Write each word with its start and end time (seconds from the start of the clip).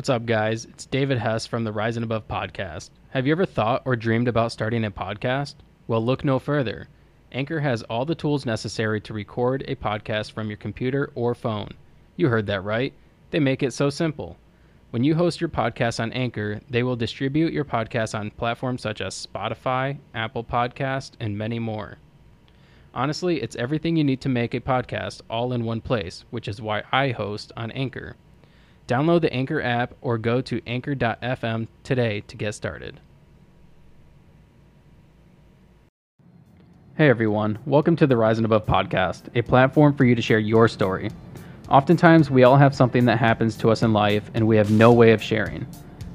What's 0.00 0.08
up, 0.08 0.24
guys? 0.24 0.64
It's 0.64 0.86
David 0.86 1.18
Hess 1.18 1.46
from 1.46 1.62
the 1.62 1.72
Rising 1.72 2.02
Above 2.02 2.26
podcast. 2.26 2.88
Have 3.10 3.26
you 3.26 3.32
ever 3.32 3.44
thought 3.44 3.82
or 3.84 3.96
dreamed 3.96 4.28
about 4.28 4.50
starting 4.50 4.82
a 4.86 4.90
podcast? 4.90 5.56
Well, 5.88 6.02
look 6.02 6.24
no 6.24 6.38
further. 6.38 6.88
Anchor 7.32 7.60
has 7.60 7.82
all 7.82 8.06
the 8.06 8.14
tools 8.14 8.46
necessary 8.46 9.02
to 9.02 9.12
record 9.12 9.62
a 9.68 9.74
podcast 9.74 10.32
from 10.32 10.48
your 10.48 10.56
computer 10.56 11.12
or 11.14 11.34
phone. 11.34 11.74
You 12.16 12.30
heard 12.30 12.46
that 12.46 12.64
right. 12.64 12.94
They 13.30 13.40
make 13.40 13.62
it 13.62 13.74
so 13.74 13.90
simple. 13.90 14.38
When 14.88 15.04
you 15.04 15.16
host 15.16 15.38
your 15.38 15.50
podcast 15.50 16.00
on 16.00 16.14
Anchor, 16.14 16.62
they 16.70 16.82
will 16.82 16.96
distribute 16.96 17.52
your 17.52 17.66
podcast 17.66 18.18
on 18.18 18.30
platforms 18.30 18.80
such 18.80 19.02
as 19.02 19.26
Spotify, 19.26 19.98
Apple 20.14 20.44
Podcast, 20.44 21.10
and 21.20 21.36
many 21.36 21.58
more. 21.58 21.98
Honestly, 22.94 23.42
it's 23.42 23.54
everything 23.56 23.96
you 23.96 24.04
need 24.04 24.22
to 24.22 24.30
make 24.30 24.54
a 24.54 24.60
podcast 24.60 25.20
all 25.28 25.52
in 25.52 25.62
one 25.62 25.82
place, 25.82 26.24
which 26.30 26.48
is 26.48 26.62
why 26.62 26.84
I 26.90 27.10
host 27.10 27.52
on 27.54 27.70
Anchor. 27.72 28.16
Download 28.90 29.20
the 29.20 29.32
Anchor 29.32 29.62
app 29.62 29.94
or 30.00 30.18
go 30.18 30.40
to 30.40 30.60
anchor.fm 30.66 31.68
today 31.84 32.22
to 32.22 32.36
get 32.36 32.56
started. 32.56 32.98
Hey 36.96 37.08
everyone, 37.08 37.60
welcome 37.66 37.94
to 37.94 38.08
the 38.08 38.16
Rising 38.16 38.44
Above 38.44 38.66
podcast, 38.66 39.28
a 39.36 39.42
platform 39.42 39.94
for 39.94 40.04
you 40.04 40.16
to 40.16 40.20
share 40.20 40.40
your 40.40 40.66
story. 40.66 41.08
Oftentimes, 41.68 42.32
we 42.32 42.42
all 42.42 42.56
have 42.56 42.74
something 42.74 43.04
that 43.04 43.20
happens 43.20 43.56
to 43.58 43.70
us 43.70 43.84
in 43.84 43.92
life 43.92 44.28
and 44.34 44.48
we 44.48 44.56
have 44.56 44.72
no 44.72 44.92
way 44.92 45.12
of 45.12 45.22
sharing. 45.22 45.68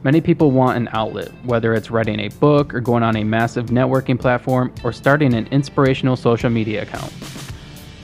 Many 0.03 0.19
people 0.19 0.51
want 0.51 0.75
an 0.75 0.89
outlet, 0.91 1.31
whether 1.45 1.73
it's 1.73 1.89
writing 1.89 2.19
a 2.19 2.27
book 2.27 2.73
or 2.73 2.81
going 2.81 3.03
on 3.03 3.15
a 3.15 3.23
massive 3.23 3.67
networking 3.67 4.19
platform 4.19 4.75
or 4.83 4.91
starting 4.91 5.33
an 5.33 5.47
inspirational 5.47 6.17
social 6.17 6.49
media 6.49 6.81
account. 6.81 7.13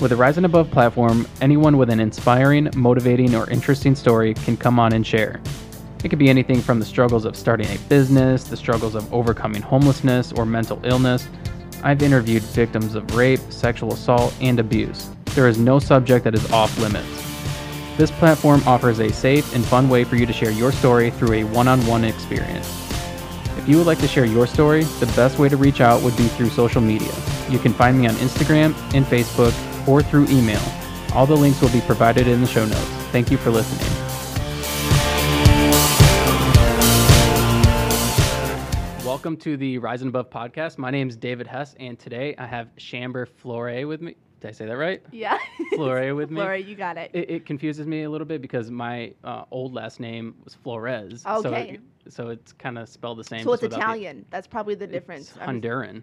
With 0.01 0.09
the 0.09 0.17
Rising 0.17 0.45
Above 0.45 0.71
platform, 0.71 1.27
anyone 1.41 1.77
with 1.77 1.91
an 1.91 1.99
inspiring, 1.99 2.71
motivating, 2.75 3.35
or 3.35 3.47
interesting 3.51 3.93
story 3.93 4.33
can 4.33 4.57
come 4.57 4.79
on 4.79 4.93
and 4.93 5.05
share. 5.05 5.39
It 6.03 6.09
could 6.09 6.17
be 6.17 6.27
anything 6.27 6.59
from 6.59 6.79
the 6.79 6.85
struggles 6.85 7.23
of 7.23 7.35
starting 7.35 7.67
a 7.67 7.77
business, 7.87 8.45
the 8.45 8.57
struggles 8.57 8.95
of 8.95 9.13
overcoming 9.13 9.61
homelessness 9.61 10.31
or 10.31 10.43
mental 10.43 10.81
illness. 10.83 11.30
I've 11.83 12.02
interviewed 12.02 12.41
victims 12.41 12.95
of 12.95 13.16
rape, 13.16 13.41
sexual 13.49 13.93
assault, 13.93 14.33
and 14.41 14.59
abuse. 14.59 15.11
There 15.35 15.47
is 15.47 15.59
no 15.59 15.77
subject 15.77 16.23
that 16.23 16.33
is 16.33 16.52
off 16.52 16.75
limits. 16.80 17.08
This 17.95 18.09
platform 18.09 18.63
offers 18.65 18.97
a 19.02 19.13
safe 19.13 19.53
and 19.53 19.63
fun 19.63 19.88
way 19.88 20.03
for 20.03 20.15
you 20.15 20.25
to 20.25 20.33
share 20.33 20.49
your 20.49 20.71
story 20.71 21.11
through 21.11 21.33
a 21.33 21.43
one 21.43 21.67
on 21.67 21.86
one 21.86 22.05
experience. 22.05 22.67
If 23.55 23.69
you 23.69 23.77
would 23.77 23.86
like 23.86 23.99
to 23.99 24.08
share 24.08 24.25
your 24.25 24.47
story, 24.47 24.83
the 24.99 25.13
best 25.15 25.38
way 25.38 25.47
to 25.47 25.58
reach 25.58 25.80
out 25.80 26.02
would 26.02 26.17
be 26.17 26.27
through 26.30 26.49
social 26.49 26.81
media. 26.81 27.13
You 27.49 27.59
can 27.59 27.71
find 27.71 27.99
me 27.99 28.08
on 28.08 28.15
Instagram 28.15 28.73
and 28.95 29.05
Facebook 29.05 29.53
or 29.87 30.01
through 30.01 30.27
email. 30.27 30.61
All 31.13 31.25
the 31.25 31.35
links 31.35 31.61
will 31.61 31.69
be 31.71 31.81
provided 31.81 32.27
in 32.27 32.41
the 32.41 32.47
show 32.47 32.65
notes. 32.65 32.79
Thank 33.11 33.31
you 33.31 33.37
for 33.37 33.49
listening. 33.51 33.87
Welcome 39.05 39.35
to 39.37 39.57
the 39.57 39.77
Rising 39.77 40.07
Above 40.07 40.29
podcast. 40.29 40.77
My 40.77 40.89
name 40.89 41.07
is 41.09 41.15
David 41.17 41.45
Hess, 41.45 41.75
and 41.79 41.99
today 41.99 42.33
I 42.37 42.45
have 42.47 42.69
Shamber 42.77 43.27
Flore 43.27 43.85
with 43.85 44.02
me. 44.02 44.15
Did 44.39 44.47
I 44.47 44.52
say 44.52 44.65
that 44.65 44.77
right? 44.77 45.03
Yeah. 45.11 45.37
Flore 45.75 46.15
with 46.15 46.31
me. 46.31 46.37
Flore, 46.37 46.55
you 46.55 46.75
got 46.75 46.97
it. 46.97 47.11
It, 47.13 47.29
it 47.29 47.45
confuses 47.45 47.85
me 47.85 48.03
a 48.03 48.09
little 48.09 48.25
bit 48.25 48.41
because 48.41 48.71
my 48.71 49.13
uh, 49.23 49.43
old 49.52 49.73
last 49.73 49.99
name 49.99 50.35
was 50.43 50.55
Flores. 50.55 51.21
So, 51.23 51.35
Okay. 51.45 51.79
it- 52.05 52.11
so 52.11 52.29
it's 52.29 52.52
kind 52.53 52.79
of 52.79 52.89
spelled 52.89 53.19
the 53.19 53.23
same. 53.23 53.43
So 53.43 53.53
it's 53.53 53.61
without 53.61 53.77
the- 53.77 53.83
Italian. 53.83 54.25
That's 54.31 54.47
probably 54.47 54.73
the 54.75 54.87
difference. 54.87 55.33
Honduran. 55.33 56.02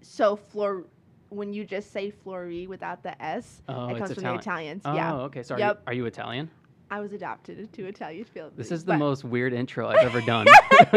So 0.00 0.34
Flor, 0.34 0.84
when 1.30 1.52
you 1.52 1.64
just 1.64 1.92
say 1.92 2.12
Flori 2.24 2.66
without 2.66 3.02
the 3.02 3.20
S, 3.22 3.62
Oh, 3.68 3.88
it 3.88 3.98
comes 3.98 4.14
from 4.14 4.18
Italian. 4.24 4.34
the 4.36 4.40
Italians. 4.40 4.82
Oh, 4.84 4.94
yeah. 4.94 5.14
okay. 5.14 5.42
Sorry. 5.42 5.60
Yep. 5.60 5.82
Are 5.86 5.92
you 5.92 6.06
Italian? 6.06 6.50
I 6.90 7.00
was 7.00 7.12
adopted 7.12 7.70
to 7.74 7.86
Italian 7.86 8.24
family. 8.24 8.52
This 8.56 8.72
is 8.72 8.84
the 8.84 8.96
most 8.96 9.22
weird 9.24 9.52
intro 9.52 9.88
I've 9.88 9.98
ever 9.98 10.22
done. 10.22 10.46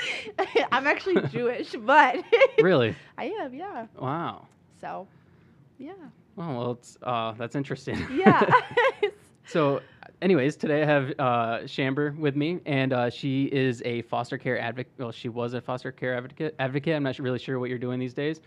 I'm 0.72 0.86
actually 0.86 1.20
Jewish, 1.28 1.74
but 1.84 2.16
really? 2.60 2.96
I 3.16 3.26
am. 3.26 3.54
Yeah. 3.54 3.86
Wow. 3.96 4.46
So, 4.80 5.06
yeah. 5.78 5.92
Oh, 6.36 6.54
well, 6.58 6.70
it's 6.72 6.98
uh, 7.02 7.32
that's 7.32 7.54
interesting. 7.54 8.04
Yeah. 8.12 8.42
so, 9.46 9.82
anyways, 10.22 10.56
today 10.56 10.82
I 10.82 10.86
have 10.86 11.10
uh, 11.18 11.58
Shamber 11.64 12.16
with 12.16 12.36
me, 12.36 12.60
and 12.66 12.92
uh, 12.92 13.10
she 13.10 13.44
is 13.46 13.82
a 13.84 14.02
foster 14.02 14.38
care 14.38 14.58
advocate. 14.58 14.92
Well, 14.98 15.12
she 15.12 15.28
was 15.28 15.54
a 15.54 15.60
foster 15.60 15.92
care 15.92 16.16
advocate. 16.16 16.54
Advocate. 16.58 16.94
I'm 16.96 17.02
not 17.04 17.18
really 17.18 17.38
sure 17.38 17.58
what 17.58 17.70
you're 17.70 17.78
doing 17.78 17.98
these 18.00 18.14
days. 18.14 18.40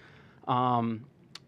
Um, 0.52 1.06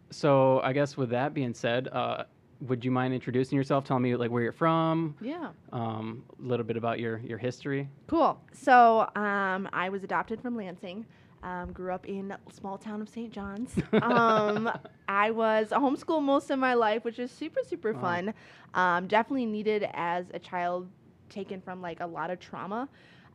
so, 0.09 0.61
I 0.61 0.73
guess 0.73 0.95
with 0.95 1.09
that 1.09 1.33
being 1.33 1.53
said, 1.53 1.87
uh, 1.89 2.23
would 2.61 2.85
you 2.85 2.91
mind 2.91 3.13
introducing 3.13 3.57
yourself? 3.57 3.83
Telling 3.83 4.03
me 4.03 4.15
like 4.15 4.31
where 4.31 4.41
you're 4.43 4.51
from, 4.51 5.15
yeah. 5.21 5.49
um, 5.73 6.23
a 6.39 6.47
little 6.47 6.65
bit 6.65 6.77
about 6.77 6.99
your 6.99 7.17
your 7.19 7.37
history. 7.37 7.89
Cool. 8.07 8.39
So, 8.53 9.09
um, 9.15 9.67
I 9.73 9.89
was 9.89 10.03
adopted 10.03 10.41
from 10.41 10.55
Lansing. 10.55 11.05
Um, 11.41 11.73
grew 11.73 11.91
up 11.91 12.07
in 12.07 12.31
a 12.31 12.39
small 12.53 12.77
town 12.77 13.01
of 13.01 13.09
St. 13.09 13.29
John's. 13.31 13.75
Um, 14.01 14.71
I 15.09 15.31
was 15.31 15.73
a 15.73 15.75
homeschool 15.77 16.21
most 16.23 16.49
of 16.49 16.57
my 16.59 16.73
life, 16.73 17.03
which 17.03 17.19
is 17.19 17.31
super 17.31 17.59
super 17.67 17.91
Wow. 17.93 18.01
fun. 18.01 18.33
Um, 18.73 19.07
definitely 19.07 19.45
needed 19.47 19.85
as 19.93 20.27
a 20.33 20.39
child, 20.39 20.87
taken 21.29 21.59
from 21.59 21.81
like 21.81 21.99
a 21.99 22.07
lot 22.07 22.29
of 22.29 22.39
trauma. 22.39 22.87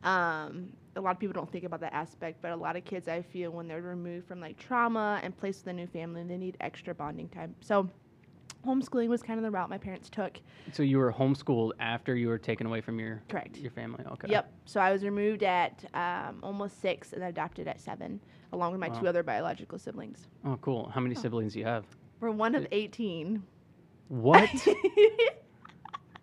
Um, 0.03 0.73
a 0.95 1.01
lot 1.01 1.11
of 1.11 1.19
people 1.19 1.33
don't 1.33 1.51
think 1.51 1.63
about 1.63 1.79
that 1.81 1.93
aspect, 1.93 2.41
but 2.41 2.51
a 2.51 2.55
lot 2.55 2.75
of 2.75 2.83
kids 2.85 3.07
I 3.07 3.21
feel 3.21 3.51
when 3.51 3.67
they're 3.67 3.81
removed 3.81 4.27
from 4.27 4.39
like 4.39 4.57
trauma 4.57 5.19
and 5.23 5.37
placed 5.37 5.65
with 5.65 5.71
a 5.71 5.73
new 5.75 5.87
family, 5.87 6.23
they 6.23 6.37
need 6.37 6.57
extra 6.61 6.93
bonding 6.93 7.29
time. 7.29 7.55
So, 7.61 7.89
homeschooling 8.65 9.07
was 9.07 9.21
kind 9.23 9.39
of 9.39 9.43
the 9.43 9.51
route 9.51 9.69
my 9.69 9.77
parents 9.77 10.09
took. 10.09 10.39
So 10.73 10.83
you 10.83 10.97
were 10.97 11.13
homeschooled 11.13 11.71
after 11.79 12.15
you 12.15 12.27
were 12.27 12.37
taken 12.37 12.67
away 12.67 12.81
from 12.81 12.99
your 12.99 13.21
Correct. 13.29 13.57
your 13.57 13.71
family. 13.71 14.03
Okay. 14.13 14.27
Yep. 14.29 14.51
So 14.65 14.79
I 14.81 14.91
was 14.91 15.03
removed 15.03 15.43
at 15.43 15.85
um, 15.93 16.39
almost 16.43 16.81
six 16.81 17.13
and 17.13 17.23
adopted 17.23 17.67
at 17.67 17.79
seven, 17.79 18.19
along 18.51 18.71
with 18.71 18.81
my 18.81 18.89
two 18.89 19.07
other 19.07 19.23
biological 19.23 19.79
siblings. 19.79 20.27
Oh, 20.45 20.57
cool. 20.61 20.89
How 20.93 20.99
many 21.01 21.15
Oh. 21.15 21.21
siblings 21.21 21.53
do 21.53 21.59
you 21.59 21.65
have? 21.65 21.85
We're 22.19 22.31
one 22.31 22.53
of 22.55 22.67
18. 22.71 23.41
What? 24.09 24.49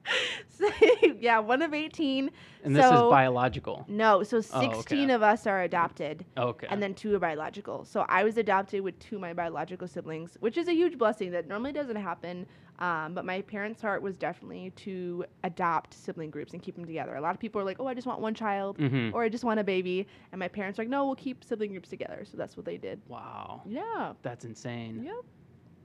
so, 0.59 0.69
yeah, 1.21 1.39
one 1.39 1.63
of 1.63 1.73
18. 1.75 2.31
and 2.65 2.77
this 2.77 2.85
is 2.85 2.91
biological. 2.91 3.85
No, 3.89 4.23
so 4.23 4.43
Oh, 4.53 4.61
okay. 4.67 4.75
16 4.77 5.11
of 5.11 5.23
us 5.23 5.47
are 5.47 5.63
adopted, 5.63 6.25
Okay. 6.37 6.67
and 6.71 6.83
then 6.83 6.95
two 6.95 7.15
are 7.15 7.19
biological. 7.19 7.85
So 7.85 8.05
I 8.09 8.25
was 8.25 8.37
adopted 8.39 8.81
with 8.83 8.99
two 8.99 9.17
of 9.17 9.21
my 9.21 9.33
biological 9.33 9.87
siblings, 9.89 10.37
which 10.41 10.57
is 10.57 10.69
a 10.69 10.73
huge 10.75 10.99
blessing 10.99 11.31
that 11.33 11.49
normally 11.49 11.73
doesn't 11.73 11.97
happen. 11.97 12.47
Um, 12.79 13.15
but 13.15 13.25
my 13.25 13.41
parents' 13.41 13.81
heart 13.81 14.03
was 14.03 14.19
definitely 14.19 14.71
to 14.77 15.25
adopt 15.45 15.95
sibling 15.95 16.31
groups 16.31 16.53
and 16.53 16.63
keep 16.63 16.75
them 16.77 16.85
together. 16.85 17.15
A 17.17 17.21
lot 17.23 17.35
of 17.35 17.41
people 17.41 17.59
are 17.59 17.65
like, 17.65 17.79
oh, 17.81 17.87
I 17.87 17.95
just 17.95 18.07
want 18.07 18.21
one 18.21 18.35
child. 18.35 18.77
hmm 18.77 19.11
or 19.15 19.23
I 19.23 19.31
just 19.31 19.45
want 19.45 19.59
a 19.61 19.65
baby. 19.65 20.07
And 20.31 20.39
my 20.39 20.49
parents 20.49 20.79
are 20.79 20.83
like, 20.83 20.91
no, 20.91 21.07
we'll 21.07 21.15
keep 21.15 21.43
sibling 21.43 21.71
groups 21.71 21.89
together. 21.89 22.25
So 22.31 22.37
that's 22.37 22.55
what 22.55 22.67
they 22.67 22.77
did. 22.77 23.01
Wow. 23.09 23.63
Yeah. 23.65 24.13
That's 24.23 24.45
insane. 24.45 25.05
Yep. 25.05 25.15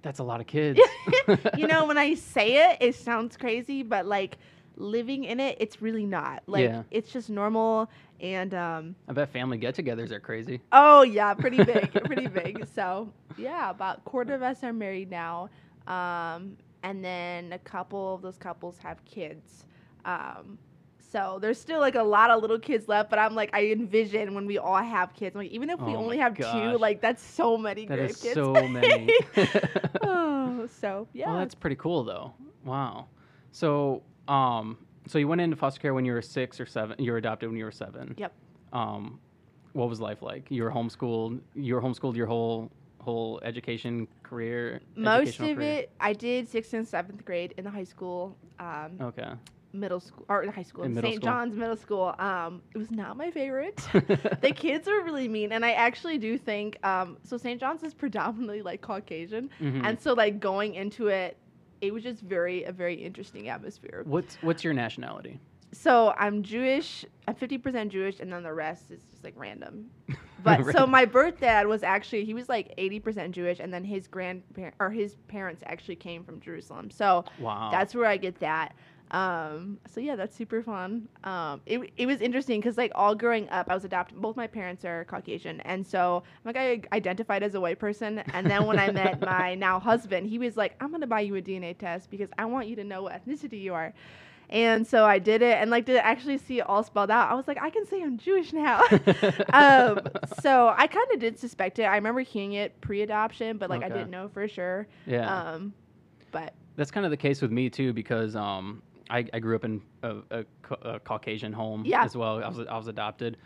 That's 0.02 0.20
a 0.20 0.24
lot 0.24 0.42
of 0.42 0.48
kids. 0.48 0.80
you 1.58 1.66
know, 1.68 1.86
when 1.90 1.98
I 1.98 2.16
say 2.16 2.72
it, 2.72 2.78
it 2.81 2.96
sounds 2.96 3.38
crazy, 3.38 3.84
but 3.84 4.06
like 4.06 4.38
living 4.78 5.24
in 5.26 5.40
it, 5.40 5.58
it's 5.59 5.82
really 5.82 6.06
not. 6.06 6.44
Like 6.48 6.64
Yeah. 6.70 6.84
it's 6.92 7.12
just 7.12 7.30
normal. 7.30 7.90
And 8.20 8.54
um, 8.54 8.96
I 9.08 9.14
bet 9.14 9.30
family 9.30 9.58
get-togethers 9.58 10.12
are 10.12 10.20
crazy. 10.20 10.62
oh 10.72 11.02
yeah, 11.04 11.34
pretty 11.34 11.64
big, 11.64 11.92
pretty 12.06 12.28
big. 12.28 12.66
So 12.68 13.12
yeah, 13.38 13.70
about 13.72 14.04
quarter 14.06 14.34
of 14.36 14.42
us 14.44 14.64
are 14.64 14.74
married 14.74 15.10
now. 15.10 15.50
Um, 15.88 16.58
and 16.84 17.04
then 17.04 17.54
a 17.54 17.60
couple 17.60 18.16
of 18.16 18.22
those 18.22 18.38
couples 18.38 18.78
have 18.80 19.04
kids. 19.06 19.66
Um, 20.06 20.58
so 21.00 21.40
there's 21.42 21.60
still 21.60 21.80
like 21.80 21.96
a 21.96 22.04
lot 22.04 22.31
of 22.31 22.42
little 22.42 22.58
kids 22.60 22.88
left, 22.88 23.10
but 23.10 23.20
I'm 23.20 23.36
like 23.36 23.50
I 23.54 23.66
envision 23.66 24.34
when 24.34 24.46
we 24.46 24.58
all 24.58 24.78
have 24.78 25.14
kids. 25.14 25.36
Like 25.36 25.52
even 25.52 25.70
if 25.70 25.80
we 25.81 25.94
Oh 25.94 25.98
only 25.98 26.18
have 26.20 26.36
gosh. 26.36 26.54
two, 26.54 26.78
like 26.78 27.02
that's 27.02 27.22
so 27.24 27.58
many 27.58 27.86
That 27.88 28.00
is 28.00 28.18
grandkids. 28.18 28.34
so 28.36 28.68
many. 28.68 29.10
oh, 30.04 30.68
so 30.80 31.08
yeah. 31.14 31.30
Well, 31.30 31.40
that's 31.40 31.56
pretty 31.56 31.76
cool 31.76 32.04
though. 32.04 32.34
Wow. 32.64 33.08
So, 33.52 34.02
um, 34.28 34.78
so 35.08 35.18
you 35.18 35.28
went 35.28 35.42
into 35.42 35.56
foster 35.56 35.80
care 35.82 35.94
when 35.94 36.06
you 36.06 36.14
were 36.14 36.22
six 36.22 36.59
or 36.59 36.66
seven. 36.66 36.95
You 37.04 37.12
were 37.12 37.18
adopted 37.18 37.50
when 37.50 37.57
you 37.57 37.66
were 37.66 37.72
seven. 37.72 38.13
Yep. 38.18 38.34
Um, 38.74 39.19
what 39.74 39.90
was 39.90 40.00
life 40.00 40.22
like? 40.22 40.50
You 40.50 40.63
were 40.63 40.72
homeschooled. 40.72 41.40
You 41.56 41.75
were 41.75 41.81
homeschooled 41.81 42.16
your 42.16 42.28
whole 42.28 42.72
whole 43.00 43.40
education 43.44 44.07
career. 44.22 44.80
Most 44.95 45.40
of 45.40 45.56
career? 45.57 45.60
it, 45.62 45.92
I 46.00 46.13
did 46.13 46.48
sixth 46.48 46.74
and 46.74 46.88
seventh 46.88 47.25
grade 47.25 47.54
in 47.57 47.63
the 47.63 47.72
high 47.72 47.84
school, 47.84 48.38
um, 48.60 48.92
Okay. 49.01 49.28
middle 49.74 50.00
school, 50.00 50.24
or 50.30 50.44
in 50.44 50.50
high 50.50 50.62
school, 50.62 50.84
In 50.84 50.94
St. 50.95 51.24
John's 51.24 51.56
Middle 51.56 51.75
School. 51.78 52.13
Um, 52.19 52.62
it 52.75 52.78
was 52.78 52.92
not 52.92 53.18
my 53.18 53.31
favorite. 53.31 53.78
the 54.42 54.54
kids 54.56 54.88
were 54.88 55.04
really 55.04 55.28
mean, 55.28 55.51
and 55.51 55.66
I 55.66 55.72
actually 55.72 56.19
do 56.19 56.38
think 56.38 56.78
um, 56.86 57.18
so. 57.24 57.38
St. 57.38 57.60
John's 57.60 57.81
is 57.81 57.95
predominantly 57.95 58.62
like 58.62 58.81
Caucasian, 58.81 59.50
Mhm. 59.60 59.84
and 59.84 60.00
so 60.00 60.13
like 60.13 60.40
going 60.40 60.75
into 60.75 61.07
it, 61.07 61.38
it 61.81 61.94
was 61.94 62.04
just 62.04 62.22
very 62.22 62.63
a 62.63 62.72
very 62.72 62.95
interesting 62.95 63.50
atmosphere. 63.50 64.04
What's 64.06 64.36
what's 64.42 64.63
your 64.63 64.74
nationality? 64.74 65.39
So 65.74 66.13
I'm 66.18 66.44
Jewish. 66.44 67.06
I'm 67.28 67.36
50% 67.36 67.88
Jewish, 67.89 68.19
and 68.19 68.31
then 68.31 68.44
the 68.44 68.54
rest 68.54 68.92
is 68.92 69.01
just 69.12 69.24
like 69.24 69.33
random. 69.36 69.89
But 70.44 70.72
so 70.72 70.88
my 70.88 71.06
birth 71.06 71.39
dad 71.39 71.68
was 71.68 71.83
actually 71.83 72.25
he 72.25 72.33
was 72.33 72.50
like 72.50 72.75
80% 72.75 73.30
Jewish, 73.30 73.60
and 73.60 73.72
then 73.72 73.83
his 73.83 74.07
grandparent 74.07 74.74
or 74.80 74.89
his 74.89 75.16
parents 75.28 75.62
actually 75.68 75.98
came 75.98 76.24
from 76.24 76.39
Jerusalem. 76.39 76.89
So 76.89 77.25
Wow. 77.39 77.69
that's 77.72 77.94
where 77.94 78.07
I 78.07 78.18
get 78.18 78.39
that. 78.39 78.75
Um, 79.12 79.78
so 79.94 80.00
yeah, 80.00 80.16
that's 80.16 80.36
super 80.36 80.63
fun. 80.63 81.08
Um, 81.25 81.62
it, 81.66 81.92
it 81.98 82.06
was 82.06 82.22
interesting 82.22 82.62
because 82.62 82.78
like 82.78 82.92
all 82.96 83.13
growing 83.13 83.50
up, 83.50 83.69
I 83.69 83.74
was 83.74 83.84
adopted. 83.84 84.19
Both 84.22 84.38
my 84.38 84.48
parents 84.48 84.86
are 84.86 85.04
Caucasian, 85.06 85.60
and 85.62 85.86
so 85.86 86.24
like 86.46 86.56
I 86.56 86.81
identified 86.94 87.44
as 87.44 87.54
a 87.54 87.62
white 87.62 87.78
person. 87.78 88.19
And 88.34 88.50
then 88.50 88.66
when 88.66 88.80
I 88.80 88.90
met 88.92 89.19
my 89.22 89.54
now 89.56 89.80
husband, 89.80 90.28
he 90.28 90.40
was 90.40 90.56
like, 90.56 90.75
"I'm 90.80 90.92
gonna 90.92 91.08
buy 91.08 91.22
you 91.22 91.36
a 91.36 91.42
DNA 91.42 91.78
test 91.78 92.10
because 92.10 92.30
I 92.38 92.46
want 92.46 92.68
you 92.68 92.75
to 92.78 92.86
know 92.86 93.04
what 93.04 93.13
ethnicity 93.13 93.62
you 93.62 93.74
are." 93.74 93.94
And 94.50 94.86
so 94.86 95.06
I 95.06 95.19
did 95.19 95.42
it, 95.42 95.57
and 95.57 95.69
like 95.69 95.86
to 95.86 96.06
actually 96.06 96.38
see 96.38 96.60
it 96.60 96.68
all 96.68 96.84
spelled 96.84 97.10
out, 97.10 97.31
I 97.31 97.36
was 97.36 97.48
like, 97.48 97.62
I 97.62 97.69
can 97.69 97.86
say 97.86 98.02
I'm 98.02 98.18
Jewish 98.18 98.52
now. 98.52 98.81
um, 99.54 100.02
so 100.42 100.74
I 100.78 100.88
kind 100.88 101.07
of 101.14 101.19
did 101.19 101.40
suspect 101.40 101.80
it. 101.80 101.84
I 101.84 101.96
remember 101.96 102.19
hearing 102.22 102.54
it 102.54 102.80
pre-adoption, 102.81 103.57
but 103.57 103.69
like 103.69 103.81
I 103.84 103.88
didn't 103.90 104.10
know 104.10 104.30
for 104.34 104.48
sure. 104.50 104.88
Yeah. 105.06 105.52
Um, 105.52 105.74
but 106.31 106.54
That's 106.75 106.92
kind 106.92 107.06
of 107.06 107.12
the 107.12 107.18
case 107.18 107.42
with 107.42 107.52
me 107.52 107.69
too, 107.69 107.94
because 107.94 108.36
um, 108.36 108.81
I, 109.12 109.25
I 109.34 109.40
grew 109.40 109.56
up 109.56 109.66
in 109.66 109.81
a, 110.04 110.16
a, 110.31 110.46
a 110.84 111.00
Caucasian 111.02 111.52
home 111.54 111.84
Yeah. 111.86 112.04
as 112.04 112.16
well. 112.16 112.44
I 112.44 112.48
was 112.48 112.60
I 112.60 112.78
was 112.78 112.88
adopted, 112.88 113.38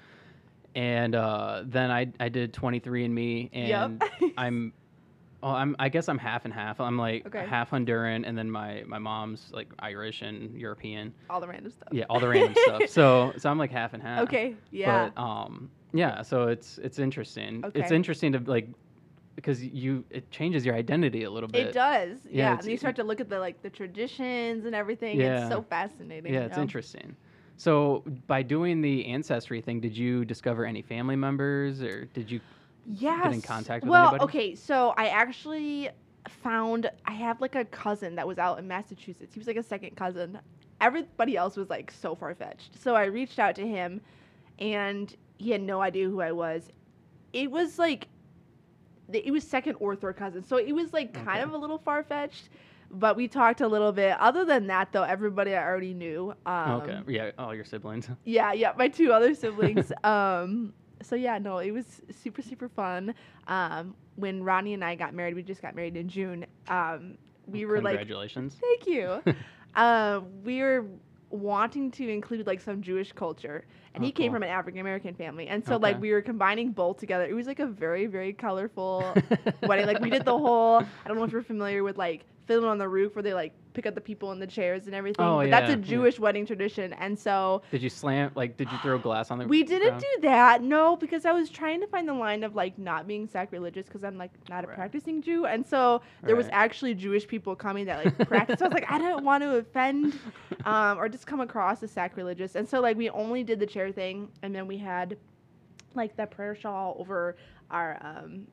and 0.75 1.15
uh, 1.15 1.63
then 1.65 1.91
I 1.91 2.07
I 2.19 2.29
did 2.29 2.53
23andMe, 2.53 3.49
and 3.53 4.01
Yep. 4.01 4.31
I'm. 4.37 4.73
Well, 5.41 5.53
I'm. 5.53 5.75
I 5.77 5.89
guess 5.89 6.09
I'm 6.09 6.17
half 6.17 6.45
and 6.45 6.53
half. 6.53 6.79
I'm 6.79 6.97
like 6.97 7.27
Okay. 7.27 7.45
half 7.45 7.71
Honduran, 7.71 8.23
and 8.27 8.37
then 8.37 8.49
my 8.49 8.83
my 8.87 8.97
mom's 8.99 9.49
like 9.53 9.67
Irish 9.79 10.21
and 10.21 10.55
European. 10.59 11.13
all 11.29 11.39
the 11.39 11.47
random 11.47 11.71
stuff. 11.71 11.89
Yeah, 11.91 12.05
all 12.09 12.19
the 12.19 12.27
random 12.29 12.55
stuff. 12.55 12.83
So 12.89 13.33
so 13.37 13.49
I'm 13.49 13.57
like 13.57 13.71
half 13.71 13.93
and 13.93 14.01
half. 14.01 14.23
Okay. 14.23 14.55
Yeah. 14.71 15.09
But 15.15 15.21
um, 15.21 15.69
yeah. 15.93 16.21
So 16.23 16.47
it's 16.47 16.77
it's 16.79 16.99
interesting. 16.99 17.63
It's 17.75 17.91
interesting 17.91 18.31
to 18.33 18.39
like 18.39 18.67
because 19.35 19.63
you 19.63 20.03
it 20.09 20.29
changes 20.31 20.65
your 20.65 20.75
identity 20.75 21.23
a 21.23 21.29
little 21.29 21.49
bit. 21.49 21.67
It 21.67 21.73
does, 21.73 22.19
Yeah, 22.25 22.53
yeah. 22.53 22.59
and 22.59 22.65
you 22.65 22.77
start 22.77 22.95
to 22.97 23.03
look 23.03 23.19
at 23.19 23.29
the 23.29 23.39
like 23.39 23.61
the 23.61 23.69
traditions 23.69 24.65
and 24.65 24.73
everything. 24.73 25.19
Yeah. 25.19 25.41
It's 25.41 25.49
so 25.49 25.61
fascinating. 25.61 26.33
Yeah, 26.33 26.41
it's 26.41 26.55
know? 26.55 26.61
interesting. 26.61 27.15
So, 27.57 28.03
by 28.27 28.41
doing 28.43 28.81
the 28.81 29.05
ancestry 29.05 29.61
thing, 29.61 29.79
did 29.79 29.95
you 29.95 30.25
discover 30.25 30.65
any 30.65 30.81
family 30.81 31.15
members, 31.15 31.81
or 31.81 32.05
did 32.05 32.29
you? 32.29 32.41
Yes. 32.87 33.33
in 33.33 33.41
contact 33.41 33.83
with 33.83 33.91
well, 33.91 34.09
anybody? 34.09 34.23
okay, 34.25 34.55
so 34.55 34.93
I 34.95 35.07
actually 35.07 35.89
found 36.29 36.89
I 37.05 37.13
have 37.13 37.41
like 37.41 37.55
a 37.55 37.65
cousin 37.65 38.15
that 38.15 38.27
was 38.27 38.37
out 38.37 38.59
in 38.59 38.67
Massachusetts. 38.67 39.33
He 39.33 39.39
was 39.39 39.47
like 39.47 39.57
a 39.57 39.63
second 39.63 39.95
cousin. 39.95 40.39
Everybody 40.81 41.37
else 41.37 41.55
was 41.55 41.69
like 41.69 41.91
so 41.91 42.13
far 42.13 42.35
fetched. 42.35 42.79
So 42.79 42.95
I 42.95 43.05
reached 43.05 43.39
out 43.39 43.55
to 43.55 43.65
him, 43.65 44.01
and 44.59 45.15
he 45.37 45.51
had 45.51 45.61
no 45.61 45.81
idea 45.81 46.07
who 46.07 46.21
I 46.21 46.31
was. 46.31 46.69
It 47.33 47.49
was 47.49 47.79
like, 47.79 48.07
it 49.11 49.31
was 49.31 49.43
second 49.47 49.75
or 49.79 49.95
third 49.95 50.15
cousin. 50.17 50.43
So 50.43 50.57
it 50.57 50.71
was 50.73 50.93
like 50.93 51.13
kind 51.13 51.27
Okay. 51.29 51.41
of 51.41 51.53
a 51.53 51.57
little 51.57 51.77
far 51.77 52.03
fetched. 52.03 52.49
But 52.91 53.15
we 53.17 53.27
talked 53.27 53.61
a 53.61 53.67
little 53.67 53.91
bit. 53.91 54.15
Other 54.19 54.45
than 54.45 54.67
that, 54.67 54.91
though, 54.91 55.01
everybody 55.03 55.55
I 55.55 55.63
already 55.63 55.93
knew. 55.93 56.33
Um, 56.45 56.71
okay, 56.81 56.99
yeah, 57.07 57.31
all 57.37 57.53
your 57.53 57.65
siblings. 57.65 58.07
yeah, 58.25 58.53
yeah, 58.53 58.73
my 58.77 58.87
two 58.87 59.11
other 59.11 59.33
siblings. 59.33 59.91
um, 60.03 60.71
so 61.01 61.15
yeah, 61.15 61.37
no, 61.39 61.57
it 61.57 61.71
was 61.71 62.01
super, 62.11 62.41
super 62.43 62.69
fun. 62.69 63.13
Um, 63.47 63.95
when 64.17 64.43
Ronnie 64.43 64.75
and 64.75 64.83
I 64.83 64.95
got 64.95 65.13
married, 65.15 65.33
we 65.35 65.41
just 65.43 65.61
got 65.63 65.75
married 65.75 65.97
in 65.97 66.07
June. 66.07 66.45
Um, 66.67 67.17
we 67.47 67.65
were 67.65 67.81
like, 67.81 67.97
Congratulations. 67.97 68.55
thank 68.61 68.87
you. 68.87 69.21
um, 69.75 70.27
we 70.43 70.61
were 70.61 70.85
wanting 71.31 71.91
to 71.91 72.07
include 72.07 72.45
like 72.47 72.61
some 72.61 72.81
Jewish 72.81 73.11
culture, 73.11 73.65
and 73.95 74.03
Oh, 74.03 74.05
he 74.05 74.11
came 74.11 74.27
cool. 74.31 74.35
from 74.35 74.43
an 74.43 74.49
African 74.49 74.81
American 74.81 75.15
family, 75.15 75.47
and 75.47 75.65
so 75.65 75.77
like 75.77 75.99
we 75.99 76.11
were 76.11 76.21
combining 76.21 76.71
both 76.71 76.97
together. 76.99 77.25
It 77.25 77.33
was 77.33 77.47
like 77.47 77.59
a 77.59 77.65
very, 77.67 78.05
very 78.05 78.33
colorful 78.33 79.03
wedding. 79.63 79.87
Like 79.87 79.99
we 80.01 80.09
did 80.09 80.25
the 80.25 80.37
whole. 80.37 80.77
I 80.79 81.07
don't 81.07 81.17
know 81.17 81.23
if 81.23 81.31
you're 81.31 81.41
familiar 81.43 81.83
with 81.83 81.97
like 81.97 82.25
fiddling 82.45 82.69
on 82.69 82.77
the 82.77 82.87
roof, 82.87 83.15
where 83.15 83.23
they 83.23 83.33
like 83.33 83.53
pick 83.73 83.85
up 83.85 83.93
the 83.95 84.01
people 84.01 84.31
in 84.31 84.39
the 84.39 84.47
chairs 84.47 84.85
and 84.85 84.95
everything. 84.95 85.25
Oh, 85.25 85.37
but 85.41 85.51
that's 85.51 85.67
yeah, 85.69 85.75
a 85.75 85.77
yeah. 85.79 85.83
Jewish 85.83 86.19
wedding 86.19 86.45
tradition, 86.45 86.93
and 86.93 87.17
so 87.17 87.61
did 87.71 87.81
you 87.81 87.89
slam? 87.89 88.31
Like, 88.35 88.55
did 88.57 88.71
you 88.71 88.77
throw 88.81 88.97
glass 88.97 89.31
on 89.31 89.39
the? 89.39 89.47
we 89.47 89.63
didn't 89.63 89.99
do 89.99 90.21
that, 90.21 90.61
no, 90.63 90.95
because 90.95 91.25
I 91.25 91.31
was 91.31 91.49
trying 91.49 91.81
to 91.81 91.87
find 91.87 92.07
the 92.07 92.13
line 92.13 92.43
of 92.43 92.55
like 92.55 92.77
not 92.77 93.07
being 93.07 93.27
sacrilegious 93.27 93.85
because 93.87 94.03
I'm 94.03 94.17
like 94.17 94.31
not 94.49 94.63
a 94.63 94.67
Right. 94.67 94.75
practicing 94.77 95.21
Jew, 95.21 95.45
and 95.45 95.65
so 95.65 96.01
there 96.23 96.35
was 96.35 96.47
actually 96.51 96.93
Jewish 96.93 97.27
people 97.27 97.55
coming 97.55 97.85
that 97.85 98.05
like 98.05 98.17
practice. 98.27 98.59
so 98.59 98.65
I 98.65 98.67
was 98.69 98.73
like, 98.73 98.89
I 98.91 98.97
don't 98.97 99.23
want 99.25 99.43
to 99.43 99.57
offend, 99.57 100.17
um, 100.65 100.97
or 100.97 101.09
just 101.09 101.27
come 101.27 101.41
across 101.41 101.83
as 101.83 101.91
sacrilegious, 101.91 102.55
and 102.55 102.67
so 102.67 102.79
like 102.81 102.97
we 102.97 103.09
only 103.09 103.43
did 103.43 103.59
the 103.59 103.67
chair 103.67 103.91
thing, 103.91 104.29
and 104.41 104.55
then 104.55 104.67
we 104.67 104.77
had 104.77 105.17
like 105.95 106.15
the 106.15 106.25
prayer 106.25 106.55
shawl 106.55 106.95
over 106.99 107.35
our 107.71 107.97
um, 108.01 108.45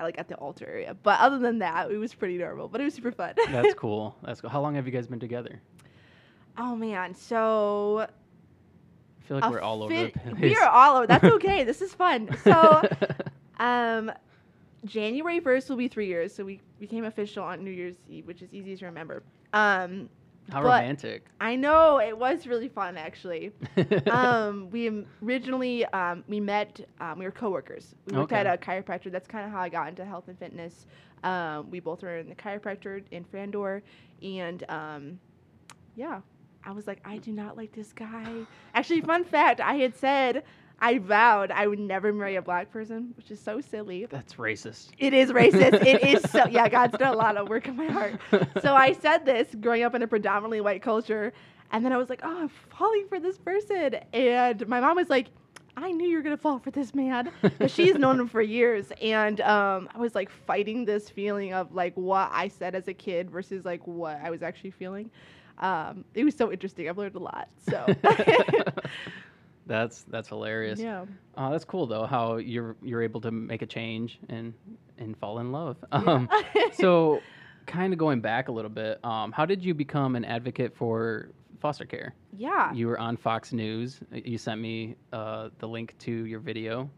like 0.00 0.18
at 0.18 0.28
the 0.28 0.34
altar 0.36 0.66
area. 0.66 0.96
But 1.02 1.20
other 1.20 1.38
than 1.38 1.58
that, 1.60 1.90
it 1.90 1.96
was 1.96 2.12
pretty 2.14 2.36
normal, 2.38 2.68
but 2.68 2.80
it 2.80 2.84
was 2.84 2.94
super 2.94 3.12
fun. 3.12 3.34
That's 3.48 3.74
cool. 3.76 4.16
That's 4.22 4.40
cool. 4.40 4.50
How 4.50 4.60
long 4.60 4.74
have 4.74 4.86
you 4.86 4.92
guys 4.92 5.06
been 5.06 5.20
together? 5.20 5.60
oh 6.56 6.76
man, 6.76 7.12
so 7.14 8.06
I 8.08 9.26
feel 9.26 9.40
like 9.40 9.50
we're 9.50 9.60
all 9.60 9.82
over 9.82 9.92
the 9.92 10.10
place. 10.10 10.34
We 10.40 10.56
are 10.56 10.68
all 10.68 10.98
over. 10.98 11.06
That's 11.06 11.24
okay. 11.24 11.64
this 11.64 11.82
is 11.82 11.94
fun. 11.94 12.36
So. 12.42 12.82
Um, 13.60 14.10
January 14.84 15.40
first 15.40 15.70
will 15.70 15.76
be 15.76 15.88
three 15.88 16.06
years, 16.06 16.34
so 16.34 16.44
we 16.44 16.60
became 16.78 17.04
official 17.04 17.42
on 17.44 17.64
New 17.64 17.70
Year's 17.70 17.96
Eve, 18.08 18.26
which 18.26 18.42
is 18.42 18.52
easy 18.52 18.76
to 18.76 18.86
remember. 18.86 19.22
Um, 19.52 20.08
How 20.50 20.62
but- 20.62 20.82
romantic. 20.82 21.26
I 21.40 21.56
know 21.56 21.98
it 21.98 22.16
was 22.16 22.46
really 22.46 22.68
fun 22.68 22.96
actually. 22.96 23.52
um, 24.10 24.70
we 24.70 25.04
originally 25.22 25.84
um, 25.86 26.24
we 26.28 26.40
met. 26.40 26.80
Um, 27.00 27.18
we 27.18 27.24
were 27.24 27.30
coworkers. 27.30 27.94
We 28.06 28.16
worked 28.16 28.32
at 28.32 28.46
a 28.46 28.56
chiropractor. 28.56 29.10
That's 29.10 29.28
kind 29.28 29.44
of 29.44 29.50
how 29.50 29.60
I 29.60 29.68
got 29.68 29.88
into 29.88 30.04
health 30.04 30.28
and 30.28 30.38
fitness. 30.38 30.86
Um, 31.22 31.70
we 31.70 31.80
both 31.80 32.02
were 32.02 32.18
in 32.18 32.28
the 32.28 32.34
chiropractor 32.34 33.02
in 33.10 33.24
Frandor, 33.24 33.80
and 34.22 34.64
um, 34.68 35.18
yeah, 35.96 36.20
I 36.64 36.72
was 36.72 36.86
like, 36.86 37.00
I 37.04 37.16
do 37.18 37.32
not 37.32 37.56
like 37.56 37.72
this 37.72 37.92
guy. 37.92 38.42
Actually, 38.74 39.00
fun 39.00 39.24
fact: 39.24 39.60
I 39.60 39.74
had 39.74 39.96
said 39.96 40.44
I 40.80 40.98
vowed 40.98 41.50
I 41.50 41.66
would 41.66 41.78
never 41.78 42.12
marry 42.12 42.36
a 42.36 42.42
black 42.42 42.70
person, 42.70 43.14
which 43.16 43.30
is 43.30 43.40
so 43.40 43.60
silly. 43.60 44.06
That's 44.06 44.34
racist. 44.34 44.88
It 44.98 45.14
is 45.14 45.30
racist. 45.30 45.84
it 45.84 46.02
is 46.02 46.30
so 46.30 46.46
yeah, 46.50 46.68
God's 46.68 46.98
done 46.98 47.14
a 47.14 47.16
lot 47.16 47.36
of 47.36 47.48
work 47.48 47.68
in 47.68 47.76
my 47.76 47.86
heart. 47.86 48.20
So 48.60 48.74
I 48.74 48.92
said 48.92 49.24
this 49.24 49.54
growing 49.60 49.82
up 49.82 49.94
in 49.94 50.02
a 50.02 50.06
predominantly 50.06 50.60
white 50.60 50.82
culture, 50.82 51.32
and 51.72 51.84
then 51.84 51.92
I 51.92 51.96
was 51.96 52.10
like, 52.10 52.20
oh, 52.22 52.42
I'm 52.42 52.48
falling 52.48 53.06
for 53.08 53.18
this 53.18 53.38
person, 53.38 53.96
and 54.12 54.66
my 54.68 54.80
mom 54.80 54.96
was 54.96 55.10
like. 55.10 55.28
I 55.76 55.90
knew 55.90 56.06
you 56.06 56.18
were 56.18 56.22
gonna 56.22 56.36
fall 56.36 56.60
for 56.60 56.70
this 56.70 56.94
man, 56.94 57.32
she's 57.66 57.96
known 57.96 58.20
him 58.20 58.28
for 58.28 58.40
years, 58.40 58.92
and 59.02 59.40
um, 59.40 59.88
I 59.92 59.98
was 59.98 60.14
like 60.14 60.30
fighting 60.30 60.84
this 60.84 61.10
feeling 61.10 61.52
of 61.52 61.74
like 61.74 61.94
what 61.96 62.30
I 62.32 62.46
said 62.46 62.76
as 62.76 62.86
a 62.86 62.94
kid 62.94 63.28
versus 63.28 63.64
like 63.64 63.84
what 63.84 64.20
I 64.22 64.30
was 64.30 64.40
actually 64.40 64.70
feeling. 64.70 65.10
Um, 65.58 66.04
it 66.14 66.22
was 66.22 66.36
so 66.36 66.52
interesting. 66.52 66.88
I've 66.88 66.96
learned 66.98 67.16
a 67.16 67.18
lot. 67.18 67.48
So 67.68 67.86
That's 69.66 70.02
that's 70.04 70.28
hilarious. 70.28 70.78
yeah, 70.80 71.04
Uh, 71.36 71.50
that's 71.50 71.64
cool 71.64 71.86
though. 71.86 72.04
How 72.06 72.36
you're 72.36 72.76
you're 72.82 73.02
able 73.02 73.20
to 73.22 73.30
make 73.30 73.62
a 73.62 73.66
change 73.66 74.18
and 74.28 74.52
and 74.98 75.16
fall 75.16 75.38
in 75.38 75.52
love. 75.52 75.76
Yeah. 75.92 75.98
Um, 75.98 76.28
so, 76.72 77.20
kind 77.66 77.92
of 77.92 77.98
going 77.98 78.20
back 78.20 78.48
a 78.48 78.52
little 78.52 78.70
bit, 78.70 79.02
um, 79.04 79.32
how 79.32 79.46
did 79.46 79.64
you 79.64 79.72
become 79.74 80.16
an 80.16 80.24
advocate 80.24 80.76
for 80.76 81.30
foster 81.60 81.84
care? 81.86 82.14
yeah. 82.36 82.72
You 82.74 82.88
were 82.88 82.98
on 82.98 83.16
Fox 83.16 83.52
News. 83.52 84.00
Uh, 84.12 84.18
You 84.24 84.36
sent 84.38 84.60
me 84.60 84.96
uh, 85.12 85.48
the 85.58 85.66
link 85.68 85.94
to 86.00 86.12
your 86.12 86.40
video. 86.40 86.90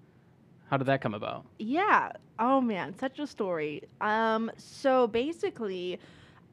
How 0.69 0.77
did 0.77 0.87
that 0.89 1.01
come 1.01 1.15
about? 1.15 1.47
Yeah. 1.61 2.11
Oh 2.41 2.61
man, 2.61 2.99
such 2.99 3.21
a 3.21 3.27
story. 3.29 3.85
Um, 4.01 4.51
so 4.57 5.07
basically, 5.07 6.01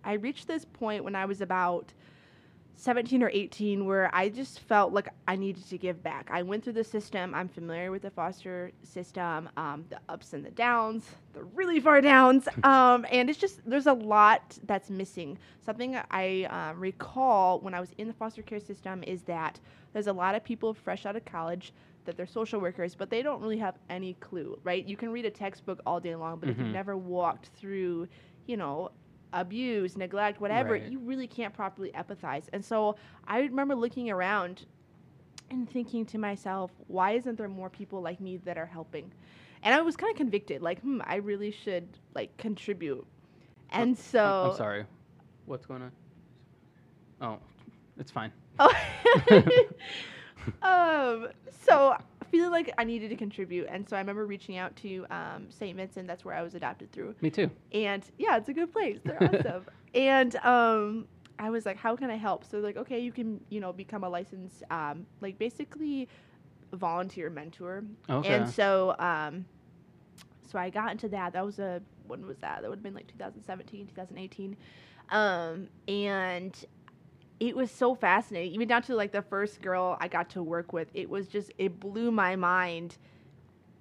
I 0.03 0.13
reached 0.13 0.47
this 0.47 0.63
point 0.65 1.03
when 1.03 1.15
I 1.15 1.25
was 1.25 1.41
about 1.41 1.91
17 2.75 3.23
or 3.23 3.29
18 3.29 3.85
where 3.85 4.09
I 4.13 4.29
just 4.29 4.59
felt 4.59 4.93
like 4.93 5.07
I 5.27 5.35
needed 5.35 5.67
to 5.69 5.77
give 5.77 6.03
back. 6.03 6.29
I 6.31 6.41
went 6.41 6.63
through 6.63 6.73
the 6.73 6.83
system. 6.83 7.33
I'm 7.33 7.47
familiar 7.47 7.91
with 7.91 8.01
the 8.01 8.09
foster 8.09 8.71
system, 8.83 9.49
um, 9.57 9.85
the 9.89 9.99
ups 10.09 10.33
and 10.33 10.45
the 10.45 10.51
downs, 10.51 11.05
the 11.33 11.43
really 11.43 11.79
far 11.79 12.01
downs. 12.01 12.47
Um, 12.63 13.05
and 13.11 13.29
it's 13.29 13.39
just, 13.39 13.59
there's 13.69 13.87
a 13.87 13.93
lot 13.93 14.57
that's 14.65 14.89
missing. 14.89 15.37
Something 15.65 15.97
I 16.11 16.43
um, 16.45 16.79
recall 16.79 17.59
when 17.59 17.73
I 17.73 17.79
was 17.79 17.89
in 17.97 18.07
the 18.07 18.13
foster 18.13 18.41
care 18.41 18.59
system 18.59 19.03
is 19.03 19.21
that 19.23 19.59
there's 19.91 20.07
a 20.07 20.13
lot 20.13 20.33
of 20.33 20.43
people 20.43 20.73
fresh 20.73 21.05
out 21.05 21.15
of 21.15 21.25
college 21.25 21.73
that 22.05 22.15
they're 22.17 22.25
social 22.25 22.59
workers, 22.59 22.95
but 22.95 23.09
they 23.09 23.21
don't 23.21 23.41
really 23.41 23.57
have 23.57 23.75
any 23.89 24.13
clue, 24.15 24.57
right? 24.63 24.85
You 24.85 24.97
can 24.97 25.09
read 25.11 25.25
a 25.25 25.31
textbook 25.31 25.81
all 25.85 25.99
day 25.99 26.15
long, 26.15 26.39
but 26.39 26.49
if 26.49 26.57
you've 26.57 26.67
never 26.67 26.97
walked 26.97 27.47
through, 27.47 28.07
you 28.45 28.57
know, 28.57 28.91
abuse, 29.33 29.97
neglect, 29.97 30.39
whatever, 30.41 30.73
Right. 30.73 30.83
you 30.83 30.99
really 30.99 31.27
can't 31.27 31.53
properly 31.53 31.91
empathize. 31.91 32.45
And 32.53 32.63
so 32.63 32.95
I 33.27 33.39
remember 33.41 33.75
looking 33.75 34.09
around 34.11 34.65
and 35.51 35.69
thinking 35.69 36.05
to 36.07 36.17
myself, 36.17 36.71
why 36.87 37.11
isn't 37.13 37.37
there 37.37 37.49
more 37.49 37.69
people 37.69 38.01
like 38.01 38.19
me 38.21 38.37
that 38.37 38.57
are 38.57 38.65
helping? 38.67 39.11
And 39.63 39.73
I 39.75 39.81
was 39.81 39.95
kind 39.97 40.11
of 40.11 40.17
convicted, 40.17 40.61
like, 40.61 40.81
hmm, 40.81 41.01
I 41.05 41.17
really 41.17 41.51
should 41.51 41.87
like 42.15 42.35
contribute. 42.37 43.05
And 43.71 43.97
so 43.97 44.43
I'm, 44.45 44.51
I'm 44.51 44.57
sorry. 44.57 44.85
What's 45.45 45.65
going 45.65 45.81
on? 45.83 45.91
Oh, 47.21 47.39
it's 47.97 48.11
fine. 48.11 48.31
um, 50.61 51.27
so 51.65 51.95
feeling 52.33 52.49
like 52.49 52.73
I 52.79 52.83
needed 52.83 53.09
to 53.09 53.15
contribute, 53.15 53.67
and 53.69 53.87
so 53.87 53.95
I 53.95 53.99
remember 53.99 54.25
reaching 54.25 54.57
out 54.57 54.75
to 54.77 55.05
um, 55.11 55.45
St. 55.49 55.77
Vincent. 55.77 56.07
That's 56.07 56.25
where 56.25 56.33
I 56.33 56.41
was 56.41 56.55
adopted 56.55 56.91
through. 56.91 57.13
Me 57.21 57.29
too. 57.29 57.51
And 57.71 58.03
yeah, 58.17 58.37
it's 58.37 58.49
a 58.49 58.53
good 58.53 58.73
place. 58.73 58.97
They're 59.03 59.23
awesome. 59.45 59.65
And 59.93 60.35
um, 60.37 61.07
I 61.37 61.51
was 61.51 61.67
like, 61.67 61.77
how 61.77 61.95
can 61.95 62.09
I 62.09 62.15
help? 62.15 62.43
So 62.43 62.57
like, 62.57 62.75
okay, 62.75 62.99
you 62.99 63.11
can, 63.11 63.39
you 63.49 63.59
know, 63.59 63.71
become 63.71 64.03
a 64.03 64.09
licensed, 64.09 64.63
um, 64.71 65.05
like 65.21 65.37
basically 65.37 66.09
volunteer 66.73 67.29
mentor. 67.29 67.83
Okay. 68.09 68.33
And 68.33 68.49
so, 68.49 68.95
um, 68.97 69.45
so 70.51 70.57
I 70.57 70.71
got 70.71 70.91
into 70.91 71.09
that. 71.09 71.33
That 71.33 71.45
was 71.45 71.59
a 71.59 71.83
when 72.07 72.25
was 72.25 72.39
that? 72.39 72.63
That 72.63 72.69
would 72.69 72.79
have 72.79 72.83
been 72.83 72.95
like 72.95 73.07
2017, 73.09 73.85
2018, 73.87 74.57
um, 75.11 75.67
and 75.87 76.65
it 77.39 77.55
was 77.55 77.71
so 77.71 77.95
fascinating. 77.95 78.53
Even 78.53 78.67
down 78.67 78.81
to 78.83 78.95
like 78.95 79.11
the 79.11 79.21
first 79.21 79.61
girl 79.61 79.97
I 79.99 80.07
got 80.07 80.29
to 80.31 80.43
work 80.43 80.73
with, 80.73 80.89
it 80.93 81.09
was 81.09 81.27
just 81.27 81.51
it 81.57 81.79
blew 81.79 82.11
my 82.11 82.35
mind. 82.35 82.97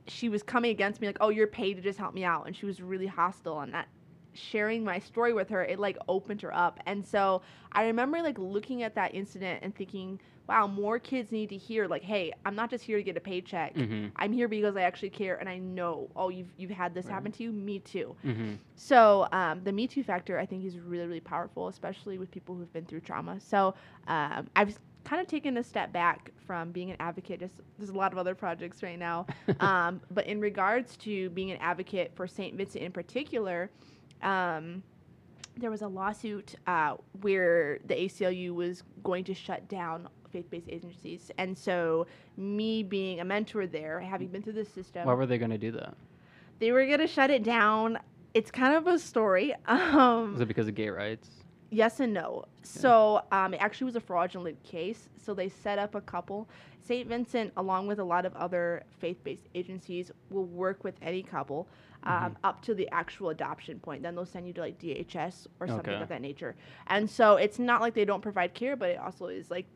She 0.08 0.28
was 0.28 0.42
coming 0.42 0.70
against 0.70 1.00
me 1.00 1.06
like, 1.06 1.18
"Oh, 1.20 1.28
you're 1.28 1.46
paid 1.46 1.74
to 1.74 1.82
just 1.82 1.98
help 1.98 2.14
me 2.14 2.24
out," 2.24 2.46
and 2.46 2.56
she 2.56 2.66
was 2.66 2.80
really 2.80 3.06
hostile. 3.06 3.60
And 3.60 3.72
that 3.74 3.88
sharing 4.34 4.84
my 4.84 4.98
story 4.98 5.32
with 5.32 5.50
her, 5.50 5.64
it 5.64 5.78
like 5.78 5.98
opened 6.08 6.42
her 6.42 6.54
up. 6.54 6.80
And 6.86 7.06
so 7.06 7.42
I 7.72 7.84
remember 7.84 8.22
like 8.22 8.38
looking 8.38 8.82
at 8.82 8.94
that 8.94 9.14
incident 9.14 9.60
and 9.62 9.74
thinking, 9.74 10.20
wow, 10.48 10.66
more 10.66 10.98
kids 10.98 11.30
need 11.30 11.48
to 11.50 11.56
hear 11.56 11.86
like, 11.86 12.02
hey, 12.02 12.32
I'm 12.44 12.54
not 12.54 12.70
just 12.70 12.84
here 12.84 12.96
to 12.96 13.02
get 13.02 13.16
a 13.16 13.20
paycheck. 13.20 13.74
Mm-hmm. 13.74 14.08
I'm 14.16 14.32
here 14.32 14.48
because 14.48 14.76
I 14.76 14.82
actually 14.82 15.10
care 15.10 15.36
and 15.36 15.48
I 15.48 15.58
know, 15.58 16.08
oh, 16.16 16.28
you've 16.28 16.52
you've 16.56 16.70
had 16.70 16.94
this 16.94 17.06
Right. 17.06 17.14
happen 17.14 17.32
to 17.32 17.42
you. 17.44 17.52
Me 17.52 17.78
too. 17.78 18.14
Mm-hmm. 18.24 18.54
So 18.74 19.28
um, 19.32 19.62
the 19.64 19.72
Me 19.72 19.86
Too 19.86 20.02
factor, 20.02 20.38
I 20.38 20.46
think, 20.46 20.64
is 20.64 20.78
really 20.78 21.06
really 21.06 21.20
powerful, 21.20 21.68
especially 21.68 22.18
with 22.18 22.30
people 22.30 22.54
who've 22.54 22.72
been 22.72 22.84
through 22.84 23.00
trauma. 23.00 23.38
So 23.40 23.74
um, 24.08 24.48
I've 24.56 24.78
kind 25.04 25.20
of 25.20 25.26
taken 25.26 25.56
a 25.56 25.64
step 25.64 25.92
back 25.92 26.30
from 26.46 26.70
being 26.70 26.90
an 26.90 26.96
advocate. 27.00 27.40
Just, 27.40 27.54
there's 27.78 27.90
a 27.90 27.94
lot 27.94 28.12
of 28.12 28.18
other 28.18 28.34
projects 28.34 28.82
right 28.82 28.98
now, 28.98 29.26
um, 29.60 30.00
but 30.12 30.26
in 30.26 30.40
regards 30.40 30.96
to 30.98 31.30
being 31.30 31.50
an 31.50 31.58
advocate 31.60 32.12
for 32.14 32.26
St. 32.28 32.56
Vincent 32.56 32.84
in 32.84 32.92
particular, 32.92 33.70
um, 34.22 34.82
there 35.56 35.70
was 35.70 35.82
a 35.82 35.88
lawsuit 35.88 36.54
uh, 36.66 36.94
where 37.20 37.78
the 37.86 37.94
ACLU 37.94 38.54
was 38.54 38.82
going 39.02 39.24
to 39.24 39.34
shut 39.34 39.68
down 39.68 40.08
faith-based 40.32 40.68
agencies, 40.68 41.30
and 41.38 41.56
so 41.56 42.06
me 42.36 42.82
being 42.82 43.20
a 43.20 43.24
mentor 43.24 43.66
there, 43.66 44.00
having 44.00 44.28
been 44.28 44.42
through 44.42 44.54
the 44.54 44.64
system, 44.64 45.06
Why 45.06 45.14
were 45.14 45.26
they 45.26 45.38
going 45.38 45.50
to 45.50 45.58
do 45.58 45.72
that? 45.72 45.94
they 46.58 46.70
were 46.72 46.86
gonna 46.86 47.06
shut 47.08 47.28
it 47.30 47.42
down. 47.42 47.98
It's 48.34 48.50
kind 48.50 48.74
of 48.76 48.86
a 48.86 48.98
story. 48.98 49.52
Um, 49.68 50.32
Was 50.32 50.40
it 50.40 50.46
because 50.48 50.68
of 50.68 50.74
gay 50.74 50.88
rights? 50.88 51.28
yes 51.70 52.00
and 52.00 52.12
no. 52.12 52.44
So 52.62 53.22
um, 53.32 53.54
it 53.54 53.56
actually 53.58 53.86
was 53.86 53.96
a 53.96 54.00
fraudulent 54.00 54.62
case. 54.62 55.08
So 55.16 55.32
they 55.34 55.48
set 55.48 55.78
up 55.78 55.94
a 55.94 56.00
couple. 56.02 56.48
St. 56.80 57.08
Vincent, 57.08 57.52
along 57.56 57.86
with 57.86 57.98
a 57.98 58.04
lot 58.04 58.26
of 58.26 58.34
other 58.36 58.82
faith-based 59.00 59.48
agencies, 59.54 60.10
will 60.30 60.44
work 60.44 60.84
with 60.84 60.94
any 61.00 61.22
couple 61.22 61.66
um, 62.04 62.36
up 62.44 62.60
to 62.62 62.74
the 62.74 62.88
actual 62.92 63.30
adoption 63.30 63.78
point. 63.80 64.02
Then 64.02 64.14
they'll 64.14 64.26
send 64.26 64.46
you 64.46 64.52
to 64.54 64.60
like 64.60 64.78
DHS 64.78 65.46
or 65.60 65.66
something 65.66 65.94
Okay. 65.94 66.02
of 66.02 66.08
that 66.10 66.20
nature. 66.20 66.54
And 66.88 67.08
so 67.08 67.36
it's 67.36 67.58
not 67.58 67.80
like 67.80 67.94
they 67.94 68.04
don't 68.04 68.20
provide 68.22 68.52
care, 68.54 68.76
but 68.76 68.90
it 68.90 68.98
also 68.98 69.26
is 69.28 69.50
like 69.50 69.66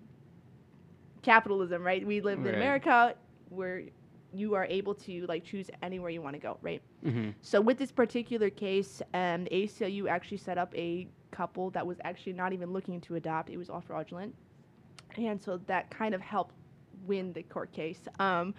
capitalism, 1.23 1.82
right? 1.82 2.06
We 2.06 2.20
live 2.20 2.44
in 2.46 2.54
America 2.54 3.14
where 3.49 3.82
you 4.32 4.54
are 4.54 4.66
able 4.66 4.94
to 4.94 5.26
like 5.26 5.44
choose 5.44 5.70
anywhere 5.82 6.11
you 6.11 6.20
want 6.23 6.35
to 6.35 6.40
go, 6.40 6.58
right? 6.62 6.82
Mm-hmm. 7.04 7.30
So 7.40 7.61
with 7.61 7.78
this 7.78 7.92
particular 7.92 8.50
case, 8.50 9.00
um, 9.14 9.44
the 9.44 9.50
ACLU 9.50 10.08
actually 10.08 10.37
set 10.38 10.58
up 10.58 10.75
a 10.76 11.06
couple 11.30 11.70
that 11.70 11.87
was 11.87 11.99
actually 12.04 12.35
not 12.35 12.52
even 12.52 12.73
looking 12.73 13.00
to 13.02 13.14
adopt; 13.14 13.50
it 13.50 13.56
was 13.56 13.70
all 13.70 13.80
fraudulent, 13.80 14.35
and 15.16 15.42
so 15.42 15.61
that 15.66 15.90
kind 15.90 16.14
of 16.14 16.20
helped 16.20 16.54
win 17.06 17.32
the 17.32 17.42
court 17.44 17.73
case. 17.73 18.00
Um, 18.18 18.54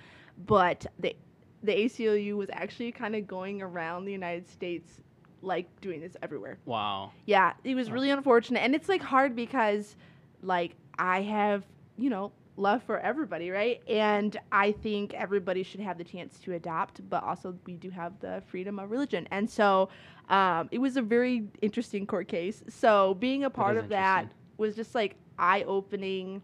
but 0.46 0.86
the 1.00 1.16
the 1.64 1.74
ACLU 1.74 2.36
was 2.36 2.50
actually 2.54 2.92
kind 2.92 3.16
of 3.16 3.28
going 3.28 3.62
around 3.62 4.06
the 4.06 4.12
United 4.12 4.48
States, 4.48 5.02
like 5.42 5.68
doing 5.82 6.00
this 6.00 6.16
everywhere. 6.22 6.58
Wow. 6.66 7.12
Yeah, 7.26 7.54
it 7.64 7.76
was 7.76 7.92
really 7.92 8.10
unfortunate, 8.10 8.60
and 8.60 8.74
it's 8.74 8.90
like 8.90 9.02
hard 9.02 9.36
because, 9.36 9.96
like, 10.42 10.76
I 10.98 11.22
have 11.22 11.64
you 11.98 12.10
know 12.10 12.32
love 12.58 12.84
for 12.84 13.00
everybody, 13.00 13.50
right? 13.50 13.82
And 13.88 14.38
I 14.52 14.72
think 14.72 15.14
everybody 15.14 15.64
should 15.64 15.80
have 15.80 15.98
the 15.98 16.04
chance 16.04 16.40
to 16.40 16.54
adopt, 16.54 17.08
but 17.10 17.24
also 17.24 17.56
we 17.66 17.76
do 17.76 17.90
have 17.90 18.20
the 18.20 18.44
freedom 18.48 18.80
of 18.80 18.92
religion, 18.92 19.28
and 19.32 19.50
so 19.50 19.90
um, 20.30 20.68
it 20.72 20.80
was 20.80 20.98
a 20.98 21.02
very 21.02 21.48
interesting 21.62 22.06
court 22.06 22.28
case. 22.28 22.64
So 22.70 23.14
being 23.16 23.46
a 23.46 23.50
part 23.50 23.78
of 23.78 23.90
that 23.90 24.28
was 24.58 24.76
just 24.76 24.94
like 24.96 25.16
eye 25.40 25.64
opening. 25.64 26.42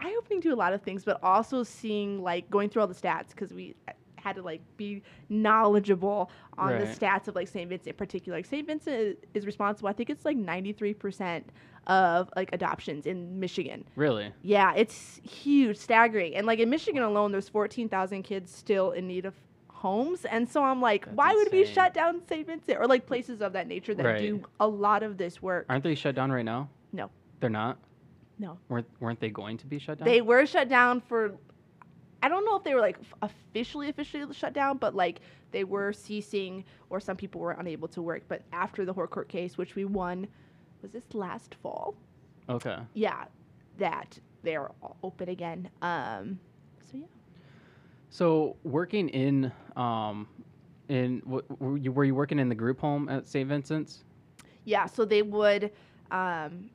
Eye 0.00 0.14
opening 0.18 0.40
to 0.42 0.48
a 0.50 0.56
lot 0.56 0.72
of 0.72 0.82
things, 0.82 1.04
but 1.04 1.22
also 1.22 1.62
seeing 1.62 2.22
like 2.22 2.50
going 2.50 2.68
through 2.68 2.82
all 2.82 2.88
the 2.88 2.94
stats 2.94 3.28
because 3.30 3.52
we 3.52 3.76
had 4.22 4.36
to 4.36 4.42
like 4.42 4.60
be 4.76 5.02
knowledgeable 5.28 6.30
on 6.58 6.78
the 6.78 6.86
stats 6.86 7.28
of 7.28 7.34
like 7.34 7.48
St. 7.48 7.68
Vincent 7.68 7.88
in 7.88 7.94
particular. 7.94 8.38
Like 8.38 8.46
St. 8.46 8.66
Vincent 8.66 8.96
is, 8.96 9.16
is 9.34 9.46
responsible. 9.46 9.88
I 9.88 9.92
think 9.92 10.10
it's 10.10 10.24
like 10.24 10.36
93% 10.36 11.42
of 11.88 12.30
like 12.36 12.50
adoptions 12.52 13.06
in 13.06 13.40
Michigan. 13.40 13.84
Really? 13.96 14.32
Yeah, 14.42 14.72
it's 14.74 15.20
huge, 15.24 15.76
staggering. 15.76 16.36
And 16.36 16.46
like 16.46 16.60
in 16.60 16.70
Michigan 16.70 17.02
alone, 17.02 17.32
there's 17.32 17.48
14,000 17.48 18.22
kids 18.22 18.54
still 18.54 18.92
in 18.92 19.06
need 19.08 19.26
of 19.26 19.34
homes. 19.68 20.24
And 20.24 20.48
so 20.48 20.62
I'm 20.62 20.80
like, 20.80 21.04
That's 21.06 21.16
why 21.16 21.34
would 21.34 21.50
we 21.52 21.64
shut 21.66 21.92
down 21.92 22.22
St. 22.28 22.46
Vincent 22.46 22.78
or 22.78 22.86
like 22.86 23.06
places 23.06 23.40
of 23.42 23.52
that 23.54 23.66
nature 23.66 23.94
that 23.94 24.04
Right. 24.04 24.20
do 24.20 24.42
a 24.60 24.66
lot 24.66 25.02
of 25.02 25.18
this 25.18 25.42
work? 25.42 25.66
Aren't 25.68 25.82
they 25.84 25.96
shut 25.96 26.14
down 26.14 26.30
right 26.30 26.44
now? 26.44 26.68
No. 26.92 27.10
They're 27.40 27.50
not. 27.50 27.78
No. 28.38 28.58
Weren't 28.68 28.86
Weren't 29.00 29.20
they 29.20 29.30
going 29.30 29.58
to 29.58 29.66
be 29.66 29.78
shut 29.80 29.98
down? 29.98 30.06
They 30.06 30.20
were 30.20 30.46
shut 30.46 30.68
down 30.68 31.00
for 31.00 31.32
I 32.22 32.28
don't 32.28 32.44
know 32.44 32.56
if 32.56 32.62
they 32.62 32.74
were 32.74 32.80
like 32.80 32.98
officially 33.20 33.88
officially 33.88 34.32
shut 34.32 34.52
down, 34.52 34.78
but 34.78 34.94
like 34.94 35.20
they 35.50 35.64
were 35.64 35.92
ceasing 35.92 36.64
or 36.88 37.00
some 37.00 37.16
people 37.16 37.40
were 37.40 37.52
unable 37.52 37.88
to 37.88 38.00
work. 38.02 38.22
But 38.28 38.42
after 38.52 38.84
the 38.84 38.94
Horcourt 38.94 39.28
case, 39.28 39.58
which 39.58 39.74
we 39.74 39.84
won, 39.84 40.28
was 40.80 40.92
this 40.92 41.04
last 41.12 41.56
fall? 41.62 41.94
okay. 42.48 42.76
Yeah, 42.94 43.24
that 43.78 44.18
they're 44.42 44.68
all 44.82 44.96
open 45.02 45.28
again. 45.28 45.68
Um, 45.82 46.38
so 46.90 46.96
yeah. 46.98 47.06
So 48.10 48.56
working 48.62 49.08
in 49.08 49.50
um, 49.76 50.28
in 50.88 51.20
w- 51.20 51.42
were 51.58 51.76
you 51.76 51.92
were 51.92 52.04
you 52.04 52.14
working 52.14 52.38
in 52.38 52.48
the 52.48 52.54
group 52.54 52.78
home 52.80 53.08
at 53.08 53.26
St. 53.26 53.48
Vincent's? 53.48 54.04
Yeah, 54.64 54.86
so 54.86 55.04
they 55.04 55.22
would, 55.22 55.72
um, 56.12 56.70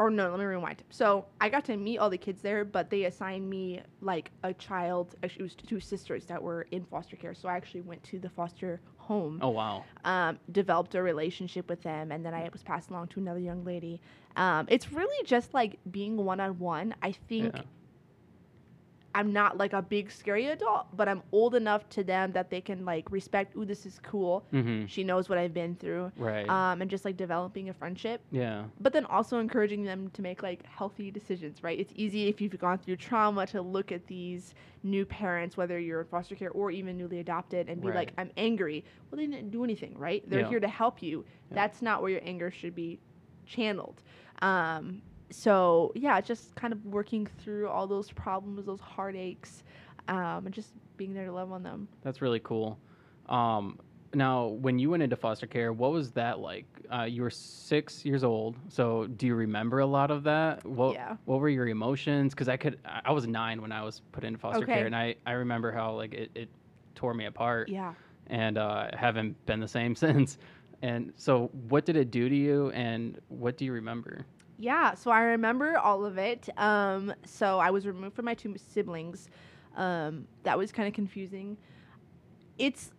or 0.00 0.10
no, 0.10 0.30
let 0.30 0.38
me 0.38 0.46
rewind. 0.46 0.82
So 0.88 1.26
I 1.42 1.50
got 1.50 1.66
to 1.66 1.76
meet 1.76 1.98
all 1.98 2.08
the 2.08 2.16
kids 2.16 2.40
there, 2.40 2.64
but 2.64 2.88
they 2.88 3.04
assigned 3.04 3.48
me 3.50 3.82
like 4.00 4.30
a 4.42 4.54
child. 4.54 5.14
Actually, 5.22 5.40
it 5.40 5.42
was 5.42 5.54
two 5.54 5.78
sisters 5.78 6.24
that 6.24 6.42
were 6.42 6.62
in 6.70 6.86
foster 6.86 7.16
care. 7.16 7.34
So 7.34 7.50
I 7.50 7.56
actually 7.56 7.82
went 7.82 8.02
to 8.04 8.18
the 8.18 8.30
foster 8.30 8.80
home, 8.96 9.40
Oh 9.42 9.50
wow. 9.50 9.84
um, 10.04 10.38
developed 10.52 10.94
a 10.94 11.02
relationship 11.02 11.68
with 11.68 11.82
them, 11.82 12.12
and 12.12 12.24
then 12.24 12.32
I 12.32 12.48
was 12.50 12.62
passed 12.62 12.88
along 12.88 13.08
to 13.08 13.20
another 13.20 13.40
young 13.40 13.62
lady. 13.62 14.00
Um, 14.36 14.66
it's 14.70 14.90
really 14.90 15.26
just 15.26 15.52
like 15.52 15.78
being 15.90 16.16
one 16.16 16.40
on 16.40 16.58
one. 16.58 16.94
I 17.02 17.12
think 17.12 17.54
Yeah. 17.54 17.62
I'm 19.14 19.32
not 19.32 19.58
like 19.58 19.72
a 19.72 19.82
big 19.82 20.10
scary 20.10 20.46
adult, 20.46 20.86
but 20.96 21.08
I'm 21.08 21.22
old 21.32 21.54
enough 21.54 21.88
to 21.90 22.04
them 22.04 22.32
that 22.32 22.50
they 22.50 22.60
can 22.60 22.84
like 22.84 23.10
respect. 23.10 23.56
Ooh, 23.56 23.64
this 23.64 23.86
is 23.86 23.98
cool. 24.02 24.44
Mm-hmm. 24.52 24.86
She 24.86 25.02
knows 25.04 25.28
what 25.28 25.36
I've 25.38 25.54
been 25.54 25.74
through. 25.74 26.12
Right. 26.16 26.48
Um, 26.48 26.80
and 26.80 26.90
just 26.90 27.04
like 27.04 27.16
developing 27.16 27.68
a 27.68 27.74
friendship 27.74 28.22
yeah. 28.30 28.64
but 28.80 28.92
then 28.92 29.04
also 29.04 29.38
encouraging 29.38 29.84
them 29.84 30.10
to 30.10 30.22
make 30.22 30.42
like 30.42 30.64
healthy 30.66 31.10
decisions 31.10 31.62
right 31.62 31.78
it's 31.78 31.92
easy 31.96 32.28
if 32.28 32.40
you've 32.40 32.58
gone 32.58 32.78
through 32.78 32.96
trauma 32.96 33.46
to 33.46 33.60
look 33.62 33.92
at 33.92 34.06
these 34.06 34.54
new 34.82 35.04
parents 35.04 35.56
whether 35.56 35.78
you're 35.78 36.00
in 36.00 36.06
foster 36.06 36.34
care 36.34 36.50
or 36.50 36.70
even 36.70 36.96
newly 36.96 37.20
adopted 37.20 37.68
and 37.68 37.80
be 37.80 37.88
like 37.88 38.12
i'm 38.18 38.30
angry 38.36 38.84
well 39.10 39.18
they 39.18 39.26
didn't 39.26 39.50
do 39.50 39.64
anything 39.64 39.96
right 39.98 40.28
they're 40.28 40.40
Yeah. 40.40 40.48
here 40.48 40.60
to 40.60 40.68
help 40.68 41.02
you 41.02 41.24
Yeah. 41.50 41.54
that's 41.56 41.82
not 41.82 42.02
where 42.02 42.10
your 42.12 42.22
anger 42.24 42.50
should 42.50 42.74
be 42.74 42.98
channeled 43.46 44.02
um, 44.42 45.02
so 45.30 45.92
yeah 45.94 46.20
just 46.20 46.54
kind 46.56 46.72
of 46.72 46.84
working 46.84 47.26
through 47.26 47.68
all 47.68 47.86
those 47.86 48.10
problems 48.12 48.66
those 48.66 48.80
heartaches 48.80 49.62
um, 50.08 50.46
and 50.46 50.52
just 50.52 50.72
being 50.96 51.14
there 51.14 51.26
to 51.26 51.32
love 51.32 51.52
on 51.52 51.62
them 51.62 51.88
That's 52.02 52.20
really 52.20 52.40
cool. 52.40 52.78
Um, 53.26 53.78
now, 54.12 54.48
when 54.48 54.80
you 54.80 54.90
went 54.90 55.04
into 55.04 55.14
foster 55.14 55.46
care, 55.46 55.72
what 55.72 55.92
was 55.92 56.10
that 56.12 56.40
like? 56.40 56.66
Uh, 56.92 57.04
you 57.04 57.22
were 57.22 57.30
six 57.30 58.04
years 58.04 58.24
old, 58.24 58.56
so 58.68 59.06
do 59.06 59.26
you 59.28 59.36
remember 59.36 59.78
a 59.78 59.86
lot 59.86 60.10
of 60.10 60.24
that? 60.24 60.64
What 60.66 60.94
Yeah. 60.94 61.16
What 61.26 61.38
were 61.38 61.48
your 61.48 61.68
emotions? 61.68 62.34
Because 62.34 62.48
I 62.48 62.56
could, 62.56 62.80
I 62.84 63.12
was 63.12 63.28
nine 63.28 63.62
when 63.62 63.70
I 63.70 63.84
was 63.84 64.02
put 64.10 64.24
into 64.24 64.38
foster 64.40 64.64
Okay. 64.64 64.74
care, 64.74 64.86
and 64.86 64.96
I 64.96 65.14
I 65.24 65.32
remember 65.32 65.70
how 65.70 65.92
like 65.94 66.12
it, 66.14 66.30
it 66.34 66.48
tore 66.96 67.14
me 67.14 67.26
apart, 67.26 67.68
yeah 67.68 67.94
and 68.26 68.58
uh, 68.58 68.88
haven't 68.94 69.44
been 69.46 69.60
the 69.60 69.68
same 69.68 69.94
since. 70.04 70.38
And 70.82 71.12
so, 71.16 71.50
what 71.68 71.84
did 71.84 71.96
it 71.96 72.10
do 72.10 72.28
to 72.28 72.34
you, 72.34 72.70
and 72.70 73.20
what 73.28 73.56
do 73.56 73.64
you 73.64 73.72
remember? 73.74 74.24
Yeah, 74.60 74.92
so 74.92 75.10
I 75.10 75.22
remember 75.22 75.78
all 75.78 76.04
of 76.04 76.18
it. 76.18 76.50
Um, 76.58 77.14
so 77.24 77.58
I 77.58 77.70
was 77.70 77.86
removed 77.86 78.14
from 78.14 78.26
my 78.26 78.34
two 78.34 78.54
siblings. 78.58 79.30
Um, 79.74 80.26
that 80.42 80.58
was 80.58 80.70
kind 80.70 80.86
of 80.86 80.92
confusing. 80.92 81.56
It's, 82.58 82.90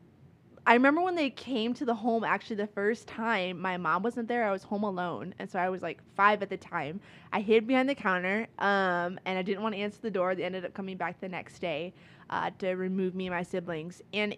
I 0.65 0.73
remember 0.73 1.01
when 1.01 1.13
they 1.13 1.29
came 1.29 1.75
to 1.75 1.85
the 1.85 1.93
home 1.93 2.23
actually 2.23 2.55
the 2.55 2.65
first 2.65 3.07
time, 3.07 3.61
my 3.61 3.77
mom 3.77 4.01
wasn't 4.01 4.27
there. 4.27 4.43
I 4.43 4.51
was 4.51 4.63
home 4.63 4.81
alone. 4.83 5.35
And 5.37 5.47
so 5.47 5.59
I 5.59 5.69
was 5.69 5.83
like 5.83 6.01
five 6.15 6.41
at 6.41 6.49
the 6.49 6.57
time. 6.57 6.99
I 7.31 7.41
hid 7.41 7.67
behind 7.67 7.87
the 7.87 7.95
counter 7.95 8.47
um, 8.57 9.19
and 9.25 9.37
I 9.37 9.43
didn't 9.43 9.61
want 9.61 9.75
to 9.75 9.81
answer 9.81 9.99
the 10.01 10.09
door. 10.09 10.33
They 10.33 10.43
ended 10.43 10.65
up 10.65 10.73
coming 10.73 10.97
back 10.97 11.19
the 11.21 11.29
next 11.29 11.59
day 11.59 11.93
uh, 12.31 12.49
to 12.57 12.71
remove 12.71 13.13
me 13.13 13.27
and 13.27 13.35
my 13.35 13.43
siblings. 13.43 14.01
And 14.13 14.35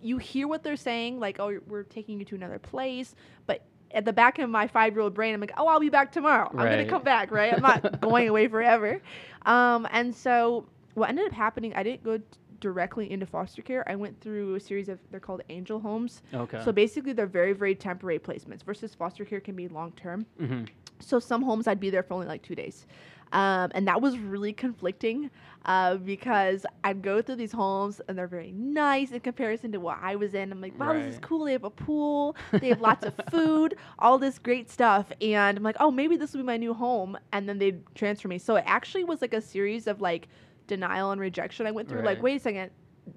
you 0.00 0.18
hear 0.18 0.46
what 0.46 0.62
they're 0.62 0.76
saying, 0.76 1.18
like, 1.18 1.40
oh, 1.40 1.58
we're 1.66 1.82
taking 1.82 2.20
you 2.20 2.24
to 2.26 2.36
another 2.36 2.60
place, 2.60 3.16
but 3.46 3.62
at 3.94 4.04
the 4.04 4.12
back 4.12 4.38
of 4.38 4.50
my 4.50 4.66
five 4.66 4.92
year 4.92 5.00
old 5.02 5.14
brain, 5.14 5.34
I'm 5.34 5.40
like, 5.40 5.52
oh, 5.56 5.66
I'll 5.68 5.80
be 5.80 5.88
back 5.88 6.12
tomorrow. 6.12 6.48
I'm 6.50 6.58
gonna 6.70 6.84
come 6.86 7.02
back, 7.02 7.30
right? 7.30 7.52
I'm 7.54 7.62
not 7.62 8.00
going 8.00 8.28
away 8.28 8.48
forever. 8.48 9.00
Um, 9.46 9.86
and 9.90 10.14
so 10.14 10.66
what 10.94 11.08
ended 11.08 11.26
up 11.26 11.32
happening, 11.32 11.72
I 11.74 11.82
didn't 11.82 12.02
go 12.04 12.18
t- 12.18 12.24
directly 12.60 13.10
into 13.10 13.26
foster 13.26 13.62
care. 13.62 13.88
I 13.88 13.94
went 13.96 14.20
through 14.20 14.54
a 14.56 14.60
series 14.60 14.88
of 14.88 14.98
they're 15.10 15.20
called 15.20 15.42
angel 15.48 15.80
homes. 15.80 16.22
Okay. 16.32 16.60
So 16.64 16.72
basically, 16.72 17.12
they're 17.12 17.26
very 17.26 17.52
very 17.52 17.74
temporary 17.74 18.18
placements 18.18 18.62
versus 18.64 18.94
foster 18.94 19.24
care 19.24 19.40
can 19.40 19.54
be 19.54 19.68
long 19.68 19.92
term. 19.92 20.26
hmm 20.38 20.64
So 21.00 21.18
some 21.18 21.42
homes 21.42 21.66
I'd 21.68 21.80
be 21.80 21.90
there 21.90 22.02
for 22.02 22.14
only 22.14 22.26
like 22.26 22.42
two 22.42 22.54
days. 22.54 22.86
Um, 23.32 23.70
and 23.74 23.88
that 23.88 24.00
was 24.00 24.16
really 24.18 24.52
conflicting 24.52 25.30
uh, 25.64 25.96
because 25.96 26.66
I'd 26.84 27.02
go 27.02 27.22
through 27.22 27.36
these 27.36 27.52
homes 27.52 28.00
and 28.06 28.16
they're 28.16 28.26
very 28.28 28.52
nice 28.52 29.10
in 29.12 29.20
comparison 29.20 29.72
to 29.72 29.80
what 29.80 29.98
I 30.00 30.14
was 30.16 30.34
in. 30.34 30.52
I'm 30.52 30.60
like, 30.60 30.78
wow, 30.78 30.92
this 30.92 31.14
is 31.14 31.20
cool. 31.20 31.44
They 31.46 31.52
have 31.52 31.64
a 31.64 31.70
pool, 31.70 32.36
they 32.52 32.68
have 32.68 32.80
lots 32.80 33.04
of 33.04 33.14
food, 33.30 33.76
all 33.98 34.18
this 34.18 34.38
great 34.38 34.70
stuff. 34.70 35.10
And 35.20 35.56
I'm 35.58 35.64
like, 35.64 35.76
oh, 35.80 35.90
maybe 35.90 36.16
this 36.16 36.32
will 36.32 36.40
be 36.40 36.46
my 36.46 36.56
new 36.58 36.74
home. 36.74 37.18
And 37.32 37.48
then 37.48 37.58
they'd 37.58 37.82
transfer 37.94 38.28
me. 38.28 38.38
So 38.38 38.56
it 38.56 38.64
actually 38.66 39.04
was 39.04 39.20
like 39.22 39.34
a 39.34 39.40
series 39.40 39.86
of 39.86 40.00
like 40.00 40.28
denial 40.66 41.10
and 41.10 41.20
rejection. 41.20 41.66
I 41.66 41.70
went 41.70 41.88
through 41.88 42.02
like, 42.02 42.22
wait 42.22 42.36
a 42.36 42.40
second, 42.40 42.70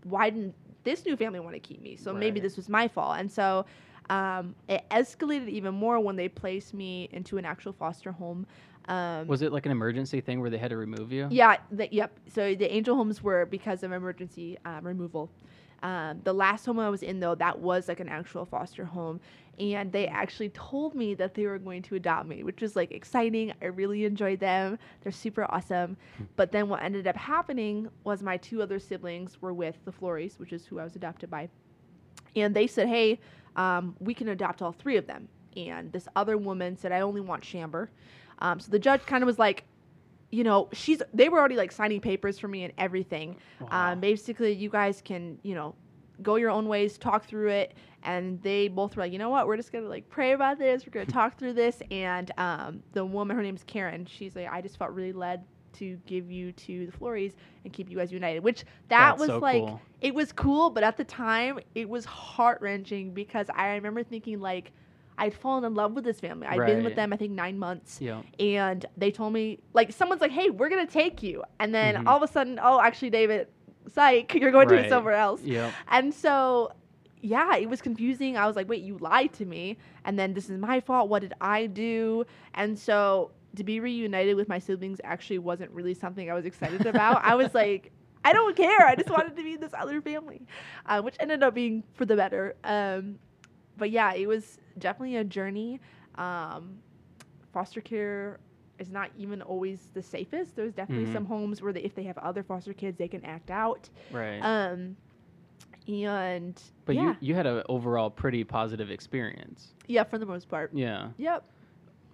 why 0.04 0.30
didn't 0.30 0.56
this 0.84 1.06
new 1.06 1.18
family 1.18 1.40
want 1.42 1.54
to 1.54 1.60
keep 1.60 1.82
me? 1.82 1.96
So 1.98 2.14
maybe 2.14 2.40
this 2.40 2.56
was 2.56 2.70
my 2.70 2.88
fault. 2.88 3.20
And 3.20 3.32
so 3.32 3.66
um, 4.10 4.56
it 4.70 4.86
escalated 4.90 5.50
even 5.50 5.74
more 5.74 6.00
when 6.00 6.16
they 6.16 6.30
placed 6.30 6.74
me 6.74 7.10
into 7.12 7.38
an 7.38 7.46
actual 7.46 7.74
foster 7.74 8.12
home. 8.12 8.48
Um, 8.88 9.28
Was 9.28 9.42
it 9.42 9.52
like 9.52 9.66
an 9.66 9.72
emergency 9.72 10.22
thing 10.22 10.40
where 10.40 10.50
they 10.50 10.58
had 10.58 10.70
to 10.70 10.78
remove 10.78 11.12
you? 11.12 11.28
yeah, 11.30 11.58
the, 11.72 11.90
yep. 11.92 12.18
So 12.34 12.56
the 12.56 12.72
angel 12.74 12.96
homes 12.96 13.22
were 13.22 13.46
because 13.46 13.84
of 13.84 13.92
emergency 13.92 14.58
uh, 14.66 14.80
removal. 14.82 15.30
Um, 15.84 16.22
the 16.24 16.34
last 16.34 16.66
home 16.66 16.80
I 16.80 16.90
was 16.90 17.04
in, 17.04 17.20
though, 17.20 17.36
that 17.36 17.60
was 17.60 17.88
like 17.88 18.00
an 18.00 18.10
actual 18.10 18.46
foster 18.46 18.86
home. 18.86 19.20
And 19.60 19.92
they 19.92 20.08
actually 20.08 20.50
told 20.50 20.94
me 20.96 21.16
that 21.16 21.34
they 21.34 21.46
were 21.48 21.58
going 21.58 21.82
to 21.84 21.96
adopt 21.96 22.28
me, 22.28 22.44
which 22.44 22.62
was 22.62 22.76
like 22.76 22.92
exciting. 22.92 23.54
I 23.62 23.66
really 23.66 24.06
enjoyed 24.06 24.40
them. 24.40 24.78
They're 25.02 25.12
super 25.12 25.46
awesome. 25.52 25.98
But 26.36 26.52
then 26.52 26.70
what 26.70 26.84
ended 26.84 27.08
up 27.08 27.16
happening 27.16 27.90
was 28.04 28.22
my 28.22 28.38
two 28.38 28.62
other 28.62 28.80
siblings 28.80 29.42
were 29.42 29.54
with 29.54 29.76
the 29.84 29.92
Flories, 29.92 30.40
which 30.40 30.54
is 30.54 30.66
who 30.66 30.80
I 30.80 30.84
was 30.84 30.96
adopted 30.96 31.30
by. 31.30 31.50
And 32.36 32.56
they 32.56 32.68
said, 32.68 32.88
hey, 32.88 33.20
um, 33.56 33.96
we 34.00 34.14
can 34.14 34.30
adopt 34.30 34.62
all 34.62 34.72
three 34.72 34.96
of 34.98 35.08
them. 35.08 35.28
And 35.56 35.92
this 35.92 36.08
other 36.16 36.38
woman 36.38 36.78
said, 36.78 36.92
I 36.92 37.02
only 37.02 37.22
want 37.22 37.44
Shamber. 37.44 37.88
Um, 38.40 38.60
so 38.60 38.72
the 38.72 38.80
judge 38.80 39.06
kind 39.06 39.24
of 39.24 39.28
was 39.28 39.40
like, 39.40 39.64
you 40.30 40.44
know, 40.44 40.70
she's 40.74 41.02
they 41.14 41.30
were 41.30 41.40
already 41.40 41.56
like 41.56 41.72
signing 41.72 42.02
papers 42.02 42.38
for 42.38 42.48
me 42.48 42.64
and 42.64 42.74
everything. 42.78 43.38
Wow. 43.60 43.94
Um, 43.94 44.00
basically, 44.00 44.54
you 44.54 44.70
guys 44.70 45.02
can, 45.04 45.40
you 45.44 45.56
know, 45.56 45.76
go 46.22 46.36
your 46.36 46.50
own 46.50 46.68
ways, 46.68 46.98
talk 46.98 47.26
through 47.26 47.50
it. 47.50 47.74
And 48.04 48.42
they 48.42 48.68
both 48.68 48.96
were 48.96 49.04
like, 49.04 49.12
you 49.12 49.20
know 49.20 49.30
what, 49.30 49.48
we're 49.48 49.58
just 49.58 49.72
gonna 49.72 49.88
like 49.88 50.10
pray 50.10 50.34
about 50.34 50.60
this. 50.60 50.86
We're 50.86 50.92
gonna 50.92 51.06
talk 51.06 51.38
through 51.38 51.54
this. 51.54 51.82
And 51.92 52.32
um, 52.38 52.84
the 52.94 53.06
woman, 53.06 53.36
her 53.36 53.44
name's 53.44 53.64
Karen. 53.64 54.06
She's 54.06 54.36
like, 54.36 54.48
I 54.52 54.62
just 54.62 54.78
felt 54.78 54.92
really 54.92 55.14
led 55.14 55.44
to 55.74 55.98
give 56.06 56.32
you 56.32 56.52
to 56.54 56.86
the 56.88 56.92
Flories 56.92 57.34
and 57.64 57.74
keep 57.74 57.90
you 57.90 57.98
guys 57.98 58.12
united. 58.12 58.42
Which 58.44 58.64
that 58.90 59.18
That's 59.18 59.20
was 59.20 59.28
so 59.28 59.40
like, 59.40 59.64
cool. 59.64 59.82
it 60.02 60.14
was 60.14 60.32
cool, 60.32 60.70
but 60.70 60.84
at 60.84 60.98
the 60.98 61.04
time, 61.04 61.60
it 61.76 61.88
was 61.88 62.06
heart 62.06 62.62
wrenching 62.62 63.14
because 63.14 63.48
I 63.54 63.70
remember 63.70 64.04
thinking 64.04 64.40
like. 64.40 64.72
I'd 65.18 65.34
fallen 65.34 65.64
in 65.64 65.74
love 65.74 65.94
with 65.94 66.04
this 66.04 66.20
family. 66.20 66.48
I'd 66.48 66.66
been 66.66 66.84
with 66.84 66.96
them, 66.96 67.12
I 67.12 67.18
think, 67.18 67.32
nine 67.34 67.58
months 67.58 68.00
Yeah. 68.02 68.22
and 68.40 68.86
they 68.98 69.12
told 69.12 69.34
me 69.34 69.60
like 69.74 69.92
someone's 69.92 70.22
like, 70.22 70.32
"Hey, 70.32 70.50
we're 70.50 70.70
gonna 70.70 70.86
take 70.86 71.24
you," 71.24 71.44
and 71.60 71.74
then 71.74 71.96
Mhm. 71.96 72.08
all 72.08 72.18
of 72.18 72.24
a 72.24 72.28
sudden, 72.32 72.60
oh, 72.62 72.80
actually, 72.80 73.10
David, 73.10 73.48
psych, 73.88 74.34
you're 74.36 74.52
going 74.52 74.68
to 74.70 74.76
Right. 74.76 74.90
somewhere 74.90 75.14
else. 75.16 75.42
Yep. 75.44 75.74
And 75.88 76.14
so, 76.14 76.72
yeah, 77.22 77.56
it 77.56 77.68
was 77.70 77.82
confusing. 77.82 78.38
I 78.38 78.46
was 78.46 78.56
like, 78.56 78.70
"Wait, 78.70 78.84
you 78.84 78.98
lied 79.00 79.34
to 79.34 79.46
me," 79.46 79.78
and 80.06 80.20
then 80.20 80.34
this 80.34 80.50
is 80.50 80.58
my 80.60 80.80
fault. 80.82 81.10
What 81.10 81.22
did 81.24 81.34
I 81.42 81.66
do? 81.68 82.26
And 82.54 82.78
so, 82.78 83.32
to 83.56 83.64
be 83.64 83.80
reunited 83.80 84.36
with 84.36 84.48
my 84.48 84.60
siblings 84.60 85.02
actually 85.04 85.40
wasn't 85.40 85.72
really 85.72 85.96
something 85.96 86.30
I 86.30 86.34
was 86.36 86.46
excited 86.46 86.86
about. 86.86 87.24
I 87.24 87.36
was 87.36 87.54
like. 87.56 87.92
I 88.26 88.34
don't 88.34 88.58
care. 88.58 88.82
I 88.86 88.96
just 88.96 89.10
wanted 89.10 89.38
to 89.38 89.44
be 89.44 89.54
in 89.54 89.62
this 89.62 89.74
other 89.74 90.02
family, 90.02 90.42
uh, 90.86 91.02
which 91.02 91.16
ended 91.22 91.44
up 91.44 91.54
being 91.54 91.84
for 91.94 92.04
the 92.06 92.18
better. 92.18 92.58
Um, 92.66 93.20
but 93.78 93.92
yeah, 93.92 94.14
it 94.14 94.28
was 94.28 94.58
definitely 94.80 95.18
a 95.18 95.24
journey. 95.24 95.80
Um, 96.16 96.80
foster 97.54 97.82
care 97.82 98.40
is 98.80 98.92
not 98.92 99.10
even 99.18 99.42
always 99.42 99.90
the 99.94 100.02
safest. 100.04 100.56
There's 100.56 100.74
definitely 100.74 101.06
Mhm. 101.08 101.14
some 101.14 101.26
homes 101.26 101.62
where 101.62 101.74
they, 101.74 101.82
if 101.82 101.96
they 101.96 102.04
have 102.04 102.18
other 102.20 102.44
foster 102.44 102.74
kids, 102.74 102.98
they 102.98 103.08
can 103.08 103.24
act 103.26 103.50
out. 103.50 103.90
Right. 104.12 104.40
Um, 104.40 104.96
and 105.88 106.62
but 106.86 106.96
yeah, 106.96 107.12
you 107.22 107.30
you 107.30 107.36
had 107.36 107.46
an 107.46 107.64
overall 107.70 108.10
pretty 108.10 108.44
positive 108.44 108.92
experience. 108.92 109.74
yeah, 109.88 110.04
for 110.04 110.18
the 110.18 110.26
most 110.26 110.50
part. 110.50 110.72
Yeah. 110.74 111.10
Yep. 111.18 111.44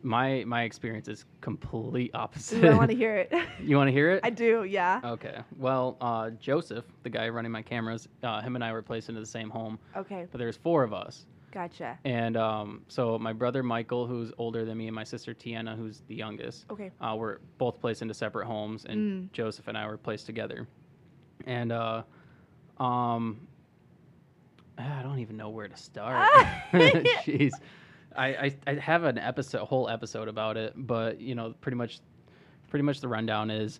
My 0.04 0.44
my 0.46 0.64
experience 0.64 1.08
is 1.08 1.26
complete 1.42 2.12
opposite. 2.14 2.64
I 2.64 2.76
want 2.76 2.92
to 2.92 2.96
hear 2.96 3.16
it. 3.16 3.34
you 3.64 3.78
want 3.78 3.88
to 3.88 3.92
hear 3.92 4.12
it? 4.12 4.20
I 4.24 4.30
do. 4.30 4.64
Yeah. 4.66 5.00
Okay. 5.04 5.40
Well, 5.58 5.98
uh, 6.02 6.30
Joseph, 6.32 6.86
the 7.04 7.10
guy 7.10 7.30
running 7.30 7.52
my 7.52 7.62
cameras, 7.62 8.08
uh, 8.22 8.42
him 8.42 8.56
and 8.56 8.64
I 8.64 8.74
were 8.74 8.82
placed 8.82 9.10
into 9.10 9.22
the 9.22 9.26
same 9.28 9.50
home, 9.50 9.80
Okay. 9.96 10.28
but 10.32 10.38
there's 10.40 10.58
four 10.58 10.84
of 10.84 10.94
us. 10.94 11.26
Gotcha. 11.54 12.00
And 12.04 12.36
um, 12.36 12.82
so 12.88 13.20
my 13.20 13.32
brother 13.32 13.62
Michael, 13.62 14.08
who's 14.08 14.32
older 14.40 14.66
than 14.66 14.78
me, 14.78 14.88
and 14.88 14.96
my 14.96 15.04
sister 15.04 15.34
Tiana, 15.36 15.78
who's 15.78 16.02
the 16.08 16.16
youngest, 16.16 16.66
Okay. 16.72 16.92
uh, 17.00 17.16
were 17.16 17.42
both 17.60 17.80
placed 17.80 18.02
into 18.02 18.14
separate 18.16 18.48
homes, 18.48 18.86
and 18.86 19.32
Joseph 19.34 19.68
and 19.68 19.78
I 19.78 19.86
were 19.86 19.98
placed 19.98 20.26
together. 20.26 20.68
And 21.46 21.72
uh, 21.72 22.02
um, 22.80 23.48
I 24.78 25.02
don't 25.04 25.20
even 25.20 25.38
know 25.38 25.50
where 25.50 25.68
to 25.68 25.78
start. 25.78 26.28
Jeez, 26.74 27.52
I, 28.16 28.28
I 28.28 28.56
I 28.68 28.74
have 28.76 29.04
an 29.04 29.18
episode, 29.20 29.62
a 29.62 29.66
whole 29.66 29.88
episode 29.90 30.28
about 30.28 30.58
it, 30.58 30.74
but 30.76 31.22
you 31.22 31.36
know, 31.36 31.54
pretty 31.62 31.76
much, 31.78 32.00
pretty 32.70 32.84
much 32.84 33.00
the 33.00 33.08
rundown 33.08 33.52
is, 33.52 33.80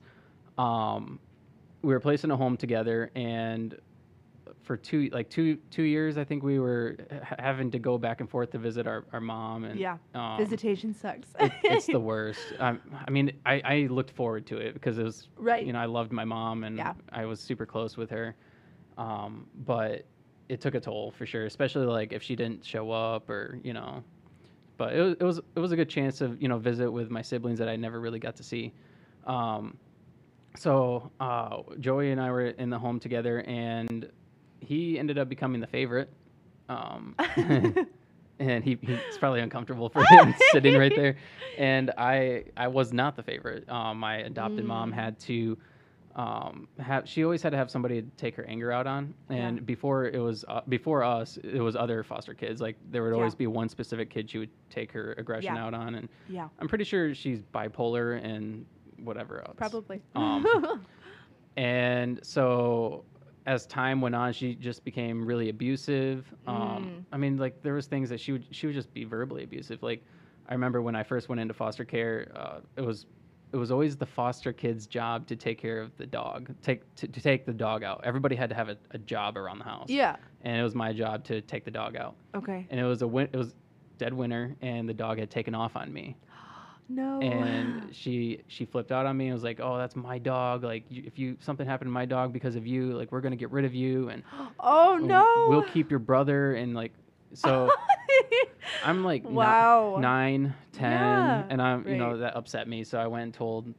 um, 0.58 1.20
we 1.82 1.94
were 1.94 2.00
placed 2.00 2.24
in 2.24 2.30
a 2.32 2.38
home 2.38 2.56
together, 2.58 3.10
and 3.16 3.76
for 4.64 4.78
two 4.78 5.10
like 5.12 5.30
two 5.30 5.58
two 5.70 5.84
years, 5.84 6.18
I 6.18 6.24
think 6.24 6.42
we 6.42 6.58
were 6.60 6.96
ha- 7.24 7.36
having 7.38 7.70
to 7.72 7.80
go 7.80 7.98
back 7.98 8.22
and 8.22 8.30
forth 8.30 8.52
to 8.52 8.58
visit 8.58 8.88
our, 8.88 9.04
our 9.14 9.20
mom 9.22 9.66
and 9.66 9.80
Yeah. 9.80 9.98
um, 10.16 10.38
Visitation 10.38 10.94
sucks. 10.94 11.28
it, 11.40 11.52
it's 11.64 11.86
the 11.88 12.00
worst. 12.12 12.40
Um, 12.60 12.80
I 13.06 13.12
mean, 13.12 13.34
I, 13.46 13.62
I 13.66 13.88
looked 13.92 14.12
forward 14.12 14.46
to 14.48 14.58
it 14.58 14.74
because 14.74 14.98
it 14.98 15.04
was, 15.04 15.28
Right. 15.38 15.66
you 15.66 15.74
know, 15.74 15.80
I 15.80 15.86
loved 15.86 16.12
my 16.12 16.24
mom 16.26 16.64
and 16.64 16.78
Yeah. 16.78 16.94
I 17.12 17.26
was 17.26 17.40
super 17.40 17.66
close 17.66 17.98
with 17.98 18.10
her. 18.10 18.36
Um, 18.98 19.48
but 19.66 20.06
it 20.50 20.62
took 20.62 20.76
a 20.76 20.80
toll 20.80 21.12
for 21.12 21.26
sure, 21.26 21.46
especially 21.46 21.86
like 21.86 22.14
if 22.14 22.24
she 22.24 22.36
didn't 22.36 22.64
show 22.64 22.92
up 22.92 23.30
or, 23.30 23.60
you 23.64 23.74
know, 23.74 24.04
but 24.78 24.94
it 24.94 25.02
was, 25.02 25.14
it 25.20 25.24
was, 25.24 25.38
it 25.56 25.60
was 25.60 25.72
a 25.72 25.76
good 25.76 25.90
chance 25.90 26.18
to, 26.20 26.38
you 26.40 26.48
know, 26.48 26.58
visit 26.58 26.90
with 26.90 27.10
my 27.10 27.22
siblings 27.22 27.60
that 27.60 27.68
I 27.68 27.76
never 27.76 28.00
really 28.00 28.20
got 28.20 28.36
to 28.38 28.44
see. 28.44 28.72
Um, 29.28 29.78
so, 30.56 31.12
uh, 31.20 31.58
Joey 31.80 32.12
and 32.12 32.22
I 32.22 32.30
were 32.32 32.48
in 32.48 32.70
the 32.70 32.78
home 32.80 33.00
together 33.00 33.42
and 33.42 34.10
he 34.64 34.98
ended 35.00 35.18
up 35.18 35.30
becoming 35.30 35.62
the 35.62 35.68
favorite. 35.68 36.10
Um, 36.70 37.16
and 38.40 38.64
he, 38.64 38.78
he's 38.82 39.18
probably 39.20 39.42
uncomfortable 39.42 39.90
for 39.90 40.04
him 40.06 40.34
sitting 40.52 40.78
right 40.78 40.94
there. 40.96 41.16
And 41.58 41.92
I 41.98 42.46
I 42.58 42.68
was 42.68 42.92
not 42.94 43.16
the 43.16 43.24
favorite. 43.24 43.68
Um, 43.70 44.00
my 44.00 44.18
adopted 44.18 44.66
mom 44.66 44.92
Mm. 44.92 44.96
had 44.96 45.20
to 45.22 45.58
um, 46.16 46.68
have 46.80 47.08
she 47.10 47.24
always 47.24 47.42
had 47.42 47.50
to 47.52 47.58
have 47.58 47.72
somebody 47.72 48.02
to 48.02 48.08
take 48.18 48.36
her 48.36 48.46
anger 48.46 48.72
out 48.72 48.86
on. 48.86 49.14
And 49.30 49.58
Yeah. 49.58 49.64
before 49.64 50.06
it 50.06 50.20
was 50.20 50.46
uh, 50.48 50.62
before 50.70 51.04
us, 51.04 51.38
it 51.44 51.60
was 51.60 51.76
other 51.76 52.04
foster 52.04 52.34
kids. 52.36 52.62
Like 52.62 52.76
there 52.92 53.04
would 53.04 53.14
always 53.14 53.34
Yeah. 53.34 53.38
be 53.40 53.48
one 53.48 53.68
specific 53.70 54.10
kid 54.12 54.30
she 54.30 54.38
would 54.38 54.52
take 54.70 54.92
her 54.92 55.14
aggression 55.18 55.56
Yeah. 55.56 55.66
out 55.66 55.74
on. 55.74 55.96
And 55.96 56.10
yeah. 56.30 56.50
I'm 56.60 56.68
pretty 56.68 56.84
sure 56.84 57.16
she's 57.16 57.42
bipolar 57.42 58.24
and 58.24 58.66
whatever 59.04 59.42
else. 59.42 59.56
Probably. 59.58 60.02
Um, 60.16 60.46
and 61.58 62.20
so 62.24 63.06
as 63.46 63.66
time 63.66 64.00
went 64.02 64.16
on 64.16 64.32
she 64.34 64.56
just 64.56 64.84
became 64.86 65.26
really 65.26 65.50
abusive 65.50 66.34
um, 66.48 66.56
Mm. 66.56 67.06
i 67.12 67.18
mean 67.18 67.38
like 67.38 67.62
there 67.62 67.74
was 67.74 67.88
things 67.88 68.10
that 68.10 68.20
she 68.20 68.32
would 68.32 68.46
she 68.52 68.68
would 68.68 68.74
just 68.76 68.94
be 68.94 69.04
verbally 69.04 69.44
abusive 69.44 69.84
like 69.84 70.04
i 70.50 70.54
remember 70.54 70.82
when 70.82 70.96
i 70.96 71.04
first 71.04 71.30
went 71.30 71.42
into 71.42 71.54
foster 71.54 71.84
care 71.86 72.32
uh, 72.36 72.60
it 72.78 72.82
was 72.82 73.06
it 73.52 73.58
was 73.58 73.70
always 73.70 73.96
the 73.98 74.06
foster 74.06 74.52
kid's 74.52 74.88
job 74.88 75.28
to 75.28 75.36
take 75.36 75.60
care 75.60 75.80
of 75.80 75.96
the 75.98 76.06
dog 76.06 76.54
take 76.62 76.82
to, 76.96 77.08
to 77.08 77.22
take 77.22 77.46
the 77.46 77.54
dog 77.54 77.84
out 77.84 78.02
everybody 78.04 78.36
had 78.36 78.50
to 78.50 78.56
have 78.56 78.70
a, 78.70 78.78
a 78.92 78.98
job 78.98 79.38
around 79.38 79.60
the 79.60 79.64
house 79.66 79.90
yeah. 79.90 80.16
and 80.44 80.58
it 80.60 80.64
was 80.64 80.74
my 80.76 80.92
job 80.94 81.24
to 81.26 81.42
take 81.42 81.64
the 81.66 81.72
dog 81.72 81.96
out 81.96 82.16
Okay. 82.36 82.66
and 82.70 82.80
it 82.80 82.86
was 82.86 83.02
a 83.02 83.08
win- 83.08 83.30
it 83.32 83.38
was 83.38 83.54
dead 84.00 84.14
winter 84.14 84.56
and 84.62 84.88
the 84.90 84.94
dog 84.94 85.20
had 85.20 85.30
taken 85.30 85.54
off 85.54 85.76
on 85.76 85.92
me 85.94 86.16
No. 86.90 87.20
and 87.22 87.96
she 87.96 88.42
she 88.48 88.66
flipped 88.66 88.92
out 88.92 89.06
on 89.06 89.16
me 89.18 89.26
and 89.28 89.34
was 89.34 89.44
like 89.44 89.60
oh 89.62 89.78
that's 89.78 89.96
my 89.96 90.20
dog 90.20 90.64
like 90.64 90.84
you, 90.90 91.04
if 91.06 91.18
you 91.18 91.38
something 91.40 91.66
happened 91.66 91.88
to 91.88 91.92
my 91.94 92.06
dog 92.06 92.34
because 92.34 92.56
of 92.56 92.68
you 92.68 92.92
like 92.98 93.12
we're 93.12 93.22
gonna 93.22 93.36
get 93.36 93.52
rid 93.52 93.66
of 93.66 93.74
you 93.74 94.10
and 94.10 94.22
oh 94.60 94.98
no. 95.02 95.46
we'll 95.50 95.64
keep 95.64 95.90
your 95.90 96.00
brother 96.00 96.56
and 96.56 96.76
like 96.76 96.92
so 97.34 97.72
i'm 98.84 99.04
like 99.04 99.24
wow. 99.24 99.98
nine 100.00 100.54
ten 100.72 100.92
Yeah, 100.92 101.44
and 101.50 101.62
i'm 101.62 101.88
you 101.88 101.98
know 101.98 102.18
that 102.18 102.36
upset 102.36 102.68
me 102.68 102.84
so 102.84 103.00
i 103.00 103.08
went 103.08 103.24
and 103.24 103.34
told 103.34 103.74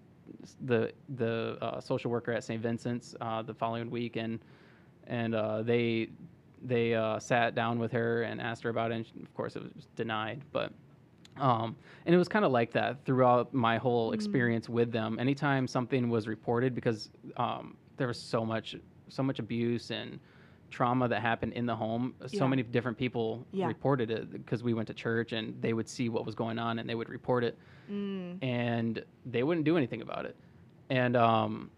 the 0.67 0.93
the 1.17 1.57
uh, 1.61 1.81
social 1.81 2.11
worker 2.11 2.33
at 2.33 2.43
st 2.43 2.61
vincent's 2.63 3.15
uh, 3.21 3.43
the 3.43 3.55
following 3.55 3.91
week 3.91 4.17
and 4.17 4.41
and 5.07 5.35
uh, 5.35 5.63
they 5.63 6.09
they 6.63 6.95
uh, 6.95 7.19
sat 7.19 7.55
down 7.55 7.79
with 7.79 7.93
her 7.93 8.23
and 8.23 8.41
asked 8.41 8.63
her 8.63 8.71
about 8.71 8.91
it 8.91 8.95
and 8.95 9.07
she- 9.07 9.21
of 9.23 9.33
course 9.35 9.55
it 9.57 9.63
was 9.77 9.87
denied 9.95 10.43
but 10.53 10.73
Um, 11.39 11.77
and 12.07 12.15
it 12.15 12.19
was 12.19 12.29
kind 12.29 12.45
of 12.45 12.53
like 12.53 12.73
that 12.73 13.05
throughout 13.05 13.53
my 13.53 13.77
whole 13.79 14.11
Mm. 14.11 14.15
experience 14.15 14.69
with 14.69 14.93
them. 14.93 15.19
Anytime 15.19 15.67
something 15.67 16.09
was 16.09 16.29
reported, 16.29 16.75
because 16.75 17.11
um, 17.37 17.77
there 17.97 18.07
was 18.07 18.19
so 18.21 18.45
much, 18.45 18.77
so 19.09 19.23
much 19.23 19.39
abuse 19.39 19.91
and 19.91 20.21
trauma 20.71 21.07
that 21.09 21.21
happened 21.23 21.53
in 21.53 21.67
the 21.67 21.75
home. 21.77 22.15
Yeah. 22.21 22.27
So 22.39 22.49
many 22.49 22.63
different 22.63 22.99
people 22.99 23.47
Yeah. 23.53 23.67
reported 23.69 24.11
it 24.11 24.31
because 24.33 24.63
we 24.63 24.75
went 24.75 24.89
to 24.89 24.95
church 24.95 25.33
and 25.33 25.61
they 25.63 25.73
would 25.73 25.89
see 25.89 26.09
what 26.09 26.27
was 26.27 26.35
going 26.35 26.59
on 26.59 26.79
and 26.79 26.89
they 26.89 26.95
would 26.95 27.09
report 27.09 27.45
it, 27.45 27.57
Mm. 27.91 28.43
and 28.43 29.05
they 29.27 29.43
wouldn't 29.43 29.65
do 29.65 29.77
anything 29.77 30.03
about 30.03 30.25
it. 30.27 30.37
And 30.91 31.17
um, 31.17 31.71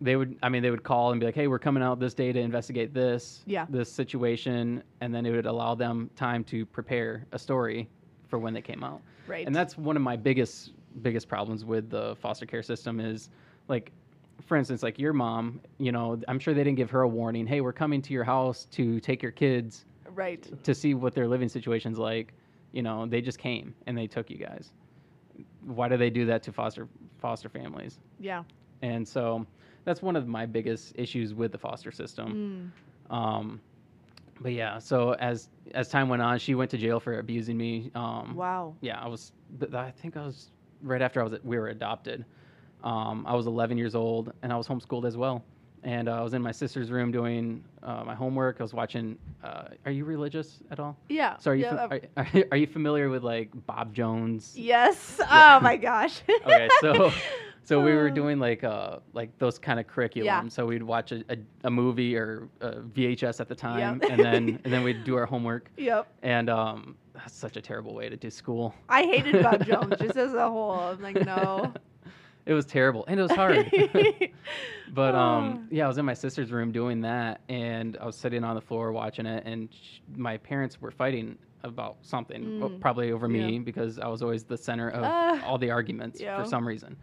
they 0.00 0.16
would, 0.16 0.36
I 0.42 0.48
mean, 0.48 0.62
they 0.62 0.70
would 0.70 0.82
call 0.82 1.10
and 1.12 1.20
be 1.20 1.26
like, 1.26 1.34
"Hey, 1.34 1.46
we're 1.46 1.58
coming 1.58 1.82
out 1.82 1.98
this 2.00 2.14
day 2.14 2.32
to 2.32 2.38
investigate 2.40 2.92
this, 2.92 3.42
Yeah. 3.46 3.66
this 3.68 3.90
situation," 3.90 4.82
and 5.00 5.14
then 5.14 5.24
it 5.24 5.30
would 5.30 5.46
allow 5.46 5.74
them 5.74 6.10
time 6.16 6.44
to 6.44 6.66
prepare 6.66 7.26
a 7.32 7.38
story 7.38 7.88
for 8.28 8.38
when 8.38 8.52
they 8.54 8.62
came 8.62 8.82
out 8.84 9.00
Right. 9.26 9.46
and 9.46 9.54
that's 9.54 9.76
one 9.76 9.96
of 9.96 10.02
my 10.02 10.16
biggest 10.16 10.72
biggest 11.02 11.28
problems 11.28 11.64
with 11.64 11.90
the 11.90 12.16
foster 12.16 12.46
care 12.46 12.62
system 12.62 13.00
is 13.00 13.28
like 13.68 13.92
for 14.42 14.56
instance 14.56 14.82
like 14.82 14.98
your 14.98 15.12
mom 15.12 15.60
you 15.78 15.92
know 15.92 16.18
i'm 16.28 16.38
sure 16.38 16.54
they 16.54 16.64
didn't 16.64 16.76
give 16.76 16.90
her 16.90 17.02
a 17.02 17.08
warning 17.08 17.46
hey 17.46 17.60
we're 17.60 17.72
coming 17.72 18.00
to 18.02 18.12
your 18.12 18.24
house 18.24 18.64
to 18.66 19.00
take 19.00 19.22
your 19.22 19.32
kids 19.32 19.84
right. 20.14 20.50
to 20.64 20.74
see 20.74 20.94
what 20.94 21.14
their 21.14 21.28
living 21.28 21.48
situation's 21.48 21.98
like 21.98 22.32
you 22.72 22.82
know 22.82 23.06
they 23.06 23.20
just 23.20 23.38
came 23.38 23.74
and 23.86 23.96
they 23.96 24.06
took 24.06 24.30
you 24.30 24.36
guys 24.38 24.72
why 25.64 25.88
do 25.88 25.96
they 25.96 26.10
do 26.10 26.24
that 26.26 26.42
to 26.42 26.52
foster 26.52 26.88
foster 27.18 27.48
families 27.48 27.98
Yeah. 28.20 28.42
and 28.82 29.06
so 29.06 29.46
that's 29.84 30.02
one 30.02 30.16
of 30.16 30.26
my 30.26 30.46
biggest 30.46 30.92
issues 30.96 31.34
with 31.34 31.52
the 31.52 31.58
foster 31.58 31.90
system 31.92 32.72
Mm. 33.10 33.14
um 33.14 33.60
but 34.40 34.52
yeah 34.52 34.78
so 34.78 35.12
as 35.14 35.48
as 35.74 35.88
time 35.88 36.08
went 36.08 36.22
on 36.22 36.38
she 36.38 36.54
went 36.54 36.70
to 36.70 36.78
jail 36.78 37.00
for 37.00 37.18
abusing 37.18 37.56
me 37.56 37.90
um 37.94 38.34
Wow. 38.34 38.74
yeah, 38.80 39.00
I 39.00 39.08
was. 39.08 39.32
I 39.74 39.90
think 39.90 40.16
I 40.16 40.24
was 40.24 40.50
right 40.82 41.00
after 41.02 41.20
I 41.20 41.24
was. 41.24 41.38
We 41.44 41.58
were 41.58 41.68
adopted. 41.68 42.24
Um, 42.84 43.24
I 43.26 43.34
was 43.34 43.46
11 43.46 43.78
years 43.78 43.94
old, 43.94 44.32
and 44.42 44.52
I 44.52 44.56
was 44.56 44.68
homeschooled 44.68 45.06
as 45.06 45.16
well. 45.16 45.42
And 45.82 46.08
uh, 46.08 46.18
I 46.18 46.22
was 46.22 46.34
in 46.34 46.42
my 46.42 46.52
sister's 46.52 46.90
room 46.90 47.10
doing 47.12 47.64
uh, 47.82 48.02
my 48.04 48.14
homework. 48.14 48.56
I 48.60 48.62
was 48.64 48.74
watching. 48.74 49.16
Uh, 49.42 49.68
are 49.84 49.90
you 49.92 50.04
religious 50.04 50.60
at 50.70 50.78
all? 50.80 50.96
Yeah. 51.08 51.36
So 51.38 51.50
are 51.52 51.54
you? 51.54 51.64
yeah, 51.64 51.88
fam- 51.88 52.00
are, 52.16 52.26
are 52.52 52.56
you 52.56 52.66
familiar 52.66 53.08
with 53.08 53.22
like 53.22 53.50
Bob 53.66 53.94
Jones? 53.94 54.52
yes. 54.56 55.16
Yeah. 55.18 55.56
Oh 55.56 55.60
my 55.60 55.76
gosh. 55.76 56.20
Okay, 56.46 56.68
so 56.80 57.10
so 57.66 57.80
we 57.82 57.92
were 57.92 58.08
Uh. 58.08 58.14
doing 58.14 58.38
like 58.38 58.62
uh 58.64 58.98
like 59.12 59.36
those 59.38 59.58
kind 59.58 59.78
of 59.78 59.86
curriculum. 59.86 60.48
So 60.50 60.64
we'd 60.66 60.82
watch 60.82 61.12
a, 61.12 61.22
a, 61.28 61.36
a 61.64 61.70
movie 61.70 62.16
or 62.16 62.48
a 62.60 62.76
VHS 62.96 63.40
at 63.40 63.48
the 63.48 63.54
time, 63.54 64.00
and 64.08 64.18
then 64.18 64.58
and 64.64 64.72
then 64.72 64.82
we'd 64.82 65.04
do 65.04 65.16
our 65.16 65.26
homework. 65.26 65.70
Yep. 65.76 66.06
And 66.22 66.48
um, 66.48 66.96
that's 67.14 67.34
such 67.34 67.56
a 67.56 67.60
terrible 67.60 67.94
way 67.94 68.08
to 68.08 68.16
do 68.16 68.30
school. 68.30 68.74
I 68.88 69.02
hated 69.02 69.42
Bob 69.46 69.64
Jones 69.66 69.94
just 70.00 70.16
as 70.16 70.32
a 70.34 70.48
whole. 70.48 70.72
I'm 70.72 71.02
like, 71.02 71.20
no. 71.24 71.72
it 72.46 72.54
was 72.54 72.64
terrible 72.64 73.04
and 73.08 73.18
it 73.18 73.22
was 73.24 73.32
hard. 73.32 73.68
but 74.94 75.14
Oh. 75.14 75.18
um, 75.18 75.68
yeah, 75.70 75.84
I 75.84 75.88
was 75.88 75.98
in 75.98 76.04
my 76.04 76.14
sister's 76.14 76.52
room 76.52 76.70
doing 76.72 77.00
that, 77.02 77.40
and 77.48 77.96
I 78.00 78.06
was 78.06 78.16
sitting 78.16 78.44
on 78.44 78.54
the 78.54 78.60
floor 78.60 78.92
watching 78.92 79.26
it, 79.26 79.42
and 79.46 79.68
sh- 79.72 79.98
my 80.16 80.36
parents 80.36 80.80
were 80.80 80.90
fighting 80.92 81.36
about 81.64 81.96
something, 82.02 82.42
Mm, 82.44 82.80
probably 82.80 83.10
over 83.10 83.28
me 83.28 83.54
yeah. 83.54 83.58
because 83.58 83.98
I 83.98 84.06
was 84.06 84.22
always 84.22 84.44
the 84.44 84.56
center 84.56 84.88
of 84.90 85.02
Ah, 85.04 85.44
all 85.44 85.58
the 85.58 85.70
arguments 85.70 86.20
yeah. 86.20 86.40
for 86.40 86.48
some 86.48 86.66
reason. 86.68 86.96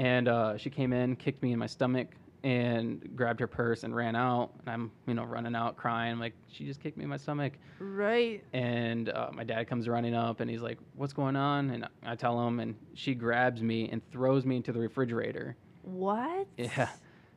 And 0.00 0.28
uh, 0.28 0.56
she 0.56 0.70
came 0.70 0.94
in, 0.94 1.14
kicked 1.16 1.42
me 1.42 1.52
in 1.52 1.58
my 1.58 1.66
stomach, 1.66 2.08
and 2.42 3.14
grabbed 3.14 3.38
her 3.40 3.46
purse 3.46 3.84
and 3.84 3.94
ran 3.94 4.16
out. 4.16 4.50
And 4.60 4.68
I'm, 4.70 4.90
you 5.06 5.12
know, 5.12 5.24
running 5.24 5.54
out 5.54 5.76
crying. 5.76 6.12
I'm 6.12 6.18
like, 6.18 6.32
she 6.48 6.64
just 6.64 6.80
kicked 6.80 6.96
me 6.96 7.04
in 7.04 7.10
my 7.10 7.18
stomach. 7.18 7.52
right. 7.80 8.42
And 8.54 9.10
uh, 9.10 9.28
my 9.34 9.44
dad 9.44 9.68
comes 9.68 9.86
running 9.88 10.14
up 10.14 10.40
and 10.40 10.50
he's 10.50 10.62
like, 10.62 10.78
What's 10.96 11.12
going 11.12 11.36
on? 11.36 11.68
And 11.68 11.86
I 12.02 12.14
tell 12.16 12.46
him, 12.46 12.60
and 12.60 12.74
she 12.94 13.14
grabs 13.14 13.60
me 13.62 13.90
and 13.90 14.00
throws 14.10 14.46
me 14.46 14.56
into 14.56 14.72
the 14.72 14.80
refrigerator. 14.80 15.54
What? 15.82 16.46
Yeah. 16.56 16.88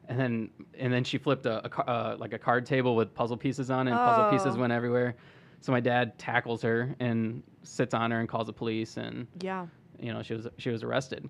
And 0.08 0.18
then 0.20 0.50
and 0.80 0.92
then 0.94 1.04
she 1.04 1.18
flipped 1.18 1.46
a, 1.46 1.66
a 1.66 1.90
uh, 1.90 2.16
like 2.18 2.32
a 2.34 2.40
card 2.40 2.66
table 2.66 2.96
with 2.96 3.14
puzzle 3.14 3.36
pieces 3.38 3.70
on 3.72 3.88
it. 3.90 3.92
And 3.92 4.00
puzzle 4.00 4.30
pieces 4.32 4.56
Oh. 4.56 4.60
went 4.62 4.72
everywhere. 4.72 5.16
So 5.60 5.72
my 5.74 5.80
dad 5.82 6.18
tackles 6.18 6.62
her 6.62 6.96
and 7.02 7.44
sits 7.64 7.94
on 7.94 8.12
her 8.12 8.20
and 8.22 8.28
calls 8.30 8.48
the 8.48 8.54
police. 8.54 8.96
And 8.96 9.28
Yeah. 9.42 9.68
you 10.00 10.14
know 10.14 10.22
she 10.24 10.34
was 10.34 10.48
she 10.58 10.70
was 10.70 10.82
arrested. 10.84 11.30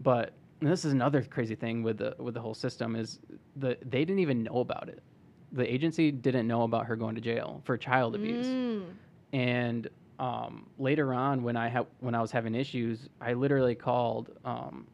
But 0.00 0.32
and 0.62 0.70
this 0.72 0.84
is 0.84 0.92
another 0.92 1.22
crazy 1.22 1.56
thing 1.56 1.82
with 1.82 1.98
the 1.98 2.16
with 2.18 2.34
the 2.34 2.40
whole 2.40 2.54
system 2.54 2.96
is 2.96 3.20
the 3.56 3.78
they 3.84 4.04
didn't 4.04 4.20
even 4.20 4.44
know 4.44 4.60
about 4.60 4.88
it. 4.88 5.02
The 5.52 5.70
agency 5.72 6.10
didn't 6.12 6.48
know 6.48 6.62
about 6.62 6.86
her 6.86 6.96
going 6.96 7.16
to 7.16 7.20
jail 7.20 7.62
for 7.64 7.76
child 7.78 8.14
abuse 8.16 8.56
Mm. 8.56 8.84
and 9.32 9.88
um, 10.18 10.70
later 10.78 11.12
on 11.14 11.42
when 11.42 11.56
I 11.56 11.68
ha- 11.68 11.86
when 12.00 12.14
I 12.14 12.20
was 12.20 12.30
having 12.32 12.54
issues, 12.54 13.08
I 13.20 13.34
literally 13.34 13.74
called 13.74 14.30
um, 14.44 14.86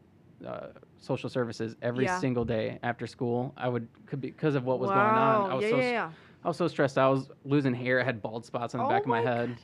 uh, 0.45 0.67
social 0.97 1.29
services 1.29 1.75
every 1.81 2.05
Yeah. 2.05 2.19
single 2.19 2.45
day 2.45 2.79
after 2.83 3.07
school. 3.07 3.53
I 3.57 3.69
would 3.69 3.87
could 4.07 4.21
be 4.21 4.29
because 4.31 4.55
of 4.55 4.65
what 4.65 4.79
was 4.79 4.91
going 4.91 5.17
on. 5.17 5.45
I 5.45 5.49
Wow. 5.49 5.55
was 5.55 5.65
yeah, 5.65 5.69
so 5.69 5.77
yeah, 5.77 5.91
yeah. 5.91 6.11
I 6.43 6.47
was 6.49 6.57
so 6.57 6.67
stressed. 6.67 6.97
I 6.97 7.09
was 7.09 7.29
losing 7.45 7.75
hair. 7.75 8.01
I 8.01 8.03
had 8.03 8.21
bald 8.21 8.45
spots 8.45 8.73
on 8.75 8.81
the 8.81 8.85
oh 8.85 8.89
back 8.89 9.03
of 9.03 9.07
my, 9.07 9.21
head, 9.21 9.57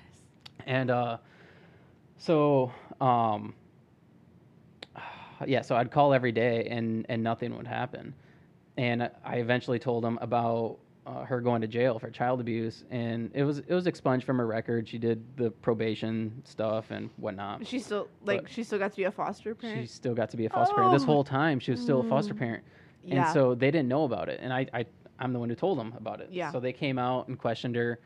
and 0.65 0.91
uh, 0.91 1.17
so 2.17 2.71
um, 3.01 3.55
yeah. 5.45 5.61
So 5.61 5.75
I'd 5.75 5.91
call 5.91 6.13
every 6.13 6.31
day, 6.31 6.67
and 6.69 7.05
and 7.09 7.23
nothing 7.23 7.55
would 7.57 7.67
happen. 7.67 8.13
And 8.77 9.09
I 9.23 9.35
eventually 9.37 9.79
told 9.79 10.03
them 10.03 10.17
about 10.21 10.79
uh, 11.07 11.23
her 11.23 11.39
going 11.39 11.61
to 11.61 11.67
jail 11.67 11.97
for 11.99 12.09
child 12.09 12.39
abuse, 12.41 12.83
and 12.89 13.31
it 13.33 13.43
was 13.43 13.59
it 13.59 13.73
was 13.73 13.87
expunged 13.87 14.25
from 14.25 14.37
her 14.37 14.47
record. 14.47 14.87
She 14.87 14.97
did 14.97 15.23
the 15.37 15.51
probation 15.51 16.41
stuff 16.45 16.91
and 16.91 17.09
whatnot. 17.17 17.65
She 17.67 17.79
still 17.79 18.07
like 18.25 18.43
But- 18.43 18.51
she 18.51 18.63
still 18.63 18.79
got 18.79 18.91
to 18.91 18.97
be 18.97 19.03
a 19.03 19.11
foster 19.11 19.55
parent. 19.55 19.81
She 19.81 19.87
still 19.87 20.13
got 20.15 20.29
to 20.31 20.37
be 20.37 20.45
a 20.45 20.49
foster 20.49 20.75
parent. 20.75 20.93
This 20.93 21.03
Oh. 21.03 21.07
whole 21.07 21.23
time, 21.23 21.59
she 21.59 21.71
was 21.71 21.79
still 21.81 22.01
a 22.01 22.03
foster 22.09 22.33
Mm. 22.33 22.39
parent, 22.39 22.63
yeah. 23.03 23.25
and 23.25 23.33
so 23.33 23.55
they 23.55 23.71
didn't 23.71 23.87
know 23.87 24.03
about 24.03 24.29
it. 24.29 24.39
And 24.41 24.51
I, 24.51 24.67
I 24.73 24.85
I'm 25.19 25.31
the 25.31 25.39
one 25.39 25.47
who 25.49 25.55
told 25.55 25.77
them 25.79 25.93
about 25.95 26.19
it. 26.21 26.29
Yeah. 26.31 26.51
So 26.51 26.59
they 26.59 26.73
came 26.73 26.97
out 26.99 27.27
and 27.29 27.37
questioned 27.39 27.75
her, 27.77 27.99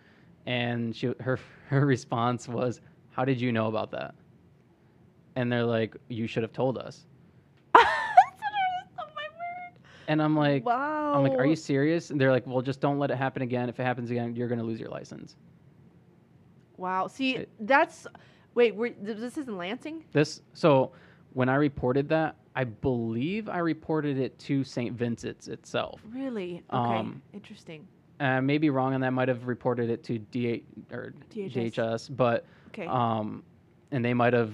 and 0.46 0.96
she 0.96 1.14
her 1.22 1.40
her 1.70 1.86
response 1.86 2.48
was, 2.48 2.82
"How 3.12 3.26
did 3.26 3.40
you 3.42 3.52
know 3.52 3.68
about 3.68 3.90
that?" 3.92 4.14
And 5.36 5.52
they're 5.52 5.64
like, 5.66 5.96
"You 6.10 6.28
should 6.28 6.44
have 6.44 6.54
told 6.54 6.78
us." 6.78 7.06
oh 7.76 7.82
my 8.98 9.28
word. 9.38 9.74
And 10.10 10.24
I'm 10.24 10.36
like, 10.36 10.66
wow. 10.66 11.14
I'm 11.14 11.22
like, 11.24 11.38
are 11.38 11.46
you 11.46 11.56
serious? 11.56 12.10
And 12.10 12.20
they're 12.20 12.32
like, 12.32 12.48
well, 12.48 12.64
just 12.64 12.82
don't 12.82 12.98
let 12.98 13.12
it 13.12 13.18
happen 13.18 13.44
again. 13.44 13.70
If 13.70 13.80
it 13.80 13.84
happens 13.84 14.10
again, 14.10 14.36
you're 14.36 14.48
gonna 14.48 14.64
lose 14.64 14.80
your 14.80 14.90
license. 14.90 15.36
Wow. 16.78 17.06
See, 17.08 17.36
It- 17.38 17.50
that's 17.60 18.08
wait. 18.56 18.76
Th- 18.76 19.18
this 19.18 19.38
is 19.38 19.48
in 19.48 19.56
Lansing. 19.58 20.04
This 20.12 20.42
so 20.54 20.94
when 21.34 21.48
I 21.48 21.56
reported 21.56 22.10
that, 22.10 22.38
I 22.56 22.64
believe 22.64 23.48
I 23.50 23.60
reported 23.60 24.18
it 24.18 24.38
to 24.40 24.64
St. 24.64 24.98
Vincent's 24.98 25.48
itself. 25.48 26.02
Really? 26.12 26.64
Okay. 26.74 26.96
Um, 26.98 27.22
Interesting. 27.32 27.88
I 28.20 28.40
may 28.40 28.58
be 28.58 28.72
wrong 28.72 28.96
on 28.96 29.02
that. 29.02 29.12
Might 29.14 29.28
have 29.28 29.46
reported 29.46 29.92
it 29.92 30.04
to 30.06 30.18
DH 30.18 30.64
or 30.92 31.14
DHS. 31.30 31.54
DHS, 31.76 32.18
but 32.18 32.46
Okay. 32.70 32.88
um, 32.88 33.44
and 33.92 34.04
they 34.04 34.16
might 34.16 34.34
have 34.34 34.54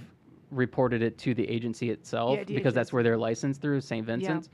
reported 0.51 1.01
it 1.01 1.17
to 1.19 1.33
the 1.33 1.47
agency 1.49 1.89
itself 1.91 2.37
Yeah, 2.39 2.43
because 2.43 2.73
that's 2.73 2.91
where 2.91 3.03
they're 3.03 3.17
licensed 3.17 3.61
through 3.61 3.79
St. 3.81 4.05
Vincent's. 4.05 4.49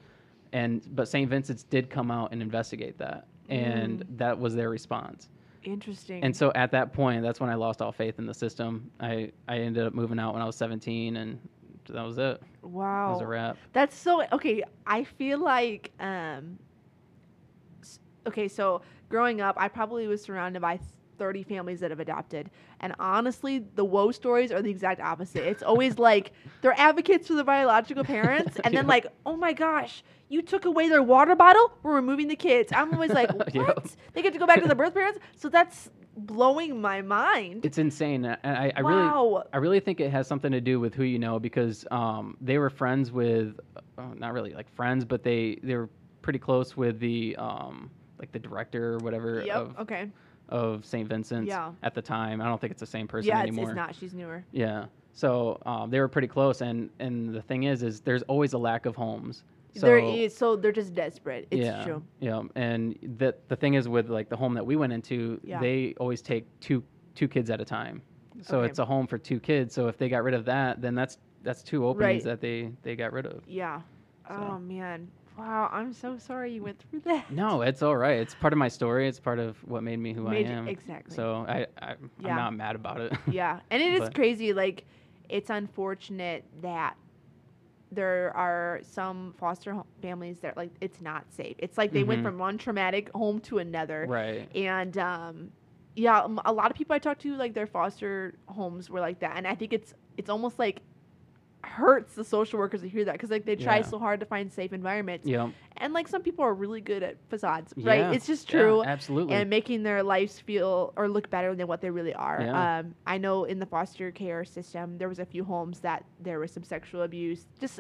And 0.54 0.84
but 0.96 1.08
St. 1.08 1.30
Vincent's 1.30 1.64
did 1.64 1.90
come 1.90 2.12
out 2.12 2.32
and 2.32 2.42
investigate 2.42 2.98
that, 2.98 3.28
and 3.50 4.00
Mm. 4.00 4.18
that 4.18 4.38
was 4.40 4.54
their 4.56 4.70
response. 4.70 5.30
Interesting. 5.64 6.24
And 6.24 6.36
so 6.36 6.52
at 6.56 6.72
that 6.72 6.92
point, 6.92 7.22
that's 7.22 7.40
when 7.40 7.50
I 7.50 7.56
lost 7.56 7.82
all 7.82 7.92
faith 7.92 8.18
in 8.20 8.26
the 8.26 8.34
system. 8.34 8.90
I, 9.00 9.32
I 9.48 9.60
ended 9.60 9.86
up 9.86 9.94
moving 9.94 10.18
out 10.20 10.34
when 10.34 10.42
I 10.42 10.46
was 10.46 10.56
17, 10.56 11.18
and 11.18 11.40
that 11.90 12.02
was 12.04 12.18
it. 12.18 12.42
That 12.42 12.68
wow. 12.68 13.12
was 13.12 13.22
a 13.22 13.28
wrap. 13.28 13.58
That's 13.72 13.96
so 13.96 14.24
okay. 14.32 14.64
I 14.88 15.04
feel 15.04 15.40
like 15.40 15.92
um 16.00 16.58
okay, 18.28 18.48
so 18.48 18.82
growing 19.10 19.42
up, 19.42 19.56
I 19.58 19.68
probably 19.68 20.08
was 20.08 20.22
surrounded 20.22 20.62
by 20.62 20.80
30 21.22 21.44
families 21.44 21.80
that 21.82 21.92
have 21.92 22.00
adopted. 22.00 22.50
And 22.80 22.96
honestly, 22.98 23.60
the 23.76 23.86
woe 23.86 24.10
stories 24.12 24.52
are 24.52 24.60
the 24.60 24.72
exact 24.72 25.00
opposite. 25.00 25.48
It's 25.48 25.62
always 25.62 26.00
like 26.00 26.32
they're 26.62 26.74
advocates 26.80 27.28
for 27.28 27.36
the 27.36 27.44
biological 27.44 28.04
parents 28.04 28.58
and 28.64 28.76
then 28.76 28.88
like, 28.96 29.06
"Oh 29.24 29.36
my 29.36 29.54
gosh, 29.54 30.04
you 30.30 30.42
took 30.42 30.66
away 30.66 30.90
their 30.90 31.04
water 31.04 31.36
bottle? 31.36 31.74
We're 31.84 31.94
removing 31.94 32.28
the 32.28 32.36
kids." 32.36 32.74
I'm 32.74 32.92
always 32.92 33.12
like, 33.12 33.32
"What? 33.36 33.54
Yep. 33.54 33.88
They 34.14 34.24
get 34.24 34.34
to 34.34 34.40
go 34.40 34.48
back 34.48 34.62
to 34.62 34.68
the 34.68 34.74
birth 34.74 34.96
parents?" 34.96 35.20
So 35.36 35.48
that's 35.48 35.92
blowing 36.18 36.82
my 36.82 37.04
mind. 37.04 37.66
It's 37.66 37.78
insane. 37.78 38.26
And 38.26 38.58
I, 38.58 38.74
I 38.76 38.80
really. 38.80 39.44
I 39.54 39.58
really 39.58 39.80
think 39.80 40.00
it 40.00 40.10
has 40.10 40.26
something 40.26 40.52
to 40.52 40.62
do 40.62 40.80
with 40.80 40.96
who 40.96 41.04
you 41.04 41.20
know 41.20 41.38
because 41.40 41.86
um, 41.92 42.36
they 42.42 42.58
were 42.58 42.72
friends 42.72 43.12
with, 43.12 43.60
uh, 44.00 44.06
not 44.18 44.34
really 44.34 44.54
like 44.56 44.74
friends, 44.74 45.06
but 45.06 45.22
they 45.22 45.60
they 45.62 45.76
were 45.76 45.90
pretty 46.24 46.40
close 46.40 46.76
with 46.76 47.00
the 47.00 47.36
um, 47.36 47.92
like 48.18 48.32
the 48.32 48.40
director 48.40 48.96
or 48.96 48.98
whatever 49.00 49.44
Yep. 49.46 49.56
of 49.56 49.80
okay. 49.82 50.10
Of 50.52 50.86
St. 50.86 51.08
Vincent's 51.08 51.48
Yeah. 51.48 51.72
at 51.82 51.96
the 51.96 52.02
time. 52.02 52.42
I 52.42 52.46
don't 52.46 52.60
think 52.60 52.72
it's 52.72 52.80
the 52.80 52.86
same 52.86 53.08
person 53.08 53.30
Yeah, 53.30 53.40
anymore. 53.42 53.70
it's 53.70 53.76
not. 53.76 53.96
She's 53.96 54.14
newer. 54.14 54.44
Yeah. 54.52 54.86
So 55.14 55.60
um, 55.66 55.90
they 55.90 56.00
were 56.00 56.08
pretty 56.08 56.28
close, 56.28 56.62
and 56.62 56.90
and 57.00 57.34
the 57.34 57.42
thing 57.42 57.64
is, 57.64 57.84
is 57.84 58.02
there's 58.02 58.22
always 58.24 58.54
a 58.54 58.58
lack 58.58 58.86
of 58.86 58.96
homes. 58.96 59.44
So, 59.74 59.86
there 59.86 60.00
is 60.00 60.36
so 60.36 60.56
they're 60.58 60.72
just 60.74 60.94
desperate. 60.94 61.48
It's 61.52 61.62
yeah, 61.66 61.84
true. 61.84 62.04
Yeah, 62.20 62.44
and 62.56 62.98
the 63.18 63.36
the 63.48 63.56
thing 63.56 63.74
is 63.76 63.88
with 63.90 64.10
like 64.10 64.30
the 64.30 64.36
home 64.38 64.54
that 64.54 64.66
we 64.66 64.76
went 64.76 64.94
into, 64.94 65.40
Yeah. 65.44 65.60
they 65.60 65.96
always 66.00 66.22
take 66.22 66.46
two 66.60 66.84
two 67.16 67.28
kids 67.28 67.50
at 67.50 67.60
a 67.62 67.66
time. 67.66 68.02
So 68.42 68.60
Okay. 68.60 68.70
it's 68.70 68.80
a 68.80 68.86
home 68.86 69.06
for 69.08 69.18
two 69.18 69.40
kids. 69.40 69.74
So 69.74 69.88
if 69.88 69.98
they 69.98 70.08
got 70.10 70.24
rid 70.24 70.34
of 70.34 70.46
that, 70.46 70.82
then 70.82 70.96
that's 70.96 71.18
that's 71.44 71.62
two 71.64 71.86
openings 71.86 72.26
Right. 72.26 72.32
that 72.32 72.42
they 72.42 72.72
they 72.82 72.96
got 72.96 73.12
rid 73.14 73.26
of. 73.26 73.44
Yeah. 73.48 73.82
So- 74.28 74.50
Oh 74.54 74.60
man. 74.60 75.10
Wow. 75.42 75.70
I'm 75.72 75.92
so 75.94 76.18
sorry 76.18 76.54
you 76.54 76.64
went 76.64 76.80
through 76.80 77.02
that. 77.02 77.32
No, 77.32 77.62
it's 77.62 77.82
all 77.82 77.98
right. 77.98 78.20
It's 78.20 78.36
part 78.36 78.54
of 78.54 78.60
my 78.60 78.68
story. 78.68 79.08
It's 79.08 79.20
part 79.20 79.40
of 79.40 79.58
what 79.68 79.82
made 79.84 79.98
me 79.98 80.14
who 80.14 80.24
Made 80.24 80.48
I 80.48 80.52
am. 80.52 80.68
exactly. 80.68 81.16
So 81.16 81.46
I, 81.48 81.66
I 81.82 81.96
Yeah. 82.20 82.30
I'm 82.30 82.36
not 82.36 82.54
mad 82.54 82.76
about 82.76 83.02
it. 83.02 83.14
yeah, 83.32 83.60
and 83.72 83.82
it 83.82 84.02
is 84.02 84.10
crazy. 84.10 84.54
Like, 84.54 84.86
it's 85.30 85.50
unfortunate 85.50 86.46
that 86.62 86.96
there 87.92 88.32
are 88.38 88.80
some 88.84 89.34
foster 89.38 89.76
families 90.02 90.40
that 90.40 90.56
like 90.56 90.72
it's 90.80 91.02
not 91.02 91.32
safe. 91.32 91.56
It's 91.60 91.78
like 91.78 91.92
they 91.92 92.04
went 92.04 92.22
Mhm. 92.22 92.26
from 92.26 92.38
one 92.38 92.58
traumatic 92.58 93.10
home 93.14 93.40
to 93.42 93.58
another, 93.58 94.06
right. 94.08 94.48
and 94.56 94.98
um, 94.98 95.52
yeah, 95.96 96.22
um, 96.22 96.40
a 96.46 96.54
lot 96.54 96.72
of 96.72 96.78
people 96.78 96.96
I 96.96 97.00
talk 97.00 97.18
to 97.20 97.36
like 97.36 97.54
their 97.54 97.68
foster 97.68 98.36
homes 98.48 98.90
were 98.90 99.00
like 99.02 99.20
that, 99.20 99.36
and 99.36 99.46
I 99.48 99.56
think 99.56 99.74
it's 99.74 99.94
it's 100.18 100.30
almost 100.30 100.58
like 100.60 100.82
hurts 101.64 102.16
the 102.16 102.24
social 102.24 102.58
workers 102.60 102.82
to 102.82 102.90
hear 102.90 103.06
that 103.06 103.14
because 103.14 103.30
like 103.30 103.46
they 103.46 103.56
try 103.56 103.78
Yeah. 103.78 103.82
so 103.84 104.00
hard 104.00 104.20
to 104.20 104.26
find 104.26 104.52
safe 104.52 104.74
environments, 104.74 105.28
Yep. 105.28 105.50
and 105.78 105.94
like 105.94 106.08
some 106.08 106.22
people 106.22 106.44
are 106.44 106.54
really 106.54 106.82
good 106.82 107.04
at 107.04 107.18
facades, 107.30 107.74
Yeah. 107.78 107.90
right? 107.90 108.16
It's 108.16 108.26
just 108.28 108.52
Yeah, 108.52 108.60
true 108.62 108.84
absolutely. 108.84 109.36
and 109.36 109.50
making 109.50 109.84
their 109.84 110.04
lives 110.04 110.40
feel 110.40 110.94
or 110.96 111.08
look 111.08 111.30
better 111.30 111.54
than 111.56 111.68
what 111.68 111.82
they 111.82 111.90
really 111.90 112.14
are. 112.14 112.42
Yeah. 112.42 112.80
Um, 112.80 112.96
I 113.06 113.18
know 113.18 113.44
in 113.46 113.60
the 113.60 113.66
foster 113.66 114.12
care 114.12 114.44
system, 114.46 114.98
there 114.98 115.08
was 115.10 115.20
a 115.20 115.26
few 115.26 115.44
homes 115.44 115.80
that 115.82 116.04
there 116.20 116.40
was 116.40 116.52
some 116.52 116.64
sexual 116.64 117.04
abuse. 117.04 117.46
Just 117.60 117.80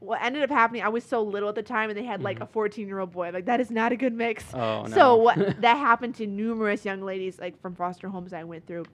what 0.00 0.20
ended 0.22 0.42
up 0.42 0.50
happening, 0.50 0.82
I 0.82 0.88
was 0.88 1.04
so 1.04 1.22
little 1.22 1.50
at 1.50 1.54
the 1.54 1.62
time, 1.62 1.90
and 1.90 1.98
they 1.98 2.04
had 2.04 2.22
like 2.22 2.38
Mhm. 2.38 2.42
a 2.44 2.46
14 2.46 2.88
year 2.88 2.98
old 3.00 3.12
boy. 3.12 3.30
Like 3.32 3.44
that 3.46 3.60
is 3.60 3.70
not 3.70 3.92
a 3.92 3.96
good 3.96 4.14
mix. 4.14 4.52
oh 4.54 4.82
no. 4.84 4.88
So 4.88 5.16
what 5.16 5.36
that 5.60 5.76
happened 5.76 6.14
to 6.16 6.26
numerous 6.26 6.84
young 6.84 7.02
ladies, 7.02 7.38
like 7.38 7.60
from 7.60 7.74
foster 7.74 8.08
homes 8.08 8.32
I 8.32 8.44
went 8.44 8.66
through, 8.66 8.84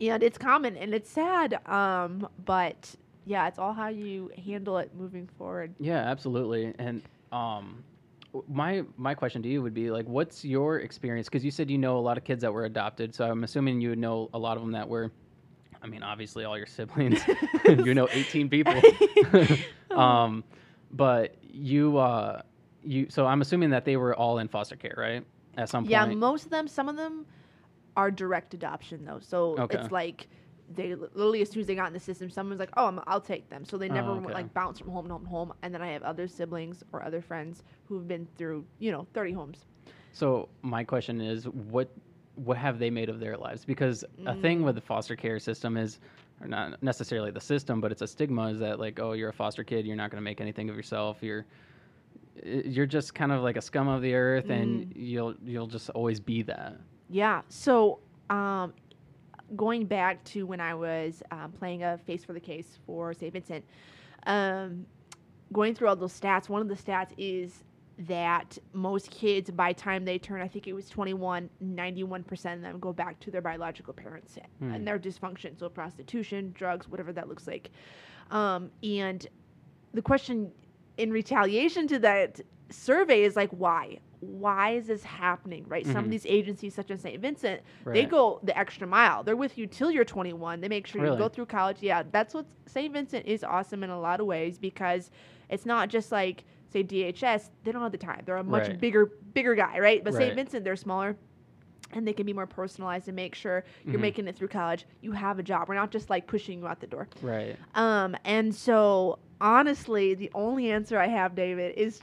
and 0.00 0.22
it's 0.22 0.38
common 0.38 0.76
and 0.76 0.94
it's 0.94 1.10
sad. 1.10 1.58
Um, 1.68 2.28
but 2.44 2.94
yeah, 3.24 3.48
it's 3.48 3.58
all 3.58 3.72
how 3.72 3.88
you 3.88 4.30
handle 4.44 4.78
it 4.78 4.94
moving 4.94 5.28
forward. 5.38 5.74
Yeah, 5.78 5.98
absolutely. 5.98 6.74
And 6.78 7.02
um, 7.30 7.84
my 8.48 8.82
my 8.96 9.14
question 9.14 9.42
to 9.42 9.48
you 9.48 9.62
would 9.62 9.74
be 9.74 9.90
like, 9.90 10.06
what's 10.06 10.44
your 10.44 10.78
experience? 10.78 11.28
Because 11.28 11.44
you 11.44 11.50
said 11.50 11.70
you 11.70 11.78
know 11.78 11.98
a 11.98 12.00
lot 12.00 12.18
of 12.18 12.24
kids 12.24 12.42
that 12.42 12.52
were 12.52 12.64
adopted, 12.64 13.14
so 13.14 13.24
I'm 13.24 13.44
assuming 13.44 13.80
you 13.80 13.90
would 13.90 13.98
know 13.98 14.28
a 14.34 14.38
lot 14.38 14.56
of 14.56 14.62
them 14.62 14.72
that 14.72 14.88
were. 14.88 15.10
I 15.82 15.88
mean, 15.88 16.02
obviously, 16.04 16.44
all 16.44 16.56
your 16.56 16.66
siblings. 16.66 17.24
you 17.66 17.94
know, 17.94 18.08
18 18.12 18.48
people. 18.48 18.80
um, 19.90 20.44
but 20.92 21.36
you 21.42 21.98
uh, 21.98 22.42
you. 22.84 23.06
So 23.10 23.26
I'm 23.26 23.40
assuming 23.40 23.70
that 23.70 23.84
they 23.84 23.96
were 23.96 24.14
all 24.14 24.38
in 24.38 24.48
foster 24.48 24.76
care, 24.76 24.94
right? 24.96 25.24
At 25.56 25.68
some 25.68 25.84
point. 25.84 25.90
Yeah, 25.90 26.06
most 26.06 26.44
of 26.44 26.50
them. 26.50 26.68
Some 26.68 26.88
of 26.88 26.96
them 26.96 27.26
are 27.96 28.10
direct 28.10 28.54
adoption 28.54 29.04
though. 29.04 29.18
So 29.20 29.56
Okay. 29.58 29.78
it's 29.78 29.90
like 29.92 30.28
they 30.74 30.94
literally 30.94 31.42
as 31.42 31.50
soon 31.50 31.60
as 31.60 31.66
they 31.66 31.74
got 31.74 31.86
in 31.88 31.92
the 31.92 32.00
system, 32.00 32.30
someone's 32.30 32.60
like, 32.60 32.70
"Oh, 32.76 32.86
I'm, 32.86 33.00
I'll 33.06 33.20
take 33.20 33.48
them." 33.48 33.64
So 33.64 33.76
they 33.78 33.88
Oh, 33.88 33.94
never 33.94 34.10
okay. 34.12 34.32
like 34.32 34.52
bounce 34.54 34.78
from 34.78 34.90
home 34.90 35.06
to 35.06 35.12
home 35.12 35.24
to 35.24 35.28
home. 35.30 35.52
And 35.62 35.72
then 35.74 35.82
I 35.82 35.88
have 35.92 36.02
other 36.02 36.26
siblings 36.28 36.82
or 36.92 37.02
other 37.04 37.20
friends 37.20 37.62
who've 37.86 38.06
been 38.06 38.26
through 38.36 38.64
you 38.78 38.90
know 38.92 39.06
30 39.14 39.32
homes. 39.32 39.66
So 40.12 40.48
my 40.62 40.84
question 40.84 41.20
is, 41.20 41.44
what 41.48 41.88
what 42.34 42.56
have 42.56 42.78
they 42.78 42.90
made 42.90 43.08
of 43.08 43.20
their 43.20 43.36
lives? 43.36 43.64
Because 43.64 44.04
a 44.26 44.34
thing 44.34 44.60
Mm. 44.60 44.64
with 44.64 44.74
the 44.76 44.80
foster 44.80 45.16
care 45.16 45.38
system 45.38 45.76
is, 45.76 46.00
or 46.40 46.48
not 46.48 46.82
necessarily 46.82 47.30
the 47.30 47.40
system, 47.40 47.80
but 47.80 47.92
it's 47.92 48.00
a 48.02 48.06
stigma 48.06 48.46
is 48.48 48.58
that 48.60 48.80
like, 48.80 48.98
oh, 49.00 49.12
you're 49.12 49.28
a 49.28 49.34
foster 49.34 49.64
kid, 49.64 49.86
you're 49.86 49.96
not 49.96 50.10
going 50.10 50.20
to 50.20 50.24
make 50.24 50.40
anything 50.40 50.70
of 50.70 50.76
yourself. 50.76 51.22
You're 51.22 51.44
you're 52.44 52.86
just 52.86 53.14
kind 53.14 53.30
of 53.32 53.42
like 53.42 53.56
a 53.56 53.60
scum 53.60 53.88
of 53.88 54.02
the 54.02 54.14
earth, 54.14 54.50
and 54.50 54.86
Mm. 54.86 54.92
you'll 54.96 55.34
you'll 55.44 55.66
just 55.66 55.90
always 55.90 56.20
be 56.20 56.42
that. 56.42 56.76
Yeah. 57.10 57.42
So, 57.48 58.00
um, 58.30 58.72
going 59.56 59.86
back 59.86 60.22
to 60.24 60.46
when 60.46 60.60
I 60.60 60.74
was 60.74 61.22
um, 61.30 61.52
playing 61.52 61.82
a 61.82 61.98
face 61.98 62.24
for 62.24 62.32
the 62.32 62.40
case 62.40 62.78
for 62.86 63.12
St. 63.14 63.32
Vincent, 63.32 63.64
um, 64.26 64.86
going 65.52 65.74
through 65.74 65.88
all 65.88 65.96
those 65.96 66.18
stats, 66.18 66.48
one 66.48 66.62
of 66.62 66.68
the 66.68 66.74
stats 66.74 67.10
is 67.18 67.64
that 67.98 68.58
most 68.72 69.10
kids, 69.10 69.50
by 69.50 69.72
time 69.72 70.04
they 70.04 70.18
turn, 70.18 70.40
I 70.40 70.48
think 70.48 70.66
it 70.66 70.72
was 70.72 70.88
21, 70.88 71.48
91% 71.62 72.54
of 72.54 72.62
them 72.62 72.78
go 72.80 72.92
back 72.92 73.20
to 73.20 73.30
their 73.30 73.42
biological 73.42 73.92
parents 73.92 74.38
Hmm. 74.58 74.72
and 74.72 74.86
their 74.86 74.98
dysfunction. 74.98 75.58
So, 75.58 75.68
prostitution, 75.68 76.52
drugs, 76.54 76.88
whatever 76.88 77.12
that 77.12 77.28
looks 77.28 77.46
like. 77.46 77.70
Um, 78.30 78.70
and 78.82 79.26
the 79.92 80.02
question 80.02 80.50
in 80.96 81.10
retaliation 81.10 81.86
to 81.88 81.98
that 82.00 82.40
survey 82.72 83.22
is 83.22 83.36
like, 83.36 83.50
why? 83.50 83.98
Why 84.20 84.70
is 84.70 84.86
this 84.86 85.02
happening, 85.02 85.64
right? 85.68 85.84
Some 85.84 85.96
Mhm. 85.96 86.04
of 86.04 86.10
these 86.10 86.26
agencies, 86.26 86.74
such 86.74 86.90
as 86.90 87.00
St. 87.00 87.20
Vincent, 87.20 87.60
they 87.84 88.04
go 88.04 88.38
the 88.42 88.56
extra 88.56 88.86
mile. 88.86 89.22
They're 89.24 89.36
with 89.36 89.58
you 89.58 89.66
till 89.66 89.90
you're 89.90 90.04
21. 90.04 90.60
They 90.60 90.68
make 90.68 90.86
sure 90.86 91.04
you 91.04 91.16
go 91.16 91.28
through 91.28 91.46
college. 91.46 91.78
Yeah, 91.80 92.04
that's 92.10 92.32
what 92.34 92.46
St. 92.66 92.92
Vincent 92.92 93.26
is 93.26 93.42
awesome 93.42 93.82
in 93.82 93.90
a 93.90 93.98
lot 94.00 94.20
of 94.20 94.26
ways 94.26 94.58
because 94.58 95.10
it's 95.48 95.66
not 95.66 95.88
just 95.88 96.12
like 96.12 96.44
say 96.68 96.82
DHS. 96.82 97.50
They 97.64 97.72
don't 97.72 97.82
have 97.82 97.92
the 97.92 97.98
time. 97.98 98.22
They're 98.24 98.36
a 98.36 98.44
much 98.44 98.68
Right. 98.68 98.80
bigger, 98.80 99.06
bigger 99.34 99.54
guy, 99.54 99.78
right? 99.78 100.02
But 100.02 100.14
St. 100.14 100.34
Vincent, 100.34 100.64
they're 100.64 100.76
smaller. 100.76 101.16
And 101.94 102.06
they 102.08 102.14
can 102.14 102.24
be 102.24 102.32
more 102.32 102.46
personalized 102.46 103.08
and 103.08 103.16
make 103.16 103.34
sure 103.34 103.64
you're 103.84 103.98
Mhm. 103.98 104.00
making 104.00 104.28
it 104.28 104.34
through 104.36 104.48
college. 104.48 104.86
You 105.02 105.12
have 105.12 105.38
a 105.38 105.42
job. 105.42 105.68
We're 105.68 105.74
not 105.74 105.90
just 105.90 106.08
like 106.08 106.26
pushing 106.26 106.60
you 106.60 106.66
out 106.66 106.80
the 106.80 106.86
door. 106.86 107.06
Right. 107.20 107.56
Um, 107.74 108.16
and 108.24 108.54
so 108.54 109.18
honestly, 109.42 110.14
the 110.14 110.30
only 110.34 110.70
answer 110.70 110.98
I 110.98 111.08
have, 111.08 111.34
David, 111.34 111.74
is 111.76 112.00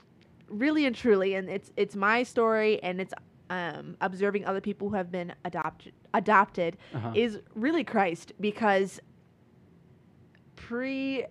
really 0.50 0.86
and 0.86 0.96
truly, 0.96 1.34
and 1.36 1.50
it's 1.50 1.72
it's 1.78 1.96
my 1.96 2.24
story, 2.24 2.82
and 2.84 3.00
it's 3.02 3.14
um, 3.50 3.98
observing 4.02 4.46
other 4.46 4.62
people 4.62 4.90
who 4.90 4.96
have 4.96 5.12
been 5.12 5.34
adopted 5.46 5.94
adopted 6.14 6.78
Uh-huh. 6.94 7.12
is 7.16 7.40
really 7.56 7.84
Christ 7.84 8.32
because 8.40 9.00
pre 10.56 11.26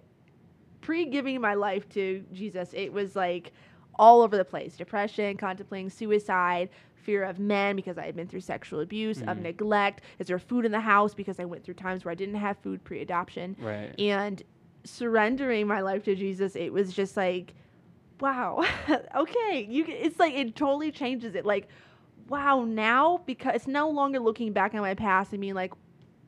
pre 0.81 1.05
giving 1.07 1.41
my 1.41 1.55
life 1.55 1.89
to 1.91 2.25
Jesus, 2.33 2.71
it 2.75 2.93
was 2.93 3.15
like 3.17 3.53
all 3.99 4.23
over 4.23 4.37
the 4.37 4.45
place 4.45 4.77
depression, 4.77 5.37
contemplating 5.37 5.91
suicide, 5.91 6.69
fear 6.95 7.25
of 7.25 7.39
men 7.39 7.75
because 7.77 7.99
I 7.99 8.07
had 8.07 8.15
been 8.15 8.29
through 8.29 8.41
sexual 8.43 8.81
abuse, 8.81 9.21
of 9.23 9.39
Mhm. 9.39 9.43
neglect. 9.43 10.03
Is 10.19 10.29
there 10.29 10.39
food 10.39 10.65
in 10.65 10.73
the 10.73 10.81
house 10.81 11.15
because 11.15 11.41
I 11.41 11.45
went 11.45 11.65
through 11.65 11.75
times 11.75 12.05
where 12.05 12.13
I 12.13 12.15
didn't 12.15 12.37
have 12.37 12.59
food 12.59 12.85
pre 12.85 13.01
adoption? 13.01 13.57
right. 13.61 13.95
And 13.99 14.43
surrendering 14.85 15.67
my 15.67 15.81
life 15.81 16.05
to 16.05 16.15
Jesus, 16.15 16.55
it 16.57 16.73
was 16.73 16.93
just 16.95 17.17
like, 17.17 17.55
wow, 18.21 18.65
okay. 19.17 19.67
You, 19.69 19.85
it's 19.89 20.19
like 20.19 20.35
it 20.35 20.55
totally 20.57 20.91
changes 20.93 21.35
it. 21.35 21.45
Like, 21.47 21.69
wow, 22.29 22.65
now 22.65 23.23
because 23.27 23.55
it's 23.57 23.67
no 23.67 23.89
longer 23.91 24.19
looking 24.19 24.53
back 24.53 24.75
on 24.75 24.81
my 24.81 24.95
past 24.95 25.33
and 25.33 25.41
being 25.41 25.55
like, 25.55 25.73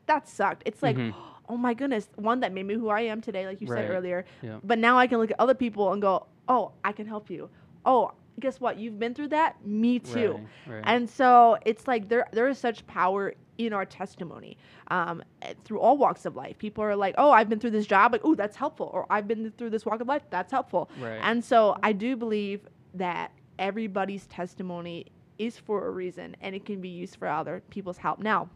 that 0.07 0.27
sucked. 0.27 0.63
It's 0.65 0.81
like, 0.83 0.95
Mhm. 0.97 1.13
oh 1.49 1.57
my 1.57 1.73
goodness, 1.73 2.09
one 2.15 2.39
that 2.41 2.53
made 2.53 2.65
me 2.65 2.75
who 2.75 2.89
I 2.89 3.01
am 3.01 3.21
today, 3.21 3.45
like 3.45 3.61
you 3.61 3.67
Right. 3.67 3.83
said 3.83 3.91
earlier. 3.91 4.25
Yeah. 4.41 4.59
But 4.63 4.79
now 4.79 4.97
I 4.97 5.07
can 5.07 5.17
look 5.19 5.31
at 5.31 5.39
other 5.39 5.55
people 5.55 5.91
and 5.91 6.01
go, 6.01 6.27
oh, 6.47 6.73
I 6.83 6.91
can 6.93 7.05
help 7.07 7.29
you. 7.29 7.49
Oh, 7.85 8.11
guess 8.39 8.59
what? 8.59 8.77
You've 8.77 8.97
been 8.99 9.13
through 9.13 9.29
that. 9.29 9.65
Me 9.65 9.99
too. 9.99 10.33
Right. 10.67 10.75
right. 10.75 10.83
And 10.85 11.09
so 11.09 11.57
it's 11.65 11.87
like 11.87 12.07
there 12.09 12.25
there 12.31 12.47
is 12.47 12.57
such 12.57 12.85
power 12.87 13.33
in 13.57 13.73
our 13.73 13.85
testimony 13.85 14.57
um, 14.89 15.23
eh, 15.41 15.53
through 15.63 15.79
all 15.79 15.97
walks 15.97 16.25
of 16.25 16.35
life. 16.35 16.57
People 16.57 16.83
are 16.83 16.95
like, 16.95 17.15
oh, 17.17 17.31
I've 17.31 17.49
been 17.49 17.59
through 17.59 17.71
this 17.71 17.85
job, 17.85 18.11
like, 18.11 18.21
oh, 18.23 18.35
that's 18.35 18.55
helpful, 18.55 18.89
or 18.93 19.05
I've 19.09 19.27
been 19.27 19.51
through 19.57 19.69
this 19.69 19.85
walk 19.85 20.01
of 20.01 20.07
life, 20.07 20.23
that's 20.29 20.51
helpful. 20.51 20.89
right. 20.99 21.19
And 21.21 21.43
so 21.43 21.77
I 21.83 21.93
do 21.93 22.15
believe 22.15 22.61
that 22.93 23.31
everybody's 23.59 24.25
testimony 24.27 25.07
is 25.37 25.57
for 25.57 25.87
a 25.87 25.91
reason, 25.91 26.35
and 26.41 26.55
it 26.55 26.65
can 26.65 26.81
be 26.81 26.89
used 26.89 27.15
for 27.17 27.27
other 27.27 27.63
people's 27.69 27.97
help. 27.97 28.19
Now, 28.19 28.49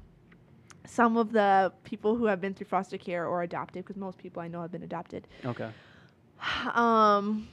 some 0.85 1.17
of 1.17 1.31
the 1.31 1.71
people 1.83 2.15
who 2.15 2.25
have 2.25 2.41
been 2.41 2.53
through 2.53 2.67
foster 2.67 2.97
care 2.97 3.25
or 3.25 3.43
adopted, 3.43 3.85
because 3.85 3.97
most 3.97 4.17
people 4.17 4.41
I 4.41 4.47
know 4.47 4.61
have 4.61 4.71
been 4.71 4.83
adopted, 4.83 5.27
okay. 5.43 5.69
um, 6.73 7.47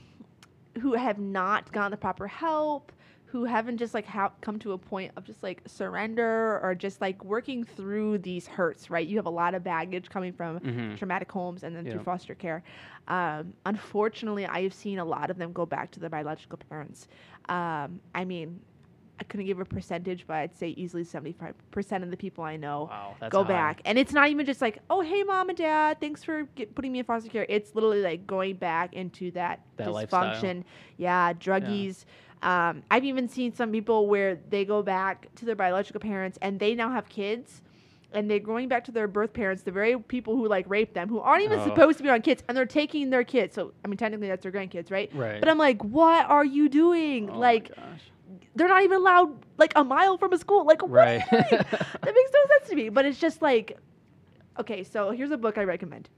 who 0.81 0.95
have 0.95 1.19
not 1.19 1.71
gotten 1.73 1.91
the 1.91 1.97
proper 1.97 2.27
help, 2.27 2.93
who 3.33 3.45
haven't 3.45 3.79
just 3.79 3.95
like 3.95 4.05
ha- 4.07 4.31
come 4.43 4.59
to 4.59 4.73
a 4.73 4.79
point 4.79 5.11
of 5.17 5.25
just 5.25 5.43
like 5.43 5.63
surrender 5.67 6.61
or 6.63 6.75
just 6.75 7.01
like 7.01 7.25
working 7.25 7.65
through 7.65 8.19
these 8.19 8.47
hurts, 8.47 8.91
right? 8.91 9.07
You 9.09 9.17
have 9.17 9.25
a 9.25 9.31
lot 9.31 9.55
of 9.55 9.65
baggage 9.65 10.11
coming 10.11 10.35
from 10.35 10.61
Mhm. 10.61 10.99
traumatic 10.99 11.33
homes 11.33 11.63
and 11.63 11.75
then 11.75 11.85
through 11.87 12.03
foster 12.05 12.35
care. 12.35 12.63
Um, 13.09 13.55
unfortunately, 13.65 14.45
I 14.47 14.63
have 14.63 14.75
seen 14.75 14.99
a 14.99 15.05
lot 15.05 15.31
of 15.31 15.39
them 15.39 15.53
go 15.55 15.65
back 15.65 15.91
to 15.93 16.01
their 16.01 16.11
biological 16.11 16.59
parents. 16.69 17.09
Um, 17.49 18.01
I 18.15 18.27
mean, 18.27 18.61
I 19.19 19.25
couldn't 19.25 19.47
give 19.47 19.61
a 19.61 19.65
percentage, 19.65 20.27
but 20.27 20.35
I'd 20.35 20.55
say 20.55 20.69
easily 20.71 21.05
75% 21.05 22.03
of 22.05 22.11
the 22.11 22.17
people 22.17 22.45
I 22.45 22.57
know 22.57 22.89
Wow. 22.91 23.17
Go 23.31 23.45
high. 23.45 23.49
back. 23.49 23.81
And 23.87 23.97
it's 23.99 24.13
not 24.13 24.29
even 24.29 24.45
just 24.45 24.61
like, 24.61 24.81
oh, 24.91 25.01
hey, 25.01 25.23
mom 25.23 25.49
and 25.49 25.57
dad, 25.57 26.01
thanks 26.01 26.23
for 26.25 26.43
get, 26.55 26.75
putting 26.75 26.93
me 26.93 26.99
in 26.99 27.05
foster 27.07 27.31
care. 27.31 27.47
It's 27.49 27.75
literally 27.75 28.03
like 28.03 28.27
going 28.27 28.57
back 28.57 28.93
into 28.95 29.31
that, 29.33 29.61
That 29.77 29.91
lifestyle. 29.91 30.33
dysfunction. 30.35 30.65
Yeah, 30.99 31.33
druggies. 31.33 32.05
Um, 32.43 32.83
I've 32.91 33.05
even 33.05 33.29
seen 33.29 33.55
some 33.55 33.71
people 33.73 34.07
where 34.09 34.39
they 34.51 34.65
go 34.65 34.83
back 34.83 35.29
to 35.37 35.45
their 35.45 35.55
biological 35.57 36.01
parents 36.01 36.39
and 36.43 36.59
they 36.59 36.75
now 36.75 36.91
have 36.91 37.09
kids. 37.09 37.63
And 38.15 38.31
they're 38.31 38.41
going 38.41 38.69
back 38.69 38.85
to 38.85 38.93
their 38.93 39.09
birth 39.09 39.33
parents, 39.33 39.63
the 39.63 39.71
very 39.73 39.99
people 39.99 40.37
who 40.37 40.47
like 40.47 40.67
raped 40.69 40.93
them, 40.93 41.09
who 41.09 41.21
aren't 41.21 41.45
even 41.45 41.61
Oh. 41.61 41.65
supposed 41.65 41.97
to 41.97 42.03
be 42.05 42.11
on 42.11 42.21
kids, 42.21 42.43
and 42.47 42.55
they're 42.55 42.67
taking 42.67 43.09
their 43.09 43.25
kids. 43.25 43.55
So 43.55 43.73
I 43.83 43.89
mean, 43.89 43.97
technically 43.97 44.29
that's 44.29 44.43
their 44.43 44.53
grandkids, 44.53 44.91
right? 44.91 45.11
Right. 45.15 45.41
But 45.41 45.49
I'm 45.49 45.57
like, 45.57 45.83
what 45.83 46.27
are 46.29 46.45
you 46.45 46.69
doing? 46.69 47.31
Oh 47.31 47.39
like, 47.39 47.75
gosh. 47.75 48.03
they're 48.55 48.69
not 48.69 48.83
even 48.83 48.99
allowed 48.99 49.47
like 49.57 49.73
a 49.77 49.83
mile 49.85 50.19
from 50.19 50.35
a 50.35 50.39
school. 50.39 50.67
Like, 50.67 50.83
what 50.83 50.91
Right. 50.91 51.23
are 51.33 51.37
you 51.37 51.49
doing? 51.49 51.65
that 51.71 52.05
makes 52.05 52.31
no 52.35 52.41
sense 52.59 52.69
to 52.69 52.77
me. 52.77 52.91
But 52.91 53.07
it's 53.07 53.19
just 53.19 53.41
like 53.41 53.79
Okay, 54.61 54.85
so 54.85 55.11
here's 55.13 55.31
a 55.31 55.39
book 55.39 55.57
I 55.57 55.65
recommend. 55.65 56.11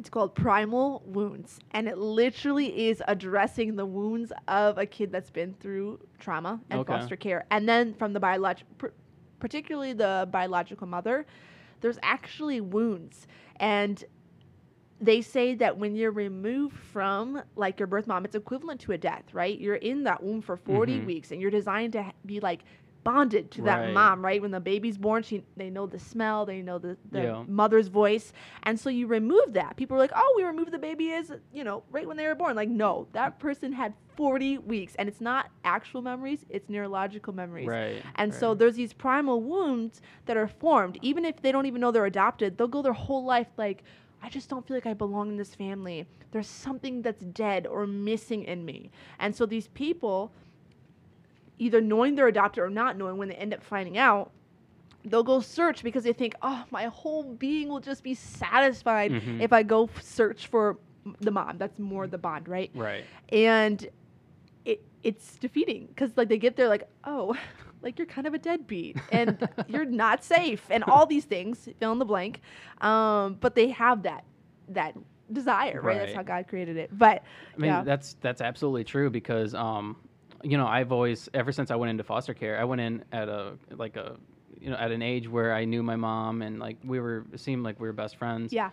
It's 0.00 0.08
called 0.08 0.34
Primal 0.34 1.02
Wounds, 1.04 1.60
and 1.72 1.86
it 1.86 1.98
literally 1.98 2.88
is 2.88 3.02
addressing 3.06 3.76
the 3.76 3.84
wounds 3.84 4.32
of 4.48 4.78
a 4.78 4.86
kid 4.86 5.12
that's 5.12 5.28
been 5.28 5.52
through 5.60 6.00
trauma 6.18 6.58
and 6.70 6.80
Okay. 6.80 6.94
foster 6.94 7.16
care, 7.16 7.44
and 7.50 7.68
then 7.68 7.92
from 7.92 8.14
the 8.14 8.18
biological, 8.20 8.72
pr- 8.78 8.86
particularly 9.40 9.92
the 9.92 10.26
biological 10.32 10.86
mother, 10.86 11.26
there's 11.82 11.98
actually 12.02 12.62
wounds, 12.62 13.26
and 13.56 14.02
they 15.02 15.20
say 15.20 15.54
that 15.56 15.76
when 15.76 15.94
you're 15.94 16.12
removed 16.12 16.78
from 16.78 17.42
like 17.54 17.78
your 17.78 17.86
birth 17.86 18.06
mom, 18.06 18.24
it's 18.24 18.34
equivalent 18.34 18.80
to 18.80 18.92
a 18.92 18.98
death, 18.98 19.34
right? 19.34 19.58
You're 19.60 19.74
in 19.74 20.04
that 20.04 20.22
womb 20.22 20.40
for 20.40 20.56
40 20.56 21.00
Mhm. 21.00 21.04
weeks, 21.04 21.30
and 21.30 21.42
you're 21.42 21.50
designed 21.50 21.92
to 21.92 22.04
ha- 22.04 22.12
be 22.24 22.40
like 22.40 22.60
bonded 23.04 23.50
to 23.52 23.62
that 23.62 23.80
Right. 23.80 23.92
mom, 23.94 24.24
right? 24.24 24.40
When 24.42 24.50
the 24.50 24.60
baby's 24.60 24.98
born, 24.98 25.22
she 25.22 25.42
they 25.56 25.70
know 25.70 25.86
the 25.86 25.98
smell, 25.98 26.44
they 26.46 26.62
know 26.62 26.78
the, 26.78 26.96
the 27.10 27.22
Yeah. 27.22 27.44
mother's 27.46 27.88
voice, 27.88 28.32
and 28.62 28.78
so 28.78 28.90
you 28.90 29.06
remove 29.06 29.52
that. 29.54 29.76
People 29.76 29.96
are 29.96 30.00
like, 30.00 30.12
"Oh, 30.14 30.34
we 30.36 30.44
removed 30.44 30.70
the 30.72 30.78
baby 30.78 31.08
is 31.10 31.32
you 31.52 31.64
know 31.64 31.82
right 31.90 32.06
when 32.06 32.16
they 32.16 32.26
were 32.26 32.34
born." 32.34 32.56
Like, 32.56 32.68
no, 32.68 33.08
that 33.12 33.38
person 33.38 33.72
had 33.72 33.94
40 34.16 34.58
weeks, 34.58 34.94
and 34.96 35.08
it's 35.08 35.20
not 35.20 35.50
actual 35.64 36.02
memories; 36.02 36.44
it's 36.50 36.68
neurological 36.68 37.32
memories. 37.32 37.68
Right. 37.68 38.02
And 38.16 38.34
so 38.34 38.54
there's 38.54 38.76
these 38.76 38.92
primal 38.92 39.40
wounds 39.42 40.00
that 40.26 40.36
are 40.36 40.48
formed, 40.48 40.98
even 41.02 41.24
if 41.24 41.40
they 41.40 41.52
don't 41.52 41.66
even 41.66 41.80
know 41.80 41.90
they're 41.90 42.06
adopted. 42.06 42.58
They'll 42.58 42.68
go 42.68 42.82
their 42.82 42.92
whole 42.92 43.24
life 43.24 43.48
like, 43.56 43.82
I 44.22 44.28
just 44.28 44.50
don't 44.50 44.66
feel 44.66 44.76
like 44.76 44.86
I 44.86 44.92
belong 44.94 45.30
in 45.30 45.36
this 45.36 45.54
family. 45.54 46.06
There's 46.32 46.46
something 46.48 47.00
that's 47.02 47.24
dead 47.24 47.66
or 47.66 47.86
missing 47.86 48.44
in 48.44 48.64
me. 48.64 48.90
And 49.18 49.34
so 49.34 49.46
these 49.46 49.68
people, 49.68 50.32
either 51.60 51.80
knowing 51.80 52.16
they're 52.16 52.26
adopted 52.26 52.64
or 52.64 52.70
not 52.70 52.96
knowing, 52.96 53.16
when 53.16 53.28
they 53.28 53.34
end 53.36 53.54
up 53.54 53.62
finding 53.62 53.96
out, 53.98 54.32
they'll 55.04 55.22
go 55.22 55.40
search 55.40 55.82
because 55.84 56.02
they 56.04 56.12
think, 56.12 56.34
oh, 56.42 56.64
my 56.70 56.84
whole 56.86 57.22
being 57.22 57.68
will 57.68 57.80
just 57.80 58.02
be 58.02 58.14
satisfied 58.14 59.12
Mhm. 59.12 59.40
if 59.40 59.52
I 59.52 59.62
go 59.62 59.88
search 60.00 60.48
for 60.48 60.78
the 61.20 61.30
mom. 61.30 61.58
That's 61.58 61.78
more 61.78 62.06
the 62.06 62.18
bond, 62.18 62.48
right? 62.48 62.70
Right. 62.74 63.04
and 63.30 63.86
it 64.66 64.82
it's 65.02 65.36
defeating 65.36 65.86
because 65.86 66.10
like 66.16 66.28
they 66.28 66.36
get 66.36 66.54
there 66.56 66.68
like 66.68 66.86
oh 67.04 67.34
like 67.82 67.98
you're 67.98 68.06
kind 68.06 68.26
of 68.26 68.34
a 68.34 68.38
deadbeat 68.38 68.98
and 69.10 69.48
you're 69.68 69.86
not 69.86 70.22
safe 70.22 70.62
and 70.68 70.84
all 70.84 71.06
these 71.06 71.24
things 71.24 71.66
fill 71.78 71.92
in 71.92 71.98
the 71.98 72.04
blank 72.04 72.42
um 72.82 73.38
but 73.40 73.54
they 73.54 73.68
have 73.70 74.02
that 74.02 74.22
that 74.68 74.94
desire 75.32 75.80
right, 75.80 75.96
that's 76.00 76.12
how 76.12 76.22
god 76.22 76.46
created 76.46 76.76
it 76.76 76.90
but 76.92 77.22
I 77.56 77.58
mean, 77.58 77.70
yeah 77.70 77.82
that's 77.82 78.16
that's 78.20 78.42
absolutely 78.42 78.84
true 78.84 79.08
because 79.08 79.54
um, 79.54 79.96
you 80.42 80.56
know, 80.58 80.66
I've 80.66 80.92
always 80.92 81.28
ever 81.34 81.52
since 81.52 81.70
I 81.70 81.76
went 81.76 81.90
into 81.90 82.04
foster 82.04 82.34
care, 82.34 82.58
I 82.60 82.64
went 82.64 82.80
in 82.80 83.04
at 83.12 83.28
a 83.28 83.54
like 83.70 83.96
a 83.96 84.16
you 84.60 84.70
know 84.70 84.76
at 84.76 84.90
an 84.90 85.02
age 85.02 85.28
where 85.28 85.54
I 85.54 85.64
knew 85.64 85.82
my 85.82 85.96
mom 85.96 86.42
and 86.42 86.58
like 86.58 86.76
we 86.84 87.00
were 87.00 87.24
it 87.32 87.40
seemed 87.40 87.62
like 87.64 87.78
we 87.80 87.86
were 87.86 87.92
best 87.92 88.16
friends. 88.16 88.52
yeah 88.52 88.70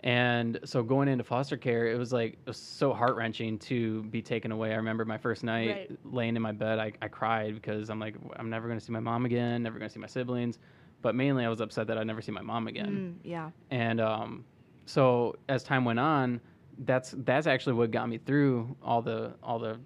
And 0.00 0.60
so 0.64 0.82
going 0.82 1.08
into 1.08 1.24
foster 1.24 1.56
care, 1.56 1.86
it 1.86 1.98
was 1.98 2.12
like 2.12 2.32
it 2.34 2.46
was 2.46 2.58
so 2.58 2.92
heart 2.92 3.16
wrenching 3.16 3.58
to 3.60 4.02
be 4.04 4.20
taken 4.20 4.52
away. 4.52 4.72
I 4.72 4.76
remember 4.76 5.04
my 5.06 5.16
first 5.18 5.42
night 5.44 5.68
Right. 5.68 5.98
laying 6.04 6.36
in 6.36 6.42
my 6.42 6.52
bed, 6.52 6.78
I, 6.78 6.92
I 7.00 7.08
cried 7.08 7.54
because 7.54 7.88
I'm 7.88 7.98
like, 7.98 8.14
I'm 8.36 8.50
never 8.50 8.66
going 8.68 8.78
to 8.78 8.84
see 8.84 8.92
my 8.92 9.00
mom 9.00 9.24
again, 9.24 9.62
never 9.62 9.78
going 9.78 9.88
to 9.88 9.92
see 9.92 10.00
my 10.00 10.06
siblings. 10.06 10.58
But 11.00 11.14
mainly, 11.14 11.44
I 11.44 11.48
was 11.48 11.60
upset 11.60 11.86
that 11.86 11.96
I'd 11.98 12.06
never 12.06 12.22
see 12.22 12.32
my 12.32 12.42
mom 12.42 12.66
again. 12.66 13.18
Mm, 13.24 13.26
yeah 13.28 13.50
And 13.70 14.00
um, 14.00 14.44
so 14.86 15.36
as 15.48 15.62
time 15.62 15.84
went 15.84 15.98
on, 16.00 16.40
that's 16.78 17.14
that's 17.18 17.46
actually 17.46 17.74
what 17.74 17.90
got 17.90 18.08
me 18.08 18.18
through 18.18 18.76
all 18.82 19.00
the 19.00 19.34
all 19.42 19.58
the 19.58 19.78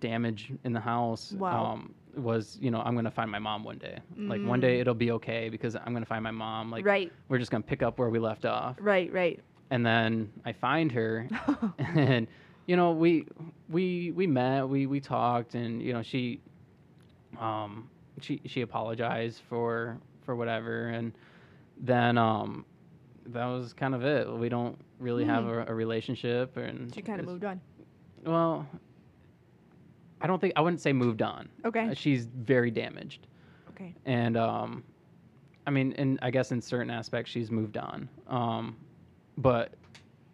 damage 0.00 0.52
in 0.64 0.72
the 0.72 0.80
house. 0.80 1.32
Wow. 1.32 1.64
Um, 1.74 1.94
was 2.16 2.58
you 2.60 2.70
know 2.72 2.80
I'm 2.80 2.96
gonna 2.96 3.10
find 3.10 3.30
my 3.30 3.38
mom 3.38 3.62
one 3.62 3.78
day. 3.78 3.98
Like 4.16 4.42
one 4.44 4.58
day 4.60 4.78
Mm. 4.78 4.80
it'll 4.80 4.94
be 4.94 5.12
okay 5.12 5.48
because 5.48 5.76
I'm 5.76 5.92
gonna 5.92 6.04
find 6.04 6.24
my 6.24 6.32
mom. 6.32 6.70
Like 6.70 6.84
right 6.84 7.12
we're 7.28 7.38
just 7.38 7.50
gonna 7.52 7.62
pick 7.62 7.82
up 7.82 7.98
where 7.98 8.10
we 8.10 8.18
left 8.18 8.44
off. 8.44 8.76
right 8.80 9.12
right 9.12 9.38
And 9.70 9.86
then 9.86 10.32
I 10.44 10.52
find 10.52 10.90
her, 10.92 11.28
and 11.78 12.26
you 12.66 12.74
know 12.76 12.90
we 12.92 13.26
we 13.68 14.10
we 14.10 14.26
met, 14.26 14.68
we 14.68 14.86
we 14.86 14.98
talked, 15.00 15.54
and 15.54 15.80
you 15.80 15.92
know 15.92 16.02
she 16.02 16.40
um 17.38 17.88
she 18.20 18.40
she 18.46 18.62
apologized 18.62 19.40
for 19.48 19.96
for 20.24 20.34
whatever, 20.36 20.88
and 20.88 21.12
then 21.78 22.18
um 22.18 22.64
that 23.26 23.46
was 23.46 23.72
kind 23.72 23.94
of 23.94 24.04
it. 24.04 24.28
We 24.30 24.48
don't 24.48 24.76
really 24.98 25.24
have 25.24 25.44
Hmm. 25.44 25.50
a, 25.50 25.66
a 25.68 25.74
relationship, 25.74 26.56
and 26.56 26.92
she 26.94 27.02
kind 27.02 27.20
of 27.20 27.26
moved 27.26 27.44
on 27.44 27.60
Well, 28.24 28.66
I 30.20 30.26
don't 30.26 30.40
think 30.40 30.52
I 30.56 30.60
wouldn't 30.60 30.80
say 30.80 30.92
moved 30.92 31.22
on. 31.22 31.48
okay 31.64 31.88
Uh, 31.90 31.94
She's 31.94 32.26
very 32.26 32.70
damaged 32.70 33.26
okay 33.70 33.94
and 34.06 34.36
um, 34.36 34.82
I 35.66 35.70
mean, 35.70 35.94
and 35.98 36.18
I 36.22 36.30
guess 36.30 36.52
in 36.52 36.60
certain 36.60 36.90
aspects 36.90 37.30
she's 37.30 37.50
moved 37.50 37.76
on. 37.76 38.08
Um, 38.28 38.76
but 39.38 39.74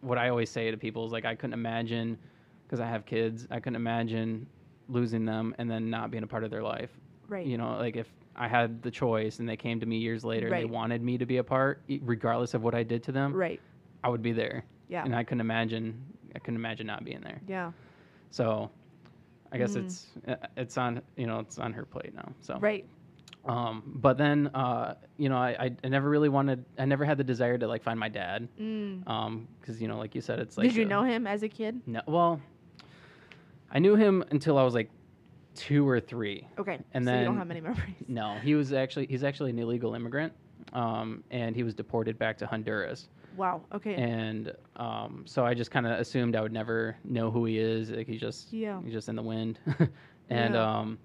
what 0.01 0.19
I 0.19 0.29
always 0.29 0.51
say 0.51 0.71
to 0.71 0.77
people 0.77 1.05
is 1.05 1.13
like 1.13 1.25
I 1.25 1.35
couldn't 1.35 1.55
imagine 1.55 2.17
because 2.65 2.81
I 2.81 2.87
have 2.87 3.05
kids. 3.05 3.47
I 3.51 3.57
couldn't 3.61 3.77
imagine 3.77 4.47
losing 4.89 5.25
them 5.25 5.55
and 5.59 5.71
then 5.71 5.91
not 5.91 6.11
being 6.11 6.23
a 6.23 6.27
part 6.27 6.45
of 6.45 6.51
their 6.51 6.63
life. 6.63 6.91
right 7.29 7.45
You 7.47 7.59
know, 7.59 7.77
like 7.77 7.97
if 7.97 8.09
I 8.37 8.47
had 8.49 8.83
the 8.83 8.91
choice 8.91 9.41
and 9.41 9.49
they 9.49 9.57
came 9.57 9.81
to 9.81 9.87
me 9.87 9.99
years 9.99 10.25
later 10.25 10.47
and 10.47 10.57
they 10.57 10.65
wanted 10.65 11.03
me 11.03 11.19
to 11.19 11.27
be 11.27 11.39
a 11.39 11.45
part, 11.45 11.83
regardless 12.03 12.55
of 12.55 12.63
what 12.63 12.75
I 12.75 12.83
did 12.83 13.03
to 13.05 13.13
them, 13.13 13.33
right 13.35 13.61
I 14.05 14.09
would 14.09 14.23
be 14.23 14.33
there. 14.33 14.65
yeah 14.89 15.05
And 15.05 15.15
I 15.15 15.25
couldn't 15.25 15.41
imagine. 15.41 16.01
I 16.35 16.39
couldn't 16.39 16.57
imagine 16.57 16.87
not 16.87 17.05
being 17.05 17.21
there. 17.21 17.41
yeah 17.49 17.73
So. 18.31 18.71
I 19.53 19.59
guess 19.59 19.75
Mm. 19.77 19.85
it's 19.85 20.07
uh, 20.29 20.35
it's 20.57 20.77
on 20.79 21.03
you 21.17 21.27
know 21.27 21.39
it's 21.41 21.59
on 21.59 21.73
her 21.73 21.85
plate 21.85 22.15
now. 22.15 22.33
So 22.41 22.59
right 22.61 22.85
um, 23.45 23.85
but 23.95 24.19
then, 24.19 24.49
uh, 24.55 24.95
you 25.19 25.29
know, 25.29 25.37
I, 25.37 25.71
I, 25.85 25.89
never 25.89 26.11
really 26.11 26.29
wanted, 26.29 26.65
I 26.81 26.85
never 26.85 27.05
had 27.05 27.17
the 27.17 27.23
desire 27.23 27.57
to 27.57 27.69
like 27.69 27.81
find 27.85 27.97
my 27.97 28.09
dad. 28.09 28.49
mm. 28.61 29.09
Um, 29.09 29.47
you 29.79 29.87
know, 29.87 29.99
like 29.99 30.17
you 30.17 30.21
said, 30.21 30.41
it's 30.41 30.59
like, 30.59 30.67
did 30.67 30.75
you 30.75 30.83
a- 30.83 30.89
know 30.89 31.05
him 31.05 31.29
as 31.29 31.45
a 31.45 31.49
kid 31.49 31.81
No, 31.87 32.01
well, 32.09 32.41
I 33.71 33.79
knew 33.79 33.95
him 33.95 34.25
until 34.33 34.59
I 34.59 34.65
was 34.65 34.75
like 34.75 34.91
two 35.55 35.89
or 35.89 36.01
three. 36.01 36.47
okay 36.59 36.81
And 36.93 37.05
so 37.05 37.13
you 37.13 37.19
don't 37.19 37.35
then- 37.35 37.39
have 37.39 37.47
many 37.47 37.61
memories 37.61 37.95
No, 38.09 38.35
he 38.43 38.57
was 38.57 38.73
actually, 38.73 39.07
he's 39.07 39.23
actually 39.23 39.51
an 39.51 39.61
illegal 39.61 39.95
immigrant. 39.95 40.33
Um, 40.73 41.23
and 41.31 41.55
he 41.55 41.63
was 41.63 41.73
deported 41.75 42.19
back 42.19 42.37
to 42.39 42.47
Honduras. 42.47 43.09
Wow 43.37 43.63
okay 43.73 43.95
And, 43.95 44.53
um, 44.77 45.23
so 45.27 45.45
I 45.45 45.55
just 45.55 45.71
kind 45.71 45.87
of 45.87 45.99
assumed 45.99 46.37
I 46.37 46.41
would 46.41 46.53
never 46.53 46.97
know 47.05 47.31
who 47.31 47.45
he 47.45 47.59
is. 47.59 47.91
Like 47.91 48.07
he's 48.07 48.21
just, 48.21 48.53
Yeah. 48.53 48.81
he's 48.83 48.93
just 48.93 49.09
in 49.09 49.17
the 49.17 49.23
wind. 49.23 49.59
and, 50.31 50.55
Yeah. 50.55 50.79
um, 50.79 50.99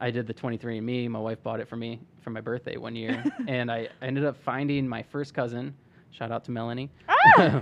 I 0.00 0.10
did 0.12 0.26
the 0.26 0.34
23andMe. 0.34 1.08
My 1.08 1.18
wife 1.18 1.42
bought 1.42 1.58
it 1.60 1.68
for 1.68 1.76
me 1.76 2.00
for 2.20 2.30
my 2.30 2.40
birthday 2.40 2.76
one 2.76 2.94
year, 2.94 3.24
and 3.48 3.70
I 3.70 3.88
ended 4.00 4.24
up 4.24 4.36
finding 4.36 4.86
my 4.86 5.02
first 5.02 5.34
cousin. 5.34 5.74
Shout 6.12 6.30
out 6.30 6.44
to 6.44 6.50
Melanie, 6.52 6.88
Ah! 7.08 7.60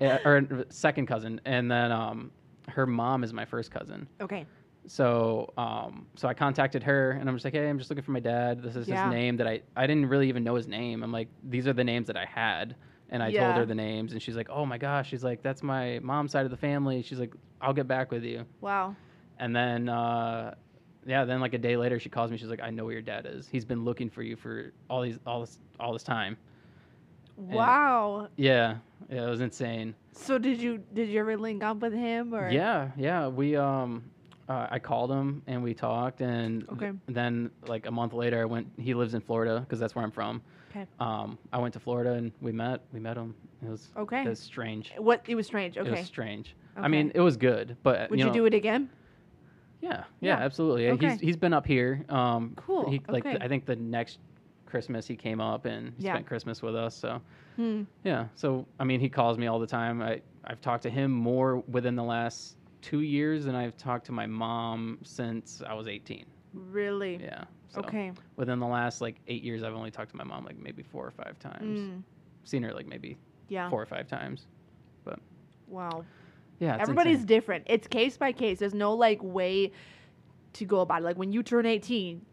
Yeah, 0.00 0.18
or 0.24 0.64
second 0.70 1.06
cousin, 1.06 1.40
and 1.44 1.70
then 1.70 1.92
um, 1.92 2.30
her 2.68 2.86
mom 2.86 3.22
is 3.22 3.32
my 3.34 3.44
first 3.44 3.70
cousin. 3.70 4.08
okay 4.20 4.46
So, 4.86 5.52
um, 5.58 6.06
so 6.16 6.26
I 6.26 6.32
contacted 6.34 6.82
her, 6.84 7.12
and 7.12 7.28
I'm 7.28 7.34
just 7.36 7.44
like, 7.44 7.54
hey, 7.54 7.68
I'm 7.68 7.78
just 7.78 7.90
looking 7.90 8.02
for 8.04 8.12
my 8.12 8.20
dad. 8.20 8.62
This 8.62 8.76
is 8.76 8.88
Yeah. 8.88 9.04
his 9.04 9.10
name 9.12 9.36
that 9.36 9.46
I 9.46 9.60
I 9.76 9.86
didn't 9.86 10.08
really 10.08 10.28
even 10.30 10.42
know 10.42 10.54
his 10.54 10.66
name. 10.66 11.02
I'm 11.02 11.12
like, 11.12 11.28
these 11.50 11.66
are 11.68 11.72
the 11.74 11.84
names 11.84 12.06
that 12.06 12.16
I 12.16 12.24
had, 12.24 12.76
and 13.14 13.22
I 13.22 13.30
told 13.30 13.56
her 13.56 13.64
the 13.64 13.74
names, 13.76 14.12
and 14.12 14.20
she's 14.20 14.34
like, 14.34 14.50
oh 14.50 14.66
my 14.66 14.76
gosh, 14.76 15.08
she's 15.08 15.22
like, 15.22 15.40
that's 15.40 15.62
my 15.62 16.00
mom's 16.02 16.32
side 16.32 16.44
of 16.44 16.50
the 16.50 16.56
family. 16.56 17.00
She's 17.00 17.20
like, 17.20 17.32
I'll 17.60 17.72
get 17.72 17.86
back 17.86 18.10
with 18.10 18.24
you. 18.24 18.44
wow 18.60 18.94
And 19.38 19.54
then, 19.54 19.88
uh, 19.88 20.54
yeah, 21.06 21.24
then 21.24 21.40
like 21.40 21.54
a 21.54 21.58
day 21.58 21.76
later, 21.76 22.00
she 22.00 22.08
calls 22.08 22.30
me. 22.30 22.36
She's 22.38 22.48
like, 22.48 22.62
"I 22.62 22.70
know 22.70 22.84
where 22.84 22.92
your 22.94 23.02
dad 23.02 23.26
is. 23.26 23.46
He's 23.46 23.64
been 23.64 23.84
looking 23.84 24.10
for 24.10 24.22
you 24.22 24.36
for 24.36 24.72
all 24.88 25.02
these, 25.02 25.18
all 25.26 25.40
this, 25.40 25.58
all 25.78 25.92
this 25.92 26.02
time." 26.02 26.36
wow 27.36 28.28
Yeah, 28.36 28.76
yeah, 29.10 29.26
it 29.26 29.30
was 29.30 29.40
insane. 29.40 29.94
So 30.12 30.38
did 30.38 30.60
you 30.60 30.82
did 30.92 31.08
you 31.08 31.20
ever 31.20 31.36
link 31.36 31.62
up 31.62 31.78
with 31.78 31.92
him 31.92 32.34
or? 32.34 32.50
Yeah, 32.50 32.90
yeah. 32.96 33.28
We, 33.28 33.56
um, 33.56 34.04
uh, 34.48 34.66
I 34.70 34.78
called 34.78 35.10
him 35.10 35.42
and 35.46 35.62
we 35.62 35.74
talked, 35.74 36.20
and 36.20 36.66
Okay. 36.70 36.92
then 37.06 37.50
like 37.66 37.86
a 37.86 37.90
month 37.90 38.12
later, 38.12 38.40
I 38.40 38.44
went. 38.44 38.66
He 38.78 38.94
lives 38.94 39.14
in 39.14 39.20
Florida 39.20 39.60
because 39.60 39.78
that's 39.78 39.94
where 39.94 40.04
I'm 40.04 40.10
from. 40.10 40.42
Okay. 40.74 40.86
Um, 40.98 41.38
I 41.52 41.58
went 41.58 41.72
to 41.74 41.80
Florida 41.80 42.12
and 42.14 42.32
we 42.40 42.50
met. 42.52 42.80
We 42.92 42.98
met 43.00 43.16
him. 43.16 43.34
It 43.64 43.68
was 43.70 43.88
Okay. 43.96 44.22
It 44.24 44.28
was 44.28 44.40
strange. 44.40 44.92
What 44.96 45.22
it 45.28 45.34
was 45.34 45.46
strange. 45.46 45.78
Okay. 45.78 45.88
It 45.88 45.92
was 45.98 46.06
strange. 46.06 46.54
Okay. 46.76 46.84
I 46.84 46.88
mean, 46.88 47.12
it 47.14 47.20
was 47.20 47.36
good, 47.36 47.76
but 47.82 48.10
Would 48.10 48.18
you, 48.18 48.26
know, 48.26 48.32
do 48.32 48.46
it 48.46 48.54
again? 48.54 48.90
Yeah, 49.80 50.04
yeah, 50.20 50.38
Yeah. 50.38 50.44
absolutely. 50.44 50.88
Okay. 50.90 51.10
He's 51.12 51.20
he's 51.20 51.36
been 51.36 51.52
up 51.52 51.66
here. 51.66 52.04
Um, 52.08 52.54
Cool, 52.56 52.90
He, 52.90 53.00
like 53.08 53.24
okay. 53.26 53.38
I 53.40 53.46
think 53.48 53.66
the 53.66 53.76
next 53.76 54.18
Christmas 54.66 55.06
he 55.06 55.14
came 55.14 55.40
up 55.40 55.66
and 55.66 55.92
he 55.96 56.04
Yeah. 56.04 56.14
spent 56.14 56.26
Christmas 56.26 56.62
with 56.62 56.74
us. 56.74 56.96
So 56.96 57.20
Hmm. 57.56 57.82
yeah. 58.02 58.26
So 58.34 58.66
I 58.80 58.84
mean, 58.84 58.98
he 58.98 59.08
calls 59.08 59.38
me 59.38 59.46
all 59.46 59.60
the 59.60 59.66
time. 59.66 60.02
I 60.02 60.20
I've 60.44 60.60
talked 60.60 60.82
to 60.82 60.90
him 60.90 61.10
more 61.12 61.58
within 61.68 61.94
the 61.94 62.02
last 62.02 62.56
two 62.82 63.00
years 63.00 63.44
than 63.44 63.54
I've 63.54 63.76
talked 63.76 64.06
to 64.06 64.12
my 64.12 64.26
mom 64.26 64.98
since 65.02 65.62
I 65.66 65.72
was 65.74 65.86
18. 65.86 66.26
Really? 66.54 67.18
Yeah. 67.22 67.44
So 67.68 67.80
Okay. 67.80 68.12
Within 68.36 68.60
the 68.60 68.66
last 68.66 69.00
like 69.00 69.16
eight 69.26 69.42
years, 69.42 69.62
I've 69.62 69.74
only 69.74 69.90
talked 69.90 70.10
to 70.12 70.16
my 70.16 70.24
mom 70.24 70.44
like 70.44 70.58
maybe 70.58 70.82
four 70.82 71.04
or 71.06 71.10
five 71.10 71.38
times. 71.38 71.80
Mm. 71.80 72.02
Seen 72.44 72.62
her 72.62 72.72
like 72.72 72.86
maybe 72.86 73.16
Yeah. 73.48 73.68
four 73.68 73.82
or 73.82 73.86
five 73.86 74.06
times. 74.06 74.46
But 75.04 75.18
wow. 75.66 76.04
Yeah. 76.60 76.76
Everybody's 76.80 77.14
insane. 77.16 77.26
different. 77.26 77.64
It's 77.66 77.88
case 77.88 78.16
by 78.16 78.32
case. 78.32 78.60
There's 78.60 78.74
no 78.74 78.94
like 78.94 79.18
way 79.22 79.72
to 80.54 80.64
go 80.64 80.80
about 80.80 81.02
it. 81.02 81.04
Like 81.04 81.18
when 81.18 81.32
you 81.32 81.42
turn 81.42 81.66
18, 81.66 82.24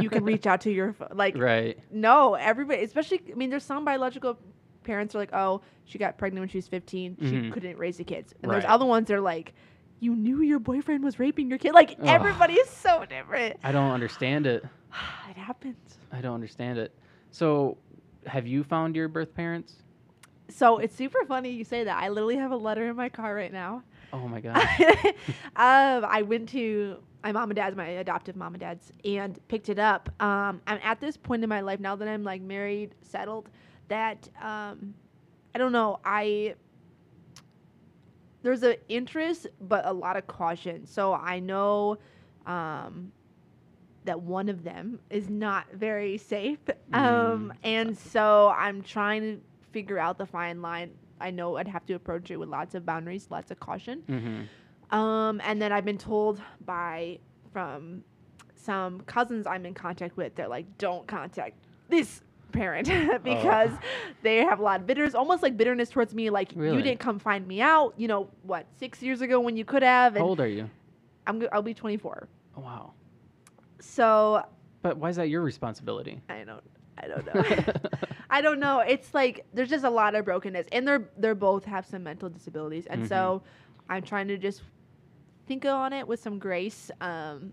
you 0.00 0.10
can 0.10 0.24
reach 0.24 0.46
out 0.48 0.60
to 0.62 0.72
your 0.72 0.96
like 1.12 1.36
right. 1.38 1.78
no, 1.92 2.34
everybody, 2.34 2.82
especially 2.82 3.20
I 3.30 3.34
mean 3.36 3.50
there's 3.50 3.62
some 3.64 3.84
biological 3.84 4.36
parents 4.82 5.14
are 5.14 5.18
like, 5.18 5.32
"Oh, 5.34 5.60
she 5.84 5.96
got 5.98 6.18
pregnant 6.18 6.40
when 6.42 6.48
she 6.48 6.58
was 6.58 6.66
15. 6.66 7.18
She 7.20 7.24
Mhm. 7.26 7.52
couldn't 7.52 7.78
raise 7.78 7.98
the 7.98 8.04
kids." 8.04 8.34
And 8.42 8.50
there's 8.50 8.64
other 8.64 8.86
ones 8.86 9.06
that 9.08 9.14
are 9.14 9.20
like, 9.20 9.54
"You 10.00 10.14
knew 10.14 10.42
your 10.42 10.58
boyfriend 10.58 11.04
was 11.04 11.18
raping 11.18 11.48
your 11.48 11.58
kid." 11.58 11.72
Like 11.74 11.92
Ugh. 11.92 12.06
everybody 12.06 12.54
is 12.54 12.68
so 12.68 13.04
different. 13.04 13.56
I 13.62 13.72
don't 13.72 13.90
understand 13.90 14.46
it. 14.46 14.64
it 15.30 15.36
happens. 15.36 15.98
I 16.12 16.20
don't 16.20 16.34
understand 16.34 16.78
it. 16.78 16.94
So, 17.30 17.76
have 18.26 18.46
you 18.46 18.64
found 18.64 18.96
your 18.96 19.08
birth 19.08 19.34
parents? 19.34 19.74
So 20.50 20.78
it's 20.78 20.94
super 20.94 21.24
funny 21.26 21.50
you 21.50 21.64
say 21.64 21.84
that. 21.84 22.02
I 22.02 22.08
literally 22.08 22.36
have 22.36 22.52
a 22.52 22.56
letter 22.56 22.88
in 22.88 22.96
my 22.96 23.08
car 23.08 23.34
right 23.34 23.52
now. 23.52 23.82
Oh 24.12 24.26
my 24.26 24.40
god. 24.40 24.56
um, 25.56 26.04
I 26.08 26.22
went 26.26 26.48
to 26.50 27.02
my 27.22 27.32
mom 27.32 27.50
and 27.50 27.56
dad's, 27.56 27.76
my 27.76 27.86
adoptive 27.88 28.36
mom 28.36 28.54
and 28.54 28.60
dad's, 28.60 28.92
and 29.04 29.38
picked 29.48 29.68
it 29.68 29.78
up. 29.78 30.08
Um, 30.22 30.62
I'm 30.66 30.78
at 30.82 31.00
this 31.00 31.16
point 31.16 31.42
in 31.42 31.48
my 31.48 31.60
life 31.60 31.80
now 31.80 31.96
that 31.96 32.08
I'm 32.08 32.24
like 32.24 32.40
married, 32.40 32.94
settled, 33.02 33.50
that 33.88 34.28
um, 34.40 34.94
I 35.54 35.58
don't 35.58 35.72
know. 35.72 36.00
I 36.04 36.54
there's 38.48 38.62
an 38.62 38.76
interest, 38.88 39.46
but 39.60 39.84
a 39.84 39.92
lot 39.92 40.16
of 40.16 40.26
caution. 40.26 40.86
So 40.86 41.12
I 41.12 41.38
know 41.38 41.98
um, 42.46 43.12
that 44.06 44.18
one 44.22 44.48
of 44.48 44.64
them 44.64 44.98
is 45.10 45.28
not 45.28 45.66
very 45.74 46.16
safe, 46.16 46.58
um, 46.94 47.02
Mm. 47.02 47.52
and 47.62 47.98
so 47.98 48.48
I'm 48.56 48.82
trying 48.82 49.20
to 49.20 49.40
figure 49.72 49.98
out 49.98 50.16
the 50.16 50.24
fine 50.24 50.62
line. 50.62 50.92
I 51.20 51.30
know 51.30 51.56
I'd 51.58 51.68
have 51.68 51.84
to 51.86 51.92
approach 51.94 52.30
it 52.30 52.38
with 52.38 52.48
lots 52.48 52.74
of 52.74 52.86
boundaries, 52.86 53.26
lots 53.30 53.50
of 53.50 53.60
caution. 53.60 54.02
hmm 54.06 54.96
Um, 54.96 55.42
and 55.44 55.60
then 55.60 55.70
I've 55.72 55.84
been 55.84 55.98
told 55.98 56.40
by 56.64 57.18
from 57.52 58.02
some 58.56 59.00
cousins 59.02 59.46
I'm 59.46 59.66
in 59.66 59.74
contact 59.74 60.16
with, 60.16 60.34
they're 60.36 60.48
like, 60.48 60.78
don't 60.78 61.06
contact 61.06 61.56
this 61.90 62.22
parent 62.52 62.88
because 63.24 63.70
they 64.22 64.38
have 64.38 64.58
a 64.60 64.62
lot 64.62 64.80
of 64.80 64.86
bitterness, 64.86 65.14
almost 65.14 65.42
like 65.42 65.56
bitterness 65.56 65.90
towards 65.90 66.14
me. 66.14 66.30
Like 66.30 66.52
Really? 66.54 66.76
you 66.76 66.82
didn't 66.82 67.00
come 67.00 67.18
find 67.18 67.46
me 67.46 67.60
out. 67.60 67.94
You 67.96 68.08
know 68.08 68.28
what? 68.42 68.66
Six 68.78 69.02
years 69.02 69.20
ago 69.20 69.40
when 69.40 69.56
you 69.56 69.64
could 69.64 69.82
have, 69.82 70.16
How 70.16 70.22
old 70.24 70.40
are 70.40 70.48
you? 70.48 70.68
I'm 71.26 71.46
I'll 71.52 71.62
be 71.62 71.74
24. 71.74 72.28
Oh, 72.56 72.60
wow. 72.60 72.92
So 73.80 74.42
But 74.82 74.96
why 74.96 75.10
is 75.10 75.16
that 75.16 75.28
your 75.28 75.42
responsibility? 75.42 76.20
I 76.28 76.44
don't 76.44 76.62
I 77.00 77.06
don't 77.06 77.26
know. 77.26 77.72
I 78.30 78.40
don't 78.40 78.58
know. 78.58 78.80
It's 78.80 79.14
like 79.14 79.46
there's 79.54 79.70
just 79.70 79.84
a 79.84 79.90
lot 79.90 80.14
of 80.14 80.24
brokenness, 80.24 80.66
and 80.72 80.86
they're 80.86 81.08
they're 81.16 81.34
both 81.36 81.64
have 81.64 81.86
some 81.86 82.02
mental 82.02 82.28
disabilities, 82.28 82.86
and 82.86 83.04
Mhm. 83.04 83.08
so 83.08 83.42
I'm 83.88 84.02
trying 84.02 84.26
to 84.28 84.36
just 84.36 84.62
think 85.46 85.64
on 85.64 85.92
it 85.92 86.06
with 86.08 86.20
some 86.20 86.38
grace. 86.38 86.90
Um, 87.00 87.52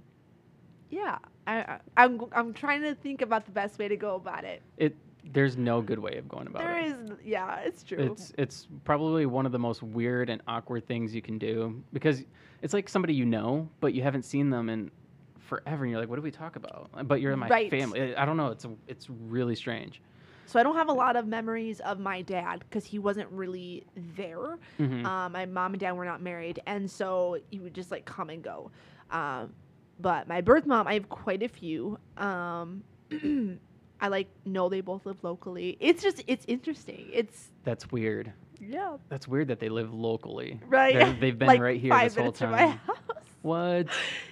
yeah, 0.89 1.17
I, 1.47 1.57
I 1.61 1.79
I'm 1.97 2.21
I'm 2.33 2.53
trying 2.53 2.81
to 2.83 2.95
think 2.95 3.21
about 3.21 3.45
the 3.45 3.51
best 3.51 3.79
way 3.79 3.88
to 3.88 3.97
go 3.97 4.15
about 4.15 4.43
it. 4.43 4.61
it 4.77 4.95
there's 5.33 5.57
no 5.57 5.81
good 5.81 5.99
way 5.99 6.17
of 6.17 6.27
going 6.27 6.47
about 6.47 6.61
There 6.61 6.77
it. 6.77 6.86
is, 6.88 6.95
yeah, 7.23 7.59
it's 7.61 7.83
true. 7.83 8.11
It's 8.11 8.31
it's 8.38 8.67
probably 8.83 9.25
one 9.25 9.45
of 9.45 9.51
the 9.51 9.59
most 9.59 9.81
weird 9.81 10.29
and 10.29 10.41
awkward 10.47 10.86
things 10.88 11.15
you 11.15 11.21
can 11.21 11.38
do 11.39 11.83
because 11.93 12.23
it's 12.61 12.73
like 12.73 12.88
somebody 12.89 13.13
you 13.13 13.25
know, 13.25 13.69
but 13.79 13.93
you 13.93 14.03
haven't 14.03 14.23
seen 14.23 14.49
them 14.49 14.69
in 14.69 14.91
forever, 15.39 15.83
and 15.83 15.91
you're 15.91 15.99
like, 15.99 16.09
"What 16.09 16.15
do 16.17 16.21
we 16.21 16.31
talk 16.31 16.55
about?" 16.55 16.89
But 17.07 17.21
you're 17.21 17.31
in 17.31 17.39
my 17.39 17.49
Right. 17.49 17.69
family. 17.69 18.15
I 18.15 18.25
don't 18.25 18.38
know. 18.38 18.47
It's 18.49 18.65
it's 18.88 19.09
really 19.09 19.55
strange. 19.55 20.01
so 20.47 20.59
I 20.59 20.63
don't 20.63 20.75
have 20.75 20.89
a 20.89 20.93
lot 20.93 21.15
of 21.15 21.25
memories 21.25 21.79
of 21.79 21.99
my 21.99 22.21
dad 22.21 22.59
because 22.59 22.86
he 22.86 22.99
wasn't 22.99 23.27
really 23.31 23.83
there. 24.15 24.59
Mhm. 24.79 25.03
Um, 25.05 25.31
my 25.31 25.47
mom 25.47 25.73
and 25.73 25.79
dad 25.79 25.93
were 25.93 26.05
not 26.05 26.21
married, 26.21 26.59
and 26.67 26.89
so 26.89 27.39
he 27.49 27.59
would 27.59 27.73
just 27.73 27.89
like 27.89 28.05
come 28.05 28.29
and 28.29 28.43
go. 28.43 28.69
Um, 29.09 29.53
but 30.00 30.28
my 30.28 30.41
birth 30.41 30.66
mom, 30.66 30.88
I 30.88 30.93
have 30.96 31.10
quite 31.10 31.41
a 31.43 31.48
few. 31.48 31.98
Um, 32.18 32.84
I 34.02 34.08
like 34.10 34.28
know 34.46 34.68
they 34.70 34.82
both 34.82 35.06
live 35.06 35.24
locally. 35.24 35.78
It's 35.80 36.04
just 36.04 36.24
it's 36.28 36.46
interesting. 36.48 37.08
It's 37.14 37.50
That's 37.64 37.91
weird. 37.91 38.32
yeah, 38.60 38.98
That's 39.10 39.28
weird 39.28 39.48
that 39.48 39.60
they 39.60 39.70
live 39.70 39.93
locally. 39.93 40.60
right. 40.68 40.93
They're- 40.96 41.18
They've 41.20 41.38
been 41.39 41.48
Like 41.56 41.62
right 41.62 41.80
here 41.80 41.98
this 42.04 42.16
whole 42.16 42.24
minutes 42.24 42.39
from 42.39 42.52
my 42.52 42.58
time. 42.60 42.78
house. 42.80 42.98
What? 43.41 43.88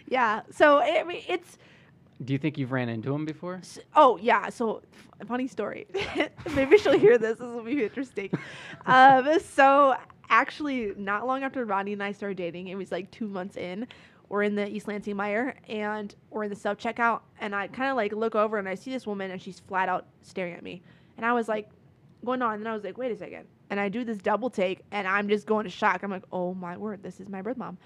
Yeah. 0.07 0.41
So 0.51 0.80
I 0.80 1.03
mean, 1.03 1.22
it's 1.30 1.57
Do 2.26 2.34
you 2.34 2.39
think 2.39 2.57
you've 2.57 2.72
ran 2.72 2.89
into 2.89 3.11
them 3.11 3.26
before? 3.26 3.55
S- 3.57 3.80
Oh 3.95 4.18
yeah, 4.18 4.49
so 4.49 4.82
f- 5.22 5.28
funny 5.28 5.47
story. 5.47 5.86
Maybe 6.55 6.78
she'll 6.80 6.97
hear 6.97 7.18
this. 7.20 7.38
This 7.38 7.47
will 7.47 7.64
be 7.64 7.84
interesting. 7.84 8.32
um, 8.88 9.39
so 9.39 9.95
actually, 10.30 10.93
not 10.97 11.28
long 11.28 11.43
after 11.43 11.64
Ronnie 11.64 11.93
and 11.93 12.01
I 12.01 12.11
started 12.11 12.38
dating, 12.38 12.68
it 12.70 12.76
was 12.76 12.91
like 12.91 13.11
two 13.11 13.28
months 13.28 13.55
in. 13.55 13.88
We're 14.34 14.41
in 14.41 14.55
the 14.55 14.67
East 14.67 14.88
Lansing 14.88 15.15
Meijer 15.15 15.53
and 15.69 16.15
we're 16.31 16.45
in 16.45 16.49
the 16.49 16.55
self 16.55 16.79
checkout, 16.79 17.21
and 17.39 17.53
I 17.53 17.67
kind 17.67 17.91
of 17.91 17.95
like 17.95 18.13
look 18.13 18.34
over 18.34 18.57
and 18.57 18.67
I 18.67 18.73
see 18.73 18.89
this 18.89 19.05
woman 19.05 19.29
and 19.29 19.39
she's 19.39 19.59
flat 19.59 19.89
out 19.89 20.07
staring 20.23 20.55
at 20.55 20.63
me, 20.63 20.81
and 21.17 21.23
I 21.23 21.34
was 21.34 21.47
like, 21.47 21.69
going 22.25 22.41
on, 22.41 22.55
and 22.55 22.65
then 22.65 22.71
I 22.71 22.73
was 22.73 22.84
like, 22.84 22.97
wait 22.97 23.11
a 23.11 23.15
second, 23.15 23.45
and 23.69 23.79
I 23.79 23.89
do 23.89 24.03
this 24.03 24.17
double 24.17 24.49
take, 24.49 24.79
and 24.89 25.07
I'm 25.07 25.29
just 25.29 25.45
going 25.45 25.65
to 25.65 25.69
shock. 25.69 26.01
I'm 26.01 26.09
like, 26.09 26.23
oh 26.31 26.55
my 26.55 26.75
word, 26.77 27.03
this 27.03 27.19
is 27.19 27.29
my 27.29 27.43
birth 27.43 27.57
mom. 27.57 27.77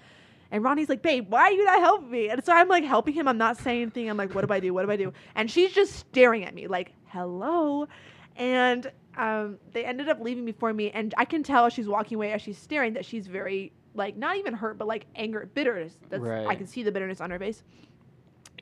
And 0.50 0.64
Ronnie's 0.64 0.88
like, 0.88 1.02
babe, 1.02 1.30
why 1.30 1.42
are 1.42 1.52
you 1.52 1.66
not 1.66 1.80
helping 1.80 2.10
me? 2.10 2.30
And 2.30 2.42
so 2.42 2.54
I'm 2.54 2.68
like 2.68 2.82
helping 2.82 3.12
him. 3.12 3.28
I'm 3.28 3.36
not 3.36 3.58
saying 3.58 3.82
anything. 3.82 4.08
I'm 4.08 4.16
like, 4.16 4.34
what 4.34 4.48
do 4.48 4.54
I 4.54 4.58
do? 4.58 4.72
What 4.72 4.86
do 4.86 4.90
I 4.90 4.96
do? 4.96 5.12
And 5.34 5.50
she's 5.50 5.72
just 5.72 5.96
staring 5.96 6.46
at 6.46 6.54
me 6.54 6.66
like, 6.66 6.94
hello. 7.08 7.88
And 8.36 8.90
um, 9.18 9.58
they 9.72 9.84
ended 9.84 10.08
up 10.08 10.18
leaving 10.20 10.46
before 10.46 10.72
me. 10.72 10.92
And 10.92 11.12
I 11.18 11.26
can 11.26 11.42
tell 11.42 11.66
as 11.66 11.74
she's 11.74 11.88
walking 11.88 12.16
away, 12.16 12.32
as 12.32 12.40
she's 12.40 12.56
staring, 12.56 12.94
that 12.94 13.04
she's 13.04 13.26
very, 13.26 13.74
like, 13.98 14.16
not 14.16 14.36
even 14.36 14.54
hurt, 14.54 14.78
but 14.78 14.88
like 14.88 15.06
anger, 15.14 15.48
bitterness. 15.52 15.92
That's, 16.08 16.24
I 16.24 16.54
can 16.54 16.66
see 16.66 16.82
the 16.82 16.92
bitterness 16.92 17.20
on 17.20 17.30
her 17.30 17.38
face. 17.38 17.62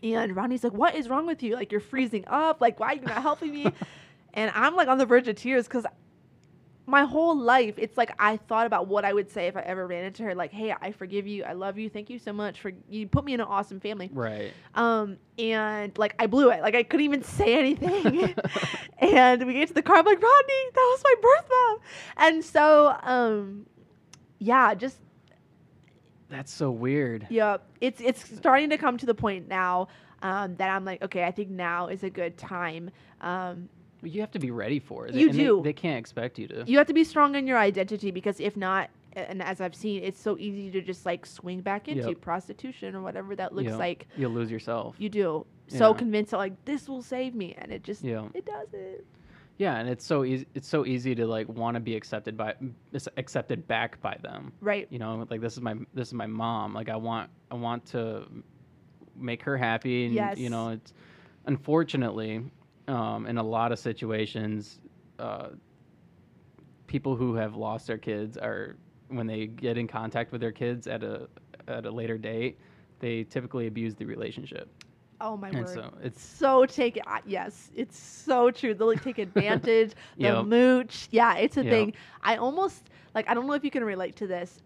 And 0.02 0.34
Ronnie's 0.34 0.64
like, 0.64 0.72
what 0.72 0.94
is 0.94 1.08
wrong 1.08 1.26
with 1.26 1.42
you? 1.42 1.54
Like, 1.54 1.70
you're 1.70 1.80
freezing 1.80 2.24
up. 2.26 2.60
Like, 2.60 2.80
why 2.80 2.88
are 2.88 2.94
you 2.96 3.02
not 3.02 3.22
helping 3.22 3.52
me? 3.52 3.66
and 4.34 4.50
I'm 4.54 4.74
like 4.74 4.88
on 4.88 4.98
the 4.98 5.06
verge 5.06 5.28
of 5.28 5.36
tears 5.36 5.66
because 5.66 5.86
my 6.88 7.04
whole 7.04 7.36
life, 7.36 7.74
it's 7.78 7.98
like 7.98 8.12
I 8.18 8.36
thought 8.36 8.66
about 8.66 8.86
what 8.86 9.04
I 9.04 9.12
would 9.12 9.30
say 9.30 9.48
if 9.48 9.56
I 9.56 9.60
ever 9.62 9.86
ran 9.86 10.04
into 10.04 10.22
her. 10.22 10.34
Like, 10.34 10.52
hey, 10.52 10.72
I 10.80 10.92
forgive 10.92 11.26
you. 11.26 11.42
I 11.42 11.52
love 11.52 11.78
you. 11.78 11.90
Thank 11.90 12.10
you 12.10 12.18
so 12.18 12.32
much 12.32 12.60
for 12.60 12.72
you 12.88 13.08
put 13.08 13.24
me 13.24 13.34
in 13.34 13.40
an 13.40 13.46
awesome 13.46 13.80
family. 13.80 14.08
Right. 14.12 14.52
Um, 14.74 15.16
and 15.36 15.96
like 15.98 16.14
I 16.18 16.26
blew 16.28 16.50
it. 16.50 16.62
Like 16.62 16.76
I 16.76 16.84
couldn't 16.84 17.04
even 17.04 17.22
say 17.24 17.58
anything. 17.58 18.34
and 18.98 19.46
we 19.46 19.54
get 19.54 19.68
to 19.68 19.74
the 19.74 19.82
car. 19.82 19.96
I'm 19.96 20.04
like, 20.04 20.22
Rodney, 20.22 20.70
that 20.74 20.96
was 20.96 21.02
my 21.04 21.14
birth 21.20 21.50
mom. 21.50 21.78
And 22.18 22.44
so, 22.44 22.96
um, 23.02 23.66
yeah, 24.38 24.74
just 24.74 24.98
That's 26.28 26.52
so 26.52 26.70
weird. 26.70 27.26
yeah, 27.30 27.58
it's 27.80 28.00
it's 28.00 28.36
starting 28.36 28.70
to 28.70 28.78
come 28.78 28.96
to 28.98 29.06
the 29.06 29.14
point 29.14 29.48
now 29.48 29.88
um, 30.22 30.56
that 30.56 30.68
I'm 30.70 30.84
like, 30.84 31.02
okay, 31.02 31.24
I 31.24 31.30
think 31.30 31.50
now 31.50 31.86
is 31.88 32.02
a 32.02 32.10
good 32.10 32.36
time. 32.36 32.90
Um, 33.20 33.68
You 34.02 34.20
have 34.20 34.30
to 34.32 34.38
be 34.38 34.50
ready 34.50 34.78
for 34.80 35.06
it. 35.06 35.14
You 35.14 35.28
and 35.30 35.38
they- 35.38 35.44
do. 35.44 35.60
They, 35.62 35.72
can't 35.72 35.98
expect 35.98 36.38
you 36.38 36.48
to. 36.48 36.64
you 36.66 36.78
have 36.78 36.86
to 36.88 36.94
be 36.94 37.04
strong 37.04 37.34
in 37.34 37.46
your 37.46 37.58
identity 37.58 38.10
because 38.10 38.40
if 38.40 38.56
not, 38.56 38.90
and 39.14 39.42
as 39.42 39.60
I've 39.60 39.74
seen, 39.74 40.02
it's 40.02 40.20
so 40.20 40.36
easy 40.38 40.70
to 40.72 40.80
just 40.82 41.06
like 41.06 41.24
swing 41.26 41.60
back 41.60 41.88
into 41.88 42.08
Yep. 42.08 42.20
prostitution 42.20 42.94
or 42.94 43.00
whatever 43.02 43.34
that 43.36 43.54
looks 43.54 43.70
Yep. 43.70 43.78
like. 43.78 44.06
You'll 44.16 44.32
lose 44.32 44.50
yourself. 44.50 44.96
You 44.98 45.08
do 45.08 45.46
so 45.68 45.90
Yeah. 45.92 45.96
convinced 45.98 46.30
that 46.32 46.36
like 46.38 46.64
this 46.64 46.88
will 46.88 47.02
save 47.02 47.34
me, 47.34 47.54
and 47.58 47.72
it 47.72 47.82
just 47.84 48.02
Yeah. 48.04 48.28
it 48.34 48.44
doesn't. 48.44 49.04
Yeah, 49.58 49.76
and 49.76 49.88
it's 49.88 50.04
so 50.04 50.24
easy. 50.24 50.46
It's 50.54 50.68
so 50.68 50.84
easy 50.84 51.14
to 51.14 51.26
like 51.26 51.48
want 51.48 51.76
to 51.76 51.80
be 51.80 51.96
accepted 51.96 52.36
by, 52.36 52.54
accepted 53.16 53.66
back 53.66 54.00
by 54.02 54.18
them. 54.22 54.52
Right. 54.60 54.86
You 54.90 54.98
know, 54.98 55.26
like 55.30 55.40
this 55.40 55.54
is 55.54 55.60
my 55.62 55.74
this 55.94 56.08
is 56.08 56.14
my 56.14 56.26
mom. 56.26 56.74
Like 56.74 56.88
I 56.90 56.96
want 56.96 57.30
I 57.50 57.54
want 57.54 57.86
to 57.86 58.26
make 59.16 59.42
her 59.42 59.56
happy, 59.56 60.04
and 60.06 60.14
Yes. 60.14 60.38
you 60.38 60.50
know, 60.50 60.70
it's 60.70 60.92
unfortunately, 61.46 62.42
um, 62.88 63.26
in 63.26 63.38
a 63.38 63.42
lot 63.42 63.72
of 63.72 63.78
situations, 63.78 64.80
uh, 65.18 65.48
people 66.86 67.16
who 67.16 67.34
have 67.34 67.56
lost 67.56 67.86
their 67.86 67.98
kids 67.98 68.36
are 68.36 68.76
when 69.08 69.26
they 69.26 69.46
get 69.46 69.78
in 69.78 69.86
contact 69.88 70.32
with 70.32 70.40
their 70.40 70.52
kids 70.52 70.86
at 70.86 71.02
a 71.02 71.28
at 71.68 71.86
a 71.86 71.90
later 71.90 72.18
date, 72.18 72.58
they 73.00 73.24
typically 73.24 73.66
abuse 73.68 73.94
the 73.94 74.04
relationship, 74.04 74.68
Oh 75.20 75.36
my 75.36 75.48
and 75.48 75.58
word. 75.58 75.68
so 75.68 75.94
it's 76.02 76.22
so 76.22 76.66
take 76.66 76.98
uh, 77.06 77.18
yes, 77.26 77.70
it's 77.74 77.98
so 77.98 78.50
true. 78.50 78.74
They'll 78.74 78.88
like, 78.88 79.02
take 79.02 79.18
advantage, 79.28 79.92
the 80.16 80.24
Yep. 80.24 80.44
mooch. 80.46 81.08
Yeah, 81.10 81.36
it's 81.36 81.56
a 81.56 81.64
Yep. 81.64 81.70
thing. 81.72 81.94
I 82.22 82.36
almost 82.36 82.90
like 83.14 83.28
I 83.28 83.34
don't 83.34 83.46
know 83.46 83.54
if 83.54 83.64
you 83.64 83.70
can 83.70 83.84
relate 83.84 84.16
to 84.16 84.26
this. 84.26 84.58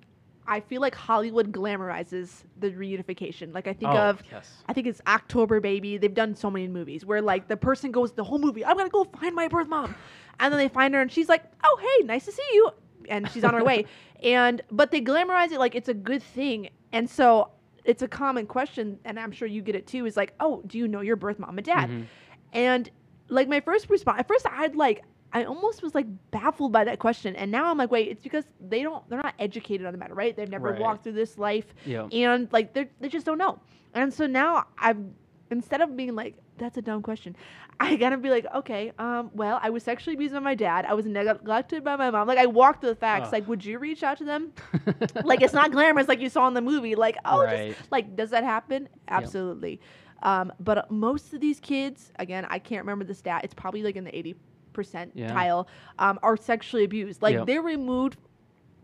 I 0.47 0.59
feel 0.59 0.81
like 0.81 0.97
Hollywood 0.97 1.53
glamorizes 1.53 2.43
the 2.59 2.71
reunification. 2.73 3.55
Like 3.55 3.69
I 3.69 3.73
think 3.73 3.93
oh, 3.93 3.99
of 3.99 4.23
yes. 4.33 4.51
I 4.67 4.73
think 4.73 4.89
it's 4.89 5.01
October 5.07 5.61
Baby. 5.61 5.99
They've 5.99 6.13
done 6.13 6.35
so 6.35 6.51
many 6.51 6.67
movies 6.67 7.05
where 7.07 7.23
like 7.23 7.47
the 7.47 7.57
person 7.57 7.93
goes 7.93 8.13
the 8.13 8.25
whole 8.25 8.39
movie, 8.41 8.65
I'm 8.65 8.77
gonna 8.77 8.89
go 8.91 9.05
find 9.05 9.35
my 9.37 9.47
birth 9.47 9.69
mom. 9.69 9.95
And 10.41 10.53
then 10.53 10.59
they 10.59 10.69
find 10.69 10.95
her 10.95 11.01
and 11.01 11.13
she's 11.13 11.29
like, 11.29 11.45
Oh 11.63 11.79
hey, 11.81 12.07
nice 12.07 12.25
to 12.25 12.33
see 12.33 12.43
you 12.55 12.71
and 13.09 13.31
she's 13.31 13.45
on 13.45 13.55
her 13.55 13.63
way. 13.65 13.85
And 14.23 14.61
but 14.71 14.91
they 14.91 15.01
glamorize 15.01 15.51
it 15.53 15.59
like 15.59 15.75
it's 15.75 15.89
a 15.89 15.95
good 15.95 16.23
thing. 16.23 16.69
And 16.93 17.09
so 17.09 17.53
it's 17.91 18.03
a 18.03 18.09
common 18.09 18.47
question, 18.47 18.99
and 19.05 19.19
I'm 19.19 19.33
sure 19.33 19.49
you 19.49 19.63
get 19.63 19.75
it 19.75 19.87
too, 19.87 20.07
is 20.07 20.17
like, 20.17 20.33
Oh, 20.41 20.63
do 20.67 20.79
you 20.79 20.87
know 20.89 21.01
your 21.01 21.17
birth 21.17 21.39
mom 21.39 21.59
and 21.59 21.65
dad? 21.67 21.89
Mhm. 21.91 22.05
And 22.53 22.91
like 23.29 23.49
my 23.49 23.61
first 23.61 23.89
response 23.91 24.19
at 24.21 24.29
first 24.29 24.47
I 24.47 24.55
had 24.57 24.75
like 24.77 25.03
I 25.33 25.45
almost 25.45 25.81
was 25.83 25.95
like 25.95 26.07
baffled 26.33 26.73
by 26.73 26.83
that 26.85 26.99
question. 26.99 27.37
And 27.37 27.53
now 27.53 27.71
I'm 27.71 27.79
like, 27.79 27.93
wait, 27.93 28.09
it's 28.09 28.23
because 28.23 28.45
they 28.61 28.83
don't 28.83 29.09
they're 29.09 29.23
not 29.23 29.35
educated 29.39 29.87
on 29.87 29.93
the 29.93 29.99
matter, 29.99 30.15
right? 30.15 30.37
They've 30.37 30.49
never 30.49 30.71
Right. 30.73 30.81
walked 30.81 31.05
through 31.05 31.13
this 31.13 31.39
life 31.39 31.67
Yeah. 31.85 32.09
and 32.13 32.49
like 32.53 32.73
they 32.75 32.89
they 33.01 33.09
just 33.09 33.27
don't 33.27 33.39
know. 33.39 33.61
And 33.95 34.13
so 34.13 34.27
now 34.27 34.67
I'm 34.79 35.15
instead 35.51 35.81
of 35.81 35.97
being 35.97 36.15
like 36.17 36.35
that's 36.61 36.77
a 36.77 36.83
dumb 36.83 37.03
question, 37.03 37.35
I 37.81 37.97
gotta 37.97 38.17
be 38.17 38.31
like, 38.31 38.47
okay, 38.55 38.93
um, 38.99 39.31
well, 39.35 39.59
I 39.63 39.71
was 39.71 39.83
sexually 39.83 40.15
abused 40.15 40.35
by 40.35 40.41
my 40.41 40.55
dad. 40.55 40.85
I 40.85 40.95
was 40.95 41.07
neglected 41.07 41.83
by 41.83 41.97
my 41.97 42.11
mom. 42.11 42.29
Like 42.29 42.39
I 42.39 42.47
walked 42.47 42.81
through 42.83 42.91
the 42.91 42.97
facts. 42.97 43.33
Like, 43.33 43.49
would 43.49 43.65
you 43.65 43.79
reach 43.79 44.03
out 44.03 44.19
to 44.19 44.25
them? 44.25 44.53
like 45.25 45.43
it's 45.43 45.55
not 45.55 45.73
glamorous 45.73 46.07
like 46.07 46.21
you 46.21 46.29
saw 46.29 46.47
in 46.47 46.55
the 46.55 46.61
movie. 46.61 46.95
Like 46.95 47.17
oh, 47.25 47.47
just- 47.47 47.91
like 47.91 48.15
does 48.15 48.31
that 48.31 48.45
happen? 48.45 48.89
Absolutely. 49.09 49.81
Um, 50.23 50.53
but 50.61 50.79
uh, 50.79 50.83
most 50.91 51.33
of 51.33 51.41
these 51.41 51.61
kids, 51.61 52.13
again, 52.19 52.47
I 52.51 52.59
can't 52.59 52.83
remember 52.83 53.05
the 53.05 53.15
stat. 53.15 53.43
It's 53.43 53.55
probably 53.55 53.83
like 53.83 53.97
in 53.97 54.05
the 54.05 54.17
eighty 54.17 54.37
percentile, 54.73 55.67
um, 55.99 56.19
are 56.23 56.37
sexually 56.37 56.85
abused. 56.85 57.23
Like 57.23 57.35
Yep. 57.35 57.47
they're 57.47 57.63
removed 57.63 58.19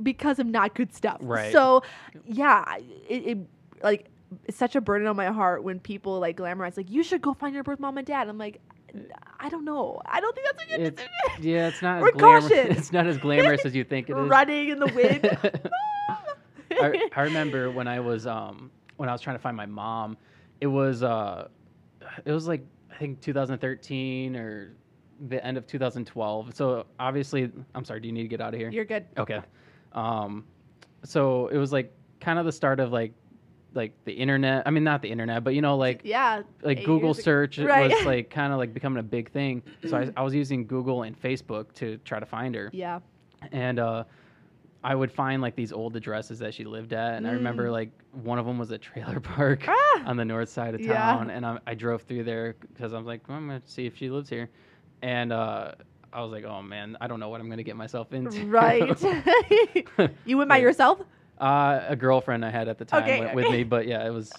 because 0.03 0.39
of 0.39 0.47
not 0.47 0.75
good 0.75 0.95
stuff. 0.95 1.19
Right. 1.21 1.53
So 1.53 1.83
yeah, 2.25 2.77
it, 3.09 3.27
it 3.27 3.39
like 3.83 4.07
it's 4.45 4.57
such 4.57 4.77
a 4.77 4.81
burden 4.81 5.07
on 5.07 5.17
my 5.17 5.27
heart 5.27 5.63
when 5.63 5.79
people 5.81 6.19
like 6.19 6.37
glamorize 6.37 6.77
like 6.77 6.91
you 6.91 7.03
should 7.03 7.23
go 7.23 7.35
find 7.35 7.55
your 7.55 7.65
birth 7.65 7.81
mom 7.81 7.99
and 7.99 8.07
dad. 8.07 8.29
I'm 8.29 8.39
like, 8.39 8.61
I 9.39 9.49
don't 9.49 9.65
know. 9.65 10.01
I 10.07 10.21
don't 10.21 10.35
think 10.35 10.47
that's 10.51 10.65
a 10.65 10.77
good 10.77 10.81
It's, 10.87 11.03
decision. 11.03 11.43
yeah, 11.43 11.69
it's 11.69 11.83
not 11.83 12.13
glamorous. 12.15 12.45
caution. 12.49 12.73
It's 12.73 12.93
not 12.93 13.07
as 13.07 13.19
glamorous 13.19 13.65
as 13.65 13.75
you 13.75 13.85
think 13.85 14.11
it 14.11 14.17
is. 14.17 14.29
Running 14.29 14.71
in 14.71 14.79
the 14.79 14.87
wind. 14.87 15.71
I, 16.83 17.09
I 17.15 17.23
remember 17.23 17.71
when 17.71 17.89
I 17.89 18.01
was 18.01 18.27
um 18.27 18.71
when 18.97 19.09
I 19.09 19.13
was 19.13 19.21
trying 19.21 19.37
to 19.37 19.43
find 19.43 19.57
my 19.57 19.67
mom, 19.67 20.17
it 20.61 20.67
was 20.67 21.03
uh 21.03 21.49
it 22.25 22.33
was 22.33 22.49
like 22.49 22.65
I 22.91 22.97
think 22.99 23.21
2013 23.21 24.37
or 24.37 24.75
the 25.29 25.45
end 25.45 25.57
of 25.57 25.67
2012. 25.67 26.55
So 26.55 26.87
obviously, 26.99 27.51
I'm 27.75 27.85
sorry. 27.85 28.01
Do 28.01 28.09
you 28.09 28.13
need 28.13 28.23
to 28.23 28.29
get 28.29 28.41
out 28.41 28.55
of 28.55 28.61
here? 28.61 28.71
You're 28.71 28.85
good. 28.85 29.07
Okay. 29.19 29.41
Um, 29.93 30.45
so 31.05 31.49
it 31.49 31.59
was 31.59 31.73
like 31.73 31.93
kind 32.21 32.39
of 32.39 32.45
the 32.45 32.53
start 32.53 32.81
of 32.81 32.93
like 32.93 33.13
like 33.77 33.93
the 34.05 34.13
internet. 34.13 34.63
I 34.67 34.71
mean, 34.71 34.83
not 34.85 35.03
the 35.03 35.11
internet, 35.11 35.45
but 35.45 35.55
you 35.55 35.61
know, 35.63 35.77
like 35.77 36.01
Yeah. 36.05 36.43
like 36.63 36.85
Google 36.85 37.15
search 37.15 37.59
Right. 37.59 37.91
was 37.95 38.05
like 38.07 38.31
kind 38.41 38.53
of 38.53 38.59
like 38.59 38.75
becoming 38.75 38.99
a 38.99 39.03
big 39.05 39.31
thing. 39.31 39.63
So 39.87 39.97
I, 39.99 40.11
I 40.17 40.23
was 40.23 40.35
using 40.35 40.67
Google 40.67 41.03
and 41.05 41.21
Facebook 41.21 41.73
to 41.75 41.99
try 41.99 42.19
to 42.19 42.27
find 42.27 42.55
her, 42.55 42.71
Yeah. 42.73 43.01
and 43.53 43.79
uh, 43.79 44.05
I 44.83 44.95
would 44.95 45.11
find 45.13 45.43
like 45.43 45.57
these 45.57 45.73
old 45.73 45.97
addresses 45.97 46.39
that 46.41 46.55
she 46.55 46.65
lived 46.65 46.93
at, 46.93 47.15
and 47.15 47.27
I 47.27 47.33
remember 47.33 47.67
Mm. 47.69 47.73
like 47.73 47.91
one 48.13 48.39
of 48.39 48.47
them 48.47 48.59
was 48.59 48.71
a 48.71 48.79
trailer 48.79 49.21
park 49.35 49.65
Ah! 49.69 50.03
on 50.07 50.17
the 50.17 50.25
north 50.25 50.49
side 50.49 50.75
of 50.75 50.81
Yeah. 50.81 50.95
town, 50.95 51.31
and 51.31 51.45
I, 51.45 51.59
I 51.67 51.75
drove 51.75 52.03
through 52.03 52.25
there 52.25 52.57
because 52.73 52.93
I 52.95 52.99
was 52.99 53.07
like, 53.07 53.29
well, 53.29 53.37
I'm 53.37 53.47
gonna 53.47 53.63
see 53.67 53.87
if 53.87 53.97
she 53.97 54.11
lives 54.11 54.29
here, 54.29 54.49
and 55.03 55.33
uh, 55.33 55.73
I 56.13 56.23
was 56.23 56.31
like, 56.33 56.45
oh 56.45 56.63
man, 56.63 56.97
I 57.01 57.09
don't 57.09 57.21
know 57.21 57.29
what 57.29 57.41
I'm 57.41 57.51
gonna 57.51 57.63
get 57.65 57.77
myself 57.77 58.13
into. 58.13 58.45
Right. 58.47 58.81
you 60.25 60.39
went 60.39 60.49
by 60.49 60.57
Yeah. 60.59 60.63
yourself? 60.63 61.01
Uh, 61.39 61.81
a 61.89 61.97
girlfriend 61.97 62.45
I 62.45 62.51
had 62.51 62.69
at 62.69 62.79
the 62.79 62.85
time 62.85 63.03
Okay, 63.05 63.19
went 63.21 63.35
with 63.35 63.51
me, 63.51 63.63
but 63.65 63.87
yeah, 63.87 64.07
it 64.07 64.11
was, 64.11 64.33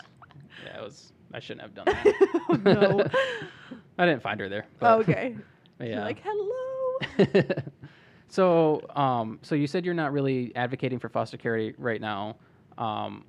yeah, 0.63 0.77
it 0.77 0.81
was. 0.83 1.11
I 1.33 1.39
shouldn't 1.39 1.61
have 1.61 1.73
done 1.75 1.85
that. 1.85 2.15
Oh, 2.49 2.55
no. 2.55 3.03
I 3.99 4.05
didn't 4.05 4.21
find 4.21 4.39
her 4.39 4.49
there. 4.49 4.67
But, 4.79 4.99
okay. 5.01 5.35
but 5.77 5.87
You're 5.87 5.97
yeah. 5.97 6.03
like, 6.03 6.21
hello. 6.23 7.43
so, 8.29 8.81
um, 8.95 9.39
so 9.41 9.55
you 9.55 9.67
said 9.67 9.85
you're 9.85 9.93
not 9.93 10.13
really 10.13 10.55
advocating 10.55 10.99
for 10.99 11.09
foster 11.09 11.37
care 11.37 11.73
right 11.77 12.01
now. 12.01 12.37
Um, 12.77 13.25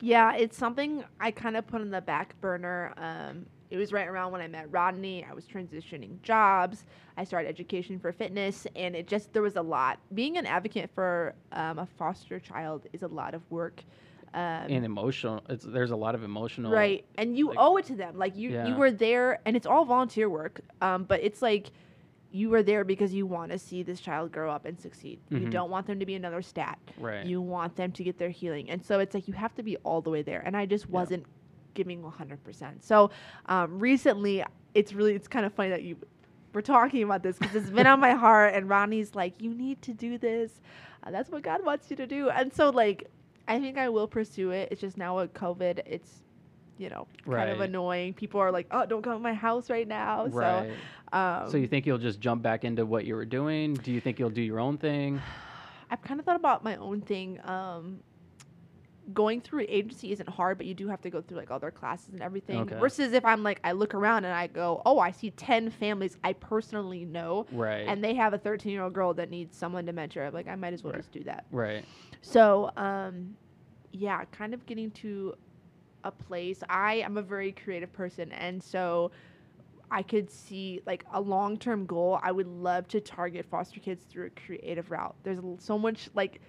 Yeah, 0.00 0.34
it's 0.34 0.56
something 0.56 1.04
I 1.20 1.30
kind 1.30 1.56
of 1.56 1.66
put 1.66 1.80
on 1.80 1.90
the 1.90 2.00
back 2.00 2.40
burner. 2.40 2.92
Um, 2.96 3.46
it 3.70 3.76
was 3.76 3.92
right 3.92 4.08
around 4.08 4.32
when 4.32 4.40
I 4.40 4.48
met 4.48 4.70
Rodney. 4.70 5.24
I 5.28 5.32
was 5.32 5.46
transitioning 5.46 6.20
jobs. 6.22 6.84
I 7.16 7.24
started 7.24 7.48
education 7.48 7.98
for 7.98 8.12
fitness, 8.12 8.66
and 8.76 8.94
it 8.96 9.06
just 9.06 9.32
there 9.32 9.42
was 9.42 9.56
a 9.56 9.62
lot. 9.62 9.98
Being 10.14 10.36
an 10.36 10.46
advocate 10.46 10.90
for 10.94 11.34
um, 11.52 11.78
a 11.78 11.86
foster 11.86 12.40
child 12.40 12.86
is 12.92 13.02
a 13.02 13.08
lot 13.08 13.34
of 13.34 13.48
work. 13.50 13.82
Um, 14.32 14.40
and 14.42 14.84
emotional. 14.84 15.42
It's 15.48 15.64
there's 15.64 15.90
a 15.90 15.96
lot 15.96 16.14
of 16.14 16.22
emotional. 16.22 16.70
right, 16.72 17.04
and 17.18 17.36
you 17.36 17.48
like- 17.48 17.56
owe 17.58 17.76
it 17.78 17.84
to 17.86 17.96
them. 17.96 18.16
Like 18.18 18.36
you, 18.36 18.50
Yeah. 18.50 18.66
you 18.68 18.74
were 18.76 18.90
there, 18.90 19.40
and 19.44 19.56
it's 19.56 19.66
all 19.66 19.84
volunteer 19.84 20.28
work. 20.28 20.60
Um, 20.80 21.04
but 21.04 21.20
it's 21.22 21.42
like 21.42 21.70
you 22.32 22.48
were 22.48 22.62
there 22.62 22.84
because 22.84 23.12
you 23.12 23.26
want 23.26 23.50
to 23.50 23.58
see 23.58 23.82
this 23.82 24.00
child 24.00 24.30
grow 24.30 24.52
up 24.52 24.64
and 24.64 24.78
succeed. 24.78 25.18
You 25.30 25.38
Mhm. 25.40 25.50
don't 25.50 25.68
want 25.68 25.88
them 25.88 25.98
to 25.98 26.06
be 26.06 26.14
another 26.14 26.42
stat. 26.42 26.78
Right. 26.96 27.26
You 27.26 27.40
want 27.40 27.74
them 27.74 27.90
to 27.90 28.04
get 28.04 28.18
their 28.18 28.30
healing. 28.30 28.70
And 28.70 28.84
so 28.84 29.00
it's 29.00 29.14
like 29.16 29.26
you 29.26 29.34
have 29.34 29.52
to 29.56 29.64
be 29.64 29.76
all 29.78 30.00
the 30.00 30.10
way 30.10 30.22
there. 30.22 30.40
And 30.46 30.56
I 30.56 30.64
just 30.64 30.88
wasn't 30.88 31.24
Yeah. 31.24 31.32
Giving 31.74 32.02
100%. 32.02 32.82
So 32.82 33.10
um, 33.46 33.78
recently, 33.78 34.44
it's 34.74 34.92
really, 34.92 35.14
it's 35.14 35.28
kind 35.28 35.44
of 35.44 35.52
funny 35.52 35.70
that 35.70 35.82
you 35.82 35.96
we're 36.52 36.62
talking 36.62 37.02
about 37.02 37.22
this 37.22 37.38
because 37.38 37.54
it's 37.54 37.70
been 37.70 37.86
on 37.86 38.00
my 38.00 38.12
heart. 38.12 38.54
And 38.54 38.68
Ronnie's 38.68 39.14
like, 39.14 39.40
you 39.40 39.54
need 39.54 39.80
to 39.82 39.92
do 39.92 40.18
this. 40.18 40.50
Uh, 41.04 41.10
that's 41.10 41.30
what 41.30 41.42
God 41.42 41.64
wants 41.64 41.90
you 41.90 41.96
to 41.96 42.06
do. 42.06 42.28
And 42.30 42.52
so, 42.52 42.70
like, 42.70 43.08
I 43.48 43.58
think 43.58 43.78
I 43.78 43.88
will 43.88 44.08
pursue 44.08 44.50
it. 44.50 44.68
It's 44.70 44.80
just 44.80 44.96
now 44.96 45.16
with 45.16 45.32
COVID, 45.32 45.80
it's, 45.86 46.22
you 46.78 46.88
know, 46.88 47.06
kind 47.24 47.50
of 47.50 47.60
annoying. 47.60 48.14
People 48.14 48.40
are 48.40 48.52
like, 48.52 48.66
oh, 48.70 48.86
don't 48.86 49.02
come 49.02 49.14
to 49.14 49.18
my 49.18 49.34
house 49.34 49.70
right 49.70 49.86
now. 49.88 50.26
right. 50.26 50.70
So, 51.12 51.16
um, 51.16 51.50
so 51.50 51.56
you 51.56 51.66
think 51.66 51.86
you'll 51.86 51.98
just 51.98 52.20
jump 52.20 52.42
back 52.42 52.64
into 52.64 52.86
what 52.86 53.04
you 53.04 53.14
were 53.14 53.24
doing? 53.24 53.74
Do 53.74 53.92
you 53.92 54.00
think 54.00 54.18
you'll 54.18 54.30
do 54.30 54.42
your 54.42 54.60
own 54.60 54.78
thing? 54.78 55.20
I've 55.90 56.02
kind 56.02 56.20
of 56.20 56.26
thought 56.26 56.36
about 56.36 56.62
my 56.62 56.76
own 56.76 57.00
thing. 57.00 57.40
Um, 57.44 58.00
going 59.14 59.40
through 59.40 59.66
agency 59.68 60.12
isn't 60.12 60.28
hard, 60.28 60.56
but 60.58 60.66
you 60.66 60.74
do 60.74 60.88
have 60.88 61.00
to 61.02 61.10
go 61.10 61.20
through 61.20 61.36
like 61.38 61.50
other 61.50 61.70
classes 61.70 62.10
and 62.12 62.22
everything. 62.22 62.60
Okay. 62.60 62.78
Versus 62.78 63.12
if 63.12 63.24
I'm 63.24 63.42
like, 63.42 63.60
I 63.64 63.72
look 63.72 63.94
around 63.94 64.24
and 64.24 64.34
I 64.34 64.46
go, 64.46 64.82
oh, 64.86 64.98
I 64.98 65.10
see 65.10 65.30
10 65.30 65.70
families 65.70 66.16
I 66.24 66.32
personally 66.34 67.04
know, 67.04 67.46
Right. 67.52 67.86
and 67.88 68.02
they 68.02 68.14
have 68.14 68.34
a 68.34 68.38
13 68.38 68.72
year 68.72 68.82
old 68.82 68.92
girl 68.92 69.14
that 69.14 69.30
needs 69.30 69.56
someone 69.56 69.86
to 69.86 69.92
mentor. 69.92 70.24
I'm 70.24 70.34
like, 70.34 70.48
I 70.48 70.54
might 70.54 70.72
as 70.72 70.82
well 70.82 70.92
Right. 70.92 70.98
just 71.00 71.12
do 71.12 71.24
that. 71.24 71.46
right. 71.50 71.84
So, 72.22 72.70
um, 72.76 73.36
yeah, 73.92 74.24
kind 74.26 74.54
of 74.54 74.64
getting 74.66 74.90
to 74.92 75.34
a 76.04 76.10
place. 76.10 76.62
I 76.68 76.94
am 76.96 77.16
a 77.16 77.22
very 77.22 77.52
creative 77.52 77.92
person, 77.92 78.30
and 78.32 78.62
so 78.62 79.10
I 79.90 80.02
could 80.02 80.30
see 80.30 80.80
like 80.86 81.04
a 81.12 81.20
long 81.20 81.58
term 81.58 81.86
goal. 81.86 82.20
I 82.22 82.30
would 82.32 82.46
love 82.46 82.86
to 82.88 83.00
target 83.00 83.44
foster 83.50 83.80
kids 83.80 84.04
through 84.04 84.26
a 84.26 84.30
creative 84.30 84.90
route. 84.90 85.16
There's 85.24 85.40
so 85.58 85.78
much 85.78 86.08
like 86.14 86.40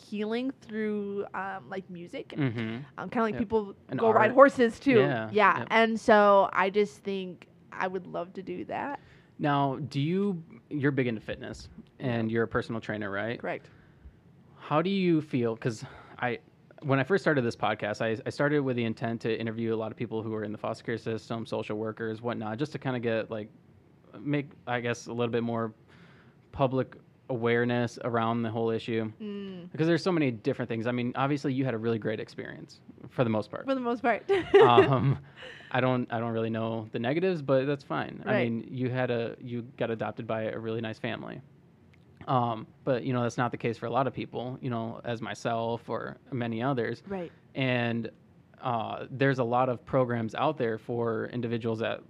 healing 0.00 0.50
through 0.62 1.26
um, 1.34 1.68
like 1.68 1.88
music. 1.90 2.30
Mm-hmm. 2.36 2.78
Um, 2.98 3.10
kind 3.10 3.18
of 3.18 3.22
like 3.22 3.34
Yep. 3.34 3.40
people 3.40 3.74
go 3.96 4.10
ride 4.12 4.32
horses 4.32 4.78
too. 4.80 5.00
Yeah, 5.00 5.28
yeah. 5.32 5.58
yep. 5.60 5.68
And 5.70 6.00
so 6.00 6.48
I 6.52 6.70
just 6.70 6.98
think 7.04 7.46
I 7.72 7.86
would 7.86 8.06
love 8.06 8.32
to 8.34 8.42
do 8.42 8.64
that. 8.66 9.00
Now, 9.38 9.76
do 9.88 10.00
you? 10.00 10.42
You're 10.68 10.92
big 10.92 11.06
into 11.06 11.20
fitness, 11.20 11.68
and 11.98 12.30
you're 12.30 12.44
a 12.44 12.48
personal 12.48 12.80
trainer, 12.80 13.10
right? 13.10 13.40
Correct. 13.40 13.68
How 14.58 14.82
do 14.82 14.90
you 14.90 15.20
feel? 15.20 15.54
Because 15.54 15.84
I, 16.18 16.38
when 16.82 17.00
I 17.00 17.04
first 17.04 17.24
started 17.24 17.42
this 17.42 17.56
podcast, 17.56 18.00
I, 18.02 18.20
I 18.24 18.30
started 18.30 18.60
with 18.60 18.76
the 18.76 18.84
intent 18.84 19.20
to 19.22 19.40
interview 19.40 19.74
a 19.74 19.76
lot 19.76 19.90
of 19.90 19.96
people 19.96 20.22
who 20.22 20.34
are 20.34 20.44
in 20.44 20.52
the 20.52 20.58
foster 20.58 20.84
care 20.84 20.98
system, 20.98 21.46
social 21.46 21.76
workers, 21.76 22.20
whatnot, 22.22 22.58
just 22.58 22.72
to 22.72 22.78
kind 22.78 22.96
of 22.96 23.02
get 23.02 23.30
like, 23.30 23.48
make 24.20 24.50
I 24.66 24.80
guess 24.80 25.06
a 25.06 25.12
little 25.12 25.32
bit 25.32 25.42
more 25.42 25.72
public 26.52 26.96
awareness 27.30 27.98
around 28.04 28.42
the 28.42 28.50
whole 28.50 28.70
issue. 28.70 29.10
Mm, 29.22 29.70
Because 29.72 29.86
there's 29.86 30.02
so 30.02 30.12
many 30.12 30.30
different 30.30 30.68
things. 30.68 30.86
I 30.86 30.92
mean, 30.92 31.12
obviously 31.16 31.52
you 31.54 31.64
had 31.64 31.72
a 31.74 31.78
really 31.78 31.98
great 31.98 32.20
experience 32.20 32.80
for 33.08 33.24
the 33.24 33.30
most 33.30 33.50
part. 33.50 33.64
for 33.64 33.74
the 33.74 33.80
most 33.80 34.02
part. 34.02 34.30
um, 34.62 35.18
I 35.72 35.80
don't 35.80 36.12
I 36.12 36.18
don't 36.20 36.32
really 36.32 36.50
know 36.50 36.88
the 36.92 36.98
negatives, 36.98 37.40
but 37.42 37.66
that's 37.66 37.84
fine. 37.84 38.22
I 38.26 38.42
mean, 38.44 38.68
you 38.70 38.90
had 38.90 39.10
a 39.10 39.36
you 39.40 39.62
got 39.78 39.90
adopted 39.90 40.26
by 40.26 40.42
a 40.44 40.58
really 40.58 40.80
nice 40.80 40.98
family. 40.98 41.40
Um, 42.28 42.66
but 42.84 43.02
you 43.04 43.12
know 43.14 43.22
that's 43.22 43.38
not 43.38 43.50
the 43.50 43.56
case 43.56 43.78
for 43.78 43.86
a 43.86 43.90
lot 43.90 44.06
of 44.06 44.12
people. 44.12 44.58
You 44.60 44.70
know, 44.70 45.00
as 45.04 45.22
myself 45.22 45.88
or 45.88 46.16
many 46.32 46.62
others, 46.62 47.02
right. 47.08 47.32
and 47.54 48.10
uh, 48.62 49.06
there's 49.10 49.38
a 49.38 49.44
lot 49.44 49.68
of 49.68 49.84
programs 49.86 50.34
out 50.34 50.58
there 50.58 50.76
for 50.76 51.26
individuals 51.32 51.78
that 51.78 52.00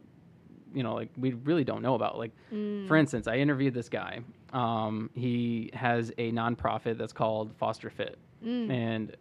you 0.75 0.83
know 0.83 0.95
like 0.95 1.11
we 1.16 1.33
really 1.35 1.64
don't 1.64 1.83
know 1.83 1.95
about. 1.95 2.18
Like 2.18 2.33
Mm. 2.53 2.89
for 2.89 2.97
instance, 2.97 3.29
I 3.29 3.37
interviewed 3.37 3.75
this 3.75 3.89
guy. 3.89 4.21
Um, 4.53 5.11
he 5.15 5.71
has 5.75 6.11
a 6.19 6.33
nonprofit 6.33 6.99
that's 6.99 7.13
called 7.13 7.55
Foster 7.57 7.91
Fit, 7.91 8.19
Mm. 8.45 8.71
and 8.71 9.17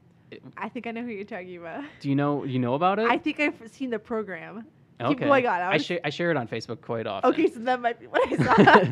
I 0.58 0.70
think 0.70 0.88
I 0.88 0.92
know 0.92 1.02
who 1.02 1.10
you're 1.10 1.24
talking 1.26 1.58
about. 1.58 1.84
do 2.00 2.10
you 2.10 2.16
know 2.16 2.44
you 2.44 2.60
know 2.60 2.74
about 2.76 3.00
it? 3.00 3.08
I 3.10 3.18
think 3.18 3.40
I've 3.40 3.62
seen 3.72 3.90
the 3.90 4.00
program. 4.00 4.66
Okay. 5.02 5.10
Keep 5.10 5.20
going 5.22 5.46
on. 5.48 5.62
I 5.62 5.70
I, 5.70 5.74
was- 5.74 5.86
share 5.86 6.00
I 6.04 6.10
share 6.10 6.32
it 6.32 6.38
on 6.38 6.48
Facebook 6.48 6.82
quite 6.82 7.08
often. 7.08 7.30
Okay, 7.32 7.50
so 7.50 7.60
that 7.62 7.80
might 7.82 8.00
be 8.00 8.08
what 8.08 8.22
I 8.28 8.38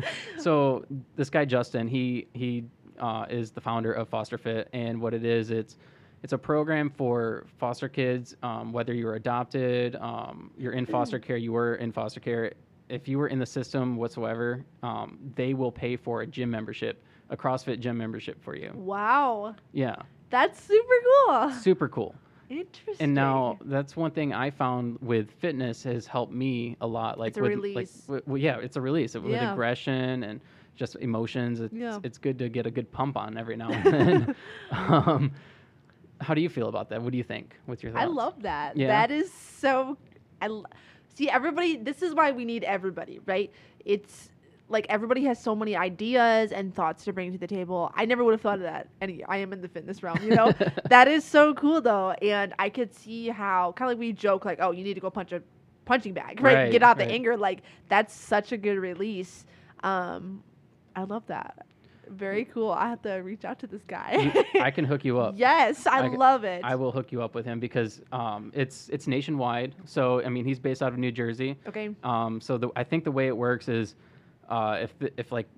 so 0.42 0.84
this 1.16 1.28
guy 1.30 1.44
Justin, 1.44 1.86
he 1.88 2.26
he 2.34 2.64
uh, 2.98 3.26
is 3.30 3.50
the 3.50 3.60
founder 3.60 3.92
of 3.92 4.08
Foster 4.08 4.38
Fit, 4.38 4.68
and 4.72 5.00
what 5.00 5.12
it 5.14 5.24
is, 5.24 5.50
it's 5.50 5.76
it's 6.22 6.32
a 6.32 6.38
program 6.38 6.90
for 6.90 7.46
foster 7.58 7.88
kids, 7.88 8.34
um, 8.42 8.72
whether 8.72 8.92
you're 8.92 9.14
adopted, 9.14 9.94
um, 9.96 10.50
you're 10.58 10.72
in 10.72 10.84
foster 10.84 11.18
care, 11.20 11.36
you 11.36 11.52
were 11.52 11.76
in 11.76 11.92
foster 11.92 12.18
care. 12.20 12.52
If 12.88 13.06
you 13.08 13.18
were 13.18 13.28
in 13.28 13.38
the 13.38 13.46
system 13.46 13.96
whatsoever, 13.96 14.64
um, 14.82 15.18
they 15.34 15.54
will 15.54 15.72
pay 15.72 15.96
for 15.96 16.22
a 16.22 16.26
gym 16.26 16.50
membership, 16.50 17.02
a 17.30 17.36
CrossFit 17.36 17.80
gym 17.80 17.98
membership 17.98 18.42
for 18.42 18.54
you. 18.56 18.72
wow, 18.74 19.54
Yeah, 19.72 19.96
that's 20.30 20.62
super 20.62 20.94
cool. 21.26 21.50
super 21.52 21.88
cool. 21.88 22.14
Interesting. 22.50 22.96
And 23.04 23.14
now 23.14 23.58
that's 23.66 23.94
one 23.94 24.10
thing 24.10 24.32
I 24.32 24.48
found 24.50 24.96
with 25.02 25.30
fitness 25.32 25.82
has 25.84 26.06
helped 26.06 26.32
me 26.32 26.76
a 26.80 26.86
lot. 26.86 27.18
Like 27.18 27.28
It's 27.30 27.38
a 27.38 27.42
with 27.42 27.50
release. 27.52 27.76
like 27.76 27.88
w- 28.06 28.20
w- 28.22 28.44
yeah, 28.44 28.56
it's 28.58 28.76
a 28.76 28.80
release 28.80 29.12
with 29.14 29.26
Yeah. 29.32 29.52
aggression 29.52 30.22
and 30.22 30.40
just 30.74 30.96
emotions. 30.96 31.60
It's, 31.60 31.74
Yeah. 31.74 31.98
it's 32.02 32.16
good 32.16 32.38
to 32.38 32.48
get 32.48 32.64
a 32.66 32.70
good 32.70 32.90
pump 32.90 33.18
on 33.18 33.36
every 33.36 33.56
now 33.56 33.68
and 33.72 33.84
then. 33.84 34.34
um, 34.70 35.32
how 36.22 36.32
do 36.32 36.40
you 36.40 36.48
feel 36.48 36.68
about 36.68 36.88
that? 36.88 37.02
What 37.02 37.12
do 37.12 37.18
you 37.18 37.22
think? 37.24 37.54
What's 37.66 37.82
your 37.82 37.92
thoughts? 37.92 38.02
I 38.04 38.06
love 38.06 38.42
that. 38.42 38.78
Yeah. 38.78 38.86
That 38.86 39.10
is 39.10 39.30
so. 39.30 39.98
I 40.40 40.46
l- 40.46 40.64
see 41.18 41.28
everybody. 41.28 41.76
This 41.76 42.02
is 42.02 42.14
why 42.14 42.32
we 42.32 42.44
need 42.44 42.64
everybody, 42.64 43.20
right? 43.26 43.52
It's 43.84 44.30
like 44.68 44.86
everybody 44.88 45.24
has 45.24 45.42
so 45.42 45.54
many 45.54 45.74
ideas 45.76 46.52
and 46.52 46.74
thoughts 46.74 47.04
to 47.04 47.12
bring 47.12 47.32
to 47.32 47.38
the 47.38 47.46
table. 47.46 47.90
I 47.94 48.04
never 48.04 48.22
would 48.24 48.32
have 48.32 48.40
thought 48.40 48.56
of 48.56 48.62
that. 48.62 48.88
And 49.00 49.22
I 49.28 49.38
am 49.38 49.52
in 49.52 49.60
the 49.60 49.68
fitness 49.68 50.02
realm, 50.02 50.22
you 50.22 50.34
know. 50.34 50.52
that 50.88 51.08
is 51.08 51.24
so 51.24 51.54
cool 51.54 51.80
though, 51.80 52.12
and 52.22 52.54
I 52.58 52.68
could 52.68 52.94
see 52.94 53.28
how 53.28 53.72
kind 53.72 53.90
of 53.90 53.96
like 53.96 54.00
we 54.00 54.12
joke 54.12 54.44
like, 54.44 54.58
oh, 54.60 54.70
you 54.70 54.84
need 54.84 54.94
to 54.94 55.00
go 55.00 55.10
punch 55.10 55.32
a 55.32 55.42
punching 55.84 56.14
bag, 56.14 56.40
right? 56.42 56.54
Right, 56.54 56.72
Get 56.72 56.82
out 56.82 56.98
right. 56.98 57.08
the 57.08 57.12
anger. 57.14 57.36
Like 57.36 57.62
that's 57.88 58.14
such 58.14 58.52
a 58.52 58.56
good 58.56 58.78
release. 58.78 59.44
Um, 59.82 60.42
I 60.94 61.04
love 61.04 61.26
that. 61.26 61.66
Very 62.10 62.44
cool. 62.44 62.70
I 62.70 62.88
have 62.88 63.02
to 63.02 63.14
reach 63.16 63.44
out 63.44 63.58
to 63.60 63.66
this 63.66 63.82
guy. 63.86 64.32
I 64.60 64.70
can 64.70 64.84
hook 64.84 65.04
you 65.04 65.18
up. 65.20 65.34
yes, 65.38 65.86
I 65.86 66.06
love 66.08 66.44
it. 66.44 66.62
I 66.64 66.74
will 66.74 66.92
hook 66.92 67.12
you 67.12 67.22
up 67.22 67.34
with 67.34 67.44
him 67.44 67.60
because 67.60 68.00
um, 68.12 68.50
it's 68.54 68.88
it's 68.88 69.06
nationwide. 69.06 69.74
So 69.84 70.22
I 70.24 70.28
mean, 70.28 70.44
he's 70.44 70.58
based 70.58 70.82
out 70.82 70.92
of 70.92 70.98
New 70.98 71.12
Jersey. 71.12 71.56
Okay. 71.66 71.94
Um, 72.04 72.40
so 72.40 72.58
the, 72.58 72.68
I 72.76 72.84
think 72.84 73.04
the 73.04 73.12
way 73.12 73.28
it 73.28 73.36
works 73.36 73.68
is, 73.68 73.94
uh, 74.48 74.78
if 74.82 74.98
the, 74.98 75.12
if 75.18 75.32
like 75.32 75.48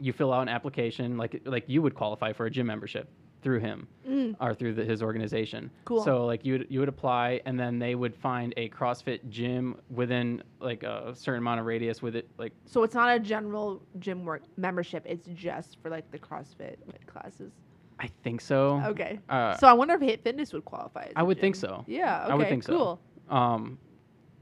you 0.00 0.12
fill 0.12 0.32
out 0.32 0.42
an 0.42 0.48
application, 0.48 1.16
like 1.16 1.40
like 1.44 1.64
you 1.66 1.82
would 1.82 1.94
qualify 1.94 2.32
for 2.32 2.46
a 2.46 2.50
gym 2.50 2.66
membership 2.66 3.08
through 3.42 3.60
him 3.60 3.86
Mm. 4.08 4.34
or 4.40 4.54
through 4.54 4.72
the, 4.74 4.84
his 4.84 5.02
organization. 5.02 5.70
Cool. 5.84 6.02
So 6.02 6.24
like 6.24 6.44
you 6.44 6.54
would 6.54 6.66
you 6.70 6.80
would 6.80 6.88
apply, 6.88 7.40
and 7.44 7.60
then 7.60 7.78
they 7.78 7.94
would 7.94 8.14
find 8.16 8.54
a 8.56 8.68
CrossFit 8.70 9.28
gym 9.28 9.76
within 9.90 10.42
like 10.60 10.82
a 10.82 11.14
certain 11.14 11.40
amount 11.42 11.60
of 11.60 11.66
radius 11.66 12.00
with 12.00 12.16
it. 12.16 12.28
Like 12.38 12.52
So 12.64 12.82
it's 12.84 12.94
not 12.94 13.14
a 13.14 13.20
general 13.20 13.82
gym 13.98 14.24
work 14.24 14.42
membership. 14.56 15.04
It's 15.06 15.28
just 15.34 15.76
for 15.82 15.90
like 15.90 16.10
the 16.10 16.18
CrossFit 16.18 16.76
classes. 17.06 17.52
I 18.00 18.08
think 18.22 18.40
so. 18.40 18.80
Okay. 18.86 19.18
Uh, 19.28 19.56
so 19.56 19.66
I 19.66 19.72
wonder 19.72 19.94
if 19.94 20.00
HIIt 20.00 20.22
Fitness 20.22 20.52
would 20.52 20.64
qualify. 20.64 21.02
As 21.04 21.12
I 21.16 21.22
would 21.22 21.40
think 21.40 21.54
so. 21.56 21.84
Yeah. 21.86 22.22
Okay. 22.24 22.32
I 22.32 22.34
would 22.36 22.48
think 22.48 22.64
cool. 22.64 23.00
so. 23.28 23.34
Um, 23.36 23.78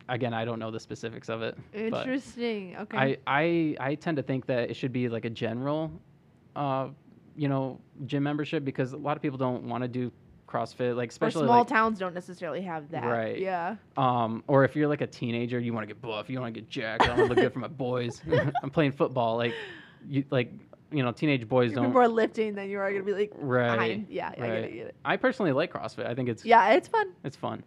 again, 0.09 0.33
I 0.33 0.45
don't 0.45 0.59
know 0.59 0.71
the 0.71 0.79
specifics 0.81 1.29
of 1.29 1.43
it. 1.43 1.59
Interesting. 1.73 2.77
Okay. 2.77 2.97
I, 2.97 3.17
I 3.27 3.77
I 3.81 3.95
tend 3.97 4.17
to 4.19 4.23
think 4.23 4.47
that 4.47 4.71
it 4.71 4.75
should 4.77 4.93
be 4.93 5.09
like 5.09 5.25
a 5.25 5.31
general, 5.31 5.91
uh, 6.55 6.89
you 7.37 7.49
know, 7.49 7.81
gym 8.07 8.23
membership 8.23 8.65
because 8.65 8.93
a 8.93 8.97
lot 8.97 9.17
of 9.17 9.23
people 9.23 9.39
don't 9.39 9.65
want 9.65 9.83
to 9.83 9.89
do 9.89 10.11
CrossFit, 10.49 10.97
like 10.97 11.09
or 11.09 11.11
especially 11.11 11.45
small 11.45 11.59
like, 11.59 11.69
towns 11.69 11.99
don't 11.99 12.15
necessarily 12.15 12.63
have 12.63 12.91
that. 12.91 13.05
Right. 13.05 13.39
Yeah. 13.39 13.77
um, 13.97 14.43
or 14.47 14.65
if 14.65 14.77
you're 14.77 14.89
like 14.89 15.01
a 15.01 15.07
teenager, 15.07 15.59
you 15.59 15.73
want 15.73 15.83
to 15.83 15.93
get 15.93 16.01
buff, 16.01 16.31
you 16.31 16.41
want 16.41 16.55
to 16.55 16.61
get 16.61 16.71
jacked, 16.71 17.03
I 17.03 17.09
want 17.09 17.21
to 17.21 17.27
look 17.27 17.39
good 17.39 17.53
for 17.53 17.59
my 17.59 17.69
boys. 17.69 18.23
I'm 18.63 18.71
playing 18.71 18.93
football, 18.93 19.37
like 19.37 19.55
you 20.09 20.25
like 20.31 20.53
you 20.93 21.03
know, 21.03 21.11
teenage 21.11 21.49
boys 21.49 21.73
You're 21.73 21.83
don't. 21.83 21.93
more 21.93 22.07
lifting 22.09 22.55
than 22.55 22.71
you 22.71 22.79
are 22.79 22.91
gonna 22.91 23.03
be 23.05 23.13
like. 23.13 23.33
Right. 23.35 23.73
behind- 23.73 24.07
Yeah. 24.09 24.29
I 24.29 24.35
get 24.37 24.51
it. 24.51 24.73
Get 24.73 24.87
it. 24.87 24.95
I 25.05 25.17
personally 25.17 25.53
like 25.53 25.73
CrossFit. 25.73 26.07
I 26.07 26.15
think 26.15 26.29
it's 26.29 26.45
Yeah. 26.45 26.73
It's 26.75 26.89
fun. 26.89 27.13
it's 27.25 27.37
fun. 27.37 27.65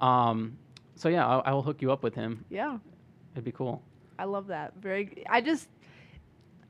Um, 0.00 0.58
so 0.94 1.08
yeah, 1.08 1.26
I'll, 1.26 1.42
I 1.46 1.52
will 1.52 1.62
hook 1.62 1.80
you 1.80 1.90
up 1.90 2.02
with 2.02 2.14
him. 2.14 2.44
Yeah. 2.50 2.78
It'd 3.34 3.44
be 3.44 3.52
cool. 3.52 3.82
I 4.18 4.24
love 4.24 4.48
that. 4.48 4.74
Very. 4.80 5.24
I 5.28 5.40
just. 5.40 5.68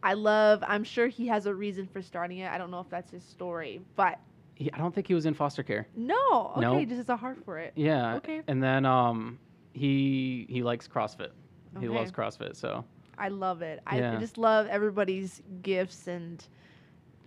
I 0.02 0.14
love. 0.14 0.62
I'm 0.66 0.84
sure 0.84 1.08
he 1.08 1.26
has 1.28 1.46
a 1.46 1.54
reason 1.54 1.86
for 1.86 2.02
starting 2.02 2.38
it. 2.38 2.50
I 2.50 2.58
don't 2.58 2.70
know 2.70 2.80
if 2.80 2.88
that's 2.88 3.10
his 3.10 3.24
story, 3.24 3.80
but 3.96 4.18
He, 4.54 4.72
I 4.72 4.78
don't 4.78 4.94
think 4.94 5.06
he 5.08 5.14
was 5.14 5.26
in 5.26 5.34
foster 5.34 5.62
care. 5.62 5.86
no. 5.96 6.52
Okay. 6.56 6.60
No. 6.60 6.84
Just 6.84 6.96
has 6.98 7.08
a 7.08 7.16
heart 7.16 7.38
for 7.44 7.58
it. 7.58 7.72
Yeah. 7.76 8.16
Okay. 8.16 8.42
And 8.46 8.62
then 8.62 8.84
um, 8.86 9.38
he 9.72 10.46
he 10.48 10.62
likes 10.62 10.86
CrossFit. 10.88 11.30
Okay. 11.76 11.80
He 11.80 11.88
loves 11.88 12.10
CrossFit. 12.12 12.56
So 12.56 12.84
I 13.18 13.28
love 13.28 13.62
it. 13.62 13.80
I 13.86 13.98
Yeah. 13.98 14.16
just 14.18 14.38
love 14.38 14.66
everybody's 14.68 15.42
gifts 15.62 16.06
and 16.06 16.44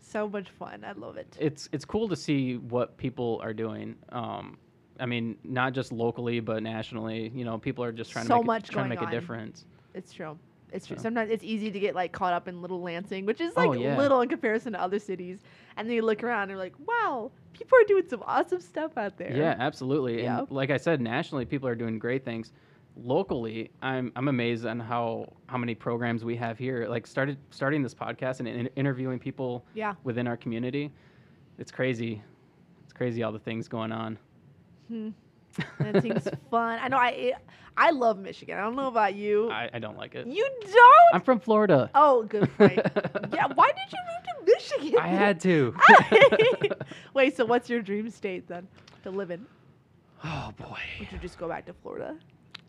so 0.01 0.27
much 0.27 0.49
fun. 0.49 0.83
I 0.85 0.93
love 0.93 1.17
it. 1.17 1.37
it's 1.39 1.69
it's 1.71 1.85
cool 1.85 2.07
to 2.09 2.15
see 2.15 2.57
what 2.57 2.97
people 2.97 3.39
are 3.43 3.53
doing. 3.53 3.95
Um, 4.09 4.57
I 4.99 5.05
mean, 5.05 5.37
not 5.43 5.73
just 5.73 5.91
locally, 5.91 6.39
but 6.41 6.61
nationally. 6.63 7.31
You 7.33 7.43
know, 7.45 7.57
people 7.57 7.83
are 7.83 7.91
just 7.91 8.11
trying 8.11 8.25
So 8.25 8.35
to 8.35 8.39
make 8.41 8.45
much 8.47 8.69
a, 8.69 8.71
trying 8.71 8.89
to 8.89 8.95
make 8.95 9.07
a 9.07 9.11
difference. 9.11 9.65
It's 9.93 10.13
true. 10.13 10.37
It's 10.71 10.87
true. 10.87 10.97
So. 10.97 11.03
Sometimes 11.03 11.29
it's 11.31 11.43
easy 11.43 11.69
to 11.71 11.79
get 11.79 11.95
like 11.95 12.11
caught 12.11 12.33
up 12.33 12.47
in 12.47 12.61
little 12.61 12.81
Lansing, 12.81 13.25
which 13.25 13.41
is 13.41 13.53
Oh, 13.57 13.65
like 13.67 13.79
yeah. 13.79 13.97
little 13.97 14.21
in 14.21 14.29
comparison 14.29 14.73
to 14.73 14.81
other 14.81 14.99
cities. 14.99 15.39
And 15.77 15.87
then 15.87 15.95
you 15.95 16.01
look 16.01 16.23
around 16.23 16.43
and 16.43 16.51
you're 16.51 16.59
like, 16.59 16.75
wow, 16.87 17.31
people 17.53 17.77
are 17.77 17.83
doing 17.85 18.07
some 18.09 18.23
awesome 18.25 18.61
stuff 18.61 18.97
out 18.97 19.17
there. 19.17 19.35
Yeah, 19.35 19.55
absolutely. 19.59 20.23
Yeah. 20.23 20.39
And 20.39 20.51
like 20.51 20.69
I 20.69 20.77
said, 20.77 21.01
nationally, 21.01 21.45
people 21.45 21.67
are 21.67 21.75
doing 21.75 21.99
great 21.99 22.23
things. 22.23 22.53
Locally, 22.97 23.71
I'm 23.81 24.11
I'm 24.17 24.27
amazed 24.27 24.65
on 24.65 24.79
how 24.79 25.31
how 25.47 25.57
many 25.57 25.75
programs 25.75 26.25
we 26.25 26.35
have 26.35 26.57
here. 26.57 26.87
Like 26.89 27.07
started 27.07 27.37
starting 27.49 27.81
this 27.83 27.93
podcast 27.95 28.39
and 28.39 28.47
in, 28.47 28.67
interviewing 28.75 29.17
people 29.19 29.65
Yeah. 29.73 29.95
within 30.03 30.27
our 30.27 30.35
community. 30.37 30.91
It's 31.57 31.71
crazy. 31.71 32.21
It's 32.83 32.91
crazy 32.93 33.23
all 33.23 33.31
the 33.31 33.39
things 33.39 33.67
going 33.69 33.91
on. 33.93 34.17
Hmm. 34.89 35.09
That 35.79 36.01
seems 36.01 36.27
fun. 36.51 36.79
I 36.81 36.87
know. 36.87 36.97
I 36.97 37.33
I 37.77 37.91
love 37.91 38.19
Michigan. 38.19 38.57
I 38.57 38.61
don't 38.61 38.75
know 38.75 38.87
about 38.87 39.15
you. 39.15 39.49
I, 39.49 39.69
I 39.73 39.79
don't 39.79 39.97
like 39.97 40.13
it. 40.15 40.27
you 40.27 40.47
don't? 40.61 41.13
I'm 41.13 41.21
from 41.21 41.39
Florida. 41.39 41.89
oh, 41.95 42.23
good 42.23 42.49
point. 42.57 42.75
yeah. 43.33 43.47
Why 43.55 43.67
did 43.67 43.91
you 43.91 43.99
move 44.09 44.23
to 44.23 44.53
Michigan? 44.53 44.99
I 44.99 45.07
had 45.07 45.39
to. 45.41 45.73
Wait. 47.13 47.35
So 47.37 47.45
what's 47.45 47.69
your 47.69 47.81
dream 47.81 48.09
state 48.09 48.47
then 48.47 48.67
to 49.03 49.09
live 49.11 49.31
in? 49.31 49.45
oh 50.23 50.51
boy. 50.57 50.77
Would 50.99 51.11
you 51.11 51.17
just 51.17 51.37
go 51.39 51.47
back 51.47 51.65
to 51.65 51.73
Florida? 51.73 52.15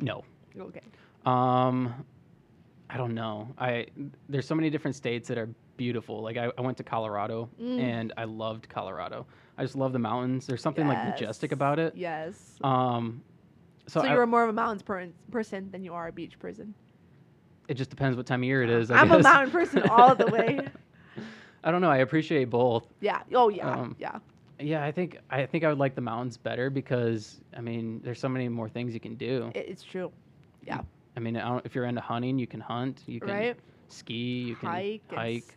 No. 0.00 0.24
Okay. 0.58 0.80
Um, 1.26 1.92
I 2.88 2.96
don't 2.96 3.14
know. 3.14 3.48
I 3.58 3.86
there's 4.28 4.46
so 4.46 4.54
many 4.54 4.70
different 4.70 4.96
states 4.96 5.28
that 5.28 5.38
are 5.38 5.48
beautiful. 5.76 6.22
Like 6.22 6.36
I, 6.36 6.50
I 6.56 6.60
went 6.60 6.76
to 6.78 6.84
Colorado 6.84 7.48
Mm. 7.60 7.80
and 7.80 8.12
I 8.16 8.24
loved 8.24 8.68
Colorado. 8.68 9.26
I 9.58 9.62
just 9.62 9.76
love 9.76 9.92
the 9.92 9.98
mountains. 9.98 10.46
There's 10.46 10.62
something 10.62 10.86
like 10.86 11.04
majestic 11.04 11.52
about 11.52 11.78
it. 11.78 11.94
Yes. 11.94 12.58
Um, 12.64 13.22
so, 13.86 14.00
So, 14.00 14.06
I- 14.08 14.12
you're 14.14 14.26
more 14.26 14.42
of 14.44 14.48
a 14.50 14.52
mountains 14.52 14.82
per- 14.82 15.08
person 15.30 15.70
than 15.70 15.84
you 15.84 15.92
are 15.94 16.08
a 16.08 16.12
beach 16.12 16.38
person. 16.38 16.74
it 17.68 17.74
just 17.74 17.90
depends 17.90 18.16
what 18.16 18.26
time 18.26 18.40
of 18.40 18.44
year 18.44 18.62
it 18.62 18.70
is. 18.70 18.90
I 18.90 18.98
I'm 18.98 19.10
a 19.12 19.18
mountain 19.22 19.50
person 19.50 19.82
all 19.88 20.14
the 20.14 20.26
way. 20.26 20.60
I 21.64 21.70
don't 21.70 21.80
know. 21.80 21.90
I 21.90 21.98
appreciate 21.98 22.46
both. 22.50 22.86
Yeah. 23.00 23.22
Oh 23.34 23.48
yeah. 23.48 23.70
Um, 23.70 23.96
yeah. 23.98 24.18
Yeah, 24.58 24.84
I 24.84 24.90
think 24.92 25.18
I 25.30 25.46
think 25.46 25.64
I 25.64 25.68
would 25.68 25.78
like 25.78 25.94
the 25.94 26.00
mountains 26.00 26.36
better 26.36 26.70
because 26.70 27.40
I 27.56 27.60
mean, 27.60 28.00
there's 28.02 28.18
so 28.20 28.28
many 28.28 28.48
more 28.48 28.68
things 28.68 28.94
you 28.94 29.00
can 29.00 29.14
do. 29.16 29.50
It's 29.54 29.82
true. 29.82 30.10
Yeah. 30.66 30.80
I 31.16 31.20
mean, 31.20 31.36
I 31.36 31.48
don't, 31.48 31.64
if 31.66 31.74
you're 31.74 31.84
into 31.84 32.00
hunting, 32.00 32.38
you 32.38 32.46
can 32.46 32.60
hunt. 32.60 33.02
You 33.06 33.20
can 33.20 33.28
Right. 33.30 33.56
ski. 33.88 34.14
You 34.42 34.56
can 34.56 34.68
Hike. 34.70 35.02
hike. 35.10 35.56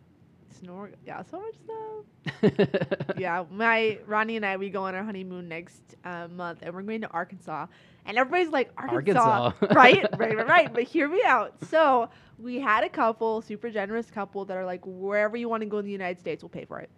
Snore. 0.60 0.92
Yeah. 1.06 1.24
So 1.24 1.42
much 1.42 1.56
stuff. 1.64 3.08
yeah. 3.18 3.46
My 3.52 4.00
Ronnie 4.06 4.38
and 4.38 4.46
I 4.46 4.58
we 4.58 4.70
go 4.70 4.84
on 4.86 4.96
our 4.96 5.04
honeymoon 5.04 5.48
next 5.48 5.96
uh, 6.06 6.28
month, 6.30 6.60
and 6.62 6.74
we're 6.74 6.84
going 6.84 7.02
to 7.02 7.10
Arkansas. 7.10 7.68
And 8.06 8.18
everybody's 8.18 8.50
like 8.52 8.72
Arkansas, 8.78 9.54
Arkansas. 9.60 9.68
right? 9.76 10.06
Right. 10.18 10.38
Right. 10.38 10.48
Right. 10.48 10.74
But 10.74 10.84
hear 10.84 11.10
me 11.10 11.24
out. 11.26 11.56
So 11.70 12.10
we 12.38 12.60
had 12.60 12.84
a 12.84 12.90
couple, 12.90 13.42
super 13.42 13.70
generous 13.70 14.12
couple, 14.12 14.46
that 14.46 14.58
are 14.58 14.66
like, 14.66 14.82
wherever 14.86 15.38
you 15.38 15.50
want 15.50 15.62
to 15.62 15.68
go 15.68 15.80
in 15.80 15.86
the 15.86 15.92
United 15.92 16.20
States, 16.20 16.44
we'll 16.44 16.50
pay 16.50 16.66
for 16.66 16.80
it. 16.80 16.90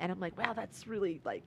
And 0.00 0.12
I'm 0.12 0.20
like, 0.20 0.36
wow, 0.38 0.52
that's 0.52 0.86
really 0.86 1.20
like, 1.24 1.42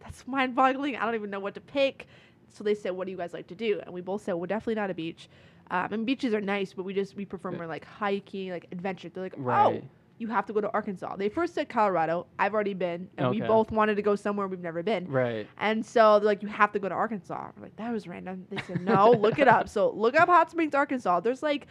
that's 0.00 0.26
mind 0.26 0.54
boggling. 0.54 0.96
I 0.96 1.04
don't 1.04 1.14
even 1.14 1.30
know 1.30 1.40
what 1.40 1.54
to 1.54 1.60
pick. 1.60 2.06
So 2.50 2.64
they 2.64 2.74
said, 2.74 2.92
what 2.92 3.06
do 3.06 3.12
you 3.12 3.16
guys 3.18 3.32
like 3.32 3.46
to 3.48 3.54
do? 3.54 3.80
And 3.84 3.94
we 3.94 4.00
both 4.00 4.22
said, 4.24 4.34
well, 4.34 4.46
definitely 4.46 4.76
not 4.76 4.90
a 4.90 4.94
beach. 4.94 5.28
Um, 5.70 5.92
and 5.92 6.06
beaches 6.06 6.34
are 6.34 6.40
nice, 6.40 6.72
but 6.72 6.84
we 6.84 6.94
just, 6.94 7.16
we 7.16 7.24
prefer 7.24 7.52
more 7.52 7.66
like 7.66 7.84
hiking, 7.84 8.50
like 8.50 8.66
adventure. 8.72 9.08
They're 9.08 9.24
like, 9.24 9.34
oh, 9.38 9.42
Right. 9.42 9.84
You 10.18 10.28
have 10.28 10.46
to 10.46 10.52
go 10.52 10.60
to 10.60 10.70
Arkansas. 10.72 11.16
They 11.16 11.28
first 11.28 11.54
said 11.54 11.68
Colorado. 11.68 12.26
I've 12.38 12.54
already 12.54 12.72
been. 12.74 13.08
And 13.18 13.30
we 13.30 13.40
both 13.40 13.70
wanted 13.70 13.96
to 13.96 14.02
go 14.02 14.16
somewhere 14.16 14.46
we've 14.46 14.60
never 14.60 14.82
been. 14.82 15.06
Right. 15.08 15.46
And 15.58 15.84
so 15.84 16.18
they're 16.18 16.26
like, 16.26 16.42
you 16.42 16.48
have 16.48 16.72
to 16.72 16.78
go 16.78 16.88
to 16.88 16.94
Arkansas. 16.94 17.50
We're 17.56 17.64
like, 17.64 17.76
that 17.76 17.92
was 17.92 18.06
random. 18.08 18.46
They 18.50 18.56
said, 18.66 18.80
no, 18.80 19.10
look 19.10 19.38
it 19.38 19.46
up. 19.48 19.68
So 19.68 19.90
look 19.90 20.18
up 20.18 20.28
Hot 20.28 20.50
Springs, 20.50 20.74
Arkansas. 20.74 21.20
There's 21.20 21.42
like 21.42 21.66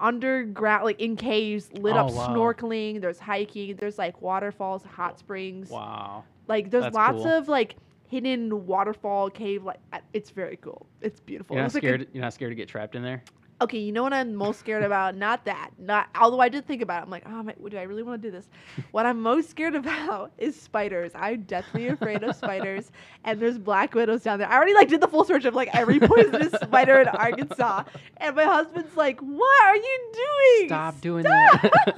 underground, 0.00 0.84
like 0.84 1.00
in 1.00 1.16
caves, 1.16 1.70
lit 1.72 1.94
oh, 1.94 1.98
up 2.00 2.10
Oh, 2.10 2.14
wow. 2.14 2.28
snorkeling. 2.28 3.00
There's 3.00 3.18
hiking. 3.18 3.76
There's 3.76 3.98
like 3.98 4.20
waterfalls, 4.20 4.82
hot 4.84 5.18
springs. 5.18 5.70
Wow. 5.70 6.24
Like 6.48 6.70
there's 6.70 6.84
That's 6.84 6.94
lots 6.96 7.22
cool. 7.22 7.28
of 7.28 7.48
like 7.48 7.76
hidden 8.08 8.66
waterfall 8.66 9.30
cave. 9.30 9.62
Like 9.64 9.78
it's 10.12 10.30
very 10.30 10.56
cool. 10.56 10.86
It's 11.00 11.20
beautiful. 11.20 11.54
You're 11.56 11.60
It 11.60 11.62
not 11.62 11.66
was 11.66 11.74
like 11.74 11.84
a- 11.84 12.06
you're 12.12 12.22
not 12.22 12.34
scared 12.34 12.50
to 12.50 12.56
get 12.56 12.68
trapped 12.68 12.96
in 12.96 13.02
there. 13.02 13.22
Okay, 13.60 13.78
you 13.78 13.92
know 13.92 14.02
what 14.02 14.12
I'm 14.12 14.34
most 14.34 14.58
scared 14.58 14.82
about? 14.82 15.14
Not 15.14 15.44
that. 15.44 15.70
Not 15.78 16.08
although 16.20 16.40
I 16.40 16.48
did 16.48 16.66
think 16.66 16.82
about 16.82 17.02
it. 17.02 17.04
I'm 17.04 17.10
like, 17.10 17.22
oh, 17.26 17.42
my, 17.42 17.54
do 17.68 17.76
I 17.76 17.82
really 17.82 18.02
want 18.02 18.20
to 18.20 18.28
do 18.28 18.32
this? 18.32 18.48
what 18.90 19.06
I'm 19.06 19.20
most 19.20 19.48
scared 19.48 19.74
about 19.84 20.32
is 20.38 20.60
spiders. 20.60 21.12
I'm 21.14 21.42
deathly 21.42 21.88
afraid 21.88 22.24
of 22.24 22.34
spiders. 22.36 22.90
And 23.24 23.40
there's 23.40 23.58
black 23.58 23.94
widows 23.94 24.22
down 24.22 24.38
there. 24.40 24.48
I 24.48 24.56
already 24.56 24.74
like 24.74 24.88
did 24.88 25.00
the 25.00 25.08
full 25.08 25.24
search 25.24 25.44
of 25.44 25.54
like 25.54 25.68
every 25.74 26.00
poisonous 26.00 26.52
spider 26.62 27.00
in 27.00 27.08
Arkansas. 27.08 27.84
And 28.16 28.34
my 28.34 28.44
husband's 28.44 28.96
like, 28.96 29.20
what 29.20 29.62
are 29.64 29.76
you 29.76 30.12
doing? 30.12 30.68
Stop 30.68 31.00
doing 31.00 31.24
Stop!" 31.24 31.62
that. 31.62 31.94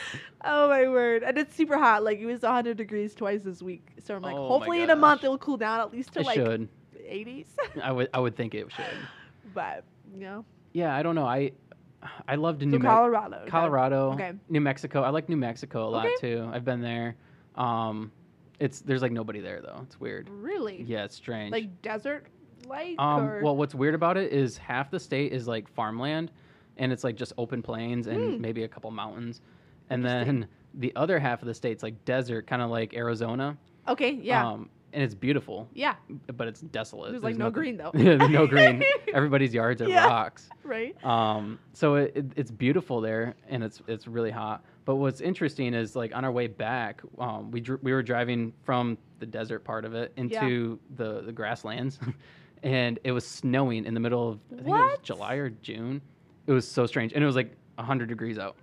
oh 0.44 0.68
my 0.68 0.86
word! 0.88 1.22
And 1.22 1.38
it's 1.38 1.56
super 1.56 1.78
hot. 1.78 2.04
Like 2.04 2.18
it 2.18 2.26
was 2.26 2.42
100 2.42 2.76
degrees 2.76 3.14
twice 3.14 3.42
this 3.42 3.62
week. 3.62 3.88
So 4.04 4.14
I'm 4.16 4.22
like, 4.22 4.36
Oh 4.36 4.48
hopefully 4.48 4.82
in 4.82 4.90
a 4.90 4.96
month 4.96 5.24
it 5.24 5.28
will 5.28 5.38
cool 5.38 5.56
down 5.56 5.80
at 5.80 5.92
least 5.92 6.12
to 6.12 6.20
it 6.20 6.26
like 6.26 6.36
should. 6.36 6.68
80s. 7.10 7.46
I 7.82 7.90
would. 7.90 8.08
I 8.12 8.20
would 8.20 8.36
think 8.36 8.54
it 8.54 8.70
should. 8.70 8.84
but 9.54 9.84
you 10.14 10.20
know, 10.20 10.44
Yeah, 10.72 10.94
I 10.94 11.02
don't 11.02 11.14
know. 11.14 11.26
I 11.26 11.52
I 12.26 12.36
loved 12.36 12.60
So 12.62 12.66
New 12.66 12.78
Colorado. 12.78 13.36
okay. 13.38 13.50
Colorado, 13.50 14.12
Okay. 14.12 14.32
New 14.48 14.60
Mexico. 14.60 15.02
I 15.02 15.10
like 15.10 15.28
New 15.28 15.36
Mexico 15.36 15.86
a 15.86 15.90
lot 15.90 16.06
Okay. 16.06 16.14
too. 16.20 16.50
I've 16.52 16.64
been 16.64 16.80
there. 16.80 17.16
Um, 17.56 18.10
it's 18.58 18.80
there's 18.80 19.02
like 19.02 19.12
nobody 19.12 19.40
there 19.40 19.60
though. 19.60 19.80
It's 19.82 19.98
weird. 20.00 20.28
Really? 20.30 20.82
Yeah, 20.82 21.04
it's 21.04 21.16
strange. 21.16 21.52
Like 21.52 21.82
desert 21.82 22.26
like 22.68 22.98
um, 22.98 23.22
or 23.26 23.42
well, 23.42 23.56
what's 23.56 23.74
weird 23.74 23.94
about 23.94 24.16
it 24.16 24.32
is 24.32 24.56
half 24.58 24.90
the 24.90 25.00
state 25.00 25.32
is 25.32 25.46
like 25.48 25.66
farmland, 25.68 26.30
and 26.76 26.92
it's 26.92 27.04
like 27.04 27.16
just 27.16 27.32
open 27.38 27.62
plains 27.62 28.06
and 28.06 28.34
Hmm. 28.36 28.40
maybe 28.40 28.64
a 28.64 28.68
couple 28.68 28.90
mountains, 28.90 29.40
and 29.90 30.04
then 30.04 30.46
the 30.74 30.94
other 30.94 31.18
half 31.18 31.42
of 31.42 31.48
the 31.48 31.54
state's 31.54 31.82
like 31.82 32.04
desert, 32.04 32.46
kind 32.46 32.62
of 32.62 32.70
like 32.70 32.94
Arizona. 32.94 33.56
Okay, 33.88 34.12
yeah. 34.12 34.46
Um, 34.46 34.68
and 34.92 35.02
it's 35.02 35.14
beautiful, 35.14 35.68
yeah. 35.72 35.94
but 36.36 36.48
it's 36.48 36.60
desolate. 36.60 37.12
There's 37.12 37.22
like 37.22 37.36
no 37.36 37.50
green 37.50 37.76
though. 37.76 37.90
yeah, 37.94 38.16
no 38.16 38.46
green. 38.46 38.82
Everybody's 39.14 39.54
yards 39.54 39.80
are 39.82 39.88
Yeah. 39.88 40.06
rocks. 40.06 40.48
right? 40.64 40.96
Um, 41.04 41.58
so 41.72 41.94
it, 41.96 42.12
it, 42.16 42.26
it's 42.36 42.50
beautiful 42.50 43.00
there, 43.00 43.34
and 43.48 43.62
it's 43.62 43.80
it's 43.86 44.06
really 44.06 44.30
hot. 44.30 44.64
But 44.84 44.96
what's 44.96 45.20
interesting 45.20 45.74
is 45.74 45.94
like 45.94 46.14
on 46.14 46.24
our 46.24 46.32
way 46.32 46.46
back, 46.48 47.02
um, 47.18 47.50
we 47.50 47.60
dr- 47.60 47.80
we 47.82 47.92
were 47.92 48.02
driving 48.02 48.52
from 48.64 48.98
the 49.20 49.26
desert 49.26 49.64
part 49.64 49.84
of 49.84 49.94
it 49.94 50.12
into 50.16 50.78
the 50.96 51.20
the 51.22 51.32
grasslands, 51.32 51.98
and 52.62 52.98
it 53.04 53.12
was 53.12 53.26
snowing 53.26 53.84
in 53.84 53.94
the 53.94 54.00
middle 54.00 54.28
of 54.28 54.38
I 54.52 54.56
think 54.56 54.60
it 54.66 54.70
was 54.70 54.80
What? 54.92 55.02
July 55.02 55.34
or 55.34 55.50
June. 55.50 56.00
It 56.46 56.52
was 56.52 56.66
so 56.66 56.86
strange, 56.86 57.12
and 57.12 57.22
it 57.22 57.26
was 57.26 57.36
like 57.36 57.54
hundred 57.78 58.08
degrees 58.08 58.38
out. 58.38 58.56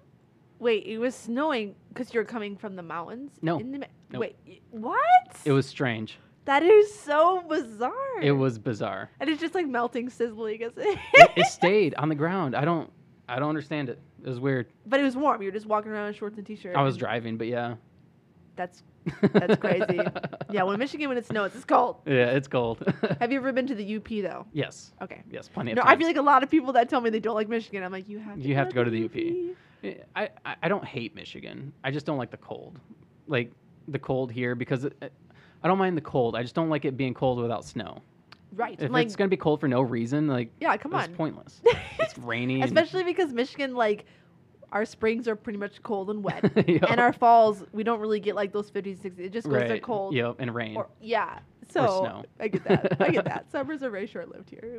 Wait, 0.59 0.85
it 0.85 0.97
was 0.97 1.13
snowing 1.15 1.75
because 1.89 2.13
you're 2.13 2.23
coming 2.23 2.55
from 2.57 2.75
the 2.75 2.81
mountains? 2.83 3.31
No. 3.41 3.59
In 3.59 3.71
the, 3.71 3.79
ma- 3.79 3.85
Nope. 4.11 4.21
Wait, 4.21 4.35
y- 4.47 4.59
what? 4.71 5.37
It 5.45 5.51
was 5.51 5.65
strange. 5.67 6.17
That 6.45 6.63
is 6.63 6.93
so 6.97 7.43
bizarre. 7.47 8.21
It 8.21 8.31
was 8.31 8.57
bizarre. 8.57 9.09
And 9.19 9.29
it's 9.29 9.41
just 9.41 9.53
like 9.53 9.67
melting, 9.67 10.09
sizzling. 10.09 10.63
As 10.63 10.71
it, 10.77 10.97
It, 11.13 11.31
it 11.35 11.45
stayed 11.47 11.93
on 11.95 12.07
the 12.09 12.15
ground. 12.15 12.55
I 12.55 12.63
don't 12.65 12.89
I 13.29 13.37
don't 13.39 13.49
understand 13.49 13.89
it. 13.89 13.99
It 14.23 14.29
was 14.29 14.39
weird. 14.39 14.67
but 14.85 14.99
it 14.99 15.03
was 15.03 15.15
warm. 15.17 15.41
You 15.41 15.49
were 15.49 15.51
just 15.51 15.65
walking 15.65 15.91
around 15.91 16.07
in 16.07 16.13
shorts 16.13 16.37
and 16.37 16.47
t-shirt. 16.47 16.75
I 16.75 16.81
was 16.81 16.95
driving, 16.97 17.37
but 17.37 17.47
yeah. 17.47 17.75
That's 18.55 18.81
That's 19.33 19.57
crazy. 19.57 19.99
yeah. 20.49 20.63
When 20.63 20.79
Michigan 20.79 21.09
when 21.09 21.17
it 21.17 21.25
snows, 21.25 21.53
it's 21.53 21.65
cold. 21.65 21.97
Yeah, 22.05 22.27
it's 22.31 22.47
cold. 22.47 22.81
Have 23.19 23.31
you 23.31 23.39
ever 23.39 23.51
been 23.51 23.67
to 23.67 23.75
the 23.75 23.97
UP 23.97 24.07
though? 24.07 24.45
yes. 24.53 24.93
Okay. 25.01 25.21
Yes, 25.29 25.47
plenty 25.49 25.71
of 25.71 25.75
No, 25.75 25.81
times. 25.83 25.93
I 25.95 25.97
feel 25.97 26.07
like 26.07 26.17
a 26.17 26.21
lot 26.21 26.43
of 26.43 26.49
people 26.49 26.73
that 26.73 26.89
tell 26.89 27.01
me 27.01 27.09
they 27.09 27.19
don't 27.19 27.35
like 27.35 27.49
Michigan. 27.49 27.83
I'm 27.83 27.91
like, 27.91 28.07
you 28.09 28.19
have 28.19 28.35
to. 28.41 28.47
You 28.47 28.55
have 28.55 28.69
to 28.69 28.75
go 28.75 28.83
to 28.85 28.89
the 28.89 29.03
UP. 29.05 29.15
I, 29.15 29.53
I, 30.15 30.29
I 30.63 30.67
don't 30.67 30.83
hate 30.85 31.15
Michigan. 31.15 31.71
I 31.83 31.91
just 31.91 32.05
don't 32.05 32.17
like 32.17 32.31
the 32.31 32.37
cold. 32.37 32.79
Like 33.27 33.51
the 33.87 33.99
cold 33.99 34.31
here 34.31 34.55
because 34.55 34.85
it, 34.85 34.95
it- 35.01 35.13
I 35.63 35.67
don't 35.67 35.77
mind 35.79 35.97
the 35.97 36.01
cold. 36.01 36.35
I 36.35 36.43
just 36.43 36.53
don't 36.55 36.69
like 36.69 36.85
it 36.85 36.95
being 36.97 37.13
cold 37.15 37.39
without 37.39 37.65
snow. 37.65 38.01
Right. 38.53 38.79
If 38.79 38.91
like, 38.91 39.07
it's 39.07 39.15
gonna 39.15 39.27
be 39.27 39.37
cold 39.37 39.59
for 39.59 39.67
no 39.67 39.81
reason, 39.81 40.27
like 40.27 40.51
yeah, 40.61 40.77
come 40.77 40.93
it's 40.93 41.07
on. 41.07 41.15
pointless. 41.15 41.61
it's 41.99 42.17
rainy. 42.19 42.61
Especially 42.61 43.03
because 43.03 43.33
Michigan, 43.33 43.73
like, 43.75 44.05
our 44.71 44.85
springs 44.85 45.27
are 45.27 45.35
pretty 45.35 45.57
much 45.57 45.81
cold 45.83 46.09
and 46.09 46.23
wet, 46.23 46.43
Yep. 46.67 46.83
and 46.89 46.99
our 46.99 47.11
falls 47.11 47.63
we 47.73 47.83
don't 47.83 47.99
really 47.99 48.19
get 48.19 48.35
like 48.35 48.53
those 48.53 48.69
50s, 48.69 48.97
60s. 48.99 49.19
It 49.19 49.33
just 49.33 49.49
goes 49.49 49.67
to 49.67 49.79
cold. 49.79 50.13
Yep, 50.13 50.35
and 50.39 50.53
rain. 50.53 50.75
Or, 50.77 50.87
yeah. 51.01 51.39
So 51.69 51.85
snow. 52.03 52.23
I 52.39 52.47
get 52.47 52.63
that. 52.65 53.01
I 53.01 53.09
get 53.09 53.25
that. 53.25 53.45
Summers 53.51 53.83
are 53.83 53.89
very 53.89 54.07
short 54.07 54.29
lived 54.29 54.49
here. 54.49 54.77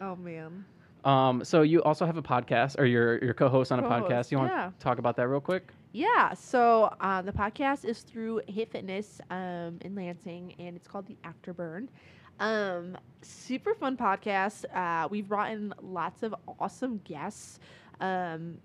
oh 0.00 0.16
man. 0.16 0.64
Um, 1.04 1.44
so 1.44 1.62
you 1.62 1.82
also 1.82 2.06
have 2.06 2.16
a 2.16 2.22
podcast, 2.22 2.78
or 2.78 2.84
you're 2.84 3.22
you're 3.24 3.34
co-host 3.34 3.72
on 3.72 3.80
a 3.80 3.82
Co-host, 3.82 4.10
podcast. 4.10 4.30
You 4.30 4.38
want 4.38 4.52
yeah. 4.52 4.66
to 4.66 4.72
talk 4.78 4.98
about 4.98 5.16
that 5.16 5.28
real 5.28 5.40
quick? 5.40 5.72
Yeah, 5.92 6.32
so 6.32 6.94
uh, 7.00 7.20
the 7.22 7.32
podcast 7.32 7.84
is 7.84 8.00
through 8.00 8.40
HIIt 8.48 8.70
Fitness 8.70 9.20
um, 9.30 9.78
in 9.82 9.94
Lansing, 9.94 10.54
and 10.58 10.76
it's 10.76 10.88
called 10.88 11.06
the 11.06 11.16
Afterburn. 11.24 11.88
Um, 12.40 12.96
super 13.20 13.74
fun 13.74 13.96
podcast. 13.96 14.64
Uh, 14.74 15.08
we've 15.08 15.28
brought 15.28 15.50
in 15.50 15.74
lots 15.82 16.22
of 16.22 16.34
awesome 16.58 17.00
guests. 17.04 17.58
Um, 18.00 18.58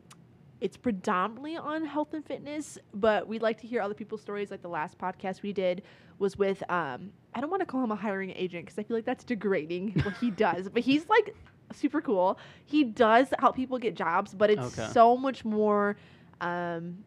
it's 0.61 0.77
predominantly 0.77 1.57
on 1.57 1.85
health 1.85 2.13
and 2.13 2.25
fitness, 2.25 2.77
but 2.93 3.27
we'd 3.27 3.41
like 3.41 3.59
to 3.61 3.67
hear 3.67 3.81
other 3.81 3.93
people's 3.93 4.21
stories. 4.21 4.49
Like 4.49 4.61
the 4.61 4.69
last 4.69 4.97
podcast 4.97 5.43
we 5.43 5.53
did 5.53 5.83
was 6.17 6.37
with, 6.37 6.63
um, 6.69 7.11
I 7.35 7.41
don't 7.41 7.51
want 7.51 7.61
to 7.61 7.65
call 7.65 7.83
him 7.83 7.91
a 7.91 7.95
hiring 7.95 8.31
agent 8.31 8.65
because 8.65 8.79
I 8.79 8.83
feel 8.83 8.97
like 8.97 9.05
that's 9.05 9.23
degrading 9.23 10.01
what 10.03 10.15
he 10.17 10.31
does, 10.31 10.69
but 10.69 10.81
he's 10.81 11.07
like 11.09 11.35
super 11.73 12.01
cool. 12.01 12.39
He 12.65 12.83
does 12.83 13.27
help 13.39 13.55
people 13.55 13.77
get 13.77 13.95
jobs, 13.95 14.33
but 14.33 14.49
it's 14.49 14.77
Okay. 14.79 14.87
so 14.93 15.17
much 15.17 15.43
more. 15.45 15.97
Um, 16.41 17.03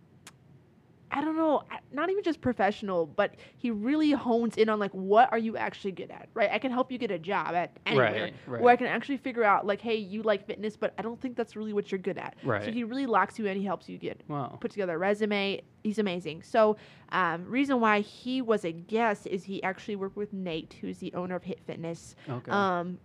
I 1.12 1.20
don't 1.24 1.36
know, 1.36 1.62
not 1.92 2.08
even 2.08 2.22
just 2.22 2.40
professional, 2.40 3.04
but 3.04 3.34
he 3.56 3.72
really 3.72 4.12
hones 4.12 4.56
in 4.56 4.68
on 4.68 4.78
like 4.78 4.92
what 4.92 5.28
are 5.32 5.38
you 5.38 5.56
actually 5.56 5.90
good 5.90 6.08
at, 6.12 6.28
right? 6.34 6.48
I 6.52 6.58
can 6.61 6.70
help 6.70 6.92
you 6.92 6.98
get 6.98 7.11
a 7.11 7.18
job 7.18 7.52
at 7.56 7.72
anywhere, 7.84 8.26
Right, 8.26 8.34
right. 8.46 8.62
or 8.62 8.68
I 8.70 8.76
can 8.76 8.86
actually 8.86 9.16
figure 9.16 9.42
out 9.42 9.66
like, 9.66 9.80
hey, 9.80 9.96
you 9.96 10.22
like 10.22 10.46
fitness, 10.46 10.76
but 10.76 10.94
I 10.98 11.02
don't 11.02 11.20
think 11.20 11.36
that's 11.36 11.56
really 11.56 11.72
what 11.72 11.90
you're 11.90 11.98
good 11.98 12.16
at. 12.16 12.36
Right. 12.44 12.62
So 12.64 12.70
he 12.70 12.84
really 12.84 13.06
locks 13.06 13.40
you 13.40 13.46
in. 13.46 13.56
He 13.58 13.64
helps 13.64 13.88
you 13.88 13.98
get 13.98 14.22
Wow. 14.28 14.58
put 14.61 14.70
together 14.70 14.94
a 14.94 14.98
resume. 14.98 15.61
He's 15.82 15.98
amazing. 15.98 16.42
So, 16.44 16.76
um, 17.11 17.44
reason 17.44 17.80
why 17.80 18.02
he 18.02 18.40
was 18.40 18.64
a 18.64 18.70
guest 18.70 19.26
is 19.26 19.42
he 19.42 19.61
actually 19.64 19.96
worked 19.96 20.16
with 20.16 20.32
Nate, 20.32 20.76
who's 20.80 20.98
the 20.98 21.12
owner 21.14 21.34
of 21.34 21.42
HIIt 21.42 21.58
Fitness, 21.66 22.14
Okay. 22.28 22.52
um, 22.52 22.98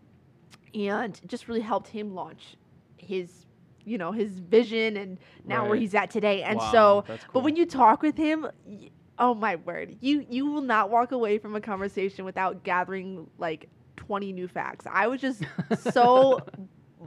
and 0.75 1.19
just 1.27 1.47
really 1.47 1.61
helped 1.61 1.87
him 1.87 2.13
launch 2.13 2.55
his, 2.97 3.45
you 3.83 3.97
know, 3.97 4.11
his 4.11 4.39
vision 4.39 4.97
and 4.97 5.19
now 5.47 5.65
where 5.67 5.77
he's 5.77 5.95
at 5.95 6.09
today. 6.11 6.43
And 6.43 6.59
Wow, 6.59 6.71
so, 6.71 7.03
that's 7.07 7.25
but 7.33 7.43
when 7.43 7.55
you 7.55 7.65
talk 7.65 8.01
with 8.01 8.17
him, 8.17 8.47
y- 8.65 8.89
oh 9.17 9.33
my 9.33 9.55
word, 9.55 9.97
you 10.01 10.25
you 10.29 10.45
will 10.45 10.61
not 10.61 10.89
walk 10.89 11.11
away 11.11 11.37
from 11.37 11.55
a 11.55 11.61
conversation 11.61 12.25
without 12.25 12.63
gathering 12.63 13.27
like 13.37 13.69
20 13.97 14.33
new 14.33 14.47
facts. 14.47 14.85
I 14.91 15.07
was 15.07 15.21
just 15.21 15.43
so 15.91 16.41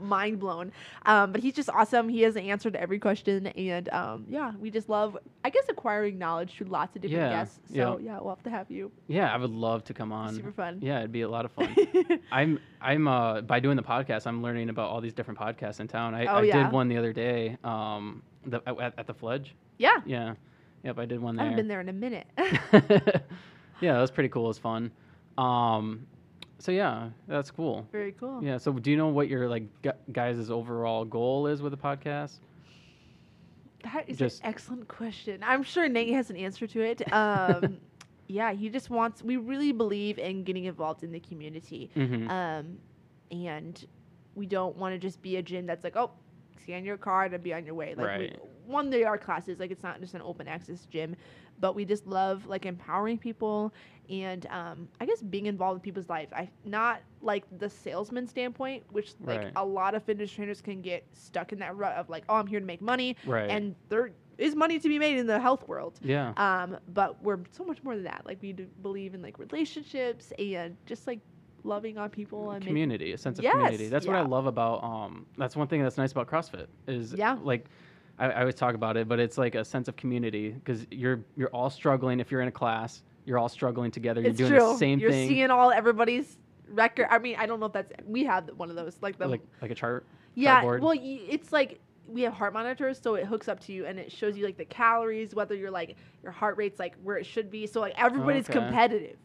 mind 0.03 0.39
blown. 0.39 0.71
Um, 1.05 1.31
but 1.31 1.41
he's 1.41 1.53
just 1.53 1.69
awesome. 1.69 2.09
He 2.09 2.21
has 2.21 2.35
an 2.35 2.43
answer 2.43 2.69
to 2.71 2.79
every 2.79 2.99
question, 2.99 3.47
and 3.47 3.89
um, 3.89 4.25
yeah, 4.29 4.51
we 4.59 4.69
just 4.71 4.89
love, 4.89 5.17
I 5.43 5.49
guess, 5.49 5.65
acquiring 5.69 6.17
knowledge 6.17 6.53
through 6.55 6.67
lots 6.67 6.95
of 6.95 7.01
different 7.01 7.23
Yeah, 7.23 7.29
guests. 7.39 7.59
So 7.67 7.99
yeah. 8.01 8.13
yeah, 8.13 8.19
we'll 8.21 8.35
have 8.35 8.43
to 8.43 8.49
have 8.49 8.69
you. 8.71 8.91
yeah, 9.07 9.33
I 9.33 9.37
would 9.37 9.49
love 9.51 9.83
to 9.85 9.93
come 9.93 10.11
on. 10.11 10.33
Super 10.33 10.51
fun. 10.51 10.79
Yeah, 10.81 10.99
it'd 10.99 11.11
be 11.11 11.21
a 11.21 11.29
lot 11.29 11.45
of 11.45 11.51
fun. 11.51 11.75
I'm 12.31 12.59
I'm 12.81 13.07
uh 13.07 13.41
by 13.41 13.59
doing 13.59 13.75
the 13.77 13.83
podcast, 13.83 14.27
I'm 14.27 14.41
learning 14.41 14.69
about 14.69 14.89
all 14.89 15.01
these 15.01 15.13
different 15.13 15.39
podcasts 15.39 15.79
in 15.79 15.87
town. 15.87 16.13
I, 16.15 16.25
Oh, 16.25 16.35
I 16.37 16.41
yeah? 16.43 16.63
did 16.63 16.71
one 16.71 16.87
the 16.87 16.97
other 16.97 17.13
day. 17.13 17.57
Um, 17.63 18.23
the 18.45 18.61
at, 18.67 18.93
at 18.97 19.07
the 19.07 19.13
Fledge. 19.13 19.55
yeah, 19.77 19.97
Yeah, 20.05 20.35
yep, 20.83 20.97
I 20.97 21.05
did 21.05 21.19
one 21.21 21.35
there. 21.35 21.45
I 21.45 21.49
haven't 21.49 21.57
been 21.57 21.67
there 21.67 21.81
in 21.81 21.89
a 21.89 21.93
minute. 21.93 22.25
yeah, 23.81 23.93
that 23.93 24.01
was 24.01 24.11
pretty 24.11 24.29
cool. 24.29 24.45
It 24.45 24.47
was 24.49 24.57
fun. 24.57 24.91
Um, 25.37 26.05
so 26.59 26.71
yeah, 26.71 27.09
that's 27.27 27.49
cool. 27.51 27.87
Very 27.91 28.11
cool. 28.13 28.43
Yeah. 28.43 28.57
So 28.57 28.71
do 28.73 28.91
you 28.91 28.97
know 28.97 29.07
what 29.07 29.27
your 29.29 29.49
like 29.49 29.63
gu- 29.81 29.91
guys' 30.11 30.49
overall 30.51 31.05
goal 31.05 31.47
is 31.47 31.61
with 31.61 31.71
the 31.71 31.77
podcast? 31.77 32.39
That 33.83 34.09
is 34.09 34.17
Just- 34.17 34.41
an 34.41 34.47
excellent 34.49 34.87
question. 34.87 35.41
I'm 35.43 35.63
sure 35.63 35.87
Nate 35.87 36.13
has 36.13 36.29
an 36.29 36.35
answer 36.35 36.67
to 36.67 36.81
it. 36.81 37.13
Um, 37.13 37.77
yeah, 38.27 38.51
he 38.51 38.69
just 38.69 38.89
wants. 38.89 39.23
We 39.23 39.37
really 39.37 39.71
believe 39.71 40.19
in 40.19 40.43
getting 40.43 40.65
involved 40.65 41.03
in 41.03 41.11
the 41.11 41.19
community, 41.21 41.89
Mm-hmm. 41.95 42.29
um, 42.29 42.77
and 43.31 43.85
we 44.35 44.45
don't 44.45 44.75
want 44.75 44.93
to 44.93 44.99
just 44.99 45.21
be 45.21 45.37
a 45.37 45.41
gym 45.41 45.65
that's 45.65 45.83
like, 45.83 45.95
oh, 45.95 46.11
scan 46.63 46.83
your 46.85 46.97
card 46.97 47.33
and 47.33 47.43
be 47.43 47.53
on 47.53 47.65
your 47.65 47.75
way. 47.75 47.95
Like, 47.95 48.07
Right. 48.07 48.19
we, 48.41 48.49
one, 48.73 48.89
they 48.89 49.03
are 49.03 49.17
classes. 49.17 49.59
Like, 49.59 49.71
it's 49.71 49.83
not 49.83 49.99
just 49.99 50.13
an 50.13 50.21
open 50.21 50.47
access 50.47 50.85
gym, 50.85 51.15
but 51.59 51.75
we 51.75 51.85
just 51.85 52.05
love 52.07 52.45
like 52.45 52.65
empowering 52.65 53.17
people 53.17 53.73
and 54.09 54.45
um, 54.47 54.87
I 54.99 55.05
guess 55.05 55.21
being 55.21 55.45
involved 55.47 55.77
in 55.77 55.81
people's 55.81 56.09
life. 56.09 56.29
I 56.33 56.49
not 56.65 57.01
like 57.21 57.43
the 57.59 57.69
salesman 57.69 58.27
standpoint, 58.27 58.83
which 58.91 59.13
like 59.23 59.39
Right. 59.41 59.53
a 59.55 59.65
lot 59.65 59.93
of 59.95 60.03
fitness 60.03 60.31
trainers 60.31 60.61
can 60.61 60.81
get 60.81 61.05
stuck 61.13 61.51
in 61.53 61.59
that 61.59 61.75
rut 61.75 61.95
of 61.95 62.09
like, 62.09 62.23
oh, 62.29 62.35
I'm 62.35 62.47
here 62.47 62.59
to 62.59 62.65
make 62.65 62.81
money 62.81 63.15
right. 63.25 63.49
and 63.49 63.75
there 63.89 64.11
is 64.37 64.55
money 64.55 64.79
to 64.79 64.87
be 64.87 64.97
made 64.97 65.17
in 65.17 65.27
the 65.27 65.39
health 65.39 65.67
world. 65.67 65.99
yeah. 66.01 66.31
Um, 66.37 66.77
but 66.93 67.21
we're 67.21 67.39
so 67.51 67.65
much 67.65 67.83
more 67.83 67.93
than 67.95 68.05
that. 68.05 68.21
Like 68.25 68.41
we 68.41 68.53
do 68.53 68.67
believe 68.81 69.13
in 69.13 69.21
like 69.21 69.37
relationships 69.37 70.31
and 70.39 70.77
just 70.85 71.05
like 71.07 71.19
loving 71.63 71.97
on 71.97 72.09
people 72.09 72.51
and 72.51 72.65
community, 72.65 73.11
a 73.13 73.17
sense 73.17 73.39
of 73.39 73.43
Yes, 73.43 73.53
community. 73.53 73.87
That's 73.87 74.05
what 74.07 74.15
I 74.15 74.21
love 74.21 74.45
about. 74.45 74.83
Um, 74.83 75.25
that's 75.37 75.55
one 75.55 75.67
thing 75.67 75.81
that's 75.83 75.97
nice 75.97 76.11
about 76.11 76.27
CrossFit 76.27 76.67
is 76.87 77.13
Yeah. 77.13 77.37
like. 77.41 77.65
I, 78.21 78.31
I 78.31 78.39
always 78.41 78.55
talk 78.55 78.75
about 78.75 78.97
it, 78.97 79.07
but 79.07 79.17
it's 79.17 79.37
like 79.37 79.55
a 79.55 79.63
sense 79.63 79.87
of 79.87 79.95
community 79.95 80.49
because 80.51 80.85
you're 80.91 81.21
you're 81.37 81.47
all 81.49 81.69
struggling. 81.69 82.19
If 82.19 82.31
you're 82.31 82.41
in 82.41 82.49
a 82.49 82.51
class, 82.51 83.01
you're 83.23 83.37
all 83.37 83.47
struggling 83.47 83.91
together. 83.91 84.19
You're 84.19 84.31
it's 84.31 84.37
doing 84.37 84.51
true. 84.51 84.59
the 84.59 84.73
same 84.77 84.99
thing. 84.99 85.09
You're 85.09 85.27
seeing 85.29 85.49
all 85.51 85.71
everybody's 85.71 86.37
record. 86.67 87.07
I 87.09 87.17
mean, 87.19 87.37
I 87.39 87.45
don't 87.45 87.61
know 87.61 87.67
if 87.67 87.71
that's 87.71 87.93
we 88.05 88.25
have 88.25 88.49
one 88.57 88.69
of 88.69 88.75
those 88.75 88.97
like 89.01 89.17
the 89.17 89.25
like 89.27 89.39
like 89.61 89.71
a 89.71 89.75
chart. 89.75 90.05
yeah. 90.35 90.61
Well, 90.65 90.81
y- 90.89 91.21
it's 91.29 91.53
like 91.53 91.79
we 92.09 92.23
have 92.23 92.33
heart 92.33 92.51
monitors, 92.51 92.99
so 93.01 93.15
it 93.15 93.25
hooks 93.25 93.47
up 93.47 93.61
to 93.61 93.71
you 93.71 93.85
and 93.85 93.97
it 93.97 94.11
shows 94.11 94.37
you 94.37 94.43
like 94.43 94.57
the 94.57 94.65
calories, 94.65 95.33
whether 95.33 95.55
you're 95.55 95.71
like 95.71 95.95
your 96.21 96.33
heart 96.33 96.57
rate's 96.57 96.77
like 96.77 96.95
where 97.03 97.15
it 97.17 97.25
should 97.25 97.49
be. 97.49 97.67
So 97.67 97.79
like 97.79 97.93
everybody's 97.97 98.49
Okay. 98.49 98.59
competitive. 98.59 99.15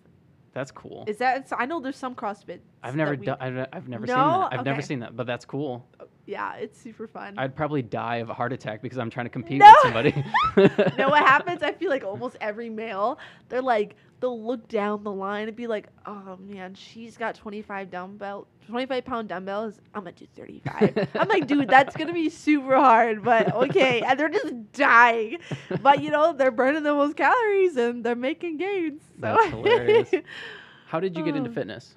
That's 0.55 0.71
cool. 0.71 1.05
Is 1.09 1.19
that? 1.19 1.53
I 1.59 1.67
know 1.67 1.81
there's 1.81 1.97
some 1.97 2.15
CrossFit. 2.15 2.61
I've 2.83 2.95
never 2.95 3.17
done. 3.17 3.37
I've, 3.41 3.67
I've 3.73 3.89
never 3.89 4.07
seen 4.07 4.17
No? 4.17 4.49
that. 4.51 4.59
I've 4.59 4.65
never 4.65 4.83
seen 4.83 5.01
that, 5.01 5.17
but 5.17 5.27
that's 5.27 5.45
cool. 5.45 5.85
Uh, 5.99 6.05
Yeah, 6.27 6.55
it's 6.55 6.81
super 6.81 7.07
fun. 7.07 7.35
I'd 7.37 7.55
probably 7.55 7.83
die 7.83 8.17
of 8.17 8.31
a 8.31 8.35
heart 8.35 8.53
attack 8.53 8.81
because 8.81 8.97
I'm 8.99 9.11
trying 9.11 9.27
to 9.27 9.31
compete 9.31 9.59
No. 9.59 9.67
with 9.67 9.83
somebody. 9.83 10.13
know 10.99 11.09
what 11.11 11.23
happens? 11.27 11.63
I 11.63 11.73
feel 11.73 11.91
like 11.91 12.03
almost 12.05 12.37
every 12.41 12.71
male, 12.71 13.19
they're 13.51 13.61
like, 13.61 13.97
they'll 14.21 14.43
look 14.43 14.67
down 14.69 15.05
the 15.05 15.13
line 15.13 15.49
and 15.49 15.57
be 15.57 15.67
like, 15.67 15.89
oh 16.07 16.39
man, 16.41 16.75
she's 16.75 17.19
got 17.19 17.35
25 17.35 17.91
dumbbell, 17.91 18.47
25 18.69 19.05
pound 19.05 19.29
dumbbells. 19.29 19.81
I'm 19.95 20.05
gonna 20.05 20.13
do 20.17 20.27
35. 20.35 21.09
I'm 21.15 21.29
like, 21.29 21.47
dude, 21.47 21.69
that's 21.69 21.95
gonna 21.95 22.15
be 22.15 22.31
super 22.31 22.75
hard, 22.77 23.23
but 23.23 23.55
okay. 23.55 24.01
And 24.01 24.19
they're 24.19 24.31
just 24.31 24.73
dying, 24.73 25.41
but 25.83 26.03
you 26.03 26.11
know, 26.11 26.33
they're 26.33 26.51
burning 26.51 26.85
the 26.85 26.95
most 26.95 27.17
calories 27.19 27.77
and 27.77 28.03
they're 28.03 28.15
making 28.15 28.57
gains. 28.57 29.03
So. 29.03 29.21
That's 29.21 29.45
hilarious. 29.49 30.11
How 30.87 31.01
did 31.01 31.19
you 31.19 31.23
get 31.25 31.37
into 31.37 31.51
Oh. 31.51 31.53
fitness? 31.55 31.97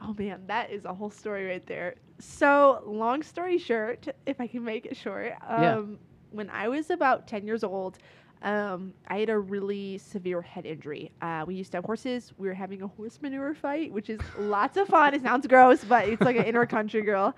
Oh 0.00 0.14
man, 0.18 0.42
that 0.46 0.70
is 0.70 0.84
a 0.86 0.94
whole 0.94 1.10
story 1.10 1.46
right 1.46 1.66
there. 1.66 1.96
So, 2.18 2.82
long 2.86 3.22
story 3.22 3.58
short, 3.58 4.08
if 4.24 4.40
I 4.40 4.46
can 4.46 4.64
make 4.64 4.86
it 4.86 4.96
short, 4.96 5.32
um, 5.46 5.62
Yeah. 5.62 5.84
when 6.30 6.50
I 6.50 6.68
was 6.68 6.90
about 6.90 7.26
10 7.26 7.46
years 7.46 7.62
old, 7.62 7.98
um, 8.42 8.92
I 9.08 9.18
had 9.18 9.28
a 9.30 9.38
really 9.38 9.98
severe 9.98 10.40
head 10.42 10.66
injury. 10.66 11.10
Uh, 11.20 11.44
we 11.46 11.54
used 11.54 11.72
to 11.72 11.78
have 11.78 11.84
horses. 11.84 12.32
We 12.38 12.48
were 12.48 12.54
having 12.54 12.82
a 12.82 12.86
horse 12.86 13.20
manure 13.20 13.54
fight, 13.54 13.92
which 13.92 14.08
is 14.10 14.20
lots 14.38 14.76
of 14.76 14.88
fun. 14.88 15.14
It 15.14 15.22
sounds 15.22 15.46
gross, 15.46 15.84
but 15.84 16.08
it's 16.08 16.22
like 16.22 16.36
an 16.36 16.44
inner 16.44 16.66
country 16.66 17.02
girl 17.02 17.34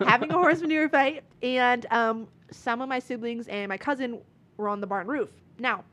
having 0.00 0.30
a 0.30 0.34
horse 0.34 0.60
manure 0.60 0.88
fight. 0.88 1.22
And 1.42 1.86
um, 1.90 2.28
some 2.50 2.80
of 2.80 2.88
my 2.88 2.98
siblings 2.98 3.46
and 3.48 3.68
my 3.68 3.76
cousin 3.76 4.18
were 4.56 4.68
on 4.68 4.80
the 4.80 4.86
barn 4.86 5.06
roof. 5.06 5.30
Now, 5.58 5.84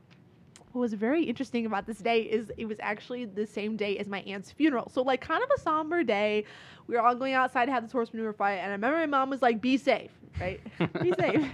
what 0.76 0.82
was 0.82 0.92
very 0.92 1.24
interesting 1.24 1.64
about 1.64 1.86
this 1.86 1.98
day 1.98 2.20
is 2.20 2.52
it 2.58 2.66
was 2.66 2.76
actually 2.80 3.24
the 3.24 3.46
same 3.46 3.76
day 3.76 3.96
as 3.96 4.06
my 4.06 4.20
aunt's 4.20 4.50
funeral. 4.52 4.90
So 4.90 5.00
like 5.00 5.22
kind 5.22 5.42
of 5.42 5.48
a 5.56 5.60
somber 5.60 6.04
day. 6.04 6.44
We 6.86 6.96
were 6.96 7.00
all 7.00 7.14
going 7.14 7.32
outside 7.32 7.64
to 7.64 7.72
have 7.72 7.82
this 7.82 7.92
horse 7.92 8.12
manure 8.12 8.34
fight, 8.34 8.56
and 8.56 8.68
I 8.68 8.72
remember 8.72 8.98
my 8.98 9.06
mom 9.06 9.30
was 9.30 9.40
like, 9.40 9.62
"Be 9.62 9.78
safe, 9.78 10.10
right? 10.38 10.60
Be 11.02 11.12
safe." 11.18 11.50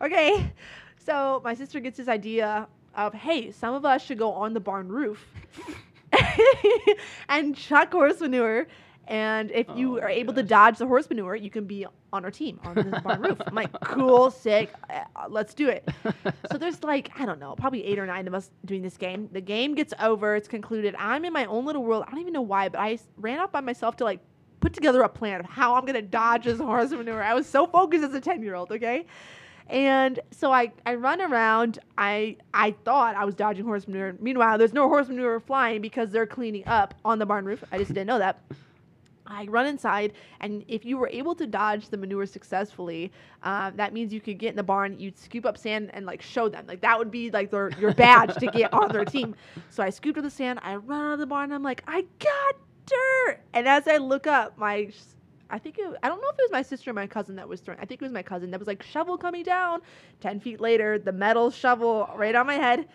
okay. 0.00 0.52
So 0.98 1.42
my 1.44 1.54
sister 1.54 1.80
gets 1.80 1.96
this 1.96 2.06
idea 2.06 2.68
of, 2.94 3.12
"Hey, 3.12 3.50
some 3.50 3.74
of 3.74 3.84
us 3.84 4.04
should 4.04 4.18
go 4.18 4.30
on 4.30 4.54
the 4.54 4.60
barn 4.60 4.88
roof 4.88 5.26
and 7.28 7.56
chuck 7.56 7.90
horse 7.92 8.20
manure." 8.20 8.68
And 9.06 9.50
if 9.50 9.66
you 9.74 9.98
Oh 9.98 10.00
are 10.00 10.08
my 10.08 10.12
able 10.12 10.34
to 10.34 10.42
dodge 10.42 10.78
the 10.78 10.86
horse 10.86 11.08
manure, 11.10 11.36
you 11.36 11.50
can 11.50 11.66
be 11.66 11.86
on 12.12 12.24
our 12.24 12.30
team 12.30 12.60
on 12.64 12.74
the 12.74 13.00
barn 13.04 13.20
roof. 13.20 13.40
I'm 13.46 13.54
like, 13.54 13.70
cool, 13.84 14.30
sick, 14.30 14.72
uh, 14.88 15.04
let's 15.28 15.54
do 15.54 15.68
it 15.68 15.88
so 16.50 16.58
there's 16.58 16.82
like 16.82 17.10
I 17.18 17.26
don't 17.26 17.40
know, 17.40 17.54
probably 17.54 17.84
eight 17.84 17.98
or 17.98 18.06
nine 18.06 18.26
of 18.26 18.34
us 18.34 18.50
doing 18.64 18.82
this 18.82 18.96
game. 18.96 19.28
The 19.32 19.40
game 19.40 19.74
gets 19.74 19.92
over, 20.00 20.36
it's 20.36 20.48
concluded. 20.48 20.94
I'm 20.98 21.24
in 21.24 21.32
my 21.32 21.44
own 21.46 21.64
little 21.64 21.82
world. 21.84 22.04
I 22.06 22.10
don't 22.10 22.20
even 22.20 22.32
know 22.32 22.42
why, 22.42 22.68
but 22.68 22.80
I 22.80 22.98
ran 23.16 23.40
off 23.40 23.52
by 23.52 23.60
myself 23.60 23.96
to 23.96 24.04
like 24.04 24.20
put 24.60 24.72
together 24.72 25.02
a 25.02 25.08
plan 25.08 25.40
of 25.40 25.46
how 25.46 25.74
I'm 25.74 25.84
gonna 25.84 26.02
dodge 26.02 26.44
this 26.44 26.58
horse 26.58 26.90
manure. 26.92 27.22
I 27.22 27.34
was 27.34 27.46
so 27.46 27.66
focused 27.66 28.04
as 28.04 28.14
a 28.14 28.20
ten 28.20 28.42
year 28.42 28.54
old, 28.54 28.72
okay. 28.72 29.06
And 29.68 30.20
so 30.30 30.52
I, 30.52 30.72
I 30.84 30.94
run 30.96 31.22
around. 31.22 31.78
I 31.96 32.36
I 32.52 32.72
thought 32.84 33.16
I 33.16 33.24
was 33.24 33.34
dodging 33.34 33.64
horse 33.64 33.88
manure. 33.88 34.14
Meanwhile, 34.20 34.58
there's 34.58 34.74
no 34.74 34.88
horse 34.88 35.08
manure 35.08 35.40
flying 35.40 35.80
because 35.80 36.10
they're 36.10 36.26
cleaning 36.26 36.66
up 36.66 36.94
on 37.04 37.18
the 37.18 37.26
barn 37.26 37.46
roof. 37.46 37.64
I 37.72 37.78
just 37.78 37.88
didn't 37.88 38.06
know 38.06 38.18
that. 38.18 38.42
I 39.26 39.44
run 39.46 39.66
inside, 39.66 40.12
and 40.40 40.64
if 40.68 40.84
you 40.84 40.98
were 40.98 41.08
able 41.08 41.34
to 41.36 41.46
dodge 41.46 41.88
the 41.88 41.96
manure 41.96 42.26
successfully, 42.26 43.10
uh, 43.42 43.70
that 43.76 43.92
means 43.92 44.12
you 44.12 44.20
could 44.20 44.38
get 44.38 44.50
in 44.50 44.56
the 44.56 44.62
barn, 44.62 44.98
you'd 44.98 45.18
scoop 45.18 45.46
up 45.46 45.56
sand 45.56 45.90
and 45.94 46.04
like 46.06 46.20
show 46.20 46.48
them. 46.48 46.66
Like 46.66 46.80
that 46.82 46.98
would 46.98 47.10
be 47.10 47.30
like 47.30 47.50
their 47.50 47.70
your 47.78 47.94
badge 47.94 48.34
to 48.36 48.46
get 48.48 48.72
on 48.72 48.92
their 48.92 49.04
team. 49.04 49.34
So 49.70 49.82
I 49.82 49.90
scooped 49.90 50.18
up 50.18 50.24
the 50.24 50.30
sand, 50.30 50.60
I 50.62 50.76
run 50.76 51.00
out 51.00 51.12
of 51.14 51.18
the 51.18 51.26
barn, 51.26 51.52
I'm 51.52 51.62
like, 51.62 51.82
I 51.86 52.04
got 52.18 52.56
dirt. 52.86 53.40
And 53.54 53.66
as 53.66 53.88
I 53.88 53.96
look 53.96 54.26
up, 54.26 54.58
my 54.58 54.90
I 55.50 55.58
think 55.58 55.78
it, 55.78 55.86
I 56.02 56.08
don't 56.08 56.20
know 56.20 56.28
if 56.28 56.38
it 56.38 56.42
was 56.42 56.52
my 56.52 56.62
sister 56.62 56.90
or 56.90 56.94
my 56.94 57.06
cousin 57.06 57.36
that 57.36 57.48
was 57.48 57.60
throwing. 57.60 57.78
I 57.80 57.84
think 57.84 58.02
it 58.02 58.04
was 58.04 58.12
my 58.12 58.22
cousin 58.22 58.50
that 58.50 58.58
was 58.58 58.66
like 58.66 58.82
shovel 58.82 59.16
coming 59.16 59.42
down. 59.42 59.80
Ten 60.20 60.40
feet 60.40 60.60
later, 60.60 60.98
the 60.98 61.12
metal 61.12 61.50
shovel 61.50 62.10
right 62.16 62.34
on 62.34 62.46
my 62.46 62.54
head, 62.54 62.88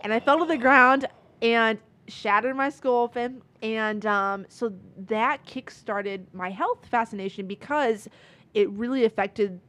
and 0.00 0.12
I 0.12 0.20
fell 0.20 0.38
to 0.38 0.44
the 0.44 0.56
ground 0.56 1.06
and 1.42 1.78
shattered 2.08 2.56
my 2.56 2.70
skull 2.70 3.02
open. 3.02 3.42
And 3.62 4.04
um, 4.06 4.46
so 4.48 4.72
that 5.06 5.44
kick-started 5.44 6.26
my 6.32 6.50
health 6.50 6.86
fascination 6.86 7.46
because 7.46 8.08
it 8.54 8.70
really 8.70 9.04
affected, 9.04 9.60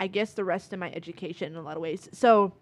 I 0.00 0.06
guess, 0.06 0.32
the 0.34 0.44
rest 0.44 0.72
of 0.72 0.78
my 0.78 0.90
education 0.92 1.52
in 1.52 1.58
a 1.58 1.62
lot 1.62 1.76
of 1.76 1.82
ways. 1.82 2.08
So 2.12 2.52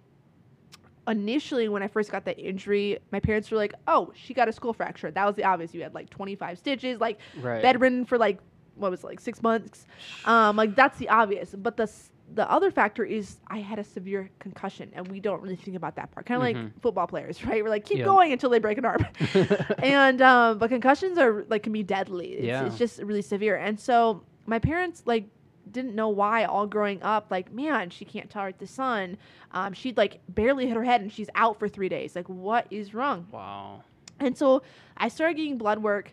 initially, 1.08 1.68
when 1.68 1.82
I 1.82 1.88
first 1.88 2.10
got 2.10 2.24
that 2.24 2.38
injury, 2.38 2.98
my 3.10 3.20
parents 3.20 3.50
were 3.50 3.56
like, 3.56 3.74
"Oh, 3.86 4.12
she 4.14 4.34
got 4.34 4.48
a 4.48 4.52
skull 4.52 4.72
fracture." 4.72 5.10
That 5.10 5.26
was 5.26 5.34
the 5.36 5.44
obvious. 5.44 5.74
You 5.74 5.82
had 5.82 5.94
like 5.94 6.10
25 6.10 6.58
stitches, 6.58 7.00
like 7.00 7.18
right. 7.40 7.62
bedridden 7.62 8.04
for 8.04 8.18
like 8.18 8.38
what 8.76 8.90
was 8.90 9.00
it, 9.00 9.06
like 9.06 9.20
six 9.20 9.42
months. 9.42 9.86
Um, 10.24 10.56
like 10.56 10.74
that's 10.74 10.98
the 10.98 11.08
obvious. 11.08 11.54
But 11.54 11.76
the 11.76 11.90
the 12.34 12.50
other 12.50 12.70
factor 12.70 13.04
is 13.04 13.38
I 13.48 13.58
had 13.58 13.78
a 13.78 13.84
severe 13.84 14.30
concussion, 14.38 14.90
and 14.94 15.08
we 15.08 15.20
don't 15.20 15.42
really 15.42 15.56
think 15.56 15.76
about 15.76 15.96
that 15.96 16.12
part. 16.12 16.26
Kind 16.26 16.40
of 16.42 16.48
Mhm. 16.48 16.64
like 16.64 16.80
football 16.80 17.06
players, 17.06 17.44
right? 17.46 17.62
We're 17.62 17.70
like 17.70 17.84
keep 17.84 17.98
Yeah. 17.98 18.04
going 18.04 18.32
until 18.32 18.50
they 18.50 18.58
break 18.60 18.78
an 18.78 18.84
arm. 18.84 19.04
and 19.82 20.22
um, 20.22 20.58
but 20.58 20.70
concussions 20.70 21.18
are 21.18 21.44
like 21.48 21.62
can 21.64 21.72
be 21.72 21.82
deadly. 21.82 22.28
It's, 22.34 22.44
Yeah. 22.46 22.66
it's 22.66 22.78
just 22.78 23.00
really 23.02 23.22
severe. 23.22 23.56
And 23.56 23.78
so 23.80 24.22
my 24.46 24.58
parents 24.58 25.02
like 25.06 25.28
didn't 25.70 25.94
know 25.94 26.08
why 26.08 26.44
all 26.44 26.66
growing 26.66 27.00
up 27.02 27.26
like 27.30 27.52
man 27.52 27.90
she 27.90 28.04
can't 28.04 28.28
tolerate 28.28 28.58
the 28.58 28.66
sun 28.66 29.16
um, 29.52 29.72
she'd 29.72 29.96
like 29.96 30.18
barely 30.28 30.66
hit 30.66 30.74
her 30.76 30.82
head 30.82 31.00
and 31.00 31.12
she's 31.12 31.28
out 31.36 31.60
for 31.60 31.68
three 31.68 31.88
days 31.88 32.16
like 32.16 32.28
what 32.28 32.66
is 32.72 32.92
wrong 32.92 33.24
wow. 33.30 33.80
and 34.18 34.36
so 34.36 34.62
I 34.96 35.06
started 35.08 35.34
getting 35.36 35.58
blood 35.58 35.80
work. 35.80 36.12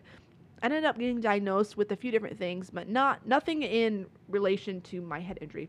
I 0.62 0.66
ended 0.66 0.84
up 0.84 0.96
getting 0.98 1.20
diagnosed 1.20 1.76
with 1.76 1.90
a 1.92 1.96
few 1.96 2.10
different 2.10 2.38
things, 2.38 2.70
but 2.70 2.88
not 2.88 3.26
nothing 3.26 3.62
in 3.62 4.06
relation 4.28 4.80
to 4.82 5.00
my 5.00 5.20
head 5.20 5.38
injury. 5.40 5.68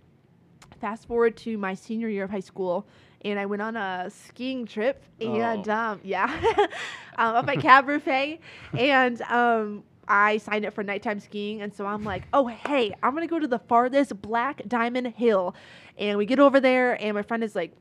Fast 0.80 1.08
forward 1.08 1.36
to 1.38 1.58
my 1.58 1.74
senior 1.74 2.08
year 2.08 2.24
of 2.24 2.30
high 2.30 2.40
school, 2.40 2.88
and 3.26 3.38
I 3.38 3.46
went 3.46 3.62
on 3.62 3.76
a 3.76 4.10
skiing 4.10 4.66
trip, 4.66 5.04
and 5.20 5.68
Oh. 5.68 5.74
um, 5.74 6.00
yeah, 6.04 6.26
um, 7.18 7.36
up 7.36 7.48
at 7.50 7.60
Cab 7.60 7.90
and 8.78 9.22
um, 9.24 9.84
I 10.08 10.38
signed 10.38 10.66
up 10.66 10.74
for 10.74 10.84
nighttime 10.84 11.20
skiing, 11.20 11.62
and 11.62 11.74
so 11.74 11.86
I'm 11.86 12.04
like, 12.04 12.24
oh 12.34 12.48
hey, 12.48 12.94
I'm 13.04 13.14
gonna 13.14 13.28
go 13.28 13.40
to 13.40 13.48
the 13.48 13.60
farthest 13.60 14.22
Black 14.22 14.62
Diamond 14.68 15.08
Hill, 15.08 15.54
and 15.98 16.18
we 16.18 16.26
get 16.26 16.40
over 16.40 16.60
there, 16.60 17.02
and 17.02 17.14
my 17.14 17.24
friend 17.24 17.44
is 17.44 17.56
like, 17.56 17.74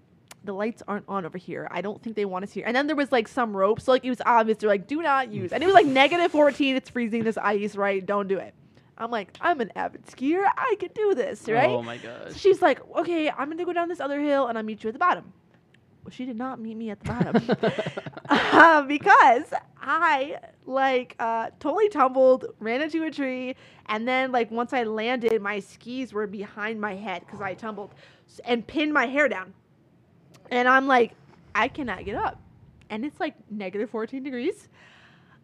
the 0.45 0.53
lights 0.53 0.83
aren't 0.89 1.05
on 1.09 1.25
over 1.27 1.39
here. 1.39 1.69
I 1.71 1.81
don't 1.81 2.03
think 2.03 2.17
they 2.17 2.25
want 2.25 2.45
us 2.45 2.53
here. 2.53 2.65
And 2.67 2.75
then 2.75 2.87
there 2.87 2.97
was 2.97 3.13
like 3.13 3.29
some 3.29 3.57
rope, 3.57 3.81
so 3.81 3.93
like 3.93 4.05
it 4.05 4.09
was 4.11 4.23
obvious. 4.25 4.59
They're 4.59 4.69
like, 4.69 4.87
do 4.87 5.03
not 5.03 5.31
use. 5.31 5.53
And 5.53 5.63
it 5.63 5.67
was 5.67 5.75
like 5.75 5.87
negative 5.87 6.31
14. 6.33 6.77
It's 6.77 6.89
freezing. 6.91 7.25
This 7.25 7.37
ice, 7.37 7.77
right? 7.77 8.05
Don't 8.05 8.29
do 8.29 8.39
it. 8.39 8.55
I'm 8.99 9.11
like, 9.13 9.37
I'm 9.41 9.61
an 9.61 9.71
avid 9.77 10.07
skier. 10.07 10.45
I 10.57 10.77
could 10.79 10.93
do 10.93 11.15
this, 11.15 11.49
right? 11.49 11.71
Oh 11.71 11.83
my 11.83 11.99
gosh. 11.99 12.37
she's 12.37 12.61
like, 12.61 12.81
okay, 12.97 13.31
I'm 13.31 13.49
gonna 13.49 13.65
go 13.65 13.73
down 13.73 13.89
this 13.89 14.01
other 14.01 14.21
hill 14.21 14.49
and 14.49 14.59
I'll 14.59 14.65
meet 14.65 14.83
you 14.83 14.89
at 14.89 14.93
the 14.93 14.99
bottom. 14.99 15.33
Well, 16.05 16.11
she 16.11 16.25
did 16.27 16.37
not 16.37 16.61
meet 16.61 16.77
me 16.77 16.91
at 16.91 17.01
the 17.01 17.07
bottom 17.07 17.43
uh, 18.29 18.83
because 18.83 19.53
I 19.81 20.39
like 20.67 21.15
uh, 21.21 21.51
totally 21.61 21.89
tumbled, 21.89 22.47
ran 22.59 22.83
into 22.83 23.05
a 23.05 23.11
tree, 23.11 23.55
and 23.87 24.07
then 24.07 24.33
like 24.33 24.51
once 24.51 24.73
I 24.73 24.83
landed, 24.83 25.41
my 25.41 25.61
skis 25.61 26.13
were 26.13 26.27
behind 26.27 26.81
my 26.81 26.95
head 26.95 27.23
because 27.25 27.41
I 27.41 27.55
tumbled 27.55 27.95
and 28.45 28.67
pinned 28.67 28.93
my 28.93 29.07
hair 29.07 29.29
down. 29.29 29.55
And 30.51 30.69
I'm 30.69 30.87
like, 30.87 31.13
I 31.55 31.69
cannot 31.69 32.05
get 32.05 32.17
up, 32.17 32.41
and 32.91 33.05
it's 33.05 33.21
like 33.21 33.35
negative 33.51 33.91
14 33.91 34.23
degrees, 34.23 34.69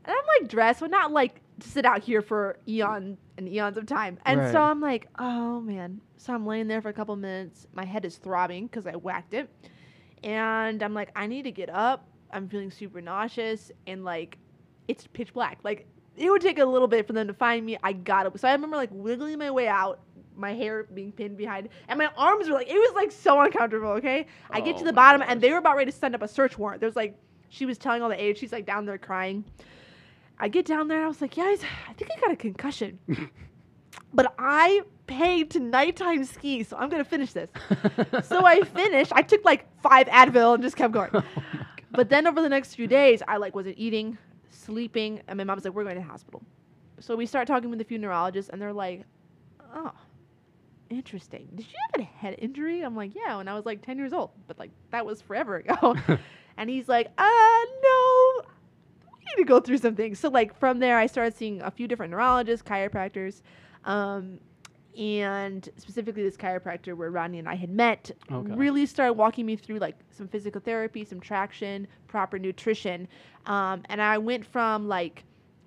and 0.04 0.16
I'm 0.16 0.24
like 0.40 0.50
dressed, 0.50 0.80
but 0.80 0.90
not 0.90 1.12
like 1.12 1.40
to 1.60 1.68
sit 1.68 1.84
out 1.84 2.02
here 2.02 2.22
for 2.22 2.58
eon 2.66 3.16
and 3.38 3.48
eons 3.48 3.76
of 3.76 3.86
time. 3.86 4.18
And 4.24 4.40
Right. 4.40 4.52
so 4.52 4.60
I'm 4.60 4.80
like, 4.80 5.08
oh 5.18 5.60
man. 5.60 6.00
So 6.16 6.32
I'm 6.34 6.46
laying 6.46 6.68
there 6.68 6.80
for 6.82 6.88
a 6.88 6.92
couple 6.94 7.14
minutes. 7.16 7.66
My 7.72 7.84
head 7.84 8.04
is 8.04 8.16
throbbing 8.16 8.66
because 8.66 8.86
I 8.86 8.92
whacked 8.96 9.34
it. 9.34 9.50
And 10.22 10.82
I'm 10.82 10.94
like, 10.94 11.10
I 11.16 11.26
need 11.26 11.42
to 11.42 11.52
get 11.52 11.70
up. 11.70 12.08
I'm 12.32 12.48
feeling 12.48 12.70
super 12.70 13.00
nauseous 13.00 13.70
and 13.86 14.04
like 14.04 14.38
it's 14.88 15.06
pitch 15.06 15.32
black. 15.32 15.58
Like 15.62 15.86
it 16.16 16.30
would 16.30 16.42
take 16.42 16.58
a 16.58 16.64
little 16.64 16.88
bit 16.88 17.06
for 17.06 17.12
them 17.12 17.26
to 17.28 17.34
find 17.34 17.64
me. 17.64 17.76
I 17.82 17.92
got 17.92 18.26
up. 18.26 18.38
So 18.38 18.48
I 18.48 18.52
remember 18.52 18.76
like 18.76 18.90
wiggling 18.92 19.38
my 19.38 19.50
way 19.50 19.68
out, 19.68 20.00
my 20.36 20.52
hair 20.54 20.84
being 20.84 21.12
pinned 21.12 21.36
behind, 21.36 21.68
and 21.88 21.98
my 21.98 22.08
arms 22.16 22.48
were 22.48 22.54
like 22.54 22.68
it 22.68 22.74
was 22.78 22.92
like 22.94 23.12
so 23.12 23.40
uncomfortable, 23.40 23.88
okay? 23.90 24.26
I 24.52 24.60
get 24.60 24.76
Oh 24.76 24.78
to 24.78 24.84
the 24.84 24.92
bottom 24.92 25.20
gosh. 25.20 25.28
and 25.30 25.40
they 25.40 25.50
were 25.52 25.58
about 25.58 25.76
ready 25.76 25.90
to 25.90 25.96
send 25.96 26.14
up 26.14 26.22
a 26.22 26.28
search 26.28 26.58
warrant. 26.58 26.80
There's 26.80 26.96
like 26.96 27.16
she 27.48 27.66
was 27.66 27.78
telling 27.78 28.02
all 28.02 28.08
the 28.08 28.20
aides, 28.20 28.38
she's 28.38 28.52
like 28.52 28.66
down 28.66 28.84
there 28.86 28.98
crying. 28.98 29.44
I 30.38 30.48
get 30.48 30.66
down 30.66 30.88
there, 30.88 31.04
I 31.04 31.08
was 31.08 31.20
like, 31.20 31.36
guys, 31.36 31.60
I 31.88 31.92
think 31.92 32.10
I 32.16 32.20
got 32.20 32.32
a 32.32 32.36
concussion. 32.36 32.98
but 34.14 34.34
I 34.38 34.82
paid 35.06 35.50
to 35.50 35.60
nighttime 35.60 36.24
ski, 36.24 36.62
so 36.62 36.76
I'm 36.76 36.88
gonna 36.88 37.04
finish 37.04 37.32
this. 37.32 37.50
so 38.24 38.44
I 38.44 38.62
finished. 38.62 39.12
I 39.14 39.22
took 39.22 39.44
like 39.44 39.66
five 39.80 40.06
Advil 40.08 40.54
and 40.54 40.62
just 40.62 40.76
kept 40.76 40.92
going. 40.92 41.10
Oh. 41.96 41.96
But 41.96 42.08
then 42.08 42.26
over 42.26 42.42
the 42.42 42.48
next 42.48 42.74
few 42.74 42.88
days, 42.88 43.22
I 43.28 43.36
like 43.36 43.54
wasn't 43.54 43.78
eating, 43.78 44.18
sleeping, 44.50 45.20
and 45.28 45.36
my 45.36 45.44
mom's 45.44 45.64
like, 45.64 45.74
"We're 45.74 45.84
going 45.84 45.94
to 45.94 46.02
the 46.02 46.08
hospital." 46.08 46.42
So 46.98 47.14
we 47.14 47.24
start 47.24 47.46
talking 47.46 47.70
with 47.70 47.80
a 47.80 47.84
few 47.84 47.98
neurologists, 47.98 48.50
and 48.50 48.60
they're 48.60 48.72
like, 48.72 49.04
"Oh, 49.72 49.92
interesting. 50.90 51.48
Did 51.54 51.66
you 51.66 51.78
have 51.92 52.00
a 52.00 52.04
head 52.04 52.34
injury?" 52.38 52.80
I'm 52.82 52.96
like, 52.96 53.14
"Yeah, 53.14 53.36
when 53.36 53.46
I 53.46 53.54
was 53.54 53.64
like 53.64 53.80
10 53.80 53.96
years 53.96 54.12
old, 54.12 54.32
but 54.48 54.58
like 54.58 54.72
that 54.90 55.06
was 55.06 55.22
forever 55.22 55.54
ago." 55.54 55.94
and 56.56 56.68
he's 56.68 56.88
like, 56.88 57.12
"Uh, 57.16 57.64
no, 57.84 58.23
need 59.24 59.42
to 59.42 59.44
go 59.44 59.60
through 59.60 59.78
some 59.78 59.94
things." 59.94 60.18
So 60.18 60.28
like 60.28 60.58
from 60.58 60.78
there, 60.78 60.98
I 60.98 61.06
started 61.06 61.36
seeing 61.36 61.62
a 61.62 61.70
few 61.70 61.88
different 61.88 62.10
neurologists, 62.12 62.66
chiropractors. 62.66 63.42
Um, 63.84 64.38
and 64.98 65.68
specifically 65.76 66.22
this 66.22 66.36
chiropractor 66.36 66.96
where 66.96 67.10
Rodney 67.10 67.40
and 67.40 67.48
I 67.48 67.56
had 67.56 67.70
met 67.70 68.12
Okay. 68.30 68.54
really 68.54 68.86
started 68.86 69.14
walking 69.14 69.44
me 69.44 69.56
through 69.56 69.78
like 69.78 69.96
some 70.10 70.28
physical 70.28 70.60
therapy, 70.60 71.04
some 71.04 71.20
traction, 71.20 71.88
proper 72.06 72.38
nutrition. 72.38 73.08
Um, 73.46 73.82
and 73.86 74.00
I 74.00 74.18
went 74.18 74.46
from 74.46 74.86
like 74.86 75.24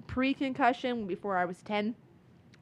pre 0.07 0.33
concussion 0.33 1.05
before 1.07 1.37
I 1.37 1.45
was 1.45 1.61
10, 1.63 1.93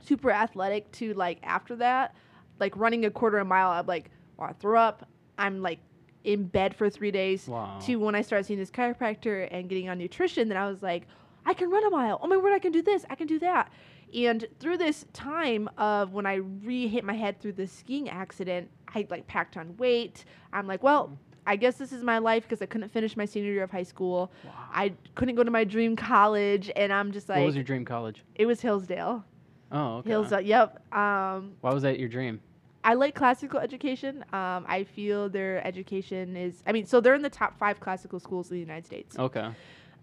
super 0.01 0.31
athletic, 0.31 0.91
to 0.93 1.13
like 1.13 1.37
after 1.43 1.75
that, 1.77 2.15
like 2.59 2.75
running 2.75 3.05
a 3.05 3.11
quarter 3.11 3.37
of 3.37 3.45
a 3.45 3.49
mile, 3.49 3.69
I'm 3.69 3.85
like, 3.85 4.09
well, 4.37 4.49
I 4.49 4.53
throw 4.53 4.79
up. 4.79 5.07
I'm 5.37 5.61
like 5.61 5.79
in 6.25 6.45
bed 6.45 6.75
for 6.75 6.89
three 6.89 7.11
days. 7.11 7.47
Wow. 7.47 7.79
To 7.83 7.95
when 7.97 8.15
I 8.15 8.21
started 8.21 8.45
seeing 8.45 8.59
this 8.59 8.71
chiropractor 8.71 9.47
and 9.51 9.69
getting 9.69 9.89
on 9.89 9.97
nutrition, 9.97 10.49
then 10.49 10.57
I 10.57 10.67
was 10.67 10.81
like, 10.81 11.07
I 11.45 11.53
can 11.53 11.69
run 11.69 11.85
a 11.85 11.89
mile. 11.89 12.19
Oh 12.21 12.27
my 12.27 12.37
word, 12.37 12.53
I 12.53 12.59
can 12.59 12.71
do 12.71 12.81
this. 12.81 13.05
I 13.09 13.15
can 13.15 13.27
do 13.27 13.39
that. 13.39 13.71
And 14.13 14.47
through 14.59 14.77
this 14.77 15.05
time 15.13 15.69
of 15.77 16.13
when 16.13 16.25
I 16.25 16.35
re 16.35 16.87
hit 16.87 17.03
my 17.03 17.13
head 17.13 17.39
through 17.39 17.53
the 17.53 17.67
skiing 17.67 18.09
accident, 18.09 18.69
I 18.93 19.05
like 19.09 19.27
packed 19.27 19.55
on 19.57 19.77
weight. 19.77 20.25
I'm 20.51 20.67
like, 20.67 20.81
well, 20.81 21.17
I 21.47 21.55
guess 21.55 21.75
this 21.75 21.91
is 21.91 22.03
my 22.03 22.17
life 22.17 22.43
because 22.43 22.61
I 22.61 22.65
couldn't 22.65 22.89
finish 22.89 23.15
my 23.15 23.25
senior 23.25 23.51
year 23.51 23.63
of 23.63 23.71
high 23.71 23.83
school. 23.83 24.31
Wow. 24.43 24.51
I 24.73 24.93
couldn't 25.13 25.35
go 25.35 25.43
to 25.43 25.51
my 25.51 25.63
dream 25.63 25.95
college, 25.95 26.71
and 26.75 26.91
I'm 26.91 27.11
just 27.11 27.29
like, 27.29 27.39
what 27.39 27.45
was 27.45 27.55
your 27.55 27.63
dream 27.63 27.85
college? 27.85 28.23
it 28.33 28.45
was 28.45 28.61
Hillsdale. 28.61 29.23
Oh, 29.71 29.97
okay. 29.97 30.09
Hillsdale. 30.09 30.41
Yep. 30.41 30.93
Um, 30.93 31.53
Why 31.61 31.73
was 31.73 31.83
that 31.83 31.99
your 31.99 32.09
dream? 32.09 32.39
I 32.85 32.93
like 32.93 33.15
classical 33.15 33.59
education. 33.59 34.23
Um, 34.31 34.63
I 34.67 34.85
feel 34.85 35.27
their 35.27 35.65
education 35.65 36.37
is. 36.37 36.61
I 36.67 36.71
mean, 36.71 36.85
so 36.85 37.01
they're 37.01 37.15
in 37.15 37.23
the 37.23 37.29
top 37.31 37.57
five 37.57 37.79
classical 37.79 38.19
schools 38.19 38.51
in 38.51 38.55
the 38.55 38.61
United 38.61 38.85
States. 38.85 39.17
Okay. 39.17 39.49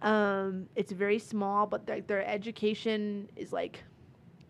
Um, 0.02 0.66
it's 0.74 0.90
very 0.90 1.20
small, 1.20 1.64
but 1.64 1.86
their, 1.86 2.00
their 2.00 2.26
education 2.26 3.28
is 3.36 3.52
like 3.52 3.84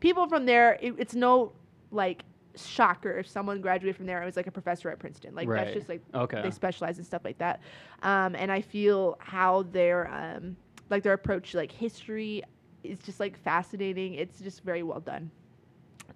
people 0.01 0.27
from 0.27 0.47
there. 0.47 0.79
It, 0.81 0.95
it's 0.99 1.15
no 1.15 1.53
like 1.91 2.25
shocker 2.57 3.19
if 3.19 3.29
someone 3.29 3.61
graduated 3.61 3.97
from 3.97 4.07
there 4.07 4.17
and 4.17 4.25
was 4.27 4.37
like 4.37 4.47
a 4.47 4.51
professor 4.51 4.89
at 4.91 4.99
Princeton. 4.99 5.35
Like 5.35 5.49
Right. 5.49 5.65
that's 5.65 5.75
just 5.75 5.91
like 5.91 6.01
Okay. 6.15 6.41
they 6.41 6.51
specialize 6.51 6.99
in 6.99 7.05
stuff 7.05 7.23
like 7.25 7.37
that. 7.39 7.61
Um, 8.03 8.35
and 8.35 8.51
I 8.51 8.63
feel 8.63 9.19
how 9.21 9.65
their 9.65 10.11
um, 10.11 10.57
like 10.89 11.03
their 11.03 11.13
approach 11.13 11.53
to 11.53 11.59
like 11.59 11.71
history 11.71 12.43
is 12.83 12.99
just 13.01 13.21
like 13.21 13.39
fascinating. 13.39 14.15
It's 14.15 14.39
just 14.41 14.63
very 14.63 14.83
well 14.83 15.01
done. 15.01 15.31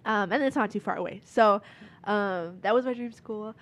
Um, 0.05 0.30
and 0.32 0.43
it's 0.43 0.57
not 0.57 0.70
too 0.70 0.80
far 0.80 0.97
away. 0.97 1.20
So 1.24 1.62
um, 2.05 2.59
that 2.62 2.72
was 2.74 2.84
my 2.84 2.95
dream 2.95 3.12
school. 3.12 3.55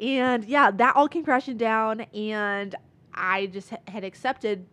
And 0.00 0.44
yeah, 0.44 0.70
that 0.70 0.94
all 0.96 1.08
came 1.08 1.24
crashing 1.24 1.56
down. 1.56 2.02
And 2.14 2.74
I 3.14 3.46
just 3.46 3.70
ha- 3.70 3.78
had 3.88 4.04
accepted 4.04 4.64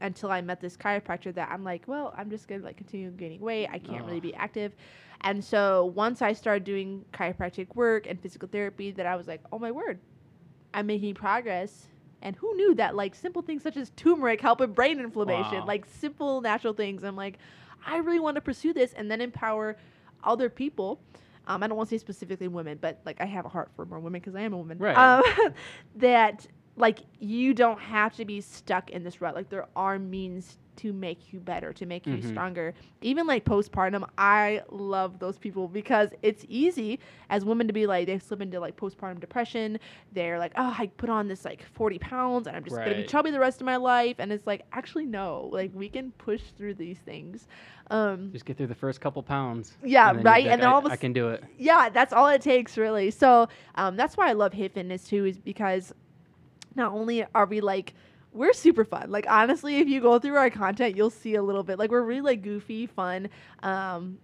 until 0.00 0.30
I 0.30 0.40
met 0.40 0.60
this 0.60 0.76
chiropractor 0.76 1.32
that 1.34 1.50
I'm 1.50 1.62
like, 1.62 1.84
well, 1.86 2.12
I'm 2.16 2.30
just 2.30 2.48
gonna 2.48 2.64
like 2.64 2.76
continue 2.76 3.10
gaining 3.10 3.40
weight. 3.40 3.68
I 3.70 3.78
can't 3.78 4.04
really 4.04 4.20
be 4.20 4.34
active. 4.34 4.72
And 5.20 5.44
so 5.44 5.92
once 5.94 6.22
I 6.22 6.32
started 6.32 6.64
doing 6.64 7.04
chiropractic 7.12 7.76
work 7.76 8.06
and 8.08 8.20
physical 8.20 8.48
therapy, 8.48 8.90
that 8.92 9.06
I 9.06 9.14
was 9.14 9.28
like, 9.28 9.40
oh 9.52 9.58
my 9.58 9.70
word, 9.70 10.00
I'm 10.74 10.86
making 10.86 11.14
progress. 11.14 11.86
And 12.22 12.34
who 12.36 12.54
knew 12.56 12.74
that 12.76 12.96
like 12.96 13.14
simple 13.14 13.42
things 13.42 13.62
such 13.62 13.76
as 13.76 13.90
turmeric 13.90 14.40
help 14.40 14.58
with 14.60 14.74
brain 14.74 14.98
inflammation, 14.98 15.58
Wow. 15.60 15.66
like 15.66 15.86
simple 15.86 16.40
natural 16.40 16.72
things. 16.72 17.04
I'm 17.04 17.14
like, 17.16 17.38
I 17.86 17.98
really 17.98 18.20
want 18.20 18.34
to 18.36 18.40
pursue 18.40 18.72
this 18.72 18.92
and 18.94 19.10
then 19.10 19.20
empower 19.20 19.76
other 20.24 20.48
people. 20.48 21.00
Um, 21.46 21.62
I 21.62 21.66
don't 21.66 21.76
want 21.76 21.88
to 21.88 21.94
say 21.94 21.98
specifically 21.98 22.48
women, 22.48 22.78
but 22.80 23.00
like 23.04 23.20
I 23.20 23.24
have 23.26 23.44
a 23.44 23.48
heart 23.48 23.70
for 23.74 23.84
more 23.84 23.98
women 23.98 24.20
because 24.20 24.34
I 24.34 24.42
am 24.42 24.52
a 24.52 24.56
woman. 24.56 24.78
Right. 24.78 24.96
Um, 24.96 25.22
that 25.96 26.46
like 26.76 27.00
you 27.18 27.52
don't 27.54 27.80
have 27.80 28.14
to 28.16 28.24
be 28.24 28.40
stuck 28.40 28.90
in 28.90 29.02
this 29.02 29.20
rut. 29.20 29.34
Like 29.34 29.48
there 29.48 29.66
are 29.74 29.98
means 29.98 30.58
to 30.76 30.92
make 30.92 31.32
you 31.32 31.38
better, 31.40 31.72
to 31.74 31.84
make 31.86 32.06
you 32.06 32.14
Mhm. 32.16 32.28
stronger. 32.28 32.74
Even 33.02 33.26
like 33.26 33.44
postpartum, 33.44 34.08
I 34.16 34.62
love 34.70 35.18
those 35.18 35.38
people 35.38 35.68
because 35.68 36.10
it's 36.22 36.44
easy 36.48 36.98
as 37.28 37.44
women 37.44 37.66
to 37.66 37.72
be 37.72 37.86
like 37.86 38.06
they 38.06 38.18
slip 38.18 38.40
into 38.40 38.58
like 38.58 38.76
postpartum 38.76 39.20
depression. 39.20 39.78
They're 40.12 40.38
like, 40.38 40.52
oh, 40.56 40.74
I 40.78 40.86
put 40.86 41.10
on 41.10 41.28
this 41.28 41.44
like 41.44 41.62
forty 41.62 41.98
pounds 41.98 42.46
and 42.46 42.56
I'm 42.56 42.64
just 42.64 42.76
gonna 42.76 42.96
be 42.96 43.04
chubby 43.04 43.30
the 43.30 43.40
rest 43.40 43.60
of 43.60 43.66
my 43.66 43.76
life. 43.76 44.16
And 44.18 44.32
it's 44.32 44.46
like 44.46 44.62
actually 44.72 45.06
no, 45.06 45.48
like 45.52 45.70
we 45.74 45.88
can 45.88 46.10
push 46.12 46.42
through 46.56 46.74
these 46.74 46.98
things. 46.98 47.46
Um, 47.90 48.30
Just 48.32 48.46
get 48.46 48.56
through 48.56 48.68
the 48.68 48.74
first 48.74 49.00
couple 49.02 49.22
pounds. 49.22 49.76
Yeah, 49.84 50.08
and 50.10 50.24
right, 50.24 50.44
like, 50.44 50.52
and 50.52 50.62
then 50.62 50.68
all 50.70 50.78
of 50.78 50.86
a 50.86 50.88
I 50.88 50.92
s- 50.94 50.98
can 51.00 51.12
do 51.12 51.28
it. 51.28 51.44
yeah, 51.58 51.90
that's 51.90 52.12
all 52.14 52.28
it 52.28 52.40
takes 52.40 52.78
really. 52.78 53.10
So 53.10 53.48
um, 53.74 53.96
that's 53.96 54.16
why 54.16 54.30
I 54.30 54.32
love 54.32 54.52
HIIt 54.52 54.72
Fitness 54.72 55.04
too, 55.04 55.26
is 55.26 55.38
because 55.38 55.92
not 56.74 56.92
only 56.92 57.26
are 57.34 57.44
we 57.44 57.60
like 57.60 57.92
we're 58.32 58.52
super 58.52 58.84
fun. 58.84 59.10
Like 59.10 59.26
honestly, 59.28 59.76
if 59.78 59.88
you 59.88 60.00
go 60.00 60.18
through 60.18 60.36
our 60.36 60.50
content, 60.50 60.96
you'll 60.96 61.10
see 61.10 61.34
a 61.34 61.42
little 61.42 61.62
bit. 61.62 61.78
Like 61.78 61.90
we're 61.90 62.02
really 62.02 62.20
like 62.22 62.42
goofy, 62.42 62.86
fun. 62.86 63.28
Um, 63.62 64.18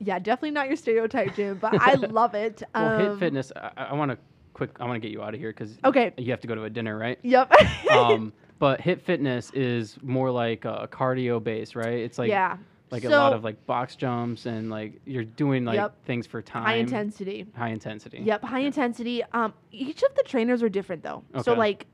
yeah, 0.00 0.18
definitely 0.18 0.50
not 0.50 0.66
your 0.66 0.76
stereotype 0.76 1.34
gym, 1.34 1.58
but 1.58 1.80
I 1.80 1.94
love 1.94 2.34
it. 2.34 2.62
Well, 2.74 2.90
HIIt 2.90 3.10
Um, 3.12 3.18
Fitness. 3.18 3.52
I, 3.56 3.70
I 3.90 3.94
want 3.94 4.10
to 4.10 4.18
quick. 4.52 4.70
I 4.80 4.84
want 4.86 4.96
to 4.96 5.00
get 5.00 5.12
you 5.12 5.22
out 5.22 5.34
of 5.34 5.40
here 5.40 5.50
because 5.50 5.78
Okay. 5.84 6.12
you 6.16 6.30
have 6.30 6.40
to 6.40 6.46
go 6.46 6.54
to 6.54 6.64
a 6.64 6.70
dinner, 6.70 6.98
right? 6.98 7.18
Yep. 7.22 7.52
um, 7.90 8.32
but 8.58 8.80
HIIt 8.80 9.00
Fitness 9.02 9.50
is 9.54 9.98
more 10.02 10.30
like 10.30 10.64
a 10.64 10.88
cardio 10.90 11.42
base, 11.42 11.74
right? 11.76 11.98
It's 12.00 12.18
like 12.18 12.28
yeah. 12.28 12.56
like 12.90 13.04
a 13.04 13.08
lot 13.10 13.32
of 13.32 13.44
like 13.44 13.64
box 13.66 13.94
jumps 13.96 14.46
and 14.46 14.68
like 14.70 15.00
you're 15.06 15.24
doing 15.24 15.64
like 15.64 15.76
Yep. 15.76 16.04
things 16.04 16.26
for 16.26 16.42
time. 16.42 16.64
High 16.64 16.74
intensity. 16.74 17.46
High 17.56 17.70
intensity. 17.70 18.18
Yep, 18.24 18.42
high 18.44 18.60
intensity. 18.60 19.22
Um, 19.32 19.54
each 19.70 20.02
of 20.02 20.14
the 20.16 20.22
trainers 20.24 20.62
are 20.62 20.68
different 20.68 21.02
though. 21.04 21.22
So 21.42 21.52
Okay. 21.52 21.58
like, 21.58 21.86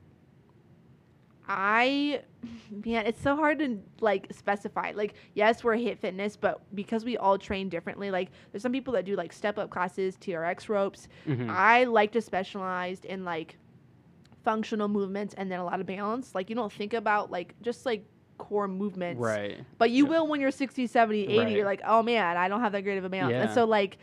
I, 1.47 2.21
man, 2.85 3.05
it's 3.05 3.21
so 3.21 3.35
hard 3.35 3.59
to 3.59 3.79
like 3.99 4.27
specify. 4.31 4.91
Like, 4.95 5.13
yes, 5.33 5.63
we're 5.63 5.75
HIIt 5.75 5.99
Fitness, 5.99 6.35
but 6.37 6.61
because 6.75 7.03
we 7.05 7.17
all 7.17 7.37
train 7.37 7.69
differently, 7.69 8.11
like, 8.11 8.29
there's 8.51 8.61
some 8.63 8.71
people 8.71 8.93
that 8.93 9.05
do 9.05 9.15
like 9.15 9.33
step 9.33 9.57
up 9.57 9.69
classes, 9.69 10.17
TRX 10.17 10.69
ropes. 10.69 11.07
Mhm. 11.27 11.49
I 11.49 11.83
like 11.85 12.11
to 12.13 12.21
specialize 12.21 13.03
in 13.05 13.25
like 13.25 13.57
functional 14.43 14.87
movements 14.87 15.33
and 15.35 15.51
then 15.51 15.59
a 15.59 15.65
lot 15.65 15.79
of 15.79 15.85
balance. 15.85 16.33
Like, 16.33 16.49
you 16.49 16.55
don't 16.55 16.71
think 16.71 16.93
about 16.93 17.31
like 17.31 17.53
just 17.61 17.85
like 17.85 18.05
core 18.37 18.67
movements. 18.67 19.21
Right. 19.21 19.59
But 19.77 19.91
you 19.91 20.05
Yeah. 20.05 20.09
will 20.11 20.27
when 20.27 20.41
you're 20.41 20.49
60, 20.51 20.87
70, 20.87 21.23
80. 21.27 21.37
Right. 21.39 21.51
You're 21.51 21.65
like, 21.65 21.81
oh 21.85 22.01
man, 22.01 22.37
I 22.37 22.47
don't 22.47 22.61
have 22.61 22.71
that 22.71 22.81
great 22.81 22.97
of 22.97 23.05
a 23.05 23.09
balance. 23.09 23.35
And 23.35 23.53
so, 23.53 23.65
like, 23.65 23.97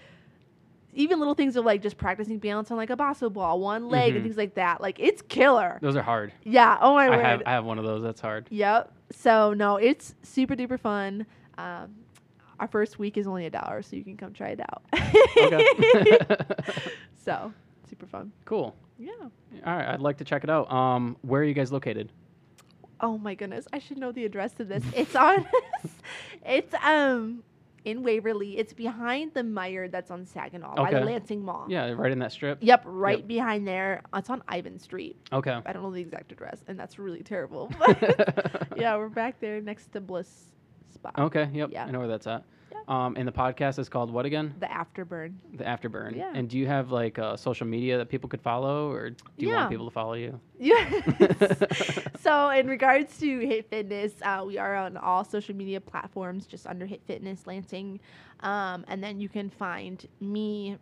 even 0.99 1.19
little 1.19 1.35
things 1.35 1.57
of 1.57 1.65
like 1.65 1.81
just 1.83 1.97
practicing 1.97 2.39
balance 2.39 2.71
on 2.71 2.77
like 2.77 2.91
a 2.91 2.97
BOSU 2.97 3.33
ball, 3.33 3.61
one 3.61 3.89
leg, 3.89 4.13
Mhm. 4.13 4.17
and 4.17 4.25
things 4.25 4.37
like 4.37 4.55
that. 4.57 4.81
Like, 4.81 4.99
it's 5.01 5.23
killer. 5.23 5.79
Those 5.81 5.97
are 5.97 6.03
hard. 6.03 6.33
Yeah. 6.45 6.77
Oh 6.81 6.95
my 6.95 7.07
I 7.07 7.11
word. 7.11 7.25
have 7.25 7.43
I 7.47 7.51
have 7.53 7.65
one 7.65 7.79
of 7.79 7.85
those. 7.85 8.03
That's 8.03 8.21
hard. 8.21 8.47
Yep. 8.51 8.93
So, 9.13 9.55
no, 9.55 9.77
it's 9.77 10.15
super 10.23 10.55
duper 10.55 10.79
fun. 10.79 11.25
Um, 11.57 11.95
our 12.61 12.67
first 12.69 12.99
week 12.99 13.17
is 13.17 13.27
only 13.27 13.47
a 13.47 13.51
dollar, 13.51 13.81
so 13.83 13.97
you 13.97 14.05
can 14.05 14.17
come 14.17 14.33
try 14.33 14.49
it 14.49 14.61
out. 14.61 14.83
Okay. 15.41 16.19
so, 17.25 17.53
super 17.89 18.07
fun. 18.07 18.33
cool. 18.45 18.75
Yeah. 18.99 19.13
All 19.21 19.31
right. 19.77 19.89
I'd 19.89 20.01
like 20.01 20.19
to 20.19 20.25
check 20.25 20.43
it 20.45 20.51
out. 20.51 20.71
Um, 20.73 21.17
where 21.23 21.41
are 21.41 21.45
you 21.45 21.55
guys 21.55 21.71
located? 21.73 22.11
Oh 23.01 23.17
my 23.17 23.35
goodness, 23.37 23.69
I 23.73 23.79
should 23.79 23.97
know 23.99 24.11
the 24.11 24.25
address 24.25 24.53
to 24.55 24.65
this. 24.65 24.83
It's 24.97 25.15
on. 25.15 25.47
it's 26.45 26.75
um 26.85 27.45
in 27.85 28.03
Waverly. 28.03 28.59
It's 28.59 28.73
behind 28.73 29.33
the 29.35 29.43
Meijer 29.43 29.91
that's 29.91 30.11
on 30.11 30.25
Saginaw 30.25 30.77
by 30.77 30.91
the 30.93 31.01
Lansing 31.01 31.45
Mall. 31.45 31.67
Yeah, 31.69 31.91
right 31.93 32.13
in 32.13 32.19
that 32.21 32.33
strip. 32.33 32.59
Yep, 32.61 32.83
right 32.87 33.19
Yep. 33.19 33.27
behind 33.29 33.67
there. 33.67 34.03
It's 34.15 34.31
on 34.31 34.43
Ivan 34.49 34.79
Street. 34.79 35.17
Okay. 35.33 35.59
I 35.65 35.73
don't 35.73 35.83
know 35.83 35.91
the 35.93 36.01
exact 36.01 36.33
address, 36.33 36.65
and 36.69 36.79
that's 36.79 36.99
really 36.99 37.23
terrible. 37.23 37.71
yeah, 38.77 38.97
we're 38.97 39.09
back 39.09 39.41
there 39.41 39.61
next 39.61 39.93
to 39.93 40.01
Bliss 40.01 40.53
Spot. 40.93 41.15
Okay. 41.19 41.49
Yep. 41.53 41.71
Yeah. 41.73 41.85
I 41.85 41.91
know 41.91 42.01
where 42.01 42.09
that's 42.09 42.27
at. 42.27 42.45
Yeah. 42.71 42.79
Um, 42.89 43.17
and 43.17 43.27
the 43.27 43.33
podcast 43.33 43.79
is 43.79 43.89
called 43.89 44.11
what 44.11 44.27
again? 44.27 44.55
The 44.61 44.67
Afterburn. 44.67 45.35
The 45.55 45.65
Afterburn. 45.65 46.17
Yeah. 46.17 46.33
And 46.35 46.49
do 46.49 46.59
you 46.59 46.67
have 46.67 46.91
like 46.91 47.19
uh, 47.19 47.37
social 47.37 47.67
media 47.67 47.99
that 47.99 48.09
people 48.09 48.29
could 48.29 48.41
follow, 48.41 48.91
or 48.91 49.11
do 49.11 49.17
you 49.39 49.49
Yeah. 49.49 49.57
want 49.59 49.71
people 49.71 49.87
to 49.87 49.93
follow 49.93 50.15
you? 50.15 50.41
Yes. 50.59 51.03
so, 52.21 52.51
in 52.51 52.67
regards 52.67 53.19
to 53.19 53.39
HIIt 53.41 53.67
Fitness, 53.67 54.13
uh, 54.23 54.43
we 54.47 54.59
are 54.59 54.75
on 54.75 54.97
all 54.97 55.25
social 55.25 55.55
media 55.55 55.81
platforms, 55.81 56.47
just 56.47 56.67
under 56.67 56.87
HIIt 56.87 57.01
Fitness 57.07 57.47
Lansing, 57.47 58.01
um, 58.41 58.85
and 58.89 59.03
then 59.03 59.21
you 59.21 59.29
can 59.29 59.51
find 59.51 60.07
me 60.21 60.77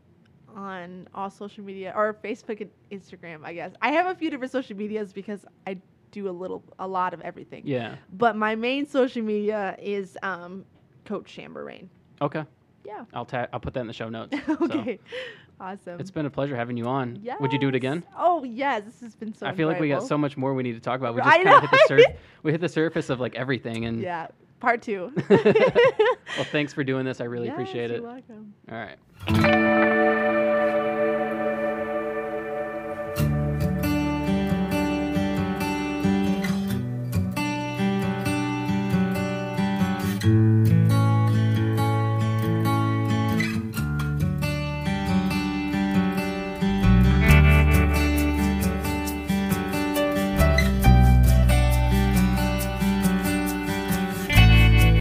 on 0.55 1.07
all 1.15 1.29
social 1.31 1.63
media 1.65 1.93
or 1.95 2.15
Facebook 2.25 2.61
and 2.61 2.71
Instagram. 2.91 3.41
I 3.45 3.53
guess 3.53 3.73
I 3.83 3.91
have 3.93 4.07
a 4.07 4.15
few 4.15 4.31
different 4.31 4.53
social 4.53 4.77
medias 4.77 5.13
because 5.13 5.45
I 5.67 5.77
do 6.13 6.29
a 6.29 6.31
little, 6.31 6.63
a 6.79 6.87
lot 6.89 7.13
of 7.13 7.21
everything. 7.21 7.63
Yeah. 7.67 7.97
But 8.13 8.37
my 8.37 8.55
main 8.55 8.87
social 8.87 9.23
media 9.23 9.77
is 9.81 10.17
um, 10.23 10.65
Coach 11.07 11.27
Chamberlain. 11.33 11.89
Okay. 12.21 12.45
Yeah. 12.85 13.05
I'll 13.15 13.25
ta- 13.25 13.49
I'll 13.53 13.61
put 13.61 13.75
that 13.75 13.81
in 13.81 13.87
the 13.89 13.93
show 13.93 14.09
notes. 14.09 14.37
okay. 14.49 14.99
Awesome. 15.61 15.99
It's 15.99 16.11
been 16.11 16.27
a 16.27 16.31
pleasure 16.31 16.55
having 16.55 16.77
you 16.77 16.87
on. 16.87 17.19
Yeah. 17.23 17.37
Would 17.41 17.53
you 17.53 17.59
do 17.59 17.69
it 17.69 17.75
again? 17.75 18.05
Oh 18.17 18.45
yes, 18.45 18.85
this 18.85 19.01
has 19.01 19.15
been 19.17 19.35
so. 19.35 19.47
I 19.47 19.55
feel 19.55 19.69
like 19.69 19.81
we 19.81 19.89
got 19.89 20.03
so 20.03 20.19
much 20.19 20.37
more 20.37 20.55
we 20.55 20.63
need 20.63 20.75
to 20.75 20.81
talk 20.81 21.01
about. 21.01 21.15
We 21.15 21.23
just 21.23 21.31
kind 21.31 21.49
of 21.49 21.63
hit 21.63 21.71
the 21.71 21.85
surf. 21.89 22.05
we 22.43 22.53
hit 22.53 22.61
the 22.61 22.69
surface 22.69 23.11
of 23.11 23.21
like 23.21 23.35
everything, 23.35 23.87
and 23.87 24.01
Yeah, 24.01 24.29
part 24.61 24.83
two. 24.83 25.13
well, 25.31 26.45
thanks 26.53 26.73
for 26.73 26.85
doing 26.85 27.05
this. 27.05 27.21
I 27.21 27.25
really 27.25 27.49
appreciate 27.49 27.91
it. 27.91 28.03
You're 28.03 28.13
welcome. 28.13 28.55
All 28.71 28.77
right. 28.77 30.33